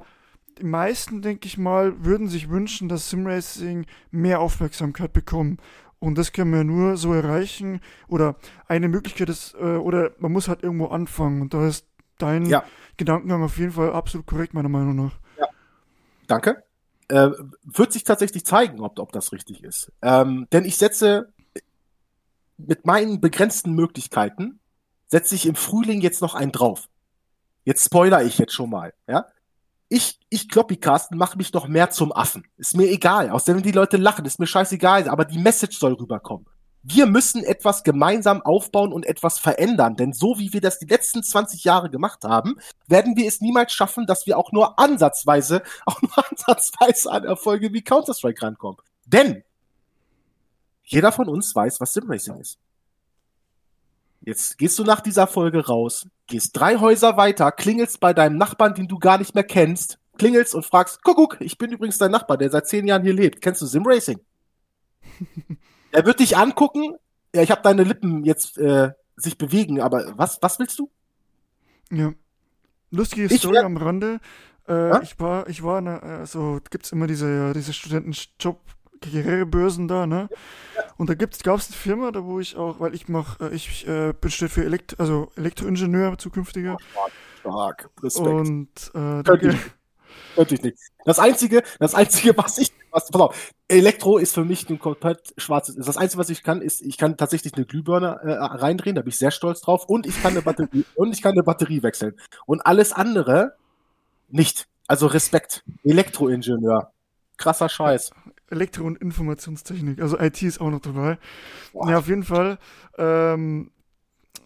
die 0.59 0.65
meisten, 0.65 1.21
denke 1.21 1.47
ich 1.47 1.57
mal, 1.57 2.05
würden 2.05 2.27
sich 2.27 2.49
wünschen, 2.49 2.87
dass 2.87 3.09
Simracing 3.09 3.85
mehr 4.09 4.39
Aufmerksamkeit 4.39 5.11
bekommt. 5.11 5.61
Und 5.99 6.17
das 6.17 6.31
können 6.31 6.53
wir 6.53 6.63
nur 6.63 6.97
so 6.97 7.13
erreichen. 7.13 7.81
Oder 8.07 8.35
eine 8.67 8.87
Möglichkeit 8.87 9.29
ist, 9.29 9.55
äh, 9.55 9.77
oder 9.77 10.11
man 10.19 10.31
muss 10.31 10.47
halt 10.47 10.63
irgendwo 10.63 10.87
anfangen. 10.87 11.41
Und 11.41 11.53
da 11.53 11.67
ist 11.67 11.87
dein 12.17 12.45
ja. 12.45 12.63
Gedankengang 12.97 13.43
auf 13.43 13.57
jeden 13.57 13.71
Fall 13.71 13.93
absolut 13.93 14.27
korrekt, 14.27 14.53
meiner 14.53 14.69
Meinung 14.69 14.95
nach. 14.95 15.19
Ja. 15.39 15.47
Danke 16.27 16.63
äh, 17.09 17.29
wird 17.63 17.93
sich 17.93 18.03
tatsächlich 18.03 18.45
zeigen, 18.45 18.81
ob, 18.81 18.99
ob 18.99 19.11
das 19.11 19.31
richtig 19.31 19.63
ist. 19.63 19.91
Ähm, 20.01 20.47
denn 20.51 20.65
ich 20.65 20.77
setze 20.77 21.33
mit 22.57 22.85
meinen 22.85 23.21
begrenzten 23.21 23.73
Möglichkeiten, 23.73 24.59
setze 25.05 25.35
ich 25.35 25.45
im 25.45 25.55
Frühling 25.55 26.01
jetzt 26.01 26.21
noch 26.21 26.35
einen 26.35 26.51
drauf. 26.51 26.89
Jetzt 27.63 27.85
spoiler 27.85 28.23
ich 28.23 28.37
jetzt 28.37 28.53
schon 28.53 28.69
mal, 28.69 28.93
ja. 29.07 29.25
Ich, 29.89 30.19
ich 30.29 30.49
Kloppikasten 30.49 31.17
mache 31.17 31.37
mich 31.37 31.53
noch 31.53 31.67
mehr 31.67 31.89
zum 31.89 32.11
Affen. 32.11 32.45
Ist 32.57 32.75
mir 32.75 32.89
egal. 32.89 33.29
Außerdem 33.29 33.63
die 33.63 33.71
Leute 33.71 33.97
lachen, 33.97 34.25
ist 34.25 34.39
mir 34.39 34.47
scheißegal, 34.47 35.07
aber 35.07 35.25
die 35.25 35.39
Message 35.39 35.79
soll 35.79 35.93
rüberkommen 35.93 36.45
wir 36.89 37.05
müssen 37.05 37.43
etwas 37.43 37.83
gemeinsam 37.83 38.41
aufbauen 38.41 38.93
und 38.93 39.05
etwas 39.05 39.39
verändern. 39.39 39.97
Denn 39.97 40.13
so 40.13 40.39
wie 40.39 40.53
wir 40.53 40.61
das 40.61 40.79
die 40.79 40.85
letzten 40.85 41.21
20 41.21 41.65
Jahre 41.65 41.89
gemacht 41.89 42.23
haben, 42.23 42.59
werden 42.87 43.17
wir 43.17 43.27
es 43.27 43.41
niemals 43.41 43.73
schaffen, 43.73 44.05
dass 44.05 44.25
wir 44.25 44.37
auch 44.37 44.53
nur 44.53 44.79
ansatzweise, 44.79 45.63
auch 45.85 46.01
nur 46.01 46.17
ansatzweise 46.29 47.11
an 47.11 47.25
Erfolge 47.25 47.73
wie 47.73 47.81
Counter-Strike 47.81 48.41
rankommen. 48.41 48.77
Denn 49.05 49.43
jeder 50.83 51.11
von 51.11 51.27
uns 51.27 51.53
weiß, 51.53 51.81
was 51.81 51.93
Simracing 51.93 52.39
ist. 52.39 52.57
Jetzt 54.27 54.57
gehst 54.57 54.77
du 54.77 54.83
nach 54.83 54.99
dieser 54.99 55.25
Folge 55.25 55.67
raus, 55.67 56.05
gehst 56.25 56.59
drei 56.59 56.79
Häuser 56.79 57.15
weiter, 57.15 57.49
klingelst 57.53 58.01
bei 58.01 58.13
deinem 58.13 58.35
Nachbarn, 58.35 58.73
den 58.73 58.89
du 58.89 58.99
gar 58.99 59.17
nicht 59.17 59.35
mehr 59.35 59.45
kennst, 59.45 59.99
klingelst 60.17 60.53
und 60.53 60.65
fragst, 60.65 61.01
guck, 61.01 61.15
guck, 61.15 61.37
ich 61.39 61.57
bin 61.57 61.71
übrigens 61.71 61.97
dein 61.97 62.11
Nachbar, 62.11 62.35
der 62.35 62.49
seit 62.49 62.67
zehn 62.67 62.85
Jahren 62.87 63.03
hier 63.03 63.13
lebt. 63.13 63.39
Kennst 63.41 63.61
du 63.61 63.65
Simracing? 63.65 64.19
Er 65.93 66.05
wird 66.05 66.19
dich 66.19 66.35
angucken. 66.35 66.95
Ja, 67.33 67.41
ich 67.41 67.51
habe 67.51 67.61
deine 67.61 67.83
Lippen 67.83 68.25
jetzt 68.25 68.57
äh, 68.57 68.91
sich 69.15 69.37
bewegen, 69.37 69.79
aber 69.79 70.17
was, 70.17 70.39
was 70.41 70.59
willst 70.59 70.77
du? 70.77 70.91
Ja. 71.89 72.11
Lustige 72.91 73.33
ich 73.33 73.39
Story 73.39 73.59
am 73.59 73.77
Rande. 73.77 74.19
Äh? 74.67 75.01
Ich 75.03 75.17
war, 75.21 75.47
ich 75.47 75.63
war, 75.63 75.79
ne, 75.79 76.03
also 76.03 76.59
gibt's 76.69 76.91
immer 76.91 77.07
diese, 77.07 77.53
diese 77.53 77.71
Studentenjob 77.71 78.59
Karrierebörsen 78.99 79.87
da, 79.87 80.07
ne? 80.07 80.29
Und 80.97 81.09
da 81.09 81.13
gibt's, 81.13 81.43
gab's 81.43 81.67
eine 81.67 81.75
Firma, 81.75 82.11
da 82.11 82.23
wo 82.23 82.39
ich 82.39 82.55
auch, 82.55 82.79
weil 82.79 82.95
ich 82.95 83.07
mach, 83.07 83.39
äh, 83.39 83.49
ich 83.49 83.87
äh, 83.87 84.13
bin 84.13 84.31
steht 84.31 84.51
für 84.51 84.63
Elekt 84.63 84.99
also 84.99 85.31
Elektroingenieur 85.35 86.17
zukünftiger. 86.17 86.77
Stark, 86.91 87.11
stark. 87.39 87.89
Respekt. 88.03 88.27
Und 88.27 88.69
äh, 88.93 89.23
Könnte 90.35 90.55
ich 90.55 90.61
nicht. 90.61 90.77
Das 91.05 91.19
einzige, 91.19 91.63
das 91.79 91.95
einzige, 91.95 92.37
was 92.37 92.57
ich, 92.57 92.71
was, 92.91 93.09
pass 93.09 93.21
auf, 93.21 93.51
Elektro 93.67 94.17
ist 94.17 94.35
für 94.35 94.45
mich 94.45 94.69
ein 94.69 94.79
komplett 94.79 95.33
schwarzes. 95.37 95.75
Das 95.75 95.97
einzige, 95.97 96.19
was 96.19 96.29
ich 96.29 96.43
kann, 96.43 96.61
ist, 96.61 96.81
ich 96.81 96.97
kann 96.97 97.17
tatsächlich 97.17 97.55
eine 97.55 97.65
Glühbirne 97.65 98.19
äh, 98.23 98.33
reindrehen, 98.33 98.95
da 98.95 99.01
bin 99.01 99.09
ich 99.09 99.17
sehr 99.17 99.31
stolz 99.31 99.61
drauf, 99.61 99.85
und 99.85 100.05
ich 100.05 100.21
kann 100.21 100.31
eine 100.31 100.41
Batterie, 100.41 100.85
und 100.95 101.11
ich 101.13 101.21
kann 101.21 101.33
eine 101.33 101.43
Batterie 101.43 101.83
wechseln. 101.83 102.15
Und 102.45 102.65
alles 102.65 102.93
andere 102.93 103.55
nicht. 104.29 104.67
Also 104.87 105.07
Respekt. 105.07 105.63
Elektroingenieur. 105.83 106.91
Krasser 107.37 107.69
Scheiß. 107.69 108.11
Elektro- 108.49 108.85
und 108.85 108.97
Informationstechnik. 108.97 110.01
Also 110.01 110.19
IT 110.19 110.41
ist 110.41 110.61
auch 110.61 110.69
noch 110.69 110.81
dabei. 110.81 111.17
Boah. 111.73 111.89
Ja, 111.89 111.97
auf 111.97 112.07
jeden 112.07 112.23
Fall. 112.23 112.57
Ähm, 112.97 113.71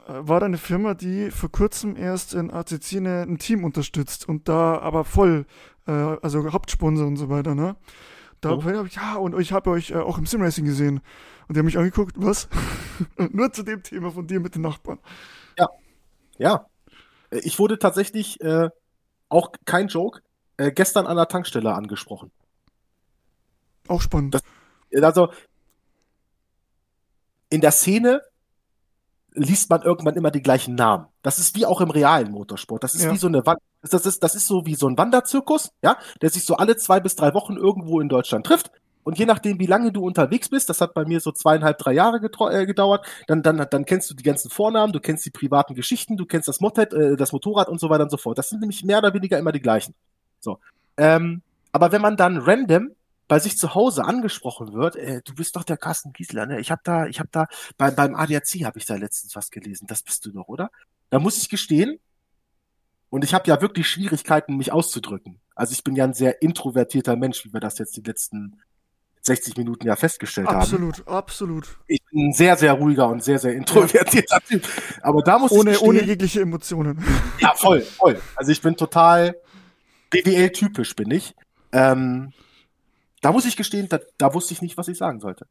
war 0.07 0.39
da 0.39 0.47
eine 0.47 0.57
Firma, 0.57 0.93
die 0.93 1.31
vor 1.31 1.51
kurzem 1.51 1.95
erst 1.95 2.33
in 2.33 2.51
ACC 2.51 2.97
eine, 2.97 3.21
ein 3.21 3.37
Team 3.37 3.63
unterstützt 3.63 4.27
und 4.27 4.49
da 4.49 4.79
aber 4.79 5.05
voll, 5.05 5.45
äh, 5.87 5.91
also 5.91 6.51
Hauptsponsor 6.51 7.07
und 7.07 7.17
so 7.17 7.29
weiter, 7.29 7.55
ne? 7.55 7.75
Da 8.41 8.53
oh. 8.53 8.63
habe 8.63 8.87
ich, 8.87 8.95
ja, 8.95 9.15
und 9.17 9.39
ich 9.39 9.53
habe 9.53 9.69
euch 9.69 9.91
äh, 9.91 9.97
auch 9.97 10.17
im 10.17 10.25
Simracing 10.25 10.65
gesehen. 10.65 11.01
Und 11.47 11.55
die 11.55 11.59
haben 11.59 11.67
mich 11.67 11.77
angeguckt, 11.77 12.15
was? 12.17 12.49
Nur 13.31 13.53
zu 13.53 13.61
dem 13.61 13.83
Thema 13.83 14.11
von 14.11 14.25
dir 14.25 14.39
mit 14.39 14.55
den 14.55 14.63
Nachbarn. 14.63 14.99
Ja. 15.57 15.69
Ja. 16.37 16.65
Ich 17.29 17.59
wurde 17.59 17.77
tatsächlich, 17.77 18.41
äh, 18.41 18.69
auch 19.29 19.51
kein 19.65 19.87
Joke, 19.87 20.21
äh, 20.57 20.71
gestern 20.71 21.07
an 21.07 21.17
der 21.17 21.27
Tankstelle 21.27 21.73
angesprochen. 21.73 22.31
Auch 23.87 24.01
spannend. 24.01 24.35
Das, 24.35 24.43
also, 25.03 25.29
in 27.49 27.61
der 27.61 27.71
Szene 27.71 28.21
liest 29.33 29.69
man 29.69 29.81
irgendwann 29.81 30.15
immer 30.15 30.31
die 30.31 30.41
gleichen 30.41 30.75
Namen. 30.75 31.05
Das 31.21 31.39
ist 31.39 31.55
wie 31.55 31.65
auch 31.65 31.81
im 31.81 31.89
realen 31.89 32.31
Motorsport. 32.31 32.83
Das 32.83 32.95
ist 32.95 33.03
ja. 33.03 33.11
wie 33.11 33.17
so 33.17 33.27
eine 33.27 33.45
Wand. 33.45 33.59
Das 33.81 34.05
ist, 34.05 34.23
das 34.23 34.35
ist 34.35 34.47
so 34.47 34.65
wie 34.65 34.75
so 34.75 34.87
ein 34.87 34.97
Wanderzirkus, 34.97 35.71
ja, 35.81 35.97
der 36.21 36.29
sich 36.29 36.45
so 36.45 36.55
alle 36.55 36.77
zwei 36.77 36.99
bis 36.99 37.15
drei 37.15 37.33
Wochen 37.33 37.55
irgendwo 37.55 37.99
in 37.99 38.09
Deutschland 38.09 38.45
trifft. 38.45 38.71
Und 39.03 39.17
je 39.17 39.25
nachdem, 39.25 39.59
wie 39.59 39.65
lange 39.65 39.91
du 39.91 40.05
unterwegs 40.05 40.49
bist, 40.49 40.69
das 40.69 40.79
hat 40.79 40.93
bei 40.93 41.05
mir 41.05 41.19
so 41.19 41.31
zweieinhalb, 41.31 41.77
drei 41.79 41.93
Jahre 41.93 42.17
äh, 42.17 42.65
gedauert, 42.65 43.05
dann, 43.27 43.41
dann, 43.41 43.65
dann 43.69 43.85
kennst 43.85 44.11
du 44.11 44.13
die 44.13 44.23
ganzen 44.23 44.51
Vornamen, 44.51 44.93
du 44.93 44.99
kennst 44.99 45.25
die 45.25 45.31
privaten 45.31 45.73
Geschichten, 45.73 46.17
du 46.17 46.25
kennst 46.25 46.47
das 46.47 46.59
Moped, 46.59 46.93
äh, 46.93 47.15
das 47.15 47.31
Motorrad 47.31 47.67
und 47.67 47.79
so 47.79 47.89
weiter 47.89 48.03
und 48.03 48.11
so 48.11 48.17
fort. 48.17 48.37
Das 48.37 48.49
sind 48.49 48.59
nämlich 48.59 48.83
mehr 48.83 48.99
oder 48.99 49.13
weniger 49.13 49.39
immer 49.39 49.51
die 49.51 49.61
gleichen. 49.61 49.95
So. 50.39 50.59
Ähm, 50.97 51.41
aber 51.71 51.91
wenn 51.91 52.01
man 52.01 52.15
dann 52.15 52.37
random 52.37 52.91
bei 53.31 53.39
sich 53.39 53.57
zu 53.57 53.75
Hause 53.75 54.03
angesprochen 54.03 54.73
wird, 54.73 54.97
äh, 54.97 55.21
du 55.23 55.33
bist 55.33 55.55
doch 55.55 55.63
der 55.63 55.77
Carsten 55.77 56.11
Giesler, 56.11 56.47
ne? 56.47 56.59
Ich 56.59 56.69
habe 56.69 56.81
da, 56.83 57.05
ich 57.05 57.21
habe 57.21 57.29
da 57.31 57.47
bei, 57.77 57.89
beim 57.89 58.13
ADAC 58.13 58.65
habe 58.65 58.77
ich 58.77 58.85
da 58.85 58.95
letztens 58.95 59.37
was 59.37 59.51
gelesen. 59.51 59.87
Das 59.87 60.03
bist 60.03 60.25
du 60.25 60.31
doch, 60.31 60.49
oder? 60.49 60.69
Da 61.11 61.17
muss 61.17 61.37
ich 61.37 61.47
gestehen, 61.47 61.97
und 63.09 63.23
ich 63.23 63.33
habe 63.33 63.47
ja 63.47 63.61
wirklich 63.61 63.87
Schwierigkeiten, 63.87 64.57
mich 64.57 64.73
auszudrücken. 64.73 65.39
Also 65.55 65.71
ich 65.71 65.85
bin 65.85 65.95
ja 65.95 66.03
ein 66.03 66.13
sehr 66.13 66.41
introvertierter 66.41 67.15
Mensch, 67.15 67.45
wie 67.45 67.53
wir 67.53 67.61
das 67.61 67.77
jetzt 67.77 67.95
die 67.95 68.01
letzten 68.01 68.59
60 69.21 69.55
Minuten 69.55 69.87
ja 69.87 69.95
festgestellt 69.95 70.49
absolut, 70.49 70.97
haben. 70.97 71.07
Absolut, 71.07 71.07
absolut. 71.07 71.77
Ich 71.87 72.01
bin 72.11 72.27
ein 72.27 72.33
sehr, 72.33 72.57
sehr 72.57 72.73
ruhiger 72.73 73.07
und 73.07 73.23
sehr, 73.23 73.39
sehr 73.39 73.53
introvertierter. 73.53 74.41
Typ. 74.45 74.67
Aber 75.03 75.21
da 75.21 75.39
muss 75.39 75.51
ohne, 75.53 75.71
ich 75.71 75.77
gestehen, 75.77 75.89
ohne 75.89 76.03
jegliche 76.03 76.41
Emotionen. 76.41 77.01
Ja, 77.39 77.53
voll, 77.55 77.79
voll. 77.79 78.21
Also 78.35 78.51
ich 78.51 78.61
bin 78.61 78.75
total 78.75 79.37
BWL-typisch, 80.09 80.97
bin 80.97 81.11
ich. 81.11 81.33
Ähm, 81.71 82.33
da 83.21 83.31
muss 83.31 83.45
ich 83.45 83.55
gestehen, 83.55 83.87
da, 83.87 83.99
da 84.17 84.33
wusste 84.33 84.53
ich 84.53 84.61
nicht, 84.61 84.77
was 84.77 84.87
ich 84.87 84.97
sagen 84.97 85.19
sollte. 85.19 85.47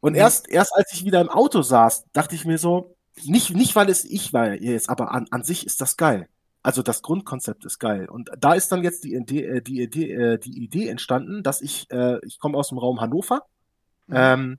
Und 0.00 0.12
mhm. 0.12 0.18
erst, 0.18 0.48
erst 0.48 0.74
als 0.74 0.92
ich 0.92 1.04
wieder 1.04 1.20
im 1.20 1.30
Auto 1.30 1.62
saß, 1.62 2.04
dachte 2.12 2.34
ich 2.34 2.44
mir 2.44 2.58
so, 2.58 2.94
nicht, 3.24 3.54
nicht 3.54 3.76
weil 3.76 3.88
es 3.88 4.04
ich 4.04 4.32
war 4.32 4.52
jetzt, 4.54 4.90
aber 4.90 5.12
an, 5.12 5.26
an 5.30 5.44
sich 5.44 5.64
ist 5.64 5.80
das 5.80 5.96
geil. 5.96 6.28
Also 6.62 6.82
das 6.82 7.02
Grundkonzept 7.02 7.64
ist 7.64 7.78
geil. 7.78 8.08
Und 8.08 8.30
da 8.38 8.54
ist 8.54 8.72
dann 8.72 8.82
jetzt 8.82 9.04
die 9.04 9.14
Idee, 9.14 9.44
äh, 9.44 9.62
die 9.62 9.82
Idee, 9.82 10.12
äh, 10.12 10.38
die 10.38 10.62
Idee 10.62 10.88
entstanden, 10.88 11.42
dass 11.42 11.60
ich, 11.60 11.90
äh, 11.90 12.18
ich 12.26 12.38
komme 12.38 12.58
aus 12.58 12.70
dem 12.70 12.78
Raum 12.78 13.00
Hannover. 13.00 13.42
Mhm. 14.06 14.14
Ähm, 14.16 14.58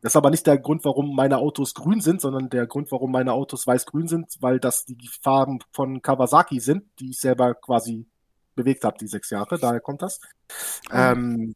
das 0.00 0.12
ist 0.12 0.16
aber 0.16 0.30
nicht 0.30 0.46
der 0.46 0.58
Grund, 0.58 0.84
warum 0.84 1.14
meine 1.14 1.38
Autos 1.38 1.72
grün 1.72 2.00
sind, 2.00 2.20
sondern 2.20 2.50
der 2.50 2.66
Grund, 2.66 2.92
warum 2.92 3.10
meine 3.10 3.32
Autos 3.32 3.66
weiß-grün 3.66 4.06
sind, 4.06 4.36
weil 4.40 4.60
das 4.60 4.84
die 4.84 5.08
Farben 5.22 5.60
von 5.72 6.02
Kawasaki 6.02 6.60
sind, 6.60 6.84
die 6.98 7.10
ich 7.10 7.20
selber 7.20 7.54
quasi 7.54 8.06
bewegt 8.54 8.84
habe, 8.84 8.96
die 8.98 9.06
sechs 9.06 9.30
Jahre. 9.30 9.58
Daher 9.58 9.80
kommt 9.80 10.02
das. 10.02 10.20
Mhm. 10.90 10.96
Ähm, 10.96 11.54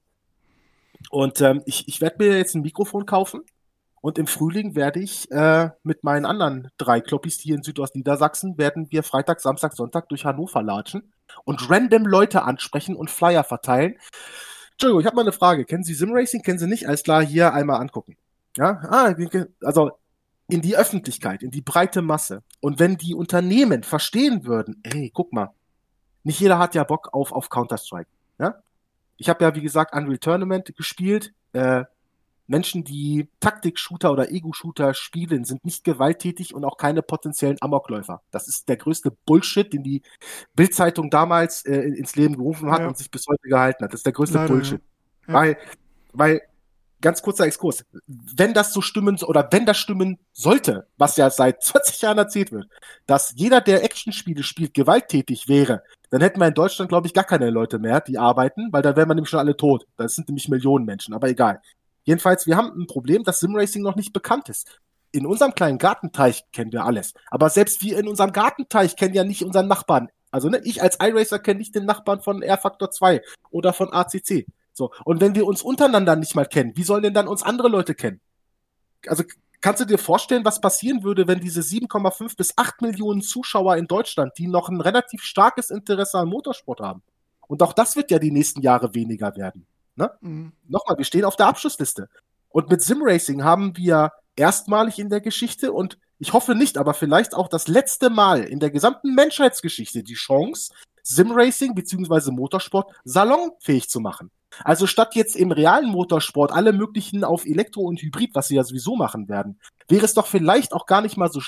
und 1.10 1.40
ähm, 1.40 1.62
ich, 1.66 1.88
ich 1.88 2.00
werde 2.00 2.16
mir 2.18 2.36
jetzt 2.36 2.54
ein 2.54 2.62
Mikrofon 2.62 3.06
kaufen 3.06 3.42
und 4.00 4.18
im 4.18 4.26
Frühling 4.26 4.74
werde 4.74 5.00
ich 5.00 5.30
äh, 5.30 5.70
mit 5.82 6.04
meinen 6.04 6.26
anderen 6.26 6.70
drei 6.76 7.00
Kloppis 7.00 7.38
hier 7.40 7.56
in 7.56 7.62
Südostniedersachsen, 7.62 8.58
werden 8.58 8.90
wir 8.90 9.02
Freitag, 9.02 9.40
Samstag, 9.40 9.74
Sonntag 9.74 10.08
durch 10.08 10.24
Hannover 10.24 10.62
latschen 10.62 11.12
und 11.44 11.68
random 11.70 12.06
Leute 12.06 12.42
ansprechen 12.42 12.96
und 12.96 13.10
Flyer 13.10 13.44
verteilen. 13.44 13.96
Entschuldigung, 14.72 15.00
ich 15.00 15.06
habe 15.06 15.16
mal 15.16 15.22
eine 15.22 15.32
Frage. 15.32 15.64
Kennen 15.64 15.82
Sie 15.82 15.94
Simracing? 15.94 16.42
Kennen 16.42 16.58
Sie 16.58 16.68
nicht? 16.68 16.86
Alles 16.86 17.02
klar, 17.02 17.24
hier 17.24 17.52
einmal 17.52 17.80
angucken. 17.80 18.16
Ja, 18.56 18.80
ah, 18.88 19.14
also 19.62 19.90
in 20.48 20.62
die 20.62 20.76
Öffentlichkeit, 20.76 21.42
in 21.42 21.50
die 21.50 21.60
breite 21.60 22.00
Masse. 22.00 22.42
Und 22.60 22.78
wenn 22.78 22.96
die 22.96 23.14
Unternehmen 23.14 23.82
verstehen 23.82 24.46
würden, 24.46 24.80
ey, 24.84 25.10
guck 25.12 25.32
mal, 25.32 25.50
nicht 26.24 26.40
jeder 26.40 26.58
hat 26.58 26.74
ja 26.74 26.84
Bock 26.84 27.12
auf, 27.12 27.32
auf 27.32 27.48
Counter-Strike. 27.48 28.08
Ja? 28.38 28.62
Ich 29.16 29.28
habe 29.28 29.44
ja, 29.44 29.54
wie 29.54 29.62
gesagt, 29.62 29.94
Unreal 29.94 30.18
Tournament 30.18 30.74
gespielt. 30.76 31.32
Äh, 31.52 31.84
Menschen, 32.48 32.82
die 32.82 33.28
Taktik-Shooter 33.40 34.10
oder 34.10 34.30
Ego-Shooter 34.30 34.94
spielen, 34.94 35.44
sind 35.44 35.64
nicht 35.66 35.84
gewalttätig 35.84 36.54
und 36.54 36.64
auch 36.64 36.78
keine 36.78 37.02
potenziellen 37.02 37.58
Amokläufer. 37.60 38.22
Das 38.30 38.48
ist 38.48 38.68
der 38.70 38.78
größte 38.78 39.10
Bullshit, 39.26 39.70
den 39.70 39.82
die 39.82 40.02
Bildzeitung 40.54 41.10
damals 41.10 41.64
äh, 41.66 41.76
ins 41.76 42.16
Leben 42.16 42.36
gerufen 42.36 42.70
hat 42.70 42.80
ja. 42.80 42.88
und 42.88 42.96
sich 42.96 43.10
bis 43.10 43.26
heute 43.28 43.48
gehalten 43.48 43.84
hat. 43.84 43.92
Das 43.92 44.00
ist 44.00 44.06
der 44.06 44.14
größte 44.14 44.38
Leider, 44.38 44.48
Bullshit. 44.48 44.80
Ja. 45.26 45.34
Weil, 45.34 45.58
weil, 46.12 46.40
ganz 47.00 47.22
kurzer 47.22 47.46
Exkurs, 47.46 47.84
wenn 48.06 48.54
das 48.54 48.72
so 48.72 48.80
stimmen 48.80 49.18
oder 49.22 49.48
wenn 49.50 49.66
das 49.66 49.76
stimmen 49.76 50.18
sollte, 50.32 50.86
was 50.96 51.16
ja 51.16 51.30
seit 51.30 51.62
20 51.62 52.02
Jahren 52.02 52.18
erzählt 52.18 52.52
wird, 52.52 52.68
dass 53.06 53.34
jeder, 53.36 53.60
der 53.60 53.84
Actionspiele 53.84 54.42
spielt, 54.42 54.74
gewalttätig 54.74 55.48
wäre, 55.48 55.82
dann 56.10 56.20
hätten 56.20 56.40
wir 56.40 56.46
in 56.46 56.54
Deutschland, 56.54 56.88
glaube 56.88 57.06
ich, 57.06 57.14
gar 57.14 57.24
keine 57.24 57.50
Leute 57.50 57.78
mehr, 57.78 58.00
die 58.00 58.18
arbeiten, 58.18 58.72
weil 58.72 58.82
dann 58.82 58.96
wären 58.96 59.08
wir 59.08 59.14
nämlich 59.14 59.30
schon 59.30 59.40
alle 59.40 59.56
tot. 59.56 59.86
Das 59.96 60.14
sind 60.14 60.28
nämlich 60.28 60.48
Millionen 60.48 60.84
Menschen, 60.84 61.14
aber 61.14 61.28
egal. 61.28 61.60
Jedenfalls, 62.04 62.46
wir 62.46 62.56
haben 62.56 62.72
ein 62.80 62.86
Problem, 62.86 63.22
dass 63.24 63.40
Simracing 63.40 63.82
noch 63.82 63.96
nicht 63.96 64.12
bekannt 64.12 64.48
ist. 64.48 64.80
In 65.12 65.26
unserem 65.26 65.54
kleinen 65.54 65.78
Gartenteich 65.78 66.44
kennen 66.52 66.72
wir 66.72 66.84
alles. 66.84 67.12
Aber 67.30 67.50
selbst 67.50 67.82
wir 67.82 67.98
in 67.98 68.08
unserem 68.08 68.32
Gartenteich 68.32 68.96
kennen 68.96 69.14
ja 69.14 69.24
nicht 69.24 69.44
unseren 69.44 69.68
Nachbarn. 69.68 70.08
Also 70.30 70.48
ne, 70.48 70.60
ich 70.64 70.82
als 70.82 70.98
iRacer 71.00 71.38
kenne 71.38 71.58
nicht 71.58 71.74
den 71.74 71.86
Nachbarn 71.86 72.20
von 72.20 72.42
R-Factor 72.42 72.90
2 72.90 73.22
oder 73.50 73.72
von 73.72 73.92
ACC. 73.92 74.46
So. 74.78 74.92
Und 75.04 75.20
wenn 75.20 75.34
wir 75.34 75.46
uns 75.46 75.60
untereinander 75.60 76.16
nicht 76.16 76.34
mal 76.34 76.46
kennen, 76.46 76.72
wie 76.76 76.84
sollen 76.84 77.02
denn 77.02 77.14
dann 77.14 77.28
uns 77.28 77.42
andere 77.42 77.68
Leute 77.68 77.94
kennen? 77.94 78.20
Also 79.06 79.24
kannst 79.60 79.80
du 79.80 79.84
dir 79.84 79.98
vorstellen, 79.98 80.44
was 80.44 80.60
passieren 80.60 81.02
würde, 81.02 81.26
wenn 81.28 81.40
diese 81.40 81.60
7,5 81.60 82.36
bis 82.36 82.54
8 82.56 82.80
Millionen 82.80 83.20
Zuschauer 83.20 83.76
in 83.76 83.86
Deutschland, 83.86 84.32
die 84.38 84.46
noch 84.46 84.68
ein 84.68 84.80
relativ 84.80 85.22
starkes 85.22 85.70
Interesse 85.70 86.18
an 86.18 86.28
Motorsport 86.28 86.80
haben, 86.80 87.02
und 87.48 87.62
auch 87.62 87.72
das 87.72 87.96
wird 87.96 88.10
ja 88.10 88.18
die 88.18 88.30
nächsten 88.30 88.60
Jahre 88.60 88.94
weniger 88.94 89.34
werden. 89.34 89.66
Ne? 89.96 90.10
Mhm. 90.20 90.52
Nochmal, 90.68 90.96
wir 90.96 91.04
stehen 91.04 91.24
auf 91.24 91.36
der 91.36 91.46
Abschlussliste. 91.46 92.08
Und 92.50 92.70
mit 92.70 92.82
Simracing 92.82 93.42
haben 93.42 93.76
wir 93.76 94.12
erstmalig 94.36 94.98
in 94.98 95.10
der 95.10 95.20
Geschichte 95.20 95.72
und 95.72 95.98
ich 96.18 96.32
hoffe 96.32 96.54
nicht, 96.54 96.78
aber 96.78 96.94
vielleicht 96.94 97.34
auch 97.34 97.48
das 97.48 97.68
letzte 97.68 98.10
Mal 98.10 98.44
in 98.44 98.60
der 98.60 98.70
gesamten 98.70 99.14
Menschheitsgeschichte 99.14 100.02
die 100.02 100.14
Chance, 100.14 100.72
Simracing 101.02 101.74
bzw. 101.74 102.30
Motorsport 102.32 102.92
salonfähig 103.04 103.88
zu 103.88 104.00
machen. 104.00 104.30
Also 104.64 104.86
statt 104.86 105.14
jetzt 105.14 105.36
im 105.36 105.52
realen 105.52 105.88
Motorsport 105.88 106.52
alle 106.52 106.72
möglichen 106.72 107.24
auf 107.24 107.44
Elektro 107.44 107.82
und 107.82 108.00
Hybrid, 108.00 108.34
was 108.34 108.48
sie 108.48 108.56
ja 108.56 108.64
sowieso 108.64 108.96
machen 108.96 109.28
werden, 109.28 109.60
wäre 109.88 110.04
es 110.04 110.14
doch 110.14 110.26
vielleicht 110.26 110.72
auch 110.72 110.86
gar 110.86 111.02
nicht 111.02 111.16
mal 111.16 111.30
so, 111.30 111.40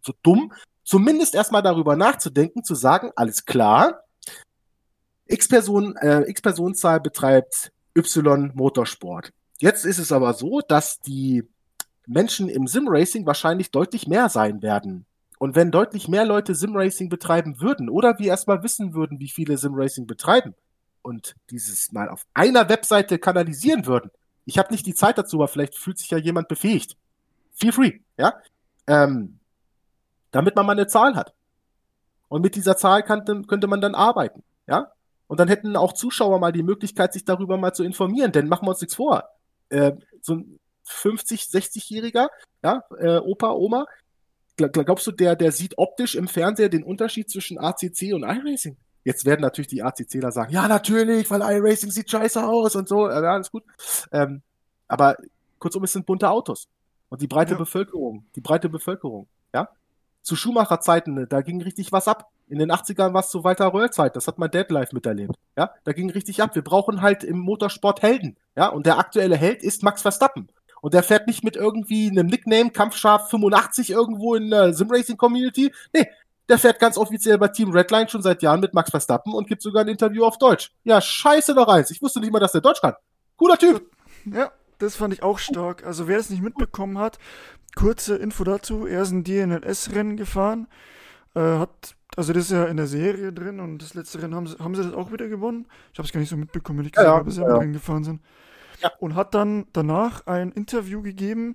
so 0.00 0.12
dumm, 0.22 0.52
zumindest 0.84 1.34
erstmal 1.34 1.62
darüber 1.62 1.96
nachzudenken, 1.96 2.64
zu 2.64 2.74
sagen, 2.74 3.10
alles 3.16 3.44
klar, 3.44 4.02
X-Person, 5.26 5.96
äh, 5.96 6.22
X-Personenzahl 6.30 7.00
betreibt 7.00 7.72
Y 7.96 8.52
Motorsport. 8.54 9.32
Jetzt 9.58 9.84
ist 9.84 9.98
es 9.98 10.12
aber 10.12 10.34
so, 10.34 10.60
dass 10.60 11.00
die 11.00 11.44
Menschen 12.06 12.48
im 12.48 12.68
Simracing 12.68 13.26
wahrscheinlich 13.26 13.70
deutlich 13.70 14.06
mehr 14.06 14.28
sein 14.28 14.62
werden. 14.62 15.06
Und 15.38 15.56
wenn 15.56 15.70
deutlich 15.70 16.08
mehr 16.08 16.24
Leute 16.24 16.54
Simracing 16.54 17.08
betreiben 17.08 17.60
würden 17.60 17.90
oder 17.90 18.18
wir 18.18 18.28
erstmal 18.28 18.62
wissen 18.62 18.94
würden, 18.94 19.18
wie 19.18 19.28
viele 19.28 19.58
Simracing 19.58 20.06
betreiben 20.06 20.54
und 21.06 21.36
dieses 21.50 21.92
mal 21.92 22.08
auf 22.08 22.26
einer 22.34 22.68
Webseite 22.68 23.20
kanalisieren 23.20 23.86
würden, 23.86 24.10
ich 24.44 24.58
habe 24.58 24.72
nicht 24.72 24.86
die 24.86 24.94
Zeit 24.94 25.16
dazu, 25.18 25.36
aber 25.36 25.46
vielleicht 25.46 25.76
fühlt 25.76 25.98
sich 25.98 26.10
ja 26.10 26.18
jemand 26.18 26.48
befähigt. 26.48 26.96
Feel 27.52 27.72
free, 27.72 28.00
ja? 28.18 28.34
Ähm, 28.88 29.38
damit 30.32 30.56
man 30.56 30.66
mal 30.66 30.72
eine 30.72 30.88
Zahl 30.88 31.14
hat. 31.14 31.32
Und 32.28 32.42
mit 32.42 32.56
dieser 32.56 32.76
Zahl 32.76 33.04
kann, 33.04 33.46
könnte 33.46 33.68
man 33.68 33.80
dann 33.80 33.94
arbeiten, 33.94 34.42
ja? 34.66 34.90
Und 35.28 35.38
dann 35.38 35.48
hätten 35.48 35.76
auch 35.76 35.92
Zuschauer 35.92 36.40
mal 36.40 36.52
die 36.52 36.64
Möglichkeit, 36.64 37.12
sich 37.12 37.24
darüber 37.24 37.56
mal 37.56 37.72
zu 37.72 37.84
informieren. 37.84 38.32
Denn 38.32 38.48
machen 38.48 38.66
wir 38.66 38.70
uns 38.70 38.80
nichts 38.80 38.96
vor. 38.96 39.24
Äh, 39.68 39.92
so 40.20 40.34
ein 40.34 40.58
50, 40.84 41.42
60-Jähriger, 41.42 42.28
ja, 42.64 42.82
äh, 42.98 43.18
Opa, 43.18 43.50
Oma, 43.50 43.86
glaubst 44.56 45.06
du, 45.06 45.12
der, 45.12 45.36
der 45.36 45.52
sieht 45.52 45.78
optisch 45.78 46.16
im 46.16 46.28
Fernseher 46.28 46.68
den 46.68 46.84
Unterschied 46.84 47.30
zwischen 47.30 47.58
ACC 47.58 48.12
und 48.12 48.24
iRacing? 48.24 48.76
Jetzt 49.06 49.24
werden 49.24 49.40
natürlich 49.40 49.68
die 49.68 49.84
ACCler 49.84 50.32
sagen, 50.32 50.52
ja, 50.52 50.66
natürlich, 50.66 51.30
weil 51.30 51.40
iRacing 51.40 51.92
sieht 51.92 52.10
scheiße 52.10 52.44
aus 52.44 52.74
und 52.74 52.88
so, 52.88 53.08
ja, 53.08 53.34
alles 53.34 53.52
gut. 53.52 53.62
Ähm, 54.10 54.42
aber 54.88 55.16
kurzum, 55.60 55.84
es 55.84 55.92
sind 55.92 56.06
bunte 56.06 56.28
Autos. 56.28 56.66
Und 57.08 57.22
die 57.22 57.28
breite 57.28 57.52
ja. 57.52 57.58
Bevölkerung, 57.58 58.26
die 58.34 58.40
breite 58.40 58.68
Bevölkerung, 58.68 59.28
ja. 59.54 59.68
Zu 60.22 60.34
Schumacher-Zeiten, 60.34 61.28
da 61.28 61.40
ging 61.42 61.62
richtig 61.62 61.92
was 61.92 62.08
ab. 62.08 62.32
In 62.48 62.58
den 62.58 62.72
80ern 62.72 63.14
war 63.14 63.20
es 63.20 63.30
zu 63.30 63.44
Walter 63.44 63.72
Röhr-Zeit. 63.72 64.16
Das 64.16 64.26
hat 64.26 64.38
mein 64.38 64.50
Dad 64.50 64.72
live 64.72 64.90
miterlebt. 64.90 65.36
Ja, 65.56 65.70
da 65.84 65.92
ging 65.92 66.10
richtig 66.10 66.42
ab. 66.42 66.56
Wir 66.56 66.62
brauchen 66.62 67.00
halt 67.00 67.22
im 67.22 67.38
Motorsport 67.38 68.02
Helden. 68.02 68.36
Ja, 68.56 68.70
und 68.70 68.86
der 68.86 68.98
aktuelle 68.98 69.36
Held 69.36 69.62
ist 69.62 69.84
Max 69.84 70.02
Verstappen. 70.02 70.48
Und 70.80 70.94
der 70.94 71.04
fährt 71.04 71.28
nicht 71.28 71.44
mit 71.44 71.54
irgendwie 71.54 72.10
einem 72.10 72.26
Nickname 72.26 72.70
Kampfscharf 72.70 73.30
85 73.30 73.90
irgendwo 73.90 74.34
in 74.34 74.50
der 74.50 74.74
Simracing 74.74 75.16
Community. 75.16 75.72
Nee, 75.92 76.08
der 76.48 76.58
fährt 76.58 76.78
ganz 76.78 76.96
offiziell 76.96 77.38
bei 77.38 77.48
Team 77.48 77.70
Redline 77.70 78.08
schon 78.08 78.22
seit 78.22 78.42
Jahren 78.42 78.60
mit 78.60 78.74
Max 78.74 78.90
Verstappen 78.90 79.32
und 79.32 79.48
gibt 79.48 79.62
sogar 79.62 79.82
ein 79.84 79.88
Interview 79.88 80.24
auf 80.24 80.38
Deutsch. 80.38 80.72
Ja, 80.84 81.00
scheiße 81.00 81.54
doch 81.54 81.68
eins. 81.68 81.90
Ich 81.90 82.02
wusste 82.02 82.20
nicht 82.20 82.32
mal, 82.32 82.40
dass 82.40 82.52
der 82.52 82.60
Deutsch 82.60 82.80
kann. 82.80 82.94
Cooler 83.36 83.58
Typ. 83.58 83.90
Ja, 84.24 84.52
das 84.78 84.96
fand 84.96 85.12
ich 85.12 85.22
auch 85.22 85.38
stark. 85.38 85.84
Also 85.84 86.08
wer 86.08 86.18
es 86.18 86.30
nicht 86.30 86.42
mitbekommen 86.42 86.98
hat, 86.98 87.18
kurze 87.74 88.16
Info 88.16 88.44
dazu. 88.44 88.86
Er 88.86 89.02
ist 89.02 89.10
ein 89.10 89.24
DNLS-Rennen 89.24 90.16
gefahren. 90.16 90.68
Äh, 91.34 91.40
hat 91.40 91.96
also 92.16 92.32
das 92.32 92.44
ist 92.44 92.52
ja 92.52 92.64
in 92.64 92.78
der 92.78 92.86
Serie 92.86 93.32
drin 93.32 93.60
und 93.60 93.82
das 93.82 93.94
letzte 93.94 94.22
Rennen 94.22 94.34
haben 94.34 94.46
sie, 94.46 94.58
haben 94.58 94.74
sie 94.74 94.82
das 94.82 94.94
auch 94.94 95.12
wieder 95.12 95.28
gewonnen. 95.28 95.66
Ich 95.92 95.98
habe 95.98 96.06
es 96.06 96.12
gar 96.12 96.20
nicht 96.20 96.30
so 96.30 96.36
mitbekommen, 96.36 96.78
wenn 96.78 96.86
ich 96.86 96.92
gesagt 96.92 97.08
ja, 97.08 97.14
habe, 97.14 97.30
ja. 97.30 97.58
Rennen 97.58 97.74
gefahren 97.74 98.04
sind. 98.04 98.22
Ja. 98.80 98.90
Und 99.00 99.14
hat 99.14 99.34
dann 99.34 99.66
danach 99.72 100.26
ein 100.26 100.50
Interview 100.52 101.02
gegeben 101.02 101.54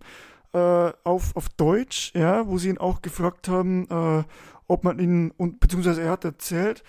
äh, 0.54 0.92
auf, 1.04 1.36
auf 1.36 1.50
Deutsch, 1.50 2.14
ja, 2.14 2.48
wo 2.48 2.58
sie 2.58 2.70
ihn 2.70 2.78
auch 2.78 3.02
gefragt 3.02 3.48
haben, 3.48 3.88
äh, 3.90 4.24
ob 4.72 4.84
man 4.84 5.00
ihn, 5.00 5.32
und 5.32 5.60
beziehungsweise 5.60 6.02
er 6.02 6.12
hat 6.12 6.26
erzählt, 6.26 6.84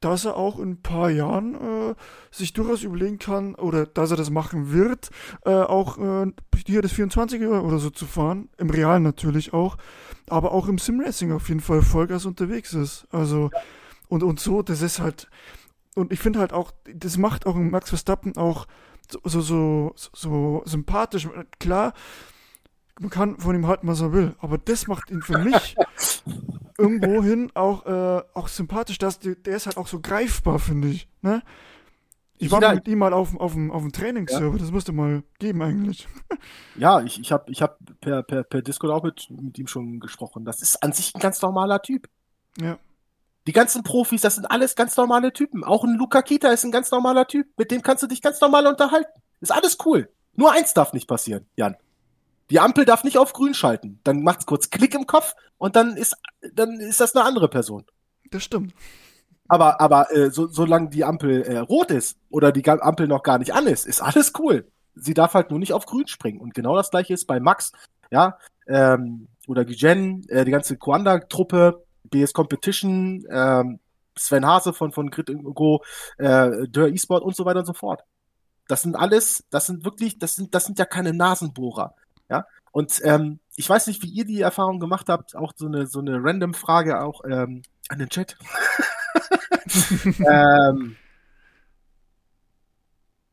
dass 0.00 0.24
er 0.24 0.36
auch 0.36 0.58
in 0.58 0.70
ein 0.70 0.82
paar 0.82 1.10
Jahren 1.10 1.54
äh, 1.54 1.94
sich 2.30 2.52
durchaus 2.52 2.82
überlegen 2.82 3.18
kann 3.18 3.54
oder 3.54 3.86
dass 3.86 4.10
er 4.10 4.16
das 4.16 4.30
machen 4.30 4.72
wird, 4.72 5.10
äh, 5.44 5.50
auch 5.50 5.98
äh, 5.98 6.32
hier 6.66 6.82
das 6.82 6.92
24er 6.92 7.60
oder 7.60 7.78
so 7.78 7.90
zu 7.90 8.06
fahren, 8.06 8.48
im 8.58 8.70
Realen 8.70 9.02
natürlich 9.02 9.52
auch, 9.52 9.76
aber 10.28 10.52
auch 10.52 10.68
im 10.68 10.78
Simracing 10.78 11.32
auf 11.32 11.48
jeden 11.48 11.60
Fall 11.60 11.82
Vollgas 11.82 12.26
unterwegs 12.26 12.74
ist. 12.74 13.06
Also 13.10 13.50
und, 14.08 14.22
und 14.22 14.40
so, 14.40 14.62
das 14.62 14.82
ist 14.82 15.00
halt, 15.00 15.28
und 15.94 16.12
ich 16.12 16.20
finde 16.20 16.38
halt 16.38 16.52
auch, 16.52 16.72
das 16.92 17.16
macht 17.16 17.46
auch 17.46 17.54
Max 17.54 17.88
Verstappen 17.88 18.36
auch 18.36 18.66
so, 19.10 19.20
so, 19.24 19.40
so, 19.40 19.92
so 20.12 20.62
sympathisch. 20.64 21.28
Klar, 21.58 21.92
man 23.00 23.10
kann 23.10 23.38
von 23.38 23.54
ihm 23.54 23.66
halten, 23.66 23.86
was 23.86 24.00
er 24.00 24.12
will, 24.12 24.34
aber 24.40 24.58
das 24.58 24.86
macht 24.86 25.10
ihn 25.10 25.22
für 25.22 25.38
mich 25.38 25.76
irgendwohin 26.78 27.50
auch, 27.54 27.86
äh, 27.86 28.22
auch 28.34 28.48
sympathisch. 28.48 28.98
Dass 28.98 29.18
der, 29.18 29.34
der 29.34 29.56
ist 29.56 29.66
halt 29.66 29.76
auch 29.76 29.86
so 29.86 30.00
greifbar, 30.00 30.58
finde 30.58 30.88
ich. 30.88 31.08
Ne? 31.22 31.42
Ich 32.38 32.50
war 32.50 32.74
mit 32.74 32.86
ihm 32.86 32.98
mal 32.98 33.12
auf, 33.12 33.38
auf, 33.38 33.52
dem, 33.52 33.70
auf 33.70 33.82
dem 33.82 33.92
Trainingsserver, 33.92 34.52
ja. 34.52 34.58
das 34.58 34.70
musste 34.70 34.92
mal 34.92 35.22
geben 35.38 35.62
eigentlich. 35.62 36.08
Ja, 36.76 37.00
ich, 37.00 37.18
ich 37.18 37.32
habe 37.32 37.50
ich 37.50 37.60
hab 37.60 37.78
per, 38.00 38.22
per, 38.22 38.44
per 38.44 38.62
Discord 38.62 38.92
auch 38.92 39.02
mit, 39.02 39.28
mit 39.30 39.58
ihm 39.58 39.66
schon 39.66 39.98
gesprochen. 39.98 40.44
Das 40.44 40.62
ist 40.62 40.80
an 40.80 40.92
sich 40.92 41.12
ein 41.12 41.18
ganz 41.18 41.42
normaler 41.42 41.82
Typ. 41.82 42.08
Ja. 42.56 42.78
Die 43.48 43.52
ganzen 43.52 43.82
Profis, 43.82 44.20
das 44.20 44.36
sind 44.36 44.44
alles 44.44 44.76
ganz 44.76 44.96
normale 44.96 45.32
Typen. 45.32 45.64
Auch 45.64 45.82
ein 45.82 45.96
Luca 45.96 46.22
Kita 46.22 46.50
ist 46.50 46.64
ein 46.64 46.70
ganz 46.70 46.92
normaler 46.92 47.26
Typ. 47.26 47.48
Mit 47.56 47.72
dem 47.72 47.82
kannst 47.82 48.04
du 48.04 48.06
dich 48.06 48.22
ganz 48.22 48.40
normal 48.40 48.68
unterhalten. 48.68 49.10
Ist 49.40 49.50
alles 49.50 49.76
cool. 49.84 50.08
Nur 50.36 50.52
eins 50.52 50.72
darf 50.72 50.92
nicht 50.92 51.08
passieren, 51.08 51.46
Jan. 51.56 51.76
Die 52.50 52.60
Ampel 52.60 52.84
darf 52.84 53.04
nicht 53.04 53.18
auf 53.18 53.32
grün 53.32 53.54
schalten. 53.54 54.00
Dann 54.04 54.22
macht's 54.22 54.46
kurz 54.46 54.70
Klick 54.70 54.94
im 54.94 55.06
Kopf 55.06 55.34
und 55.58 55.76
dann 55.76 55.96
ist, 55.96 56.16
dann 56.54 56.80
ist 56.80 57.00
das 57.00 57.14
eine 57.14 57.24
andere 57.24 57.48
Person. 57.48 57.84
Das 58.30 58.42
stimmt. 58.42 58.74
Aber, 59.48 59.80
aber 59.80 60.14
äh, 60.14 60.30
so, 60.30 60.46
solange 60.46 60.90
die 60.90 61.04
Ampel 61.04 61.42
äh, 61.42 61.58
rot 61.58 61.90
ist 61.90 62.18
oder 62.30 62.52
die 62.52 62.68
Ampel 62.68 63.08
noch 63.08 63.22
gar 63.22 63.38
nicht 63.38 63.54
an 63.54 63.66
ist, 63.66 63.86
ist 63.86 64.02
alles 64.02 64.32
cool. 64.38 64.70
Sie 64.94 65.14
darf 65.14 65.34
halt 65.34 65.50
nur 65.50 65.58
nicht 65.58 65.72
auf 65.72 65.86
grün 65.86 66.06
springen. 66.06 66.40
Und 66.40 66.54
genau 66.54 66.76
das 66.76 66.90
gleiche 66.90 67.14
ist 67.14 67.26
bei 67.26 67.40
Max, 67.40 67.72
ja, 68.10 68.38
ähm, 68.66 69.28
oder 69.46 69.64
Gijen, 69.64 70.28
äh, 70.28 70.44
die 70.44 70.50
ganze 70.50 70.76
Kuanda-Truppe, 70.76 71.82
BS 72.04 72.32
Competition, 72.34 73.24
ähm, 73.30 73.80
Sven 74.18 74.46
Hase 74.46 74.72
von, 74.72 74.92
von 74.92 75.10
Grid 75.10 75.30
Go, 75.54 75.82
äh, 76.18 76.68
Dörr 76.68 76.88
eSport 76.88 77.22
und 77.22 77.36
so 77.36 77.44
weiter 77.44 77.60
und 77.60 77.66
so 77.66 77.72
fort. 77.72 78.02
Das 78.66 78.82
sind 78.82 78.96
alles, 78.96 79.44
das 79.50 79.66
sind 79.66 79.84
wirklich, 79.84 80.18
das 80.18 80.34
sind, 80.34 80.54
das 80.54 80.66
sind 80.66 80.78
ja 80.78 80.84
keine 80.84 81.14
Nasenbohrer. 81.14 81.94
Ja. 82.28 82.46
Und 82.72 83.00
ähm, 83.04 83.40
ich 83.56 83.68
weiß 83.68 83.86
nicht, 83.86 84.02
wie 84.02 84.08
ihr 84.08 84.24
die 84.24 84.40
Erfahrung 84.40 84.78
gemacht 84.78 85.08
habt, 85.08 85.34
auch 85.34 85.52
so 85.56 85.66
eine, 85.66 85.86
so 85.86 86.00
eine 86.00 86.22
random 86.22 86.54
Frage 86.54 87.02
auch 87.02 87.22
ähm, 87.24 87.62
an 87.88 87.98
den 87.98 88.08
Chat. 88.08 88.36
ähm, 90.28 90.96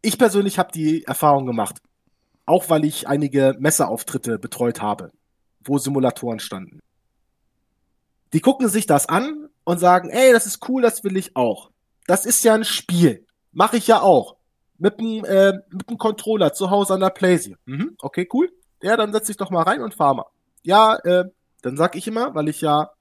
ich 0.01 0.17
persönlich 0.17 0.59
habe 0.59 0.71
die 0.71 1.03
Erfahrung 1.03 1.45
gemacht, 1.45 1.77
auch 2.45 2.69
weil 2.69 2.85
ich 2.85 3.07
einige 3.07 3.55
Messeauftritte 3.59 4.39
betreut 4.39 4.81
habe, 4.81 5.11
wo 5.63 5.77
Simulatoren 5.77 6.39
standen. 6.39 6.79
Die 8.33 8.41
gucken 8.41 8.67
sich 8.69 8.85
das 8.85 9.07
an 9.07 9.49
und 9.63 9.79
sagen, 9.79 10.09
ey, 10.09 10.31
das 10.31 10.45
ist 10.45 10.67
cool, 10.69 10.81
das 10.81 11.03
will 11.03 11.17
ich 11.17 11.35
auch. 11.35 11.71
Das 12.07 12.25
ist 12.25 12.43
ja 12.43 12.53
ein 12.53 12.65
Spiel. 12.65 13.25
Mache 13.51 13.77
ich 13.77 13.87
ja 13.87 14.01
auch. 14.01 14.35
Mit 14.77 14.99
dem, 14.99 15.23
äh, 15.23 15.53
mit 15.69 15.89
dem 15.89 15.97
Controller 15.97 16.53
zu 16.53 16.69
Hause 16.69 16.95
an 16.95 16.99
der 16.99 17.09
Playsee. 17.09 17.55
Mhm, 17.65 17.95
okay, 17.99 18.27
cool. 18.33 18.51
Ja, 18.85 18.95
dann 18.97 19.11
setz 19.11 19.25
dich 19.25 19.37
doch 19.37 19.49
mal 19.49 19.63
rein 19.63 19.81
und 19.81 19.95
fahr 19.95 20.13
mal. 20.13 20.27
Ja, 20.61 20.95
äh, 20.97 21.25
dann 21.63 21.75
sag 21.75 21.95
ich 21.95 22.07
immer, 22.07 22.35
weil 22.35 22.49
ich 22.49 22.61
ja 22.61 22.91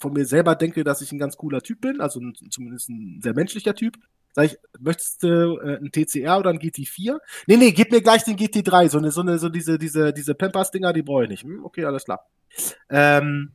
von 0.00 0.12
mir 0.12 0.24
selber 0.24 0.56
denke, 0.56 0.82
dass 0.82 1.02
ich 1.02 1.12
ein 1.12 1.20
ganz 1.20 1.36
cooler 1.36 1.62
Typ 1.62 1.80
bin, 1.82 2.00
also 2.00 2.18
ein, 2.18 2.34
zumindest 2.50 2.88
ein 2.88 3.20
sehr 3.22 3.32
menschlicher 3.32 3.76
Typ. 3.76 3.96
Sag 4.32 4.46
ich, 4.46 4.58
möchtest 4.80 5.22
du 5.22 5.56
äh, 5.58 5.76
ein 5.76 5.92
TCR 5.92 6.40
oder 6.40 6.50
ein 6.50 6.58
GT4? 6.58 7.16
Nee, 7.46 7.56
nee, 7.56 7.70
gib 7.70 7.92
mir 7.92 8.02
gleich 8.02 8.24
den 8.24 8.36
GT3, 8.36 8.88
so 8.88 8.98
eine, 8.98 9.12
so 9.12 9.20
eine, 9.20 9.38
so 9.38 9.48
diese, 9.48 9.78
diese, 9.78 10.12
diese 10.12 10.34
Pampas-Dinger, 10.34 10.92
die 10.92 11.02
brauche 11.02 11.22
ich 11.22 11.30
nicht. 11.30 11.44
Hm, 11.44 11.64
okay, 11.64 11.84
alles 11.84 12.04
klar. 12.04 12.26
Ähm, 12.90 13.52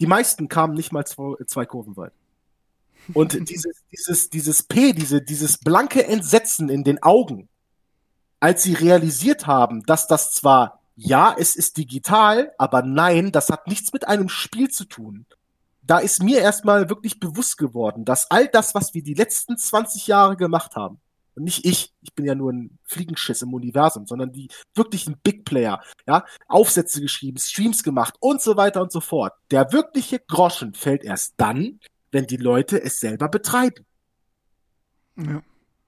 die 0.00 0.06
meisten 0.06 0.48
kamen 0.48 0.74
nicht 0.74 0.92
mal 0.92 1.06
zwei, 1.06 1.42
zwei 1.46 1.64
Kurven 1.64 1.96
weit. 1.96 2.12
Und 3.14 3.32
dieses, 3.48 3.84
dieses, 3.90 4.28
dieses 4.28 4.62
P, 4.64 4.92
diese, 4.92 5.22
dieses 5.22 5.56
blanke 5.56 6.06
Entsetzen 6.06 6.68
in 6.68 6.84
den 6.84 7.02
Augen, 7.02 7.48
als 8.44 8.62
sie 8.62 8.74
realisiert 8.74 9.46
haben, 9.46 9.82
dass 9.84 10.06
das 10.06 10.32
zwar, 10.32 10.80
ja, 10.96 11.34
es 11.38 11.56
ist 11.56 11.76
digital, 11.76 12.52
aber 12.58 12.82
nein, 12.82 13.32
das 13.32 13.48
hat 13.50 13.66
nichts 13.66 13.92
mit 13.92 14.06
einem 14.06 14.28
Spiel 14.28 14.68
zu 14.68 14.84
tun 14.84 15.26
da 15.86 15.98
ist 15.98 16.22
mir 16.22 16.40
erstmal 16.40 16.88
wirklich 16.88 17.20
bewusst 17.20 17.58
geworden, 17.58 18.04
dass 18.04 18.30
all 18.30 18.48
das, 18.48 18.74
was 18.74 18.94
wir 18.94 19.02
die 19.02 19.14
letzten 19.14 19.56
20 19.56 20.06
Jahre 20.06 20.36
gemacht 20.36 20.76
haben, 20.76 20.98
und 21.36 21.44
nicht 21.44 21.64
ich, 21.66 21.92
ich 22.00 22.14
bin 22.14 22.24
ja 22.26 22.34
nur 22.36 22.52
ein 22.52 22.78
Fliegenschiss 22.84 23.42
im 23.42 23.54
Universum, 23.54 24.06
sondern 24.06 24.30
die 24.30 24.48
wirklichen 24.74 25.16
Big 25.22 25.44
Player, 25.44 25.82
ja, 26.06 26.24
Aufsätze 26.46 27.00
geschrieben, 27.00 27.38
Streams 27.38 27.82
gemacht 27.82 28.14
und 28.20 28.40
so 28.40 28.56
weiter 28.56 28.80
und 28.80 28.92
so 28.92 29.00
fort. 29.00 29.34
Der 29.50 29.72
wirkliche 29.72 30.20
Groschen 30.20 30.74
fällt 30.74 31.02
erst 31.02 31.34
dann, 31.36 31.80
wenn 32.12 32.28
die 32.28 32.36
Leute 32.36 32.80
es 32.80 33.00
selber 33.00 33.28
betreiben. 33.28 33.84
Ja. 35.16 35.42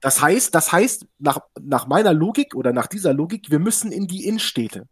Das 0.06 0.22
heißt, 0.22 0.54
das 0.54 0.70
heißt, 0.70 1.04
nach, 1.18 1.40
nach 1.60 1.88
meiner 1.88 2.14
Logik 2.14 2.54
oder 2.54 2.72
nach 2.72 2.86
dieser 2.86 3.12
Logik, 3.12 3.50
wir 3.50 3.58
müssen 3.58 3.90
in 3.90 4.06
die 4.06 4.24
Innenstädte. 4.24 4.86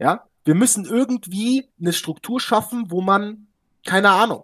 Ja, 0.00 0.24
wir 0.44 0.56
müssen 0.56 0.84
irgendwie 0.84 1.68
eine 1.80 1.92
Struktur 1.92 2.40
schaffen, 2.40 2.90
wo 2.90 3.00
man 3.00 3.46
keine 3.86 4.10
Ahnung. 4.10 4.42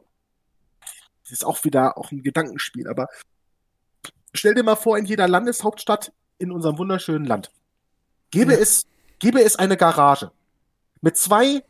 Das 1.24 1.32
ist 1.32 1.44
auch 1.44 1.64
wieder 1.64 1.98
auch 1.98 2.12
ein 2.12 2.22
Gedankenspiel, 2.22 2.86
aber 2.86 3.08
stell 4.32 4.54
dir 4.54 4.62
mal 4.62 4.76
vor, 4.76 4.96
in 4.96 5.06
jeder 5.06 5.26
Landeshauptstadt 5.26 6.12
in 6.38 6.52
unserem 6.52 6.78
wunderschönen 6.78 7.24
Land 7.24 7.50
gäbe 8.30 8.52
ja. 8.52 8.60
es, 8.60 8.86
gäbe 9.18 9.42
es 9.42 9.56
eine 9.56 9.76
Garage 9.76 10.30
mit 11.00 11.16
zwei 11.16 11.64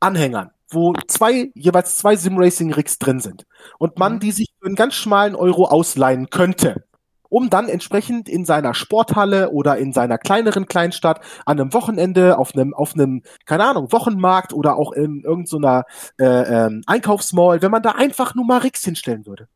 Anhängern, 0.00 0.50
wo 0.68 0.94
zwei, 1.06 1.52
jeweils 1.54 1.96
zwei 1.96 2.16
Simracing-Rigs 2.16 2.98
drin 2.98 3.20
sind 3.20 3.46
und 3.78 4.00
man 4.00 4.14
mhm. 4.14 4.18
die 4.18 4.32
sich 4.32 4.48
für 4.58 4.66
einen 4.66 4.74
ganz 4.74 4.94
schmalen 4.94 5.36
Euro 5.36 5.66
ausleihen 5.66 6.28
könnte 6.28 6.87
um 7.28 7.50
dann 7.50 7.68
entsprechend 7.68 8.28
in 8.28 8.44
seiner 8.44 8.74
Sporthalle 8.74 9.50
oder 9.50 9.76
in 9.78 9.92
seiner 9.92 10.18
kleineren 10.18 10.66
Kleinstadt 10.66 11.20
an 11.44 11.60
einem 11.60 11.72
Wochenende 11.72 12.38
auf 12.38 12.54
einem, 12.54 12.74
auf 12.74 12.94
einem, 12.94 13.22
keine 13.44 13.64
Ahnung, 13.64 13.92
Wochenmarkt 13.92 14.52
oder 14.52 14.76
auch 14.76 14.92
in 14.92 15.22
irgendeiner 15.24 15.84
so 16.18 16.24
äh, 16.24 16.66
ähm, 16.66 16.82
Einkaufsmall, 16.86 17.62
wenn 17.62 17.70
man 17.70 17.82
da 17.82 17.92
einfach 17.92 18.34
nur 18.34 18.44
mal 18.44 18.58
Ricks 18.58 18.84
hinstellen 18.84 19.26
würde 19.26 19.48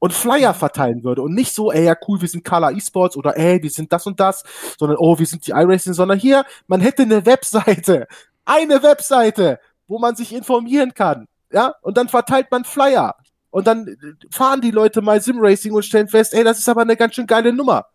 und 0.00 0.12
Flyer 0.12 0.54
verteilen 0.54 1.04
würde 1.04 1.22
und 1.22 1.34
nicht 1.34 1.54
so, 1.54 1.70
ey, 1.70 1.84
ja 1.84 1.94
cool, 2.08 2.20
wir 2.20 2.28
sind 2.28 2.44
Color 2.44 2.72
Esports 2.72 3.16
oder 3.16 3.36
ey, 3.36 3.62
wir 3.62 3.70
sind 3.70 3.92
das 3.92 4.06
und 4.06 4.18
das, 4.18 4.42
sondern 4.78 4.98
oh, 4.98 5.18
wir 5.18 5.26
sind 5.26 5.46
die 5.46 5.52
iRacing, 5.52 5.92
sondern 5.92 6.18
hier, 6.18 6.44
man 6.66 6.80
hätte 6.80 7.02
eine 7.02 7.24
Webseite, 7.26 8.08
eine 8.44 8.82
Webseite, 8.82 9.60
wo 9.86 9.98
man 9.98 10.16
sich 10.16 10.32
informieren 10.34 10.94
kann, 10.94 11.28
ja, 11.52 11.74
und 11.82 11.96
dann 11.96 12.08
verteilt 12.08 12.50
man 12.50 12.64
Flyer. 12.64 13.14
Und 13.50 13.66
dann 13.66 13.96
fahren 14.30 14.60
die 14.60 14.70
Leute 14.70 15.02
mal 15.02 15.20
Simracing 15.20 15.72
und 15.72 15.84
stellen 15.84 16.08
fest, 16.08 16.34
ey, 16.34 16.44
das 16.44 16.58
ist 16.58 16.68
aber 16.68 16.82
eine 16.82 16.96
ganz 16.96 17.14
schön 17.14 17.26
geile 17.26 17.52
Nummer. 17.52 17.86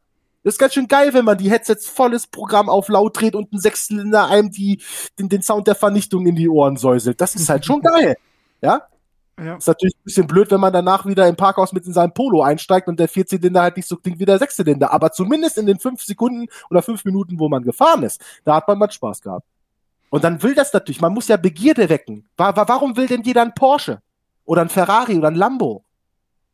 Das 0.44 0.54
ist 0.54 0.60
ganz 0.60 0.76
schön 0.76 0.88
geil, 0.88 1.12
wenn 1.14 1.26
man 1.26 1.40
die 1.40 1.50
Headsets 1.50 1.88
volles 1.88 2.28
Programm 2.28 2.70
auf 2.70 2.88
laut 2.88 3.20
dreht 3.20 3.34
und 3.34 3.52
ein 3.52 3.60
Sechszylinder 3.60 4.28
einem 4.28 4.52
die, 4.52 4.80
den, 5.18 5.28
den 5.28 5.42
Sound 5.42 5.66
der 5.66 5.74
Vernichtung 5.74 6.28
in 6.28 6.36
die 6.36 6.48
Ohren 6.48 6.78
säuselt. 6.78 7.20
Das 7.20 7.34
ist 7.34 7.50
halt 7.50 7.66
schon 7.66 7.82
geil. 7.82 8.16
Ja? 8.62 8.84
ja? 9.40 9.56
Ist 9.56 9.68
natürlich 9.68 9.96
ein 9.96 10.04
bisschen 10.04 10.28
blöd, 10.28 10.52
wenn 10.52 10.60
man 10.60 10.72
danach 10.72 11.08
wieder 11.08 11.28
im 11.28 11.36
Parkhaus 11.36 11.74
mit 11.74 11.88
in 11.88 11.94
seinem 11.94 12.14
Polo 12.14 12.44
einsteigt 12.44 12.88
und 12.88 13.00
der 13.00 13.08
Vierzylinder 13.08 13.64
halt 13.64 13.76
nicht 13.76 13.88
so 13.88 13.96
klingt 13.96 14.20
wie 14.20 14.26
der 14.26 14.38
Sechszylinder. 14.38 14.92
Aber 14.92 15.12
zumindest 15.12 15.58
in 15.58 15.66
den 15.66 15.80
fünf 15.80 16.04
Sekunden 16.04 16.48
oder 16.70 16.84
fünf 16.84 17.06
Minuten, 17.06 17.40
wo 17.40 17.50
man 17.50 17.64
gefahren 17.64 18.04
ist, 18.04 18.22
da 18.44 18.58
hat 18.58 18.68
man 18.68 18.78
mal 18.78 18.92
Spaß 18.92 19.22
gehabt. 19.22 19.48
Und 20.12 20.24
dann 20.24 20.44
will 20.44 20.54
das 20.54 20.72
natürlich, 20.72 21.02
man 21.02 21.14
muss 21.14 21.28
ja 21.28 21.38
Begierde 21.38 21.90
wecken. 21.90 22.30
Warum 22.38 22.96
will 22.98 23.08
denn 23.08 23.24
jeder 23.24 23.42
ein 23.42 23.56
Porsche? 23.56 24.00
Oder 24.46 24.62
ein 24.62 24.70
Ferrari 24.70 25.18
oder 25.18 25.30
ein 25.30 25.36
Lambo. 25.36 25.84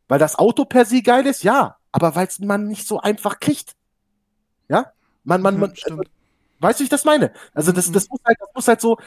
Weil 0.07 0.19
das 0.19 0.37
Auto 0.37 0.65
per 0.65 0.85
se 0.85 1.01
geil 1.01 1.25
ist, 1.25 1.43
ja. 1.43 1.77
Aber 1.91 2.15
weil 2.15 2.27
es 2.27 2.39
man 2.39 2.67
nicht 2.67 2.87
so 2.87 2.99
einfach 2.99 3.39
kriegt. 3.39 3.75
Ja? 4.69 4.91
Man, 5.23 5.41
man, 5.41 5.59
man. 5.59 5.73
Ja, 5.75 5.91
also, 5.91 6.03
weißt 6.59 6.79
du, 6.79 6.81
wie 6.81 6.85
ich 6.85 6.89
das 6.89 7.05
meine? 7.05 7.31
Also 7.53 7.71
das, 7.71 7.91
das, 7.91 8.09
muss 8.09 8.19
halt, 8.25 8.37
das 8.39 8.49
muss 8.55 8.67
halt 8.67 8.81
so. 8.81 8.97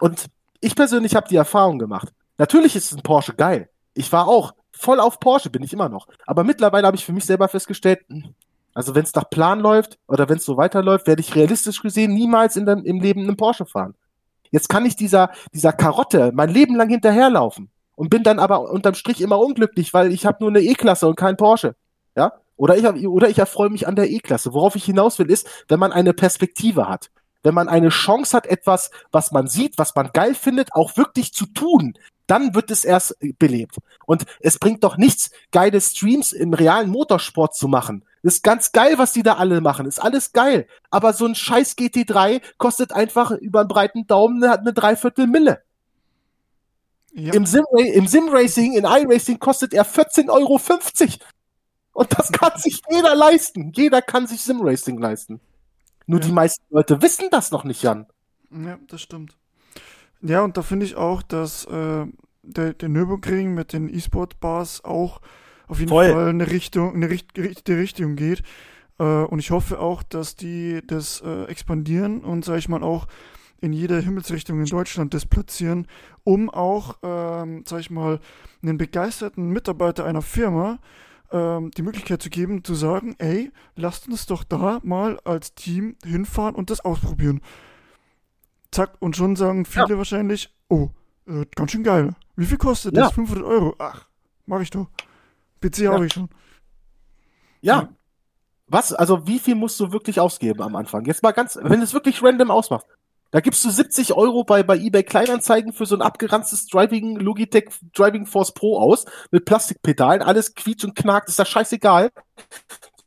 Und 0.00 0.26
ich 0.60 0.74
persönlich 0.76 1.16
habe 1.16 1.28
die 1.28 1.36
Erfahrung 1.36 1.78
gemacht. 1.78 2.12
Natürlich 2.38 2.76
ist 2.76 2.92
ein 2.92 3.02
Porsche 3.02 3.34
geil. 3.34 3.68
Ich 3.94 4.12
war 4.12 4.26
auch 4.26 4.54
voll 4.72 5.00
auf 5.00 5.20
Porsche, 5.20 5.50
bin 5.50 5.62
ich 5.62 5.72
immer 5.72 5.88
noch. 5.88 6.06
Aber 6.26 6.44
mittlerweile 6.44 6.86
habe 6.86 6.96
ich 6.96 7.04
für 7.04 7.12
mich 7.12 7.24
selber 7.24 7.48
festgestellt, 7.48 8.00
hm, 8.08 8.34
also 8.74 8.94
wenn 8.94 9.04
es 9.04 9.14
nach 9.14 9.30
Plan 9.30 9.60
läuft 9.60 9.98
oder 10.08 10.28
wenn 10.28 10.38
es 10.38 10.44
so 10.44 10.56
weiterläuft, 10.56 11.06
werde 11.06 11.20
ich 11.20 11.34
realistisch 11.34 11.80
gesehen 11.80 12.12
niemals 12.12 12.56
in 12.56 12.66
dem, 12.66 12.84
im 12.84 13.00
Leben 13.00 13.22
einen 13.22 13.36
Porsche 13.36 13.66
fahren. 13.66 13.94
Jetzt 14.50 14.68
kann 14.68 14.84
ich 14.84 14.96
dieser, 14.96 15.30
dieser 15.52 15.72
Karotte 15.72 16.32
mein 16.34 16.48
Leben 16.48 16.74
lang 16.74 16.88
hinterherlaufen 16.88 17.70
und 17.96 18.10
bin 18.10 18.22
dann 18.22 18.38
aber 18.38 18.70
unterm 18.70 18.94
Strich 18.94 19.20
immer 19.20 19.38
unglücklich, 19.38 19.94
weil 19.94 20.12
ich 20.12 20.26
habe 20.26 20.38
nur 20.40 20.50
eine 20.50 20.60
E-Klasse 20.60 21.06
und 21.06 21.16
kein 21.16 21.36
Porsche. 21.36 21.74
Ja? 22.16 22.32
Oder 22.56 22.76
ich, 22.76 23.06
oder 23.06 23.28
ich 23.28 23.38
erfreue 23.38 23.70
mich 23.70 23.86
an 23.86 23.96
der 23.96 24.10
E-Klasse. 24.10 24.52
Worauf 24.52 24.76
ich 24.76 24.84
hinaus 24.84 25.18
will, 25.18 25.30
ist, 25.30 25.48
wenn 25.68 25.80
man 25.80 25.92
eine 25.92 26.12
Perspektive 26.12 26.88
hat. 26.88 27.10
Wenn 27.42 27.54
man 27.54 27.68
eine 27.68 27.90
Chance 27.90 28.36
hat, 28.36 28.46
etwas, 28.46 28.90
was 29.12 29.30
man 29.30 29.48
sieht, 29.48 29.76
was 29.76 29.94
man 29.94 30.10
geil 30.12 30.34
findet, 30.34 30.72
auch 30.72 30.96
wirklich 30.96 31.34
zu 31.34 31.46
tun, 31.46 31.94
dann 32.26 32.54
wird 32.54 32.70
es 32.70 32.84
erst 32.84 33.16
belebt. 33.38 33.76
Und 34.06 34.24
es 34.40 34.58
bringt 34.58 34.82
doch 34.82 34.96
nichts, 34.96 35.30
geile 35.50 35.80
Streams 35.80 36.32
im 36.32 36.54
realen 36.54 36.88
Motorsport 36.90 37.54
zu 37.54 37.68
machen. 37.68 38.04
ist 38.22 38.42
ganz 38.42 38.72
geil, 38.72 38.94
was 38.96 39.12
die 39.12 39.22
da 39.22 39.34
alle 39.34 39.60
machen. 39.60 39.84
Ist 39.84 40.02
alles 40.02 40.32
geil. 40.32 40.66
Aber 40.90 41.12
so 41.12 41.26
ein 41.26 41.34
scheiß 41.34 41.76
GT3 41.76 42.40
kostet 42.56 42.92
einfach 42.92 43.30
über 43.32 43.60
einen 43.60 43.68
breiten 43.68 44.06
Daumen 44.06 44.42
eine, 44.42 44.58
eine 44.58 44.72
Dreiviertel 44.72 45.26
Mille. 45.26 45.62
Ja. 47.14 47.32
Im, 47.32 47.46
Sim 47.46 47.64
Im 47.76 48.08
Sim-Racing, 48.08 48.72
in 48.72 48.84
iRacing 48.84 49.38
kostet 49.38 49.72
er 49.72 49.86
14,50 49.86 50.30
Euro. 50.30 50.60
Und 51.92 52.18
das 52.18 52.32
kann 52.32 52.58
sich 52.58 52.82
jeder 52.90 53.14
leisten. 53.14 53.72
Jeder 53.72 54.02
kann 54.02 54.26
sich 54.26 54.42
Sim-Racing 54.42 54.98
leisten. 54.98 55.40
Nur 56.06 56.20
ja. 56.20 56.26
die 56.26 56.32
meisten 56.32 56.64
Leute 56.70 57.00
wissen 57.00 57.28
das 57.30 57.52
noch 57.52 57.62
nicht, 57.62 57.82
Jan. 57.82 58.06
Ja, 58.50 58.78
das 58.88 59.00
stimmt. 59.00 59.36
Ja, 60.22 60.42
und 60.42 60.56
da 60.56 60.62
finde 60.62 60.86
ich 60.86 60.96
auch, 60.96 61.22
dass 61.22 61.66
äh, 61.66 62.06
der, 62.42 62.74
der 62.74 62.88
Nürburgring 62.88 63.54
mit 63.54 63.72
den 63.72 63.88
E-Sport-Bars 63.88 64.84
auch 64.84 65.20
auf 65.68 65.78
jeden 65.78 65.90
Voll. 65.90 66.10
Fall 66.10 66.28
eine 66.28 66.50
Richtung, 66.50 66.94
eine 66.94 67.10
richtige 67.10 67.78
Richtung 67.78 68.16
geht. 68.16 68.42
Äh, 68.98 69.04
und 69.04 69.38
ich 69.38 69.52
hoffe 69.52 69.78
auch, 69.78 70.02
dass 70.02 70.34
die 70.34 70.80
das 70.84 71.22
äh, 71.24 71.44
expandieren 71.44 72.24
und, 72.24 72.44
sag 72.44 72.58
ich 72.58 72.68
mal, 72.68 72.82
auch 72.82 73.06
in 73.60 73.72
jeder 73.72 74.00
Himmelsrichtung 74.00 74.60
in 74.60 74.66
Deutschland 74.66 75.14
das 75.14 75.26
platzieren, 75.26 75.86
um 76.22 76.50
auch, 76.50 76.98
ähm, 77.02 77.64
sag 77.66 77.80
ich 77.80 77.90
mal, 77.90 78.20
einen 78.62 78.78
begeisterten 78.78 79.48
Mitarbeiter 79.48 80.04
einer 80.04 80.22
Firma 80.22 80.78
ähm, 81.30 81.70
die 81.72 81.82
Möglichkeit 81.82 82.22
zu 82.22 82.30
geben, 82.30 82.64
zu 82.64 82.74
sagen, 82.74 83.16
ey, 83.18 83.50
lasst 83.76 84.08
uns 84.08 84.26
doch 84.26 84.44
da 84.44 84.80
mal 84.82 85.18
als 85.24 85.54
Team 85.54 85.96
hinfahren 86.04 86.54
und 86.54 86.70
das 86.70 86.84
ausprobieren. 86.84 87.40
Zack, 88.70 88.96
und 89.00 89.16
schon 89.16 89.36
sagen 89.36 89.64
viele 89.64 89.90
ja. 89.90 89.98
wahrscheinlich, 89.98 90.54
oh, 90.68 90.90
äh, 91.26 91.44
ganz 91.54 91.72
schön 91.72 91.84
geil. 91.84 92.14
Wie 92.36 92.46
viel 92.46 92.58
kostet 92.58 92.96
ja. 92.96 93.04
das? 93.04 93.12
500 93.12 93.44
Euro. 93.44 93.74
Ach, 93.78 94.08
mach 94.46 94.60
ich 94.60 94.70
doch. 94.70 94.88
PC 95.60 95.78
ja. 95.78 95.92
habe 95.92 96.06
ich 96.06 96.12
schon. 96.12 96.28
Ja. 97.60 97.88
Was? 98.66 98.92
Also 98.92 99.26
wie 99.26 99.38
viel 99.38 99.54
musst 99.54 99.78
du 99.80 99.92
wirklich 99.92 100.20
ausgeben 100.20 100.62
am 100.62 100.76
Anfang? 100.76 101.04
Jetzt 101.04 101.22
mal 101.22 101.32
ganz, 101.32 101.56
wenn 101.60 101.80
du 101.80 101.84
es 101.84 101.94
wirklich 101.94 102.22
random 102.22 102.50
ausmachst. 102.50 102.86
Da 103.34 103.40
gibst 103.40 103.64
du 103.64 103.70
70 103.70 104.12
Euro 104.12 104.44
bei, 104.44 104.62
bei 104.62 104.76
eBay 104.76 105.02
Kleinanzeigen 105.02 105.72
für 105.72 105.86
so 105.86 105.96
ein 105.96 106.02
abgeranztes 106.02 106.68
Driving 106.68 107.16
Logitech 107.16 107.64
Driving 107.92 108.26
Force 108.26 108.54
Pro 108.54 108.78
aus 108.78 109.06
mit 109.32 109.44
Plastikpedalen, 109.44 110.22
alles 110.22 110.54
quietscht 110.54 110.84
und 110.84 110.94
knackt, 110.94 111.28
ist 111.28 111.40
das 111.40 111.48
scheißegal. 111.48 112.10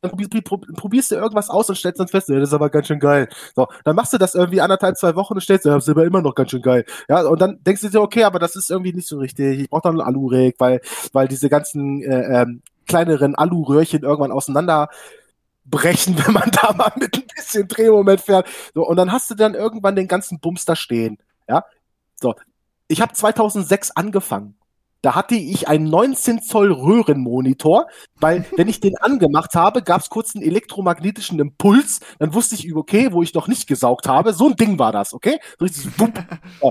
Dann 0.01 0.11
probierst 0.11 1.11
du 1.11 1.15
irgendwas 1.15 1.49
aus 1.49 1.69
und 1.69 1.77
stellst 1.77 2.01
dann 2.01 2.09
fest, 2.09 2.27
ja, 2.27 2.39
das 2.39 2.49
ist 2.49 2.53
aber 2.53 2.69
ganz 2.69 2.87
schön 2.87 2.99
geil. 2.99 3.29
So, 3.55 3.67
dann 3.85 3.95
machst 3.95 4.11
du 4.11 4.17
das 4.17 4.35
irgendwie 4.35 4.59
anderthalb, 4.59 4.97
zwei 4.97 5.15
Wochen 5.15 5.35
und 5.35 5.39
stellst, 5.39 5.63
ja, 5.63 5.73
das 5.73 5.85
ist 5.85 5.89
aber 5.89 6.03
immer 6.03 6.21
noch 6.21 6.35
ganz 6.35 6.51
schön 6.51 6.61
geil. 6.61 6.83
Ja, 7.07 7.21
und 7.21 7.39
dann 7.39 7.63
denkst 7.63 7.83
du 7.83 7.89
dir, 7.89 8.01
okay, 8.01 8.25
aber 8.25 8.39
das 8.39 8.57
ist 8.57 8.69
irgendwie 8.69 8.91
nicht 8.91 9.07
so 9.07 9.19
richtig. 9.19 9.61
Ich 9.61 9.69
brauche 9.69 9.83
dann 9.83 10.01
ein 10.01 10.05
Alu-Rig, 10.07 10.55
weil, 10.59 10.81
weil 11.13 11.29
diese 11.29 11.47
ganzen 11.47 12.03
äh, 12.03 12.41
ähm, 12.41 12.61
kleineren 12.85 13.35
Alu-Röhrchen 13.35 14.03
irgendwann 14.03 14.33
auseinander 14.33 14.89
brechen, 15.69 16.17
wenn 16.25 16.33
man 16.33 16.49
da 16.51 16.73
mal 16.73 16.91
mit 16.97 17.15
ein 17.15 17.27
bisschen 17.35 17.67
Drehmoment 17.67 18.21
fährt. 18.21 18.47
So, 18.73 18.85
und 18.85 18.97
dann 18.97 19.11
hast 19.11 19.29
du 19.29 19.35
dann 19.35 19.53
irgendwann 19.53 19.95
den 19.95 20.07
ganzen 20.07 20.39
Bums 20.39 20.65
da 20.65 20.75
stehen. 20.75 21.17
Ja, 21.47 21.65
so. 22.15 22.35
Ich 22.87 23.01
habe 23.01 23.13
2006 23.13 23.91
angefangen. 23.91 24.55
Da 25.01 25.13
hatte 25.13 25.35
ich 25.35 25.67
einen 25.67 25.89
19 25.89 26.41
Zoll 26.41 26.71
Röhrenmonitor, 26.71 27.87
weil 28.15 28.45
wenn 28.55 28.67
ich 28.67 28.79
den 28.79 28.97
angemacht 28.97 29.53
habe, 29.55 29.81
gab 29.83 30.01
es 30.01 30.09
kurz 30.09 30.35
einen 30.35 30.43
elektromagnetischen 30.43 31.39
Impuls. 31.39 31.99
Dann 32.19 32.33
wusste 32.33 32.55
ich, 32.55 32.73
okay, 32.73 33.11
wo 33.11 33.21
ich 33.23 33.33
noch 33.33 33.47
nicht 33.47 33.67
gesaugt 33.67 34.07
habe. 34.07 34.33
So 34.33 34.47
ein 34.47 34.55
Ding 34.55 34.79
war 34.79 34.91
das, 34.91 35.13
okay? 35.13 35.39
So 35.59 35.65
richtig, 35.65 35.87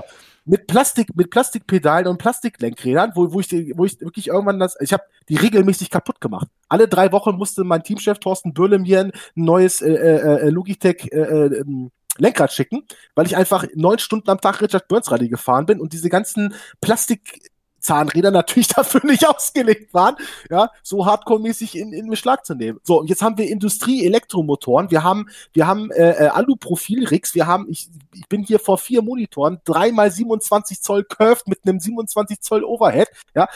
mit 0.47 0.65
Plastik, 0.65 1.15
mit 1.15 1.29
Plastikpedalen 1.29 2.07
und 2.07 2.17
Plastiklenkrädern, 2.17 3.11
wo, 3.15 3.33
wo 3.33 3.39
ich, 3.39 3.51
wo 3.75 3.85
ich 3.85 3.99
wirklich 3.99 4.29
irgendwann 4.29 4.59
das, 4.59 4.77
ich 4.79 4.93
habe 4.93 5.03
die 5.29 5.35
regelmäßig 5.35 5.89
kaputt 5.89 6.21
gemacht. 6.21 6.47
Alle 6.69 6.87
drei 6.87 7.11
Wochen 7.11 7.35
musste 7.35 7.63
mein 7.63 7.83
Teamchef 7.83 8.19
Thorsten 8.19 8.53
Böhle 8.53 8.79
mir 8.79 9.01
ein 9.01 9.11
neues 9.35 9.81
äh, 9.81 9.91
äh, 9.91 10.47
äh 10.47 10.49
Logitech 10.49 11.09
äh, 11.11 11.19
äh, 11.19 11.59
ähm, 11.59 11.91
Lenkrad 12.17 12.51
schicken, 12.51 12.83
weil 13.13 13.27
ich 13.27 13.35
einfach 13.35 13.65
neun 13.75 13.99
Stunden 13.99 14.29
am 14.29 14.41
Tag 14.41 14.61
Richard 14.61 14.87
Burns 14.87 15.11
Rally 15.11 15.27
gefahren 15.27 15.65
bin 15.65 15.79
und 15.79 15.93
diese 15.93 16.09
ganzen 16.09 16.55
Plastik 16.81 17.51
Zahnräder 17.87 18.31
natürlich 18.39 18.67
dafür 18.67 19.01
nicht 19.05 19.27
ausgelegt 19.27 19.93
waren, 19.93 20.15
ja, 20.49 20.69
so 20.83 21.05
hardcore-mäßig 21.05 21.77
in, 21.77 21.93
in 21.93 22.09
Beschlag 22.09 22.45
zu 22.45 22.53
nehmen. 22.53 22.79
So, 22.83 23.03
jetzt 23.03 23.21
haben 23.21 23.37
wir 23.37 23.49
Industrie-Elektromotoren, 23.49 24.91
wir 24.91 25.03
haben, 25.03 25.29
wir 25.53 25.65
haben 25.65 25.91
äh, 25.91 26.25
äh, 26.25 26.27
Alu-Profil-Rigs, 26.27 27.33
wir 27.33 27.47
haben, 27.47 27.67
ich, 27.69 27.89
ich 28.13 28.27
bin 28.27 28.43
hier 28.43 28.59
vor 28.59 28.77
vier 28.77 29.01
Monitoren, 29.01 29.59
dreimal 29.63 30.11
27 30.11 30.81
Zoll 30.81 31.03
Curved 31.03 31.47
mit 31.47 31.59
einem 31.65 31.79
27 31.79 32.41
Zoll 32.41 32.63
Overhead, 32.63 33.07
ja. 33.35 33.47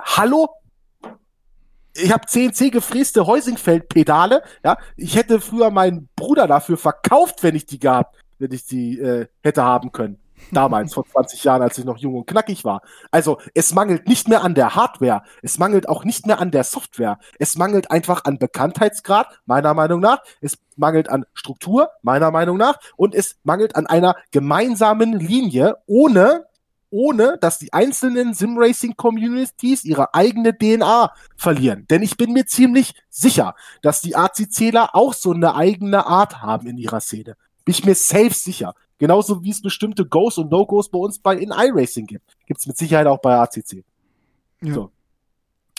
Hallo? 0.00 0.48
ich 2.00 2.12
habe 2.12 2.26
CNC 2.26 2.70
gefräste 2.70 3.26
Heusingfeld-Pedale. 3.26 4.42
Ja, 4.64 4.78
ich 4.96 5.16
hätte 5.16 5.40
früher 5.40 5.70
meinen 5.70 6.08
Bruder 6.16 6.46
dafür 6.46 6.76
verkauft, 6.76 7.42
wenn 7.42 7.56
ich 7.56 7.66
die 7.66 7.78
gehabt, 7.78 8.16
wenn 8.38 8.52
ich 8.52 8.66
die 8.66 8.98
äh, 8.98 9.26
hätte 9.42 9.64
haben 9.64 9.92
können. 9.92 10.18
Damals, 10.52 10.94
vor 10.94 11.06
20 11.06 11.44
Jahren, 11.44 11.62
als 11.62 11.78
ich 11.78 11.84
noch 11.84 11.98
jung 11.98 12.14
und 12.14 12.26
knackig 12.26 12.64
war. 12.64 12.82
Also, 13.10 13.38
es 13.54 13.74
mangelt 13.74 14.08
nicht 14.08 14.28
mehr 14.28 14.42
an 14.42 14.54
der 14.54 14.74
Hardware. 14.74 15.22
Es 15.42 15.58
mangelt 15.58 15.88
auch 15.88 16.04
nicht 16.04 16.26
mehr 16.26 16.40
an 16.40 16.50
der 16.50 16.64
Software. 16.64 17.18
Es 17.38 17.56
mangelt 17.56 17.90
einfach 17.90 18.24
an 18.24 18.38
Bekanntheitsgrad, 18.38 19.40
meiner 19.46 19.74
Meinung 19.74 20.00
nach. 20.00 20.20
Es 20.40 20.58
mangelt 20.76 21.10
an 21.10 21.26
Struktur, 21.34 21.90
meiner 22.02 22.30
Meinung 22.30 22.56
nach. 22.56 22.78
Und 22.96 23.14
es 23.14 23.36
mangelt 23.42 23.76
an 23.76 23.86
einer 23.86 24.16
gemeinsamen 24.30 25.18
Linie, 25.18 25.76
ohne, 25.86 26.46
ohne, 26.90 27.36
dass 27.40 27.58
die 27.58 27.72
einzelnen 27.72 28.34
Simracing-Communities 28.34 29.84
ihre 29.84 30.14
eigene 30.14 30.56
DNA 30.56 31.12
verlieren. 31.36 31.86
Denn 31.90 32.02
ich 32.02 32.16
bin 32.16 32.32
mir 32.32 32.46
ziemlich 32.46 32.94
sicher, 33.10 33.54
dass 33.82 34.00
die 34.00 34.16
ACCler 34.16 34.94
auch 34.94 35.12
so 35.12 35.32
eine 35.32 35.54
eigene 35.54 36.06
Art 36.06 36.40
haben 36.40 36.66
in 36.66 36.78
ihrer 36.78 37.00
Szene. 37.00 37.36
Bin 37.64 37.74
ich 37.74 37.84
mir 37.84 37.94
safe 37.94 38.32
sicher. 38.32 38.74
Genauso 38.98 39.42
wie 39.42 39.50
es 39.50 39.62
bestimmte 39.62 40.04
Goes 40.04 40.38
und 40.38 40.50
No-Goes 40.50 40.90
bei 40.90 40.98
uns 40.98 41.18
bei 41.18 41.36
in 41.36 41.50
iRacing 41.50 42.06
gibt. 42.06 42.36
Gibt 42.46 42.60
es 42.60 42.66
mit 42.66 42.76
Sicherheit 42.76 43.06
auch 43.06 43.20
bei 43.20 43.36
ACC. 43.36 43.84
Ja. 44.60 44.74
So. 44.74 44.90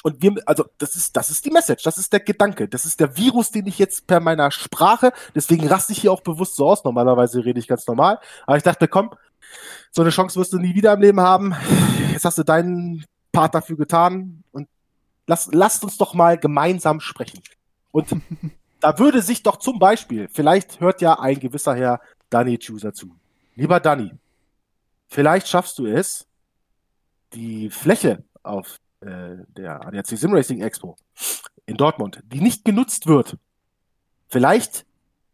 Und 0.02 0.22
wir, 0.22 0.36
also 0.46 0.66
das 0.78 0.96
ist, 0.96 1.18
das 1.18 1.30
ist 1.30 1.46
die 1.46 1.52
Message, 1.52 1.84
das 1.84 1.98
ist 1.98 2.14
der 2.14 2.22
Gedanke, 2.22 2.70
das 2.70 2.86
ist 2.86 3.02
der 3.02 3.18
Virus, 3.18 3.52
den 3.52 3.68
ich 3.68 3.78
jetzt 3.78 4.08
per 4.08 4.22
meiner 4.22 4.50
Sprache, 4.50 5.12
deswegen 5.36 5.68
raste 5.68 5.92
ich 5.92 6.00
hier 6.00 6.14
auch 6.14 6.22
bewusst 6.22 6.56
so 6.56 6.70
aus. 6.70 6.86
Normalerweise 6.86 7.44
rede 7.44 7.60
ich 7.60 7.68
ganz 7.68 7.86
normal, 7.86 8.20
aber 8.48 8.56
ich 8.56 8.64
dachte, 8.64 8.88
komm, 8.88 9.12
so 9.92 10.02
eine 10.02 10.12
Chance 10.12 10.40
wirst 10.40 10.54
du 10.54 10.58
nie 10.58 10.74
wieder 10.74 10.94
im 10.94 11.02
Leben 11.02 11.20
haben. 11.20 11.54
Jetzt 12.14 12.24
hast 12.24 12.38
du 12.38 12.44
deinen 12.44 13.04
Part 13.34 13.56
dafür 13.56 13.76
getan 13.76 14.44
und 14.52 14.70
lass, 15.28 15.50
lasst 15.52 15.84
uns 15.84 15.98
doch 15.98 16.14
mal 16.14 16.38
gemeinsam 16.38 17.02
sprechen. 17.02 17.42
Und 17.92 18.08
da 18.80 19.00
würde 19.00 19.22
sich 19.22 19.44
doch 19.44 19.58
zum 19.58 19.80
Beispiel, 19.80 20.30
vielleicht 20.32 20.80
hört 20.80 21.02
ja 21.02 21.20
ein 21.20 21.40
gewisser 21.40 21.76
Herr 21.76 22.00
Danny 22.30 22.58
Chooser 22.58 22.94
zu. 22.94 23.16
Lieber 23.56 23.80
Danny, 23.80 24.12
vielleicht 25.08 25.48
schaffst 25.48 25.80
du 25.80 25.86
es, 25.86 26.28
die 27.34 27.70
Fläche 27.70 28.24
auf 28.44 28.80
äh, 29.02 29.38
der 29.48 29.86
ADAC 29.86 30.08
Sim 30.08 30.34
Racing 30.34 30.62
Expo 30.62 30.96
in 31.66 31.78
Dortmund, 31.78 32.22
die 32.26 32.42
nicht 32.42 32.66
genutzt 32.66 33.08
wird, 33.08 33.38
vielleicht 34.28 34.86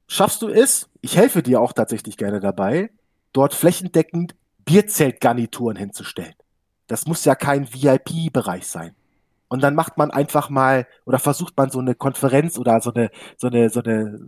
schaffst 0.08 0.42
du 0.42 0.50
es, 0.50 0.90
ich 1.02 1.18
helfe 1.18 1.42
dir 1.42 1.62
auch 1.62 1.74
tatsächlich 1.74 2.18
gerne 2.18 2.40
dabei, 2.40 2.90
dort 3.32 3.54
flächendeckend 3.54 4.36
Bierzeltgarnituren 4.66 5.78
hinzustellen. 5.78 6.34
Das 6.88 7.06
muss 7.06 7.26
ja 7.26 7.36
kein 7.36 7.72
VIP-Bereich 7.74 8.68
sein. 8.68 8.96
Und 9.48 9.62
dann 9.62 9.76
macht 9.76 9.98
man 9.98 10.12
einfach 10.12 10.50
mal 10.50 10.88
oder 11.06 11.20
versucht 11.20 11.56
man 11.58 11.70
so 11.70 11.80
eine 11.80 11.96
Konferenz 11.96 12.58
oder 12.58 12.82
so 12.82 12.94
eine, 12.94 13.12
so 13.38 13.48
eine, 13.48 13.70
so 13.70 13.82
eine 13.82 14.28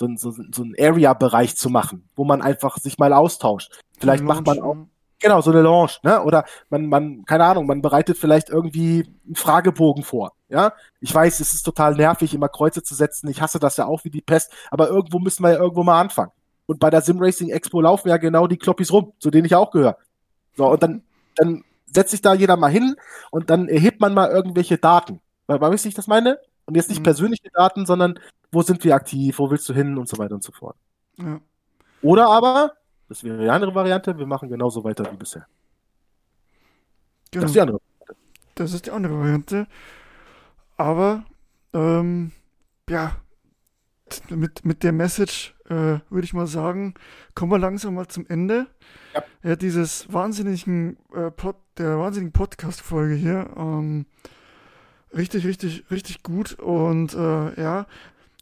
so, 0.00 0.06
ein, 0.06 0.16
so, 0.16 0.32
so 0.32 0.62
ein 0.62 0.74
Area-Bereich 0.78 1.56
zu 1.56 1.68
machen, 1.68 2.08
wo 2.16 2.24
man 2.24 2.40
einfach 2.40 2.78
sich 2.78 2.98
mal 2.98 3.12
austauscht. 3.12 3.70
Vielleicht 3.98 4.24
macht 4.24 4.46
man 4.46 4.58
auch, 4.60 4.76
genau, 5.18 5.42
so 5.42 5.50
eine 5.50 5.60
Lounge, 5.60 5.92
ne? 6.02 6.22
Oder 6.22 6.46
man, 6.70 6.86
man, 6.86 7.24
keine 7.26 7.44
Ahnung, 7.44 7.66
man 7.66 7.82
bereitet 7.82 8.16
vielleicht 8.16 8.48
irgendwie 8.48 9.14
einen 9.26 9.34
Fragebogen 9.36 10.02
vor. 10.02 10.32
Ja, 10.48 10.72
ich 11.00 11.14
weiß, 11.14 11.40
es 11.40 11.52
ist 11.52 11.62
total 11.64 11.94
nervig, 11.94 12.32
immer 12.32 12.48
Kreuze 12.48 12.82
zu 12.82 12.94
setzen. 12.94 13.28
Ich 13.28 13.42
hasse 13.42 13.58
das 13.58 13.76
ja 13.76 13.84
auch 13.84 14.04
wie 14.04 14.10
die 14.10 14.22
Pest, 14.22 14.52
aber 14.70 14.88
irgendwo 14.88 15.18
müssen 15.18 15.44
wir 15.44 15.52
ja 15.52 15.58
irgendwo 15.58 15.82
mal 15.82 16.00
anfangen. 16.00 16.32
Und 16.64 16.80
bei 16.80 16.88
der 16.88 17.02
Sim 17.02 17.18
Racing 17.20 17.50
Expo 17.50 17.82
laufen 17.82 18.08
ja 18.08 18.16
genau 18.16 18.46
die 18.46 18.56
Kloppis 18.56 18.90
rum, 18.90 19.12
zu 19.18 19.30
denen 19.30 19.44
ich 19.44 19.54
auch 19.54 19.70
gehöre. 19.70 19.98
So, 20.56 20.66
und 20.66 20.82
dann, 20.82 21.02
dann 21.36 21.62
setzt 21.86 22.12
sich 22.12 22.22
da 22.22 22.32
jeder 22.32 22.56
mal 22.56 22.70
hin 22.70 22.96
und 23.30 23.50
dann 23.50 23.68
erhebt 23.68 24.00
man 24.00 24.14
mal 24.14 24.30
irgendwelche 24.30 24.78
Daten. 24.78 25.20
Weil, 25.46 25.60
weißt 25.60 25.84
du, 25.84 25.88
ich 25.88 25.94
das 25.94 26.06
meine? 26.06 26.38
Und 26.70 26.76
jetzt 26.76 26.88
nicht 26.88 27.00
mhm. 27.00 27.04
persönliche 27.04 27.50
Daten, 27.52 27.84
sondern 27.84 28.16
wo 28.52 28.62
sind 28.62 28.84
wir 28.84 28.94
aktiv, 28.94 29.40
wo 29.40 29.50
willst 29.50 29.68
du 29.68 29.74
hin 29.74 29.98
und 29.98 30.08
so 30.08 30.18
weiter 30.18 30.36
und 30.36 30.44
so 30.44 30.52
fort. 30.52 30.76
Ja. 31.16 31.40
Oder 32.00 32.28
aber, 32.28 32.74
das 33.08 33.24
wäre 33.24 33.42
die 33.42 33.50
andere 33.50 33.74
Variante, 33.74 34.16
wir 34.16 34.26
machen 34.26 34.48
genauso 34.48 34.84
weiter 34.84 35.10
wie 35.10 35.16
bisher. 35.16 35.48
Genau. 37.32 37.42
Das 37.42 37.50
ist 37.50 37.54
die 37.56 37.60
andere 37.60 37.80
Variante. 37.80 38.16
Das 38.54 38.72
ist 38.72 38.86
die 38.86 38.90
andere 38.92 39.18
Variante. 39.18 39.66
Aber, 40.76 41.24
ähm, 41.72 42.30
ja, 42.88 43.16
mit, 44.28 44.64
mit 44.64 44.84
der 44.84 44.92
Message 44.92 45.56
äh, 45.70 45.98
würde 46.08 46.22
ich 46.22 46.34
mal 46.34 46.46
sagen, 46.46 46.94
kommen 47.34 47.50
wir 47.50 47.58
langsam 47.58 47.94
mal 47.94 48.06
zum 48.06 48.26
Ende. 48.28 48.68
Ja, 49.12 49.24
ja 49.42 49.56
dieses 49.56 50.12
wahnsinnigen 50.12 50.98
äh, 51.12 51.32
Pod, 51.32 51.56
der 51.78 51.98
wahnsinnigen 51.98 52.32
Podcast-Folge 52.32 53.14
hier. 53.14 53.50
Ähm, 53.56 54.06
richtig, 55.14 55.46
richtig, 55.46 55.84
richtig 55.90 56.22
gut. 56.22 56.54
Und 56.58 57.14
äh, 57.14 57.60
ja, 57.60 57.86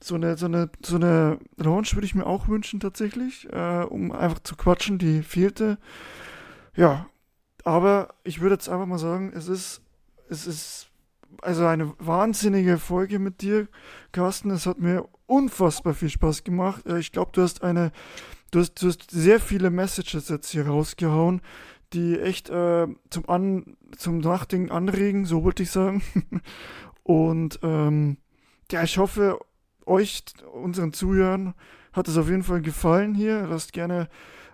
so 0.02 0.14
eine, 0.14 0.36
so 0.36 0.46
eine, 0.46 0.70
so 0.84 0.96
eine 0.96 1.38
Launch 1.56 1.94
würde 1.94 2.06
ich 2.06 2.14
mir 2.14 2.26
auch 2.26 2.48
wünschen 2.48 2.80
tatsächlich, 2.80 3.48
äh, 3.52 3.82
um 3.82 4.12
einfach 4.12 4.40
zu 4.40 4.56
quatschen, 4.56 4.98
die 4.98 5.22
fehlte. 5.22 5.78
Ja, 6.76 7.08
aber 7.64 8.14
ich 8.24 8.40
würde 8.40 8.54
jetzt 8.54 8.68
einfach 8.68 8.86
mal 8.86 8.98
sagen, 8.98 9.32
es 9.34 9.48
ist, 9.48 9.82
es 10.28 10.46
ist 10.46 10.88
also 11.42 11.66
eine 11.66 11.92
wahnsinnige 11.98 12.78
Folge 12.78 13.18
mit 13.18 13.42
dir, 13.42 13.68
Carsten. 14.12 14.50
Es 14.50 14.66
hat 14.66 14.78
mir 14.78 15.08
unfassbar 15.26 15.94
viel 15.94 16.08
Spaß 16.08 16.44
gemacht. 16.44 16.86
Äh, 16.86 16.98
ich 16.98 17.12
glaube, 17.12 17.32
du 17.32 17.42
hast 17.42 17.62
eine, 17.62 17.92
du 18.50 18.60
hast, 18.60 18.80
du 18.82 18.88
hast 18.88 19.10
sehr 19.10 19.40
viele 19.40 19.70
Messages 19.70 20.28
jetzt 20.28 20.50
hier 20.50 20.66
rausgehauen, 20.66 21.40
die 21.92 22.18
echt 22.18 22.50
äh, 22.50 22.86
zum, 23.10 23.28
An 23.28 23.76
zum 23.96 24.18
Nachdenken 24.18 24.70
anregen, 24.70 25.24
so 25.24 25.44
wollte 25.44 25.62
ich 25.62 25.70
sagen. 25.70 26.02
Und 27.02 27.60
ähm, 27.62 28.18
ja, 28.70 28.82
ich 28.82 28.98
hoffe, 28.98 29.38
euch, 29.86 30.24
unseren 30.52 30.92
Zuhörern, 30.92 31.54
hat 31.92 32.08
es 32.08 32.16
auf 32.16 32.28
jeden 32.28 32.42
Fall 32.42 32.60
gefallen 32.60 33.14
hier. 33.14 33.46
Lasst 33.48 33.72
gerne, 33.72 34.08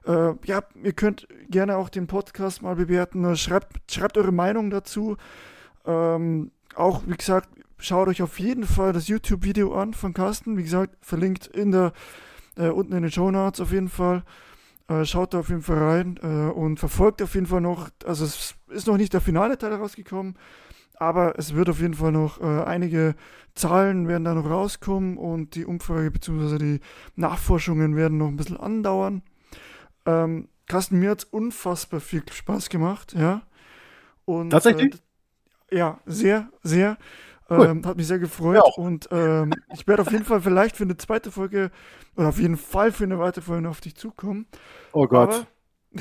äh, 0.07 0.33
ja, 0.45 0.63
ihr 0.83 0.93
könnt 0.93 1.27
gerne 1.51 1.77
auch 1.77 1.89
den 1.89 2.07
Podcast 2.07 2.63
mal 2.63 2.77
bewerten. 2.77 3.37
Schreibt, 3.37 3.91
schreibt 3.93 4.17
eure 4.17 4.33
Meinung 4.33 4.71
dazu. 4.71 5.17
Ähm, 5.85 6.53
auch, 6.77 7.03
wie 7.07 7.17
gesagt, 7.17 7.49
schaut 7.79 8.09
euch 8.09 8.23
auf 8.23 8.39
jeden 8.39 8.65
Fall 8.65 8.93
das 8.93 9.09
YouTube-Video 9.09 9.75
an 9.75 9.95
von 9.95 10.15
Carsten. 10.15 10.57
Wie 10.57 10.63
gesagt, 10.63 10.97
verlinkt 11.01 11.49
in 11.49 11.73
der, 11.73 11.93
äh, 12.57 12.69
unten 12.69 12.95
in 12.95 13.03
den 13.03 13.13
Show 13.13 13.31
Notes 13.31 13.61
auf 13.61 13.73
jeden 13.73 13.89
Fall. 13.89 14.23
Äh, 14.89 15.05
schaut 15.05 15.33
da 15.33 15.41
auf 15.41 15.49
jeden 15.49 15.63
Fall 15.63 15.79
rein 15.79 16.19
äh, 16.23 16.51
und 16.53 16.79
verfolgt 16.79 17.23
auf 17.23 17.35
jeden 17.35 17.47
Fall 17.47 17.63
noch, 17.63 17.89
also 18.05 18.25
es 18.25 18.55
ist 18.69 18.87
noch 18.87 18.99
nicht 18.99 19.15
der 19.15 19.23
finale 19.23 19.57
Teil 19.57 19.73
rausgekommen, 19.73 20.37
aber 20.97 21.39
es 21.39 21.55
wird 21.55 21.71
auf 21.71 21.81
jeden 21.81 21.95
Fall 21.95 22.13
noch 22.13 22.41
äh, 22.41 22.65
einige 22.65 23.15
Zahlen 23.55 24.09
werden 24.09 24.25
da 24.25 24.35
noch 24.35 24.49
rauskommen 24.49 25.17
und 25.17 25.55
die 25.55 25.65
Umfrage 25.65 26.11
bzw. 26.11 26.59
die 26.59 26.81
Nachforschungen 27.17 27.97
werden 27.97 28.19
noch 28.19 28.29
ein 28.29 28.37
bisschen 28.37 28.59
andauern. 28.59 29.23
Ähm, 30.07 30.49
Carsten, 30.67 30.99
mir 30.99 31.11
hat 31.11 31.21
es 31.21 31.25
unfassbar 31.25 32.01
viel 32.01 32.23
Spaß 32.31 32.69
gemacht, 32.69 33.15
ja. 33.15 33.43
Und, 34.25 34.51
Tatsächlich? 34.51 34.95
Äh, 35.71 35.79
ja, 35.79 36.01
sehr, 36.05 36.49
sehr. 36.63 36.99
Cool. 37.49 37.67
Ähm, 37.67 37.87
hat 37.87 37.97
mich 37.97 38.07
sehr 38.07 38.19
gefreut 38.19 38.57
ja. 38.57 38.83
und 38.83 39.09
ähm, 39.11 39.53
ich 39.75 39.87
werde 39.87 40.03
auf 40.03 40.11
jeden 40.11 40.25
Fall 40.25 40.41
vielleicht 40.41 40.77
für 40.77 40.85
eine 40.85 40.97
zweite 40.97 41.31
Folge 41.31 41.71
oder 42.17 42.29
auf 42.29 42.39
jeden 42.39 42.57
Fall 42.57 42.91
für 42.91 43.05
eine 43.05 43.19
weitere 43.19 43.43
Folge 43.43 43.69
auf 43.69 43.83
dich 43.83 43.97
zukommen. 43.97 44.47
Oh 44.93 45.07
Gott. 45.07 45.47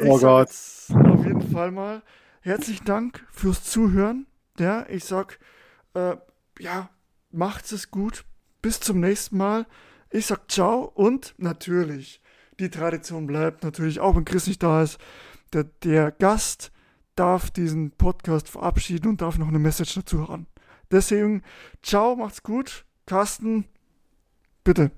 oh 0.00 0.18
Gott. 0.18 0.48
Auf 0.48 1.24
jeden 1.24 1.42
Fall 1.52 1.70
mal 1.70 2.02
herzlichen 2.40 2.84
Dank 2.84 3.24
fürs 3.30 3.62
Zuhören. 3.64 4.26
Ja, 4.58 4.86
ich 4.88 5.04
sag, 5.04 5.38
äh, 5.94 6.16
ja, 6.58 6.90
macht's 7.30 7.72
es 7.72 7.90
gut. 7.90 8.24
Bis 8.60 8.80
zum 8.80 9.00
nächsten 9.00 9.36
Mal. 9.36 9.66
Ich 10.10 10.26
sag 10.26 10.50
ciao 10.50 10.90
und 10.94 11.34
natürlich, 11.38 12.20
die 12.58 12.70
Tradition 12.70 13.26
bleibt 13.26 13.62
natürlich, 13.62 14.00
auch 14.00 14.16
wenn 14.16 14.24
Chris 14.24 14.46
nicht 14.46 14.62
da 14.62 14.82
ist, 14.82 14.98
der, 15.52 15.64
der 15.84 16.10
Gast 16.10 16.72
darf 17.14 17.50
diesen 17.50 17.92
Podcast 17.92 18.48
verabschieden 18.48 19.08
und 19.08 19.20
darf 19.20 19.38
noch 19.38 19.48
eine 19.48 19.58
Message 19.58 19.94
dazu 19.94 20.28
haben. 20.28 20.46
Deswegen, 20.90 21.42
ciao, 21.82 22.16
macht's 22.16 22.42
gut. 22.42 22.84
Carsten, 23.06 23.66
bitte. 24.64 24.90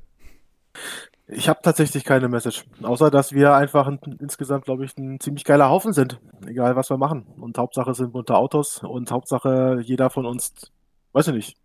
Ich 1.31 1.48
habe 1.48 1.60
tatsächlich 1.62 2.05
keine 2.05 2.28
Message. 2.28 2.65
Außer, 2.82 3.10
dass 3.10 3.32
wir 3.32 3.55
einfach 3.55 3.86
ein, 3.86 3.98
insgesamt, 4.19 4.65
glaube 4.65 4.86
ich, 4.86 4.97
ein 4.97 5.20
ziemlich 5.20 5.44
geiler 5.44 5.69
Haufen 5.69 5.93
sind. 5.93 6.20
Egal, 6.47 6.74
was 6.74 6.89
wir 6.89 6.97
machen. 6.97 7.27
Und 7.39 7.59
Hauptsache 7.59 7.93
sind 7.94 8.12
bunte 8.12 8.35
Autos 8.35 8.82
und 8.82 9.10
Hauptsache 9.10 9.81
jeder 9.82 10.09
von 10.09 10.24
uns, 10.24 10.73
weiß 11.12 11.28
ich 11.28 11.35
nicht. 11.35 11.56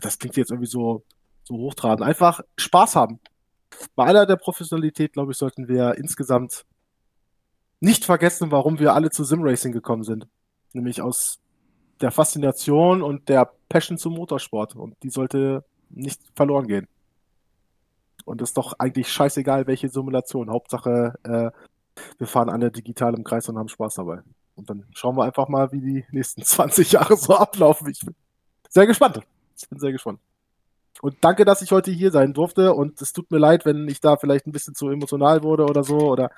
Das 0.00 0.18
klingt 0.18 0.36
jetzt 0.36 0.50
irgendwie 0.50 0.68
so, 0.68 1.04
so 1.44 1.54
hochtrabend. 1.54 2.02
Einfach 2.02 2.40
Spaß 2.56 2.96
haben. 2.96 3.20
Bei 3.94 4.06
aller 4.06 4.26
der 4.26 4.36
Professionalität, 4.36 5.12
glaube 5.12 5.32
ich, 5.32 5.38
sollten 5.38 5.68
wir 5.68 5.94
insgesamt 5.98 6.64
nicht 7.78 8.04
vergessen, 8.04 8.50
warum 8.50 8.80
wir 8.80 8.94
alle 8.94 9.10
zu 9.10 9.22
Simracing 9.22 9.70
gekommen 9.70 10.02
sind. 10.02 10.26
Nämlich 10.72 11.00
aus 11.00 11.38
der 12.00 12.10
Faszination 12.10 13.02
und 13.02 13.28
der 13.28 13.52
Passion 13.68 13.98
zum 13.98 14.14
Motorsport. 14.14 14.76
Und 14.76 14.96
die 15.02 15.10
sollte 15.10 15.64
nicht 15.90 16.20
verloren 16.34 16.66
gehen. 16.66 16.88
Und 18.24 18.42
ist 18.42 18.56
doch 18.56 18.74
eigentlich 18.78 19.08
scheißegal, 19.12 19.66
welche 19.66 19.88
Simulation. 19.88 20.50
Hauptsache, 20.50 21.14
äh, 21.22 21.50
wir 22.18 22.26
fahren 22.26 22.50
alle 22.50 22.70
digital 22.70 23.14
im 23.14 23.24
Kreis 23.24 23.48
und 23.48 23.58
haben 23.58 23.68
Spaß 23.68 23.94
dabei. 23.94 24.22
Und 24.56 24.70
dann 24.70 24.84
schauen 24.94 25.16
wir 25.16 25.24
einfach 25.24 25.48
mal, 25.48 25.70
wie 25.72 25.80
die 25.80 26.04
nächsten 26.10 26.42
20 26.44 26.92
Jahre 26.92 27.16
so 27.16 27.36
ablaufen. 27.36 27.88
Ich 27.90 28.00
bin 28.00 28.14
sehr 28.68 28.86
gespannt. 28.86 29.20
Ich 29.56 29.68
bin 29.68 29.78
sehr 29.78 29.92
gespannt. 29.92 30.20
Und 31.02 31.16
danke, 31.20 31.44
dass 31.44 31.60
ich 31.60 31.72
heute 31.72 31.90
hier 31.90 32.10
sein 32.10 32.32
durfte. 32.32 32.74
Und 32.74 33.00
es 33.02 33.12
tut 33.12 33.30
mir 33.30 33.38
leid, 33.38 33.64
wenn 33.66 33.86
ich 33.86 34.00
da 34.00 34.16
vielleicht 34.16 34.46
ein 34.46 34.52
bisschen 34.52 34.74
zu 34.74 34.88
emotional 34.88 35.42
wurde 35.42 35.64
oder 35.66 35.84
so. 35.84 35.98
Oder 35.98 36.30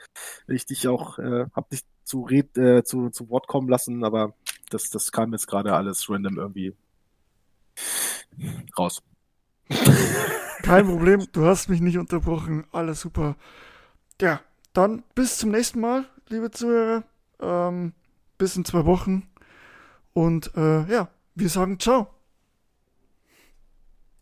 ich 0.48 0.66
dich 0.66 0.88
auch, 0.88 1.18
äh, 1.18 1.46
hab 1.54 1.70
dich 1.70 1.82
zu, 2.04 2.22
red, 2.22 2.58
äh, 2.58 2.82
zu, 2.82 3.10
zu 3.10 3.30
Wort 3.30 3.46
kommen 3.46 3.68
lassen. 3.68 4.04
Aber 4.04 4.34
das, 4.70 4.90
das 4.90 5.12
kam 5.12 5.32
jetzt 5.32 5.46
gerade 5.46 5.74
alles 5.74 6.10
random 6.10 6.38
irgendwie 6.38 6.74
raus. 8.78 9.02
Kein 10.62 10.86
Problem, 10.86 11.26
du 11.32 11.46
hast 11.46 11.68
mich 11.68 11.80
nicht 11.80 11.98
unterbrochen. 11.98 12.66
Alles 12.72 13.00
super. 13.00 13.36
Ja, 14.20 14.40
dann 14.72 15.02
bis 15.14 15.38
zum 15.38 15.50
nächsten 15.50 15.80
Mal, 15.80 16.06
liebe 16.28 16.50
Zuhörer. 16.50 17.04
Ähm, 17.40 17.92
bis 18.36 18.56
in 18.56 18.64
zwei 18.64 18.84
Wochen. 18.84 19.28
Und 20.12 20.54
äh, 20.56 20.84
ja, 20.90 21.08
wir 21.34 21.48
sagen 21.48 21.78
ciao. 21.78 22.17